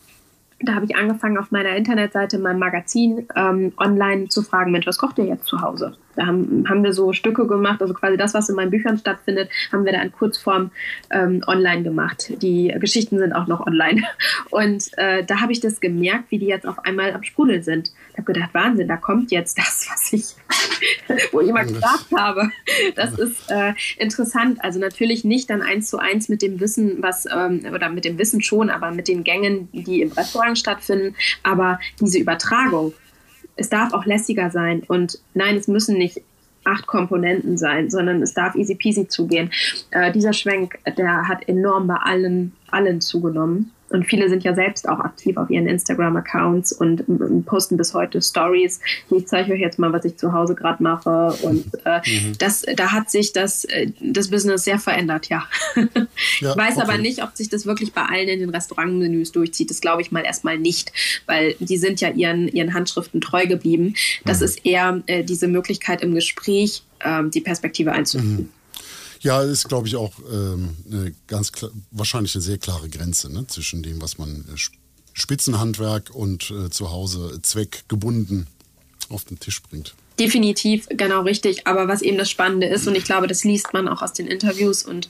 da 0.59 0.73
habe 0.73 0.85
ich 0.85 0.95
angefangen, 0.95 1.37
auf 1.37 1.51
meiner 1.51 1.75
Internetseite, 1.75 2.37
in 2.37 2.41
meinem 2.41 2.59
Magazin, 2.59 3.27
ähm, 3.35 3.73
online 3.77 4.27
zu 4.27 4.41
fragen, 4.41 4.71
Mensch, 4.71 4.87
was 4.87 4.97
kocht 4.97 5.19
ihr 5.19 5.25
jetzt 5.25 5.45
zu 5.45 5.61
Hause? 5.61 5.95
Da 6.17 6.25
haben, 6.25 6.65
haben 6.67 6.83
wir 6.83 6.93
so 6.93 7.13
Stücke 7.13 7.45
gemacht, 7.45 7.81
also 7.81 7.93
quasi 7.93 8.17
das, 8.17 8.33
was 8.33 8.49
in 8.49 8.55
meinen 8.55 8.71
Büchern 8.71 8.97
stattfindet, 8.97 9.49
haben 9.71 9.85
wir 9.85 9.93
da 9.93 10.01
in 10.01 10.11
Kurzform 10.11 10.71
ähm, 11.11 11.43
online 11.45 11.83
gemacht. 11.83 12.33
Die 12.41 12.73
Geschichten 12.79 13.19
sind 13.19 13.33
auch 13.33 13.45
noch 13.45 13.65
online. 13.65 14.01
Und 14.49 14.89
äh, 14.97 15.23
da 15.23 15.41
habe 15.41 15.51
ich 15.51 15.59
das 15.59 15.79
gemerkt, 15.79 16.31
wie 16.31 16.39
die 16.39 16.47
jetzt 16.47 16.65
auf 16.67 16.79
einmal 16.85 17.13
am 17.13 17.21
Sprudeln 17.21 17.61
sind. 17.61 17.91
Ich 18.11 18.17
habe 18.17 18.33
gedacht, 18.33 18.49
Wahnsinn, 18.53 18.87
da 18.87 18.97
kommt 18.97 19.31
jetzt 19.31 19.59
das, 19.59 19.87
was 19.91 20.11
ich, 20.11 20.35
wo 21.31 21.41
ich 21.41 21.49
immer 21.49 21.65
gedacht 21.65 22.07
habe. 22.17 22.49
Das 22.95 23.13
ist 23.13 23.51
äh, 23.51 23.73
interessant. 23.97 24.63
Also 24.63 24.79
natürlich 24.79 25.23
nicht 25.23 25.51
dann 25.51 25.61
eins 25.61 25.87
zu 25.87 25.99
eins 25.99 26.29
mit 26.29 26.41
dem 26.41 26.59
Wissen, 26.59 26.97
was, 26.99 27.27
ähm, 27.31 27.61
oder 27.71 27.89
mit 27.89 28.05
dem 28.05 28.17
Wissen 28.17 28.41
schon, 28.41 28.71
aber 28.71 28.89
mit 28.89 29.07
den 29.07 29.23
Gängen, 29.23 29.69
die 29.71 30.01
im 30.01 30.11
Restaurant 30.11 30.57
stattfinden. 30.57 31.15
Aber 31.43 31.79
diese 32.01 32.17
Übertragung, 32.17 32.93
es 33.57 33.69
darf 33.69 33.93
auch 33.93 34.05
lässiger 34.05 34.49
sein. 34.49 34.83
Und 34.87 35.19
nein, 35.33 35.57
es 35.57 35.67
müssen 35.67 35.97
nicht 35.97 36.21
acht 36.63 36.87
Komponenten 36.87 37.57
sein, 37.57 37.89
sondern 37.89 38.21
es 38.21 38.33
darf 38.33 38.55
easy 38.55 38.75
peasy 38.75 39.07
zugehen. 39.07 39.51
Äh, 39.91 40.11
dieser 40.11 40.33
Schwenk, 40.33 40.79
der 40.97 41.27
hat 41.27 41.47
enorm 41.47 41.87
bei 41.87 41.95
allen, 41.95 42.53
allen 42.69 43.01
zugenommen. 43.01 43.71
Und 43.89 44.05
viele 44.05 44.29
sind 44.29 44.43
ja 44.43 44.53
selbst 44.53 44.87
auch 44.87 44.99
aktiv 44.99 45.37
auf 45.37 45.49
ihren 45.49 45.67
Instagram-Accounts 45.67 46.73
und 46.73 47.45
posten 47.45 47.77
bis 47.77 47.93
heute 47.93 48.21
Stories. 48.21 48.79
Ich 49.09 49.27
zeige 49.27 49.53
euch 49.53 49.59
jetzt 49.59 49.79
mal, 49.79 49.93
was 49.93 50.05
ich 50.05 50.17
zu 50.17 50.33
Hause 50.33 50.55
gerade 50.55 50.83
mache. 50.83 51.33
Und 51.43 51.65
äh, 51.85 51.99
mhm. 52.05 52.33
das, 52.37 52.65
da 52.75 52.91
hat 52.91 53.09
sich 53.09 53.33
das, 53.33 53.65
äh, 53.65 53.91
das 53.99 54.29
Business 54.29 54.63
sehr 54.63 54.79
verändert, 54.79 55.29
ja. 55.29 55.45
ja 55.75 55.85
ich 56.51 56.57
weiß 56.57 56.77
okay. 56.77 56.81
aber 56.81 56.97
nicht, 56.97 57.23
ob 57.23 57.35
sich 57.35 57.49
das 57.49 57.65
wirklich 57.65 57.93
bei 57.93 58.03
allen 58.03 58.27
in 58.27 58.39
den 58.39 58.49
Restaurantmenüs 58.49 59.31
durchzieht. 59.31 59.69
Das 59.69 59.81
glaube 59.81 60.01
ich 60.01 60.11
mal 60.11 60.25
erstmal 60.25 60.57
nicht, 60.57 60.91
weil 61.25 61.55
die 61.59 61.77
sind 61.77 62.01
ja 62.01 62.09
ihren, 62.09 62.47
ihren 62.47 62.73
Handschriften 62.73 63.21
treu 63.21 63.45
geblieben. 63.45 63.95
Das 64.25 64.39
mhm. 64.39 64.45
ist 64.45 64.65
eher 64.65 65.01
äh, 65.07 65.23
diese 65.23 65.47
Möglichkeit 65.47 66.01
im 66.01 66.13
Gespräch, 66.13 66.83
äh, 66.99 67.23
die 67.29 67.41
Perspektive 67.41 67.93
einzunehmen. 67.93 68.37
Mhm. 68.37 68.56
Ja, 69.21 69.41
ist, 69.41 69.67
glaube 69.67 69.87
ich, 69.87 69.95
auch 69.95 70.13
ähm, 70.31 70.77
eine 70.91 71.13
ganz 71.27 71.51
klar, 71.51 71.71
wahrscheinlich 71.91 72.35
eine 72.35 72.41
sehr 72.41 72.57
klare 72.57 72.89
Grenze 72.89 73.31
ne, 73.31 73.45
zwischen 73.47 73.83
dem, 73.83 74.01
was 74.01 74.17
man 74.17 74.45
äh, 74.53 74.57
Spitzenhandwerk 75.13 76.13
und 76.13 76.51
äh, 76.51 76.69
zu 76.69 76.91
Hause 76.91 77.39
zweckgebunden 77.41 78.47
auf 79.09 79.25
den 79.25 79.39
Tisch 79.39 79.61
bringt. 79.63 79.95
Definitiv, 80.19 80.87
genau 80.89 81.21
richtig. 81.21 81.67
Aber 81.67 81.87
was 81.87 82.01
eben 82.01 82.17
das 82.17 82.29
Spannende 82.29 82.67
ist, 82.67 82.87
und 82.87 82.95
ich 82.95 83.03
glaube, 83.05 83.27
das 83.27 83.43
liest 83.43 83.73
man 83.73 83.87
auch 83.87 84.01
aus 84.01 84.13
den 84.13 84.27
Interviews 84.27 84.83
und 84.83 85.09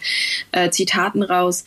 äh, 0.51 0.69
Zitaten 0.69 1.23
raus, 1.23 1.65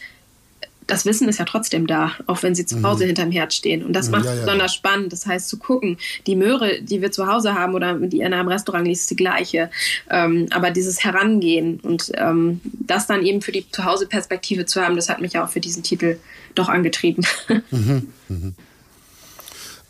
das 0.86 1.04
Wissen 1.04 1.28
ist 1.28 1.38
ja 1.38 1.44
trotzdem 1.44 1.86
da, 1.86 2.12
auch 2.26 2.42
wenn 2.42 2.54
sie 2.54 2.66
zu 2.66 2.82
Hause 2.82 3.04
mhm. 3.04 3.08
hinterm 3.08 3.30
Herd 3.30 3.54
stehen. 3.54 3.84
Und 3.84 3.92
das 3.92 4.10
macht 4.10 4.24
ja, 4.24 4.34
ja, 4.34 4.40
besonders 4.40 4.72
ja. 4.72 4.76
spannend. 4.76 5.12
Das 5.12 5.26
heißt, 5.26 5.48
zu 5.48 5.58
gucken, 5.58 5.98
die 6.26 6.34
Möhre, 6.36 6.82
die 6.82 7.00
wir 7.00 7.12
zu 7.12 7.26
Hause 7.26 7.54
haben 7.54 7.74
oder 7.74 7.94
die 7.94 8.20
in 8.20 8.32
einem 8.32 8.48
Restaurant 8.48 8.86
liegt, 8.86 8.98
ist 8.98 9.10
die 9.10 9.16
gleiche. 9.16 9.70
Ähm, 10.10 10.46
aber 10.50 10.70
dieses 10.70 11.04
Herangehen 11.04 11.78
und 11.80 12.10
ähm, 12.16 12.60
das 12.86 13.06
dann 13.06 13.24
eben 13.24 13.40
für 13.40 13.52
die 13.52 13.70
Zuhause-Perspektive 13.70 14.66
zu 14.66 14.80
haben, 14.80 14.96
das 14.96 15.08
hat 15.08 15.20
mich 15.20 15.34
ja 15.34 15.44
auch 15.44 15.50
für 15.50 15.60
diesen 15.60 15.82
Titel 15.82 16.18
doch 16.54 16.68
angetrieben. 16.68 17.24
Mhm. 17.70 18.08
Mhm. 18.28 18.54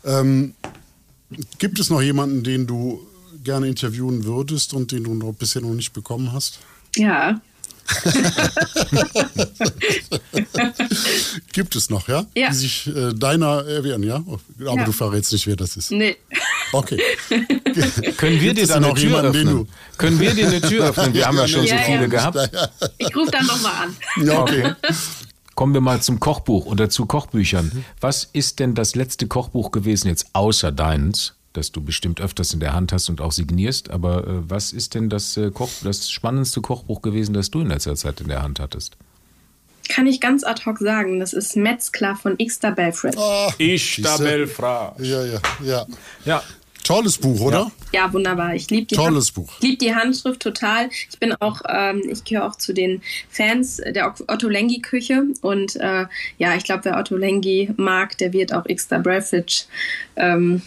Ähm, 0.03 0.53
gibt 1.57 1.79
es 1.79 1.89
noch 1.89 2.01
jemanden, 2.01 2.43
den 2.43 2.67
du 2.67 2.99
gerne 3.43 3.67
interviewen 3.67 4.25
würdest 4.25 4.73
und 4.73 4.91
den 4.91 5.03
du 5.03 5.13
noch 5.13 5.33
bisher 5.33 5.61
noch 5.61 5.73
nicht 5.73 5.93
bekommen 5.93 6.31
hast? 6.31 6.59
Ja, 6.95 7.41
gibt 11.53 11.75
es 11.75 11.89
noch, 11.89 12.07
ja? 12.07 12.25
Ja. 12.35 12.49
Die 12.49 12.55
sich 12.55 12.87
äh, 12.87 13.13
deiner 13.13 13.65
erwehren, 13.65 14.03
ja? 14.03 14.15
Aber 14.17 14.39
Ja. 14.59 14.83
du 14.85 14.91
verrätst 14.91 15.31
nicht, 15.33 15.47
wer 15.47 15.55
das 15.55 15.77
ist. 15.77 15.91
Nee. 15.91 16.17
Okay. 16.73 16.99
Können 18.17 18.39
wir 18.41 18.53
dir 18.53 18.63
es 18.63 18.69
da 18.69 18.75
denn 18.75 18.83
eine 18.85 18.93
noch 18.93 18.99
Tür 18.99 19.09
jemanden, 19.09 19.33
den 19.33 19.47
öffnen? 19.47 19.67
Können 19.97 20.19
wir 20.19 20.33
dir 20.33 20.47
eine 20.47 20.61
Tür 20.61 20.85
öffnen? 20.89 21.13
Wir 21.13 21.27
haben 21.27 21.37
ja 21.37 21.47
schon 21.47 21.61
so 21.61 21.67
Ja, 21.67 21.75
ja. 21.75 21.81
viele 21.83 22.09
gehabt. 22.09 22.37
Ich 22.97 23.15
rufe 23.15 23.31
dann 23.31 23.45
nochmal 23.45 23.73
an. 23.87 23.95
Ja, 24.25 24.41
okay. 24.41 24.73
Kommen 25.55 25.73
wir 25.73 25.81
mal 25.81 26.01
zum 26.01 26.19
Kochbuch 26.19 26.65
oder 26.65 26.89
zu 26.89 27.05
Kochbüchern. 27.05 27.83
Was 27.99 28.27
ist 28.33 28.59
denn 28.59 28.73
das 28.73 28.95
letzte 28.95 29.27
Kochbuch 29.27 29.71
gewesen, 29.71 30.07
jetzt 30.07 30.27
außer 30.33 30.71
deins, 30.71 31.33
das 31.53 31.71
du 31.71 31.81
bestimmt 31.81 32.21
öfters 32.21 32.53
in 32.53 32.59
der 32.59 32.73
Hand 32.73 32.91
hast 32.93 33.09
und 33.09 33.21
auch 33.21 33.31
signierst? 33.31 33.89
Aber 33.89 34.27
äh, 34.27 34.49
was 34.49 34.73
ist 34.73 34.95
denn 34.95 35.09
das, 35.09 35.35
äh, 35.37 35.51
Koch, 35.51 35.69
das 35.83 36.09
spannendste 36.09 36.61
Kochbuch 36.61 37.01
gewesen, 37.01 37.33
das 37.33 37.51
du 37.51 37.61
in 37.61 37.67
letzter 37.67 37.95
Zeit 37.95 38.21
in 38.21 38.27
der 38.27 38.41
Hand 38.43 38.59
hattest? 38.59 38.97
Kann 39.89 40.07
ich 40.07 40.21
ganz 40.21 40.43
ad 40.43 40.61
hoc 40.65 40.77
sagen, 40.77 41.19
das 41.19 41.33
ist 41.33 41.55
Metzger 41.57 42.15
von 42.15 42.37
Xter 42.37 42.71
Belfred. 42.71 43.17
Ah, 43.17 43.51
Ich, 43.57 43.95
Siehste? 43.95 44.23
Belfra. 44.23 44.95
ja, 44.99 45.25
ja, 45.25 45.39
ja. 45.65 45.85
Ja, 46.23 46.43
Tolles 46.83 47.17
Buch, 47.17 47.39
oder? 47.41 47.71
Ja, 47.93 48.11
wunderbar. 48.11 48.55
Ich 48.55 48.69
liebe 48.69 48.87
die, 48.87 48.95
Tolles 48.95 49.27
Hand- 49.27 49.35
Buch. 49.35 49.53
Ich 49.59 49.63
lieb 49.67 49.79
die 49.79 49.93
Handschrift 49.93 50.39
total. 50.41 50.89
Ich 51.09 51.19
bin 51.19 51.33
auch, 51.39 51.61
ähm, 51.67 52.01
ich 52.09 52.23
gehöre 52.23 52.47
auch 52.47 52.55
zu 52.55 52.73
den 52.73 53.01
Fans 53.29 53.77
der 53.77 54.15
Otto 54.27 54.47
Lengi 54.49 54.81
Küche 54.81 55.23
und 55.41 55.75
äh, 55.75 56.05
ja, 56.37 56.55
ich 56.55 56.63
glaube, 56.63 56.85
wer 56.85 56.97
Otto 56.97 57.17
Lengi 57.17 57.69
mag, 57.77 58.17
der 58.17 58.33
wird 58.33 58.51
auch 58.53 58.63
Xter 58.65 58.99
Belfred 58.99 59.67
ähm, 60.15 60.61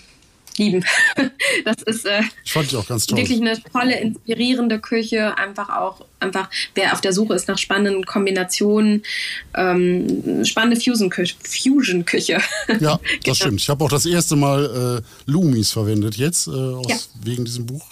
lieben. 0.59 0.84
das 1.64 1.82
ist 1.86 2.05
äh, 2.07 2.22
Ich 2.44 2.52
fand 2.52 2.70
die 2.70 2.76
auch 2.76 2.86
ganz 2.86 3.07
toll. 3.07 3.18
wirklich 3.18 3.40
eine 3.40 3.61
tolle, 3.72 3.98
inspirierende 4.00 4.78
Küche. 4.80 5.36
Einfach 5.38 5.68
auch, 5.68 6.05
einfach, 6.20 6.48
wer 6.74 6.92
auf 6.92 7.00
der 7.00 7.12
Suche 7.12 7.34
ist 7.34 7.48
nach 7.48 7.59
spannenden 7.59 8.05
Kombinationen, 8.07 9.02
ähm, 9.57 10.44
spannende 10.44 10.80
Fusion-Küche. 10.80 11.34
Fusion-Küche. 11.42 12.40
Ja, 12.80 12.98
das 13.07 13.18
Genau. 13.22 13.34
stimmt. 13.34 13.61
Ich 13.61 13.68
habe 13.68 13.84
auch 13.84 13.90
das 13.90 14.07
erste 14.07 14.36
Mal 14.36 15.02
äh, 15.02 15.30
Lumis 15.30 15.70
verwendet 15.72 16.16
jetzt, 16.16 16.46
äh, 16.46 16.50
aus, 16.50 16.86
Ja. 16.88 16.96
wegen 17.22 17.44
diesem 17.44 17.66
Buch. 17.66 17.84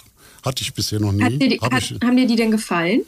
Hatte 0.45 0.61
ich 0.61 0.73
bisher 0.73 0.99
noch 0.99 1.11
nie. 1.13 1.37
Die, 1.39 1.57
Hab 1.59 1.71
hat, 1.73 1.83
ich, 1.83 1.91
haben 2.03 2.17
dir 2.17 2.27
die 2.27 2.35
denn 2.35 2.51
gefallen? 2.51 3.01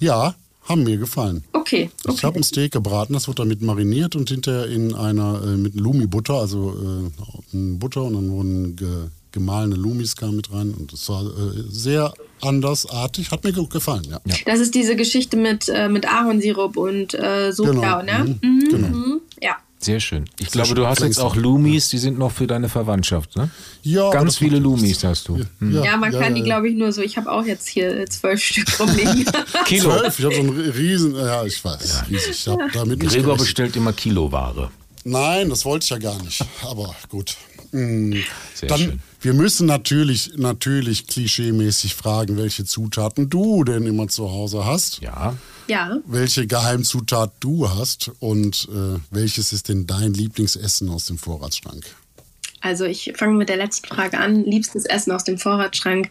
ja, 0.00 0.34
haben 0.64 0.84
mir 0.84 0.96
gefallen. 0.96 1.44
Okay. 1.52 1.90
Ich 2.04 2.08
okay. 2.08 2.26
habe 2.26 2.36
ein 2.38 2.42
Steak 2.42 2.72
gebraten, 2.72 3.12
das 3.14 3.26
wird 3.28 3.38
damit 3.38 3.62
mariniert 3.62 4.14
und 4.16 4.28
hinterher 4.30 4.66
in 4.66 4.94
einer 4.94 5.42
äh, 5.42 5.56
mit 5.56 5.74
Lumi-Butter, 5.74 6.34
also 6.34 6.74
äh, 7.52 7.56
Butter 7.78 8.02
und 8.04 8.14
dann 8.14 8.30
wurden 8.30 8.76
ge, 8.76 8.88
gemahlene 9.32 9.74
Lumis 9.76 10.14
kam 10.16 10.36
mit 10.36 10.52
rein 10.52 10.72
und 10.74 10.92
es 10.92 11.08
war 11.08 11.22
äh, 11.24 11.62
sehr 11.68 12.12
andersartig, 12.40 13.30
hat 13.30 13.44
mir 13.44 13.52
ge- 13.52 13.66
gefallen, 13.68 14.06
ja. 14.10 14.20
Das 14.46 14.60
ist 14.60 14.74
diese 14.74 14.94
Geschichte 14.96 15.36
mit, 15.36 15.68
äh, 15.68 15.88
mit 15.88 16.06
Ahornsirup 16.06 16.76
und 16.76 17.14
äh, 17.14 17.50
Soja, 17.52 17.70
Genau, 17.72 18.02
ne? 18.02 18.38
mhm, 18.42 18.48
Mhm, 18.50 18.68
genau. 18.70 18.88
mhm, 18.88 19.20
Ja. 19.40 19.56
Sehr 19.84 20.00
schön. 20.00 20.24
Ich 20.38 20.50
Sehr 20.50 20.52
glaube, 20.52 20.66
schön. 20.68 20.76
du 20.76 20.86
hast 20.86 21.00
jetzt 21.00 21.20
auch. 21.20 21.36
Lumis, 21.36 21.88
die 21.88 21.98
sind 21.98 22.18
noch 22.18 22.32
für 22.32 22.46
deine 22.46 22.68
Verwandtschaft, 22.68 23.36
ne? 23.36 23.50
Ja, 23.82 24.10
Ganz 24.10 24.36
viele 24.36 24.56
ja 24.56 24.62
Lumis 24.62 25.02
hast 25.04 25.28
du. 25.28 25.40
Ja, 25.60 25.96
man 25.96 26.12
kann 26.12 26.34
die, 26.34 26.40
ja. 26.40 26.46
glaube 26.46 26.68
ich, 26.68 26.76
nur 26.76 26.92
so. 26.92 27.02
Ich 27.02 27.16
habe 27.16 27.30
auch 27.30 27.44
jetzt 27.44 27.68
hier 27.68 28.06
zwölf 28.06 28.40
Stück 28.40 28.78
rumliegen. 28.78 29.24
Kilo. 29.64 29.90
Zwölf, 29.90 30.18
ich 30.18 30.24
habe 30.24 30.34
so 30.34 30.40
einen 30.40 30.70
riesen, 30.70 31.16
ja, 31.16 31.44
ich 31.44 31.64
weiß, 31.64 32.04
riesig. 32.10 32.30
Ich 32.30 32.72
damit 32.72 33.00
Gregor 33.00 33.36
bestellt 33.36 33.76
immer 33.76 33.92
Kiloware. 33.92 34.70
Nein, 35.04 35.50
das 35.50 35.64
wollte 35.64 35.84
ich 35.84 35.90
ja 35.90 35.98
gar 35.98 36.22
nicht. 36.22 36.44
Aber 36.62 36.94
gut. 37.08 37.36
Mm, 37.72 38.12
Sehr 38.54 38.68
Dann, 38.68 38.78
schön. 38.78 39.00
Wir 39.22 39.34
müssen 39.34 39.66
natürlich, 39.66 40.32
natürlich 40.36 41.06
klischeemäßig 41.06 41.94
fragen, 41.94 42.36
welche 42.36 42.64
Zutaten 42.64 43.30
du 43.30 43.62
denn 43.64 43.86
immer 43.86 44.08
zu 44.08 44.30
Hause 44.30 44.64
hast. 44.64 45.00
Ja. 45.00 45.36
ja. 45.68 45.98
Welche 46.06 46.46
Geheimzutat 46.46 47.32
du 47.40 47.70
hast 47.70 48.10
und 48.18 48.68
äh, 48.70 48.98
welches 49.10 49.52
ist 49.52 49.68
denn 49.68 49.86
dein 49.86 50.12
Lieblingsessen 50.12 50.88
aus 50.90 51.06
dem 51.06 51.18
Vorratsschrank? 51.18 51.84
Also 52.60 52.84
ich 52.84 53.12
fange 53.16 53.34
mit 53.34 53.48
der 53.48 53.56
letzten 53.56 53.88
Frage 53.88 54.18
an. 54.18 54.44
Liebstes 54.44 54.84
Essen 54.84 55.12
aus 55.12 55.24
dem 55.24 55.38
Vorratsschrank. 55.38 56.10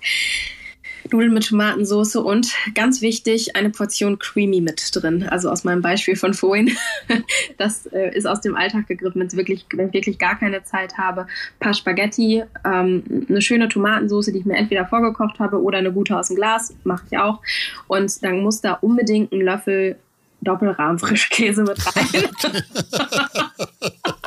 Nudeln 1.12 1.34
mit 1.34 1.48
Tomatensauce 1.48 2.16
und 2.18 2.54
ganz 2.76 3.02
wichtig, 3.02 3.56
eine 3.56 3.70
Portion 3.70 4.20
Creamy 4.20 4.62
mit 4.62 4.92
drin. 4.94 5.24
Also 5.24 5.50
aus 5.50 5.64
meinem 5.64 5.82
Beispiel 5.82 6.16
von 6.16 6.34
vorhin. 6.34 6.72
Das 7.58 7.86
äh, 7.88 8.16
ist 8.16 8.26
aus 8.26 8.42
dem 8.42 8.56
Alltag 8.56 8.88
gegriffen, 8.88 9.22
wenn, 9.22 9.32
wirklich, 9.34 9.66
wenn 9.74 9.88
ich 9.88 9.94
wirklich 9.94 10.18
gar 10.18 10.38
keine 10.38 10.64
Zeit 10.64 10.98
habe. 10.98 11.22
Ein 11.22 11.60
paar 11.60 11.74
Spaghetti, 11.74 12.44
ähm, 12.66 13.26
eine 13.30 13.42
schöne 13.42 13.70
Tomatensauce, 13.70 14.28
die 14.28 14.40
ich 14.40 14.46
mir 14.46 14.56
entweder 14.56 14.86
vorgekocht 14.86 15.40
habe 15.40 15.62
oder 15.62 15.78
eine 15.78 15.92
gute 15.92 16.18
aus 16.18 16.28
dem 16.28 16.38
Glas, 16.38 16.74
mache 16.84 17.06
ich 17.10 17.18
auch. 17.18 17.42
Und 17.88 18.24
dann 18.24 18.42
muss 18.42 18.62
da 18.62 18.74
unbedingt 18.74 19.32
ein 19.32 19.42
Löffel 19.42 19.98
Doppelrahm 20.42 21.00
Frischkäse 21.00 21.64
mit 21.64 21.78
rein. 21.86 22.30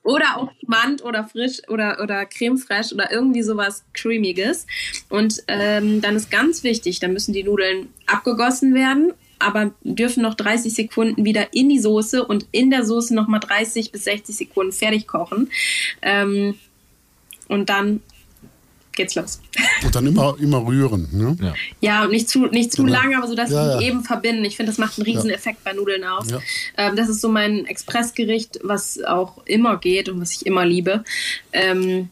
Oder 0.03 0.37
auch 0.37 0.51
Schmand 0.63 1.03
oder 1.03 1.23
frisch 1.23 1.61
oder, 1.69 1.99
oder 2.01 2.25
Creme 2.25 2.57
fraiche 2.57 2.93
oder 2.93 3.11
irgendwie 3.11 3.43
sowas 3.43 3.85
Creamiges. 3.93 4.67
Und 5.09 5.41
ähm, 5.47 6.01
dann 6.01 6.15
ist 6.15 6.29
ganz 6.29 6.63
wichtig, 6.63 6.99
dann 6.99 7.13
müssen 7.13 7.33
die 7.33 7.43
Nudeln 7.43 7.87
abgegossen 8.05 8.73
werden, 8.73 9.13
aber 9.39 9.71
dürfen 9.83 10.23
noch 10.23 10.33
30 10.33 10.73
Sekunden 10.73 11.23
wieder 11.25 11.53
in 11.53 11.69
die 11.69 11.79
Soße 11.79 12.25
und 12.25 12.47
in 12.51 12.69
der 12.69 12.85
Soße 12.85 13.15
nochmal 13.15 13.39
30 13.39 13.91
bis 13.91 14.03
60 14.03 14.35
Sekunden 14.35 14.73
fertig 14.73 15.07
kochen. 15.07 15.49
Ähm, 16.01 16.55
und 17.47 17.69
dann 17.69 18.01
geht's 18.95 19.15
los. 19.15 19.39
Und 19.83 19.93
dann 19.95 20.05
immer, 20.07 20.35
immer 20.39 20.65
rühren. 20.65 21.07
Ne? 21.11 21.35
ja. 21.41 21.53
Ja, 21.81 22.03
und 22.03 22.11
nicht 22.11 22.29
zu, 22.29 22.45
nicht 22.47 22.71
zu 22.71 22.83
Genau. 22.83 22.97
lange, 23.01 23.17
aber 23.17 23.27
so, 23.27 23.35
dass 23.35 23.49
Ja, 23.51 23.63
sie 23.63 23.69
ja. 23.71 23.77
die 23.79 23.85
eben 23.85 24.03
verbinden. 24.03 24.45
Ich 24.45 24.55
finde, 24.55 24.71
das 24.71 24.77
macht 24.77 24.97
einen 24.97 25.05
riesen 25.05 25.29
Effekt 25.29 25.63
bei 25.63 25.73
Nudeln 25.73 26.03
aus. 26.03 26.29
Ja. 26.29 26.39
Ähm, 26.77 26.95
das 26.95 27.09
ist 27.09 27.21
so 27.21 27.29
mein 27.29 27.65
Expressgericht, 27.65 28.59
was 28.63 29.03
auch 29.03 29.37
immer 29.45 29.77
geht 29.77 30.09
und 30.09 30.21
was 30.21 30.31
ich 30.31 30.45
immer 30.45 30.65
liebe. 30.65 31.03
Ähm, 31.51 32.09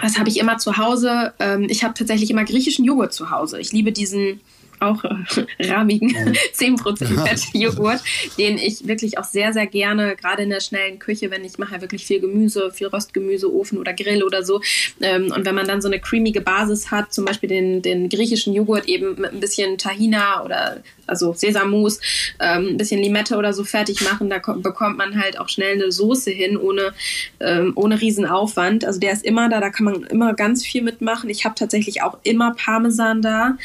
das 0.00 0.18
habe 0.18 0.28
ich 0.28 0.38
immer 0.38 0.58
zu 0.58 0.76
Hause. 0.76 1.34
Ähm, 1.38 1.66
ich 1.68 1.84
habe 1.84 1.94
tatsächlich 1.94 2.30
immer 2.30 2.44
griechischen 2.44 2.84
Joghurt 2.84 3.12
zu 3.12 3.30
Hause. 3.30 3.60
Ich 3.60 3.72
liebe 3.72 3.92
diesen 3.92 4.40
auch 4.82 5.04
äh, 5.04 5.70
rahmigen 5.70 6.10
10% 6.54 7.26
Fettjoghurt, 7.26 8.00
den 8.38 8.58
ich 8.58 8.86
wirklich 8.86 9.18
auch 9.18 9.24
sehr, 9.24 9.52
sehr 9.52 9.66
gerne, 9.66 10.16
gerade 10.16 10.42
in 10.42 10.50
der 10.50 10.60
schnellen 10.60 10.98
Küche, 10.98 11.30
wenn 11.30 11.44
ich 11.44 11.58
mache 11.58 11.74
ja 11.74 11.80
wirklich 11.80 12.04
viel 12.04 12.20
Gemüse, 12.20 12.70
viel 12.72 12.88
Röstgemüse, 12.88 13.52
Ofen 13.52 13.78
oder 13.78 13.92
Grill 13.92 14.22
oder 14.22 14.42
so. 14.42 14.60
Ähm, 15.00 15.32
und 15.34 15.44
wenn 15.44 15.54
man 15.54 15.66
dann 15.66 15.82
so 15.82 15.88
eine 15.88 16.00
creamige 16.00 16.40
Basis 16.40 16.90
hat, 16.90 17.12
zum 17.12 17.24
Beispiel 17.24 17.48
den, 17.48 17.82
den 17.82 18.08
griechischen 18.08 18.52
Joghurt 18.52 18.88
eben 18.88 19.20
mit 19.20 19.32
ein 19.32 19.40
bisschen 19.40 19.78
Tahina 19.78 20.44
oder 20.44 20.82
also 21.06 21.32
Sesammus, 21.32 22.00
ähm, 22.38 22.68
ein 22.70 22.76
bisschen 22.76 23.00
Limette 23.00 23.36
oder 23.36 23.52
so 23.52 23.64
fertig 23.64 24.02
machen, 24.02 24.30
da 24.30 24.38
kommt, 24.38 24.62
bekommt 24.62 24.96
man 24.98 25.20
halt 25.20 25.38
auch 25.38 25.48
schnell 25.48 25.74
eine 25.74 25.92
Soße 25.92 26.30
hin, 26.30 26.56
ohne, 26.56 26.92
ähm, 27.40 27.72
ohne 27.74 28.00
Riesenaufwand. 28.00 28.84
Also 28.84 29.00
der 29.00 29.12
ist 29.12 29.24
immer 29.24 29.48
da, 29.48 29.60
da 29.60 29.70
kann 29.70 29.84
man 29.84 30.02
immer 30.04 30.34
ganz 30.34 30.64
viel 30.64 30.82
mitmachen. 30.82 31.30
Ich 31.30 31.44
habe 31.44 31.54
tatsächlich 31.54 32.02
auch 32.02 32.18
immer 32.22 32.54
Parmesan 32.54 33.22
da. 33.22 33.56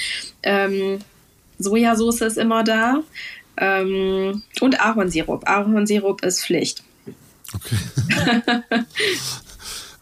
Ähm, 0.44 1.00
Sojasauce 1.60 2.22
ist 2.22 2.38
immer 2.38 2.64
da. 2.64 3.04
Ähm, 3.58 4.44
und 4.62 4.80
Ahornsirup. 4.80 5.48
Ahornsirup 5.48 6.24
ist 6.24 6.44
Pflicht. 6.44 6.84
Okay. 7.54 7.78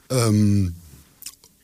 ähm, 0.10 0.76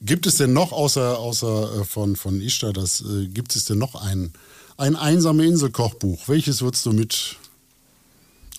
gibt 0.02 0.26
es 0.26 0.38
denn 0.38 0.54
noch, 0.54 0.72
außer, 0.72 1.20
außer 1.20 1.82
äh, 1.82 1.84
von, 1.84 2.16
von 2.16 2.42
Ishtar, 2.42 2.74
das, 2.74 3.02
äh, 3.02 3.28
gibt 3.28 3.56
es 3.56 3.66
denn 3.66 3.78
noch 3.78 3.96
ein, 3.96 4.34
ein 4.82 4.96
einsame 4.96 5.46
Insel-Kochbuch? 5.46 6.28
Welches 6.28 6.62
würdest 6.62 6.86
du 6.88 6.92
mit 6.92 7.38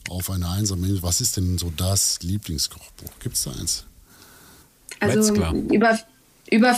auf 0.09 0.31
eine 0.31 0.49
einsame 0.49 0.87
Insel? 0.87 1.03
Was 1.03 1.21
ist 1.21 1.37
denn 1.37 1.59
so 1.59 1.73
das 1.77 2.21
Lieblingskochbuch? 2.23 3.11
Gibt 3.21 3.35
es 3.35 3.43
da 3.43 3.51
eins? 3.51 3.85
Also 5.01 5.33
Metzger. 5.33 5.53
über, 5.75 5.99
über, 6.49 6.77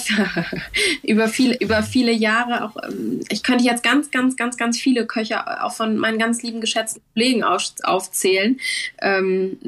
über, 1.02 1.28
viele, 1.28 1.58
über 1.58 1.82
viele 1.82 2.12
Jahre 2.12 2.64
auch, 2.64 2.76
ähm, 2.88 3.20
ich 3.28 3.42
könnte 3.42 3.64
jetzt 3.64 3.82
ganz, 3.82 4.10
ganz, 4.10 4.36
ganz, 4.36 4.56
ganz 4.56 4.80
viele 4.80 5.04
Köche 5.04 5.62
auch 5.62 5.74
von 5.74 5.98
meinen 5.98 6.18
ganz 6.18 6.42
lieben 6.42 6.62
geschätzten 6.62 7.02
Kollegen 7.12 7.44
auf, 7.44 7.70
aufzählen. 7.82 8.58
Ähm, 9.02 9.58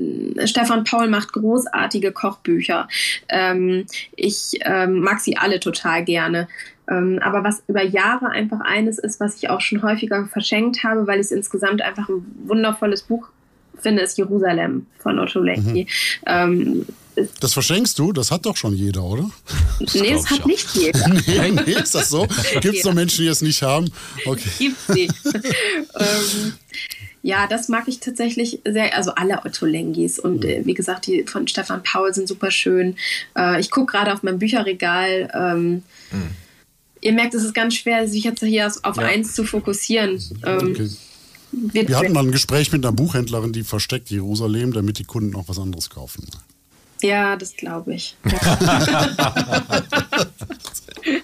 Stefan 0.47 0.85
Paul 0.85 1.09
macht 1.09 1.35
großartige 1.35 2.13
Kochbücher. 2.13 2.89
Ähm, 3.29 3.85
ich 4.17 4.53
ähm, 4.63 5.01
mag 5.01 5.21
sie 5.21 5.37
alle 5.37 5.61
total 5.61 6.03
gerne. 6.03 6.49
Ähm, 6.91 7.19
aber 7.23 7.43
was 7.45 7.63
über 7.67 7.83
Jahre 7.83 8.29
einfach 8.31 8.61
eines 8.61 8.99
ist, 8.99 9.21
was 9.21 9.37
ich 9.37 9.51
auch 9.51 9.61
schon 9.61 9.83
häufiger 9.83 10.27
verschenkt 10.27 10.85
habe, 10.85 11.07
weil 11.07 11.21
ich 11.21 11.27
es 11.27 11.33
insgesamt 11.33 11.83
einfach 11.83 12.09
ein 12.09 12.25
wundervolles 12.45 13.03
Buch 13.03 13.29
finde, 13.79 14.03
ist 14.03 14.17
Jerusalem 14.19 14.87
von 14.99 15.19
Otto 15.19 15.41
Lenki. 15.41 15.87
Ähm, 16.27 16.87
Das 17.41 17.53
verschenkst 17.53 17.99
du? 17.99 18.13
Das 18.13 18.31
hat 18.31 18.47
doch 18.47 18.57
schon 18.57 18.75
jeder, 18.75 19.03
oder? 19.03 19.29
nee, 19.81 19.87
glaub 19.87 20.07
das 20.13 20.31
hat 20.31 20.41
auch. 20.43 20.47
nicht 20.47 20.75
jeder. 20.75 21.09
nee, 21.27 21.51
nee, 21.51 21.73
ist 21.73 21.95
das 21.95 22.09
so? 22.09 22.27
Gibt 22.61 22.77
es 22.77 22.85
noch. 22.85 22.95
Menschen, 22.95 23.23
die 23.23 23.29
es 23.29 23.43
nicht 23.43 23.63
haben? 23.63 23.91
Okay. 24.25 24.49
Gibt 24.59 24.79
sie. 24.89 25.09
ähm, 25.99 26.53
ja, 27.23 27.47
das 27.49 27.69
mag 27.69 27.89
ich 27.89 27.99
tatsächlich 28.01 28.61
sehr, 28.67 28.97
also 28.97 29.11
alle 29.17 29.45
Otto 29.45 29.67
Lengis 29.67 30.19
und 30.19 30.45
äh, 30.45 30.63
wie 30.65 30.75
gesagt, 30.75 31.07
die 31.07 31.25
von 31.25 31.49
Stefan 31.49 31.83
Paul 31.83 32.15
sind 32.15 32.29
super 32.29 32.51
schön. 32.53 32.97
Äh, 33.37 33.61
ich 33.61 33.71
gucke 33.71 33.93
gerade 33.93 34.13
auf 34.13 34.23
mein 34.23 34.39
Bücherregal. 34.39 35.29
Ähm, 35.35 35.83
Ihr 37.01 37.13
merkt, 37.13 37.35
es 37.35 37.45
ist 37.45 37.55
ganz 37.55 37.75
schwer, 37.75 38.09
sich 38.09 38.25
jetzt 38.25 38.41
hier 38.41 38.73
auf 38.83 38.97
Ja. 38.97 39.05
eins 39.05 39.35
zu 39.35 39.45
fokussieren. 39.45 40.23
Ähm, 40.45 40.71
okay. 40.71 40.91
Wir 41.53 41.97
hatten 41.99 42.13
mal 42.13 42.25
ein 42.25 42.33
Gespräch 42.33 42.73
mit 42.73 42.85
einer 42.85 42.93
Buchhändlerin, 42.93 43.53
die 43.53 43.63
versteckt 43.63 44.11
Jerusalem, 44.11 44.73
damit 44.73 44.99
die 44.99 45.05
Kunden 45.05 45.35
auch 45.37 45.49
was 45.49 45.59
anderes 45.59 45.91
kaufen. 45.91 46.27
Ja, 47.03 47.37
das 47.37 47.55
glaube 47.57 47.95
ich. 47.95 48.17
Ja. 51.07 51.21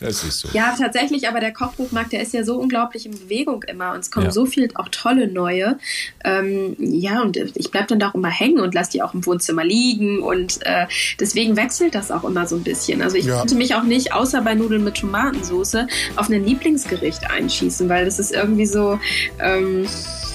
Das 0.00 0.22
ist 0.22 0.40
so. 0.40 0.48
Ja, 0.52 0.74
tatsächlich, 0.78 1.28
aber 1.28 1.40
der 1.40 1.52
Kochbuchmarkt, 1.52 2.12
der 2.12 2.22
ist 2.22 2.32
ja 2.34 2.44
so 2.44 2.56
unglaublich 2.58 3.04
in 3.06 3.12
Bewegung 3.12 3.62
immer 3.64 3.92
und 3.94 4.00
es 4.00 4.10
kommen 4.12 4.26
Ja. 4.26 4.32
so 4.32 4.46
viel 4.46 4.68
auch 4.74 4.88
tolle 4.90 5.26
neue. 5.26 5.76
Ähm, 6.24 6.76
ja, 6.78 7.20
und 7.22 7.36
ich 7.36 7.70
bleibe 7.72 7.88
dann 7.88 7.98
da 7.98 8.10
auch 8.10 8.14
immer 8.14 8.30
hängen 8.30 8.60
und 8.60 8.74
lasse 8.74 8.92
die 8.92 9.02
auch 9.02 9.12
im 9.14 9.24
Wohnzimmer 9.26 9.64
liegen 9.64 10.20
und 10.22 10.60
äh, 10.64 10.86
deswegen 11.18 11.56
wechselt 11.56 11.94
das 11.96 12.10
auch 12.12 12.22
immer 12.24 12.46
so 12.46 12.54
ein 12.56 12.62
bisschen. 12.62 13.02
Also 13.02 13.16
ich 13.16 13.24
Ja. 13.26 13.38
konnte 13.38 13.54
mich 13.56 13.74
auch 13.74 13.82
nicht, 13.84 14.12
außer 14.12 14.40
bei 14.42 14.54
Nudeln 14.54 14.84
mit 14.84 14.96
Tomatensauce, 14.96 15.78
auf 16.16 16.28
ein 16.28 16.44
Lieblingsgericht 16.44 17.28
einschießen, 17.30 17.88
weil 17.88 18.04
das 18.04 18.18
ist 18.20 18.32
irgendwie 18.32 18.66
so, 18.66 18.98
ähm, 19.40 19.84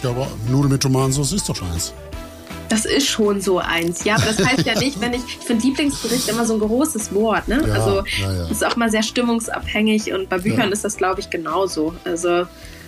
Ja, 0.03 0.09
aber 0.09 0.27
Nudeln 0.49 0.73
mit 0.73 0.81
Tomatensauce 0.81 1.31
ist 1.33 1.47
doch 1.47 1.55
schon 1.55 1.71
eins. 1.71 1.93
Das 2.69 2.85
ist 2.85 3.07
schon 3.07 3.41
so 3.41 3.59
eins. 3.59 4.03
Ja, 4.03 4.15
aber 4.15 4.25
das 4.25 4.45
heißt 4.45 4.65
ja 4.65 4.77
nicht, 4.79 4.99
wenn 5.01 5.13
ich, 5.13 5.21
ich 5.39 5.45
finde 5.45 5.65
Lieblingsgericht 5.65 6.27
immer 6.29 6.45
so 6.45 6.53
ein 6.55 6.59
großes 6.59 7.13
Wort, 7.13 7.47
ne? 7.47 7.63
Ja, 7.67 7.73
also 7.73 8.03
ja, 8.21 8.47
ist 8.49 8.65
auch 8.65 8.75
mal 8.75 8.89
sehr 8.91 9.03
stimmungsabhängig 9.03 10.13
und 10.13 10.29
bei 10.29 10.37
Büchern 10.39 10.67
Ja. 10.67 10.73
ist 10.73 10.83
das, 10.83 10.97
glaube 10.97 11.19
ich, 11.21 11.29
genauso. 11.29 11.93
Also 12.03 12.45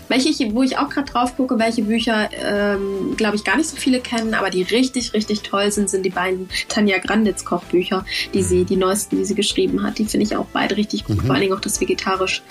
welche, 0.09 0.29
ich, 0.29 0.39
wo 0.55 0.63
ich 0.63 0.77
auch 0.79 0.89
gerade 0.89 1.11
drauf 1.11 1.37
gucke, 1.37 1.59
welche 1.59 1.83
Bücher, 1.83 2.29
ähm, 2.43 3.13
glaube 3.15 3.35
ich, 3.35 3.43
gar 3.43 3.57
nicht 3.57 3.69
so 3.69 3.77
viele 3.77 3.99
kennen, 3.99 4.33
aber 4.33 4.49
die 4.49 4.63
richtig, 4.63 5.13
richtig 5.13 5.41
toll 5.43 5.71
sind, 5.71 5.87
sind 5.89 6.03
die 6.03 6.09
beiden 6.09 6.49
Tanja 6.67 6.97
Granditz 6.97 7.45
Kochbücher, 7.45 8.03
die 8.33 8.41
sie, 8.41 8.65
die 8.65 8.75
neuesten, 8.75 9.17
die 9.17 9.25
sie 9.25 9.35
geschrieben 9.35 9.83
hat. 9.83 9.99
Die 9.99 10.05
finde 10.05 10.25
ich 10.25 10.35
auch 10.35 10.47
beide 10.51 10.77
richtig 10.77 11.07
Mhm. 11.07 11.13
gut, 11.17 11.25
vor 11.25 11.31
allen 11.35 11.41
Dingen 11.41 11.53
auch 11.53 11.61
das 11.61 11.79
Vegetarisch. 11.79 12.41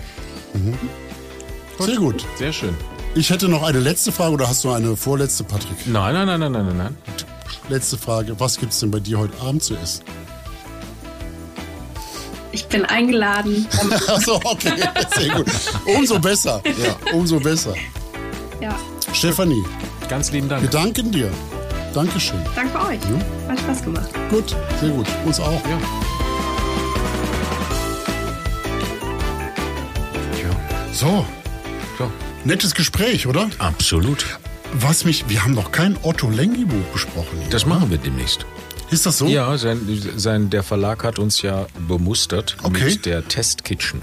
Sehr 1.80 1.96
gut. 1.96 2.24
Sehr 2.36 2.52
schön. 2.52 2.74
Ich 3.14 3.30
hätte 3.30 3.48
noch 3.48 3.62
eine 3.62 3.80
letzte 3.80 4.12
Frage 4.12 4.34
oder 4.34 4.48
hast 4.48 4.62
du 4.64 4.70
eine 4.70 4.96
vorletzte, 4.96 5.42
Patrick? 5.44 5.86
Nein, 5.86 6.14
nein, 6.14 6.26
nein, 6.26 6.40
nein, 6.40 6.52
nein, 6.66 6.76
nein. 6.76 6.96
Letzte 7.68 7.98
Frage. 7.98 8.38
Was 8.38 8.58
gibt 8.58 8.72
es 8.72 8.80
denn 8.80 8.90
bei 8.90 9.00
dir 9.00 9.18
heute 9.18 9.38
Abend 9.40 9.62
zu 9.62 9.74
essen? 9.76 10.04
Ich 12.52 12.66
bin 12.66 12.84
eingeladen. 12.84 13.66
Achso, 14.08 14.36
okay. 14.44 14.72
Sehr 15.16 15.34
gut. 15.34 15.46
Umso 15.96 16.18
besser. 16.18 16.62
Ja, 16.64 17.12
umso 17.12 17.38
besser. 17.40 17.74
ja, 18.60 18.74
Stefanie, 19.12 19.62
Ganz 20.08 20.30
lieben 20.32 20.48
wir 20.48 20.56
Dank. 20.56 20.70
danken 20.70 21.10
dir. 21.12 21.30
Dankeschön. 21.92 22.38
danke 22.54 22.78
euch. 22.78 22.98
Hat 23.48 23.58
Spaß 23.60 23.82
gemacht. 23.82 24.08
Gut, 24.30 24.54
sehr 24.80 24.90
gut. 24.90 25.06
Uns 25.26 25.40
auch. 25.40 25.52
Ja. 25.68 25.78
So, 30.92 31.24
So. 31.98 32.10
Nettes 32.48 32.74
Gespräch, 32.74 33.26
oder? 33.26 33.48
Absolut. 33.58 34.24
Was 34.72 35.04
mich, 35.04 35.28
wir 35.28 35.44
haben 35.44 35.54
noch 35.54 35.70
kein 35.70 35.96
Otto 36.02 36.28
Lengi 36.30 36.64
Buch 36.64 36.84
besprochen. 36.92 37.38
hier, 37.40 37.50
Das 37.50 37.64
oder? 37.64 37.74
machen 37.76 37.90
wir 37.90 37.98
demnächst. 37.98 38.44
Ist 38.90 39.06
das 39.06 39.18
so? 39.18 39.26
Ja, 39.26 39.56
sein, 39.58 39.80
sein, 40.16 40.50
der 40.50 40.62
Verlag 40.62 41.04
hat 41.04 41.18
uns 41.18 41.42
ja 41.42 41.66
bemustert 41.86 42.56
Okay. 42.62 42.84
mit 42.84 43.06
der 43.06 43.26
Test 43.28 43.64
Kitchen. 43.64 44.00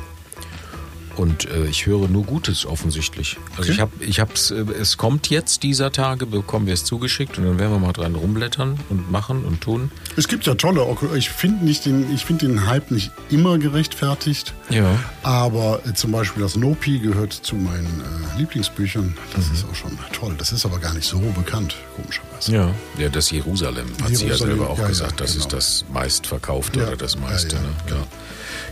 Und 1.16 1.46
äh, 1.50 1.66
ich 1.66 1.86
höre 1.86 2.08
nur 2.08 2.24
Gutes 2.24 2.66
offensichtlich. 2.66 3.38
Also 3.58 3.64
Okay. 3.64 3.72
ich 3.72 3.80
habe, 3.80 3.92
ich 4.04 4.20
hab's, 4.20 4.52
äh, 4.52 4.66
es 4.80 4.98
kommt 4.98 5.30
jetzt 5.30 5.64
dieser 5.64 5.92
Tage, 5.92 6.26
bekommen 6.26 6.68
wir 6.68 6.74
es 6.74 6.84
zugeschickt 6.84 7.38
und 7.38 7.46
dann 7.46 7.58
werden 7.60 7.72
wir 7.72 7.80
mal 7.80 7.94
dran 7.94 8.16
rumblättern 8.16 8.78
und 8.90 9.12
machen 9.12 9.44
und 9.46 9.62
tun. 9.62 9.92
Es 10.18 10.28
gibt 10.28 10.46
ja 10.46 10.56
tolle, 10.56 10.86
ich 11.16 11.30
finde 11.30 11.66
nicht 11.66 11.86
den, 11.86 12.14
ich 12.14 12.26
finde 12.26 12.48
den 12.48 12.68
Hype 12.68 12.92
nicht 12.92 13.12
immer 13.30 13.58
gerechtfertigt. 13.58 14.54
Ja. 14.70 15.00
Aber 15.24 15.82
äh, 15.86 15.94
zum 15.94 16.12
Beispiel 16.12 16.44
das 16.44 16.56
Nopi 16.56 17.00
gehört 17.00 17.34
zu 17.34 17.56
meinen 17.56 18.02
äh, 18.36 18.38
Lieblingsbüchern. 18.40 19.06
Mhm. 19.06 19.16
Das 19.36 19.46
ist 19.52 19.66
auch 19.70 19.76
schon 19.76 19.98
toll. 20.14 20.36
Das 20.38 20.52
ist 20.52 20.66
aber 20.66 20.80
gar 20.80 20.94
nicht 20.94 21.08
so 21.08 21.20
bekannt, 21.20 21.76
komischerweise. 21.96 22.52
Ja. 22.52 22.72
Ja, 22.98 23.10
das 23.10 23.32
Jerusalem 23.32 23.88
hat 24.02 24.10
sie 24.10 24.24
ja 24.26 24.28
Jerusalem, 24.34 24.58
selber 24.58 24.70
auch 24.70 24.78
ja, 24.78 24.84
ja, 24.84 24.90
gesagt. 24.90 25.20
das 25.22 25.32
genau. 25.34 25.46
ist 25.46 25.54
das 25.54 25.86
meistverkaufte 25.94 26.80
Ja, 26.82 26.88
oder 26.88 26.98
das 26.98 27.14
ja, 27.16 27.20
meiste. 27.22 27.56
ja, 27.56 27.62
ne? 27.62 27.70
genau. 27.88 28.08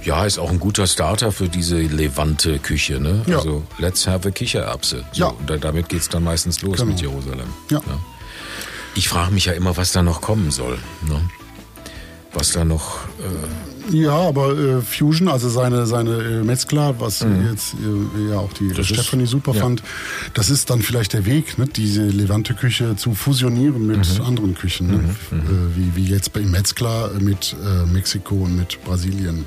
Ja. 0.05 0.19
ja, 0.19 0.25
ist 0.25 0.37
auch 0.39 0.49
ein 0.49 0.59
guter 0.59 0.87
Starter 0.87 1.31
für 1.31 1.49
diese 1.49 1.77
Levante-Küche. 1.79 2.99
Ne? 2.99 3.23
Ja. 3.27 3.37
Also, 3.37 3.63
let's 3.77 4.05
have 4.07 4.27
a 4.27 4.31
Kichererbse. 4.31 5.03
So, 5.11 5.19
Ja. 5.23 5.27
Und 5.27 5.49
da, 5.49 5.57
damit 5.57 5.89
geht's 5.89 6.09
dann 6.09 6.23
meistens 6.23 6.61
los 6.61 6.77
Genau. 6.77 6.91
mit 6.91 7.01
Jerusalem. 7.01 7.47
Ja. 7.69 7.81
Ich 8.95 9.09
frage 9.09 9.31
mich 9.33 9.45
ja 9.45 9.53
immer, 9.53 9.75
was 9.77 9.91
da 9.91 10.03
noch 10.03 10.21
kommen 10.21 10.51
soll. 10.51 10.77
Ne? 11.07 11.19
Was 12.33 12.51
da 12.51 12.63
noch. 12.65 12.99
Äh, 13.19 13.95
Ja, 13.95 14.13
aber 14.15 14.57
äh, 14.57 14.81
Fusion, 14.81 15.27
also 15.27 15.49
seine, 15.49 15.85
seine 15.85 16.11
äh, 16.21 16.41
Metzger, 16.43 16.95
was 17.01 17.19
jetzt 17.19 17.73
äh, 17.73 18.31
ja 18.31 18.39
auch 18.39 18.53
die 18.53 18.63
Mhm. 18.63 18.75
Das 18.75 18.89
ist- 18.89 18.95
Stephanie 18.95 19.25
super 19.27 19.53
ja. 19.53 19.61
fand, 19.61 19.83
das 20.33 20.49
ist 20.49 20.69
dann 20.69 20.81
vielleicht 20.81 21.11
der 21.13 21.25
Weg, 21.25 21.57
ne, 21.57 21.65
diese 21.67 22.03
Levante-Küche 22.03 22.95
zu 22.95 23.13
fusionieren 23.13 23.85
mit 23.85 24.19
Mhm. 24.19 24.25
anderen 24.25 24.53
Küchen. 24.55 24.87
Ne? 24.87 25.15
Äh, 25.31 25.75
wie, 25.75 25.95
wie 25.97 26.05
jetzt 26.09 26.31
bei 26.31 26.39
Metzger 26.41 27.11
mit 27.19 27.55
äh, 27.61 27.85
Mexiko 27.85 28.35
und 28.35 28.55
mit 28.55 28.81
Brasilien. 28.85 29.43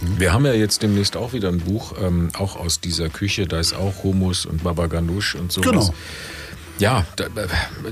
Wir 0.00 0.32
haben 0.32 0.46
ja 0.46 0.52
jetzt 0.54 0.82
demnächst 0.82 1.16
auch 1.16 1.32
wieder 1.32 1.48
ein 1.48 1.58
Buch, 1.58 1.94
ähm, 2.00 2.30
auch 2.38 2.56
aus 2.56 2.80
dieser 2.80 3.08
Küche. 3.08 3.46
Da 3.46 3.58
ist 3.60 3.74
auch 3.74 4.02
Hummus 4.02 4.46
und 4.46 4.64
Baba 4.64 4.86
Ganoush 4.86 5.34
und 5.34 5.52
sowas. 5.52 5.70
Genau. 5.70 5.94
Ja, 6.78 7.04
äh, 7.18 7.24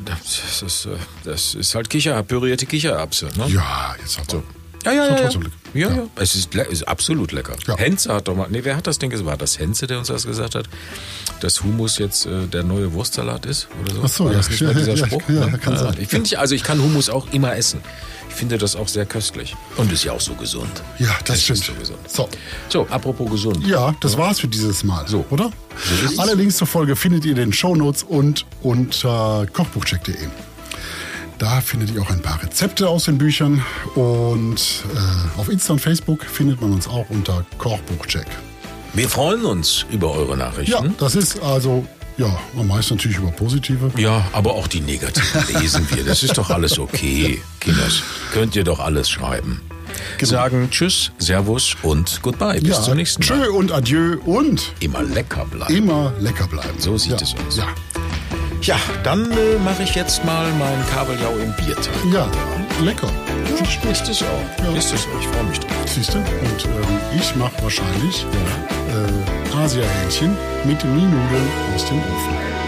das, 0.05 0.63
ist, 0.63 0.87
äh, 0.87 0.91
das 1.25 1.55
ist 1.55 1.75
halt 1.75 1.91
Kicher, 1.91 2.23
pürierte 2.23 2.67
Kichererbse. 2.67 3.29
Ne? 3.37 3.49
Ja, 3.49 3.95
jetzt 4.01 4.19
aber. 4.19 4.31
So. 4.31 4.43
Ja, 4.85 4.93
ja, 4.93 5.07
ja. 5.09 5.17
Ja, 5.17 5.29
ja. 5.29 5.41
Ja. 5.75 5.91
ja. 5.91 6.03
Es 6.17 6.35
ist, 6.35 6.55
le- 6.55 6.63
ist 6.65 6.89
absolut 6.89 7.33
lecker. 7.33 7.55
Ja. 7.67 7.77
Henze 7.77 8.15
hat 8.15 8.27
doch 8.29 8.35
mal, 8.35 8.47
nee, 8.51 8.61
wer 8.63 8.77
hat 8.77 8.87
das 8.87 8.99
Ding 8.99 9.11
gesagt? 9.11 9.29
War 9.29 9.37
das 9.37 9.59
Henze, 9.59 9.87
der 9.87 9.99
uns 9.99 10.09
das 10.09 10.27
gesagt 10.27 10.55
hat? 10.55 10.69
Dass 11.41 11.63
Hummus 11.63 11.99
jetzt 11.99 12.25
äh, 12.25 12.47
der 12.47 12.63
neue 12.65 12.93
Wurstsalat 12.95 13.45
ist 13.45 13.69
oder 13.83 13.93
so? 13.95 14.01
Ach 14.03 14.09
so, 14.09 14.25
War 14.25 14.33
ja. 14.33 14.39
das 14.39 14.49
nicht 14.51 14.63
mal 14.63 14.75
dieser 14.75 14.95
Ja, 14.95 15.07
Spruch? 15.07 15.23
ja, 15.29 15.47
Ne? 15.47 15.59
kann 15.59 15.77
sein. 15.77 15.97
Ich 16.01 16.09
finde, 16.09 16.39
also 16.39 16.55
ich 16.55 16.63
kann 16.63 16.81
Hummus 16.81 17.11
auch 17.11 17.31
immer 17.33 17.55
essen. 17.55 17.81
Ich 18.31 18.35
finde 18.37 18.57
das 18.57 18.75
auch 18.77 18.89
sehr 18.89 19.05
köstlich. 19.05 19.55
Und 19.77 19.93
ist 19.93 20.05
ja 20.05 20.13
auch 20.13 20.21
so 20.21 20.33
gesund. 20.35 20.83
Ja, 20.99 21.09
das 21.27 21.37
Es 21.39 21.43
stimmt. 21.45 21.59
Ist 21.59 21.67
so 21.67 21.73
gesund. 21.75 21.99
So. 22.09 22.29
So, 22.71 22.87
apropos 22.89 23.31
gesund. 23.31 23.67
Ja, 23.67 23.95
das 24.01 24.17
war's 24.17 24.41
für 24.41 24.49
dieses 24.49 24.83
Mal, 24.85 25.07
So. 25.07 25.27
oder? 25.31 25.51
es. 26.07 26.19
Alle 26.19 26.35
Links 26.35 26.57
zur 26.57 26.67
Folge 26.67 26.97
findet 26.97 27.25
ihr 27.27 27.33
in 27.33 27.37
den 27.37 27.53
Shownotes 27.53 28.03
und 28.05 28.47
unter 28.63 29.47
kochbuchcheck.de. 29.53 30.15
Da 31.39 31.61
findet 31.61 31.91
ihr 31.93 32.03
auch 32.03 32.11
ein 32.11 32.21
paar 32.23 32.43
Rezepte 32.43 32.89
aus 32.89 33.05
den 33.05 33.19
Büchern 33.19 33.63
und 33.95 34.85
äh, 34.95 35.41
auf 35.41 35.49
Insta 35.49 35.73
und 35.73 35.79
Facebook 35.81 36.25
findet 36.25 36.61
man 36.61 36.73
uns 36.73 36.87
auch 36.87 37.07
unter 37.11 37.45
Kochbuchcheck. 37.59 38.27
Wir 38.93 39.09
freuen 39.09 39.45
uns 39.45 39.85
über 39.91 40.11
eure 40.13 40.37
Nachrichten. 40.37 40.71
Ja, 40.87 40.93
das 40.99 41.15
ist 41.15 41.41
also, 41.43 41.87
ja, 42.21 42.39
am 42.59 42.69
meisten 42.69 42.95
natürlich 42.95 43.19
über 43.19 43.31
positive. 43.31 43.91
Ja, 43.97 44.27
aber 44.33 44.53
auch 44.53 44.69
die 44.69 44.81
negativen 44.81 45.45
lesen 45.61 45.87
wir. 45.95 46.05
Das 46.05 46.23
ist 46.23 46.37
doch 46.37 46.51
alles 46.51 46.79
okay, 46.79 47.43
Kinders. 47.61 48.03
Könnt 48.33 48.55
ihr 48.57 48.65
doch 48.65 48.79
alles 48.79 49.09
schreiben. 49.09 49.61
Sagen 50.23 50.69
Tschüss, 50.71 51.11
Servus 51.19 51.77
und 51.83 52.21
Goodbye. 52.23 52.61
Bis 52.61 52.77
ja, 52.77 52.83
zum 52.83 52.97
nächsten 52.97 53.27
Mal. 53.27 53.43
Tschö 53.43 53.51
und 53.51 53.73
Adieu 53.73 54.19
und 54.25 54.73
Immer 54.81 55.03
lecker 55.03 55.45
bleiben. 55.47 55.75
immer 55.75 56.13
lecker 56.21 56.47
bleiben. 56.47 56.79
So 56.79 56.97
sieht 56.97 57.13
ja. 57.13 57.17
es 57.23 57.35
aus. 57.47 57.57
Ja, 57.57 57.67
Ja, 58.63 58.77
dann 59.03 59.33
äh, 59.33 59.59
mache 59.65 59.83
ich 59.83 59.95
jetzt 59.95 60.25
mal 60.25 60.47
mein 60.59 60.87
Kabeljau 60.91 61.33
im 61.39 61.53
Bierteig. 61.55 61.89
ja 62.13 62.31
lecker. 62.81 63.11
Ist 63.91 64.09
es 64.09 64.23
auch. 64.23 64.65
Ja. 64.65 64.73
Ist 64.77 64.93
es 64.93 65.07
auch. 65.07 65.21
Ich 65.21 65.29
freue 65.29 65.45
mich 65.45 65.61
drauf. 65.61 65.71
Siehst 65.87 66.15
du? 66.15 66.19
Und 66.19 66.65
ähm, 66.65 67.19
ich 67.19 67.35
mache 67.37 67.63
wahrscheinlich 67.63 68.25
äh, 68.89 69.57
Asia-Hähnchen 69.57 70.37
mit 70.65 70.85
Mienudeln 70.85 71.49
aus 71.75 71.85
dem 71.87 71.99
Ofen. 71.99 72.60